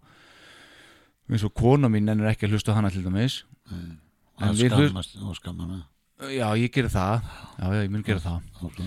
[1.28, 3.42] eins og kona mín ennur ekki að hlusta hana til dæmis.
[3.70, 3.98] En
[4.38, 5.82] og við hlust- skammast og skammana
[6.34, 7.22] já ég gerir það.
[7.58, 8.40] Já, já ég mun gera það.
[8.58, 8.80] Flott.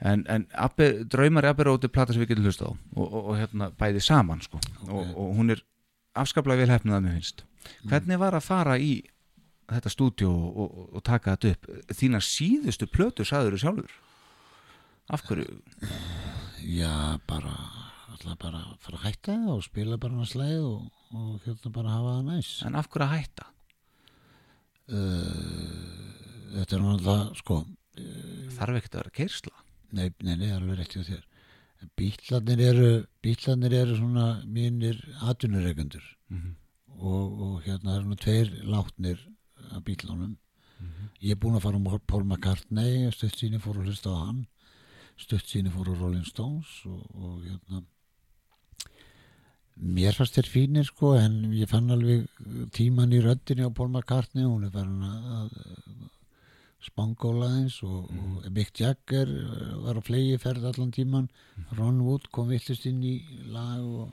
[0.00, 2.72] en, en Abbe, draumar í Aberóti er plata sem við getum hlusta á.
[2.94, 4.60] Og, og, og hérna bæði saman sko.
[4.88, 5.62] og, og hún er
[6.14, 7.44] afskaplega vel hefnið að mér finnst.
[7.90, 9.02] Hvernig var að fara í
[9.66, 11.66] þetta stúdíu og, og, og taka þetta upp?
[11.98, 13.90] Þína síðustu plötu sagður sjálfur?
[15.10, 15.58] Af hverju?
[16.66, 17.54] Já, bara
[18.16, 21.94] alltaf bara að fara að hætta og spila bara hann slæð og, og hérna bara
[21.94, 22.50] hafa það næs.
[22.66, 23.46] En af hverju að hætta?
[26.56, 27.60] Þetta er náttúrulega sko
[28.56, 29.56] þarf ekkert að vera keirsla
[29.96, 31.22] Nei, nei, nei, er alveg rétt hjá þér.
[31.96, 32.88] Bílarnir eru,
[33.22, 34.98] bílarnir eru svona mínir
[35.30, 36.04] atvinnureikendur
[36.98, 39.22] og, og hérna það eru nú tveir látnir
[39.70, 40.34] af bílunum.
[41.22, 44.42] Ég er búinn að fara um Paul McCartney, stutt síni fór að hlusta á hann,
[45.16, 47.84] stutt síni fór á Rolling Stones og, og hérna
[49.76, 52.24] mér fannst þér fínir sko en ég fann alveg
[52.76, 55.50] tíman í röddinni á Paul McCartney, hún er farin að,
[56.86, 61.26] spangóla eins og, og Mick Jagger eh, var á flegi ferð allan tíman
[61.74, 63.16] Ron Wood kom villist inn í
[63.50, 64.12] lag og,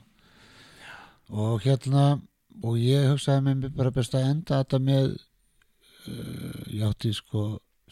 [1.30, 2.18] og hérna
[2.62, 7.44] og ég hugsaði með mér bara best að enda þetta með uh, ég átti sko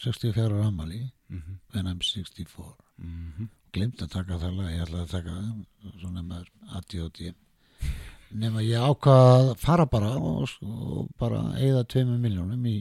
[0.03, 1.01] 64 ára ammali
[1.73, 6.51] when I'm 64 glimt að taka það lag, ég ætlaði að taka það svona með
[6.79, 7.33] ADHD
[8.33, 12.79] nema ég ákvað að fara bara og, og bara eigða tveimur miljónum í,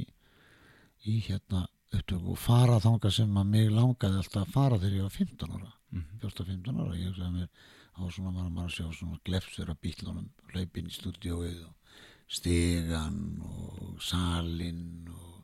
[1.07, 5.09] í hérna upptöku og fara þangað sem að mig langaði alltaf að fara þegar ég
[5.09, 6.07] var 15 ára Mhm.
[6.23, 7.49] 14-15 ára, ég hugsaði mér
[7.93, 11.75] á svona maður maður að sjá svona glefsur af bílunum hlaupin í stúdíóið og
[12.33, 15.43] stegan og salin og,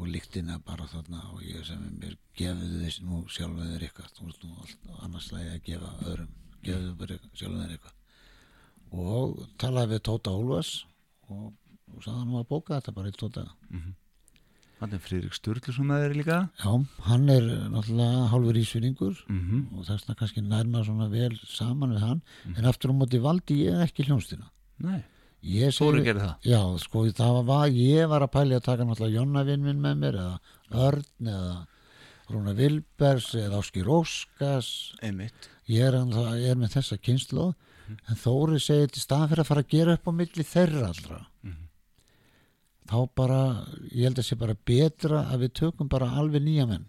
[0.00, 4.26] og líktina bara þarna og ég sem mér gefðu þess nú sjálf þeir eitthvað þú
[4.26, 6.34] veist nú allt annars lagi að gefa öðrum
[6.66, 7.94] gefðu bara sjálf þeir eitthvað
[8.92, 10.70] og talaði við Tóta Ólfas
[11.30, 11.52] og,
[11.94, 13.46] og sagði hann að bóka þetta bara í tóta.
[14.76, 16.38] Þannig Friðrik Sturluson með þeir líka?
[16.60, 16.72] Já,
[17.08, 22.02] hann er náttúrulega hálfur ísvinningur mm og þess vegna kannski nærma svona vel saman við
[22.04, 22.20] hann.
[22.52, 24.50] En aftur á móti valdi ég ekki hljónstina
[24.84, 25.00] Nei,
[25.72, 26.34] Þórir gerði það?
[26.44, 30.18] Já, sko það var, ég var að pæli að taka náttúrulega Jonnavinn minn með mér
[30.20, 31.56] eða Örn eða
[32.28, 34.70] Rúna Vilbers eða Áskir Óskars.
[35.00, 35.48] Einmitt.
[35.70, 37.52] Ég er, ennþá- ég er með þessa kynslu
[37.94, 41.20] en Þóri segir til staðan fyrir að fara að gera upp á milli þeirra allra.
[42.86, 43.38] Þá bara
[43.90, 46.84] ég held að sé bara betra að við tökum bara alveg nýja menn.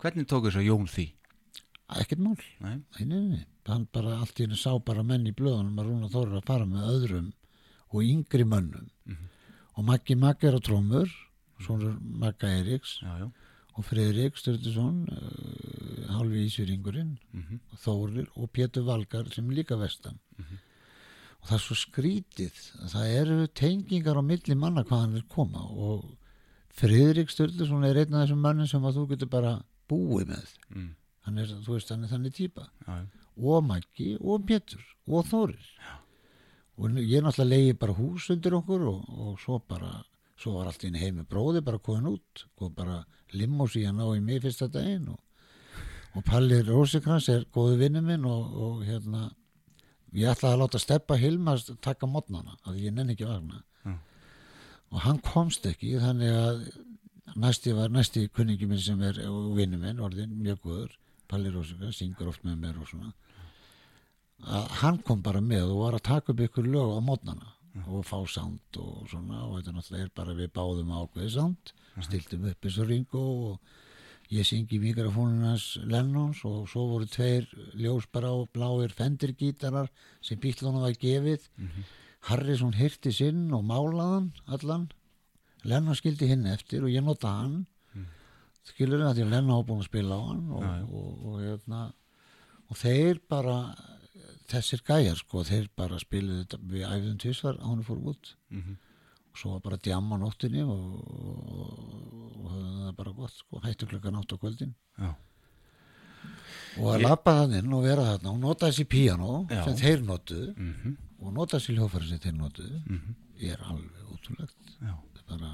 [0.00, 1.06] Hvernig tók þess að Jón því?
[2.00, 2.36] ekkert mál.
[2.60, 5.86] Nei, Nei, nei, nei, hann bara allt í henni sá bara menn í blöðunum að
[5.90, 7.28] Rúna Þóri að fara með öðrum
[7.92, 8.88] og yngri mönnum.
[9.76, 11.12] Og Maggi Maggi er á trómur
[11.62, 13.28] svonur Magga Eiríks já, já.
[13.76, 15.75] og Friðrik Sturluson uh,
[16.08, 17.60] hálfi ísýringurinn Mhm.
[17.72, 22.90] og Þórir og Pétur Valgar sem er líka vestan og það er svo skrítið að
[22.94, 26.16] það eru tengingar á milli manna hvað hann vil koma og
[26.76, 29.52] Friðrik Sturluson er einn af þessum mannin sem að þú getur bara
[29.88, 30.90] búið með mm.
[31.24, 33.06] hann er, þú veist, hann er þannig Já, já.
[33.36, 35.64] og Maggi og Pétur og Þórir
[36.76, 40.04] og nú- ég náttúrulega leiði bara hús undir okkur og, og svo bara
[40.36, 44.20] svo var allt í henni heimi bróði bara komin út kom bara limósían á í
[44.20, 45.20] mig fyrsta daginn og,
[46.16, 49.28] og Palli Rósikrans er góði vinnu minn og, og hérna
[50.16, 53.62] ég ætlaði að láta Steppa Hilmars taka modnana að ég nenni ekki vagna.
[53.84, 53.94] Já.
[54.92, 56.62] og hann komst ekki þannig að
[57.36, 59.20] næsti var næsti kunningi minn sem er
[59.56, 60.96] vinnu minn orðin mjög góður
[61.28, 63.12] Palli Rósikrans syngur oft með mér og svona.
[64.46, 67.52] Að hann kom bara með og var að taka upp ykkur lög á mótnana
[67.84, 71.72] og fá sound og svona og þetta náttúrulega er bara við báðum ákveði sound
[72.06, 73.74] stiltum upp eins og Ringo og
[74.32, 77.46] ég syngi mikrofónunars Lennons og svo voru tveir
[77.78, 79.90] ljósbara og bláir fendirgítarar
[80.20, 81.46] sem bílunum var gefið.
[82.26, 84.88] Harrison hirti sinn og málaðan allan.
[85.66, 87.66] Lennon skildi hinn eftir og ég nota hann.
[88.66, 90.72] Skilur það því að Lennon á búin að spila á hann og, já.
[90.90, 91.82] og, og, hérna,
[92.66, 93.58] og þeir bara
[94.50, 98.34] þessir gæjar sko, þeir bara þetta við æfðum tvisvar á hann fór út.
[98.50, 98.74] Mhm.
[98.74, 98.85] og
[99.36, 104.16] svo var bara djam á nóttinni og, og, og það bara gott sko, hættu klukkan
[104.20, 105.10] átt á kvöldin Já.
[106.80, 109.62] og að labba þann inn og vera þarna og nota þessi píanó Já.
[109.64, 110.96] sem þeir notuðu Mhm.
[111.20, 113.14] og nota þessi hljófæri sem þeir notuðu Mhm.
[113.40, 114.76] er alveg ótrúlegt.
[114.80, 115.52] Það er bara,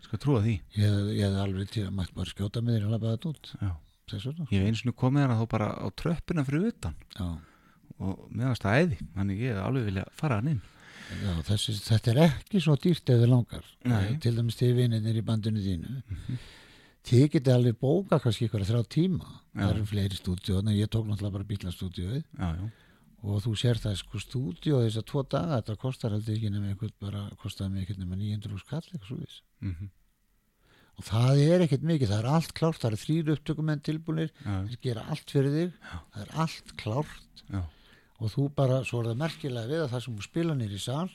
[0.00, 2.90] Skal trúa því ég, ég hef alveg til að mætt bara skjóta með þér að
[2.90, 3.54] labba þetta út
[4.50, 7.38] Ég hef eins og komið hana þá bara á tröppuna fyrir utan já.
[8.00, 10.60] og meðast það æði þannig ég hef alveg vilja fara hann inn
[11.10, 13.66] Já, þessi, þetta er ekki svo dýrt þið langar.
[13.84, 14.16] Nei.
[14.22, 16.02] til dæmis þið vinnir í bandinu þínu.
[17.10, 19.40] Þið getið alveg bóka kannski ykkur að þrjá tíma.
[19.50, 19.64] Já.
[19.64, 22.66] það eru fleiri stúdíu en ég tók náttúrulega bara bílastúdíuð Já, já,
[23.26, 26.70] og þú sér það sko stúdíu þess að tvo daga þetta kostar heldur ekki nema
[26.70, 29.90] einhvern bara kostaði mig ekkert nema 900 skall eitthvað svo viss mhm,
[31.00, 34.54] og það er ekkert mikið, það er allt klárt það eru þrýr upptökumenn tilbúinir já,
[34.70, 37.44] þeir gera allt fyrir þig það er allt klárt.
[37.50, 37.60] Já,
[38.20, 40.80] og þú bara, svo er það merkilega við að það sem þú spila nýr í
[40.82, 41.08] sal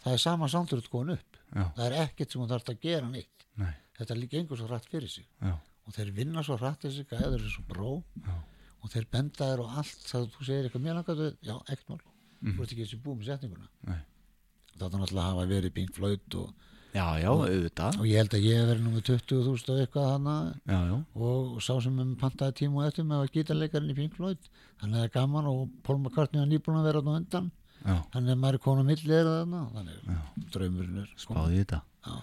[0.00, 1.40] það er sama samtur útgóðin upp.
[1.50, 3.46] Já, það er ekkert sem þú þarf að gera neitt.
[3.60, 5.26] Nei, þetta líka einhver svo hratt fyrir sig.
[5.42, 5.52] Já,
[5.84, 7.90] og þeir vinna svo hratt þessi gæður þessu bró.
[8.24, 8.36] Já,
[8.80, 12.00] og þeir benda þér og allt það þú segir eitthvað mér langar já, ekkert mál.
[12.40, 13.68] Þú ert ekki þessi búið með setninguna.
[13.82, 13.92] Mhm.
[13.92, 14.06] nei.
[14.80, 18.00] þetta náttúrulega hafa verið Floyd og, Já, já, auðvitað.
[18.00, 20.34] og ég held að ég verið nú með 20.000 og eitthvað hana
[20.66, 24.16] Já, já, og sá sem um pantaði tíma og eftir með var gítarleikarinn í Pink
[24.18, 24.50] Floyd.
[24.80, 27.50] Þannig að það er gaman og Paul McCartney var nýbúin að vera á undan.
[27.80, 29.62] Já, þannig að maður er komin á milli er þarna.
[29.76, 31.82] Þannig draumurinn er spáði þetta.
[32.06, 32.16] Já.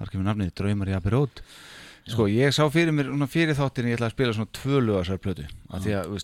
[0.00, 1.42] Þar kemur nafnið Draumar í Abirót
[2.08, 5.04] Sko, ég sá fyrir mér fyrir þáttin ég ætla að spila svona tvö lög að
[5.10, 5.44] sér plötu.
[5.68, 6.14] Af því að,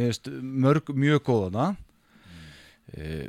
[0.00, 0.30] veist
[0.96, 1.66] mjög góðana
[2.96, 3.28] e,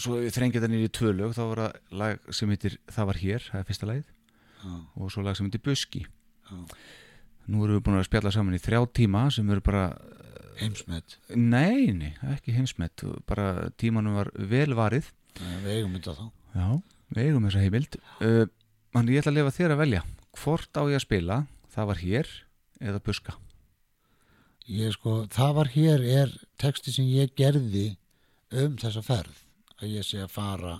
[0.00, 3.08] svo ég þrengi þetta nýri í tvö lög þá var það lag sem heitir Það
[3.10, 4.10] var hér, það er fyrsta lagið.
[4.64, 4.76] Já.
[4.96, 6.06] og svo lag sem heitir Buski.
[6.48, 6.56] Já.
[7.52, 9.84] Nú erum við búin að spjalla saman í þrjá tíma sem eru bara
[10.62, 11.18] heimsmet.
[11.36, 13.04] Nei, nei, ekki heimsmet.
[13.28, 15.10] Bara tímanum var vel varið.
[15.36, 16.24] Við eigum þetta þá.
[16.54, 16.68] Já,
[17.12, 17.98] við eigum þessa heimild.
[18.24, 18.46] Uh,
[18.94, 20.02] Mann, ég ætla að lefa þér að velja.
[20.40, 21.38] Hvort á ég að spila,
[21.74, 22.34] það var hér
[22.80, 23.36] eða buska?
[24.64, 27.90] Ég sko, það var hér er texti sem ég gerði
[28.54, 29.43] um þessa ferð
[29.82, 30.74] að ég sé að fara.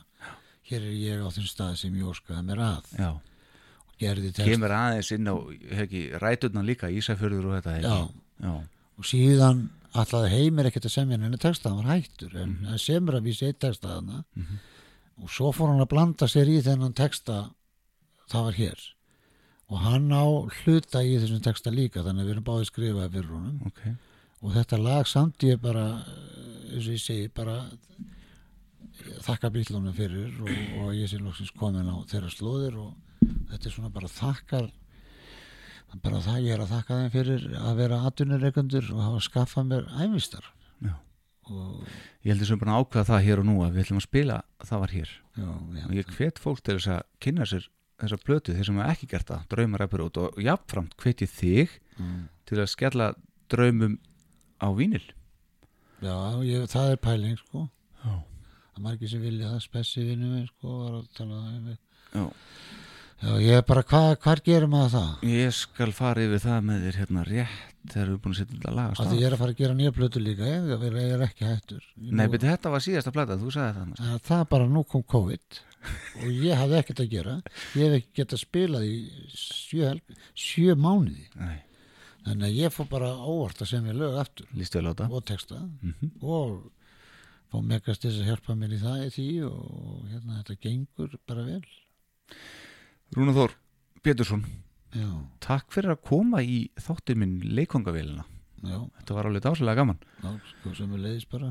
[0.65, 2.91] Hér er ég á þinn stað sem ég óskaði mér að.
[2.99, 5.35] Já, og gerði text kemur aðeins inn á
[5.81, 7.75] hegi, ræturna líka, Ísafjörður og þetta.
[7.83, 8.09] Já.
[8.41, 8.55] já,
[8.99, 12.65] og síðan allaði heimir ekkert að semja henni texta, hann var hættur en Mhm.
[12.71, 14.25] hann semur að vísi eitt texta þarna.
[15.23, 17.51] Og svo fór hann að blanda sér í þennan texta
[18.31, 18.81] það var hér.
[19.71, 20.25] Og hann á
[20.65, 23.61] hluta í þessum texta líka þannig að við erum báði skrifaði fyrir honum.
[23.67, 23.81] Ok.
[24.43, 26.05] Og þetta lag samt ég bara
[26.75, 27.65] eins og ég segi bara
[29.25, 30.51] þakka bílunum fyrir og,
[30.83, 32.95] og ég sé loksins komin á þeirra slóðir og
[33.51, 34.71] þetta er svona bara þakkar
[36.03, 39.85] bara það ég er að þakka þeim fyrir að vera atvinnureikundur og hafa skaffað mér
[40.03, 40.49] æmistar
[40.83, 40.95] Já.
[41.47, 41.85] og
[42.25, 44.39] ég heldur sem bara að ákveða það hér og nú að við ætlum að spila
[44.67, 45.47] það var hér já,
[45.87, 47.69] og ég hvet fólk til þess að kynna sér
[48.03, 51.81] þessa plötu þeir sem hafa ekki gert það, draumaræpur út og jafnframt hvet ég þig
[51.95, 52.25] Mm.
[52.43, 53.05] til að skella
[53.47, 53.93] draumum
[54.59, 55.05] á vínil
[56.03, 57.69] já ég, það er pæling sko.
[58.75, 61.69] Það er margir sem vilja það spessi vinnu minn sko var að tala um
[62.15, 62.25] Já.
[63.25, 65.13] já ég er bara hvað hvar gerum maður það?
[65.35, 68.55] Ég skal fara yfir það með þér hérna rétt þegar við erum búin að setja
[68.57, 69.11] þetta lag á af stað.
[69.13, 71.45] því ég er að fara að gera nýja plötu líka ég, ég, ég er ekki
[71.49, 71.83] hættur.
[72.01, 75.03] Ég Nei, beti, þetta var síðasta plata, þú sagði það að það bara nú kom
[75.15, 77.35] COVID og ég hafði ekkert að gera.
[77.77, 78.95] Ég hef ekki getað spilað í
[79.37, 79.91] sjö,
[80.33, 81.27] sjö mánuði.
[81.37, 81.59] Nei,
[82.25, 85.61] þannig að ég fór bara óvart að semja lög aftur lístu vel á þetta.
[86.25, 86.57] og
[87.55, 87.59] Mhm.
[87.59, 91.45] og megast þess að hjálpa mér í það í því og hérna þetta gengur bara
[91.45, 91.63] vel.
[93.15, 93.53] Rúna Þór
[94.03, 94.43] Pétursson,
[94.95, 95.09] já,
[95.41, 98.25] takk fyrir að koma í þáttið minn leikongavélina
[98.65, 99.99] Þetta var alveg dásalega gaman.
[100.23, 101.51] Já sko sem við leiðis bara.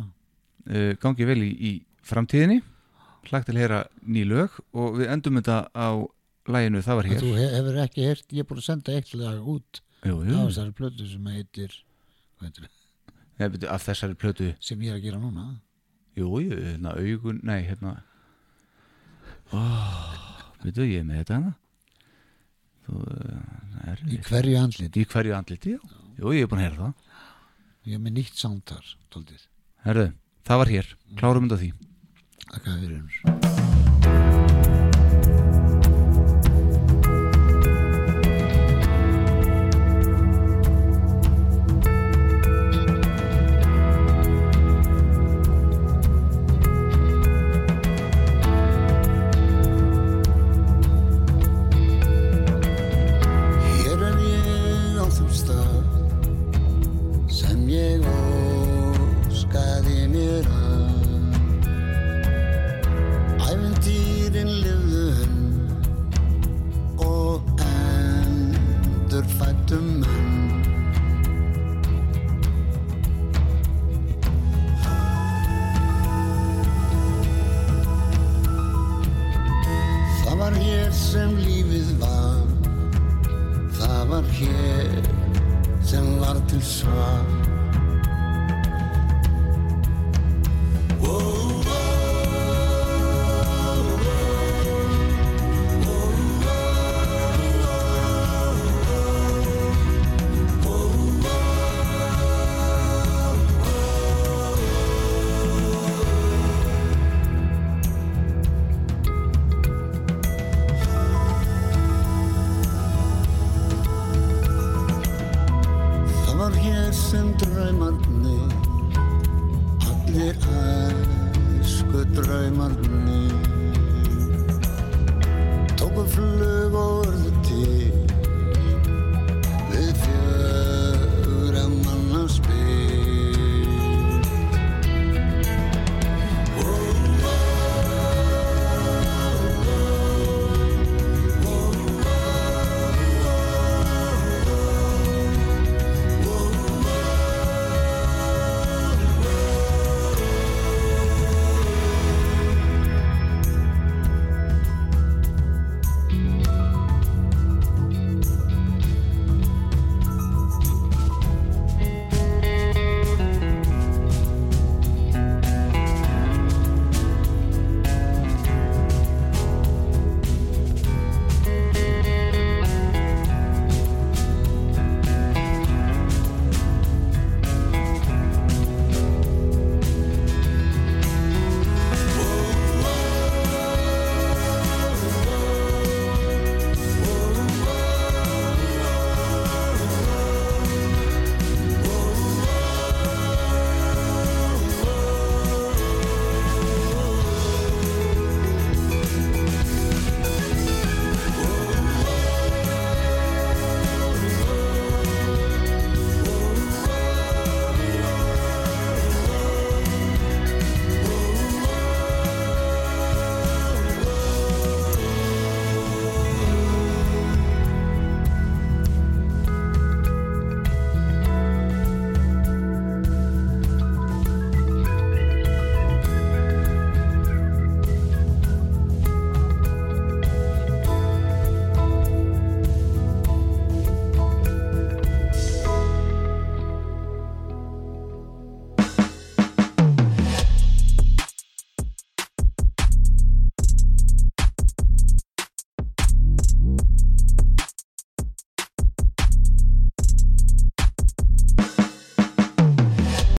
[0.66, 2.64] Uh, Gangi vel í, í framtíðinni.
[3.30, 5.90] Hlagt til að heyra ný lög og við endum þetta á
[6.50, 7.22] læginu Það var hér.
[7.22, 10.26] þú he- hefur ekki heyrt, ég er búin að senda eitt lag út Jú, á
[10.26, 11.72] jú, þessari plötu sem heitir
[12.42, 12.66] heitir,
[13.38, 14.50] beti, af þessari plötu.
[14.60, 15.62] Sem ég er að gera núna
[16.14, 17.96] Jú, jú, hérna augun, nei, hérna.
[20.64, 21.52] Veitu, ég er með þetta hana
[22.84, 26.00] Þú, uh, er í hverju andlit Í hverju andliti, já.
[26.18, 27.26] Jú, ég er búin að heyra það.
[27.88, 29.48] Ég er með nýtt sound þar, tóltið
[29.88, 30.08] Herðu,
[30.48, 31.74] það var hér, klárum á því.
[32.54, 32.98] Þakka fyrir.
[33.02, 33.63] hennar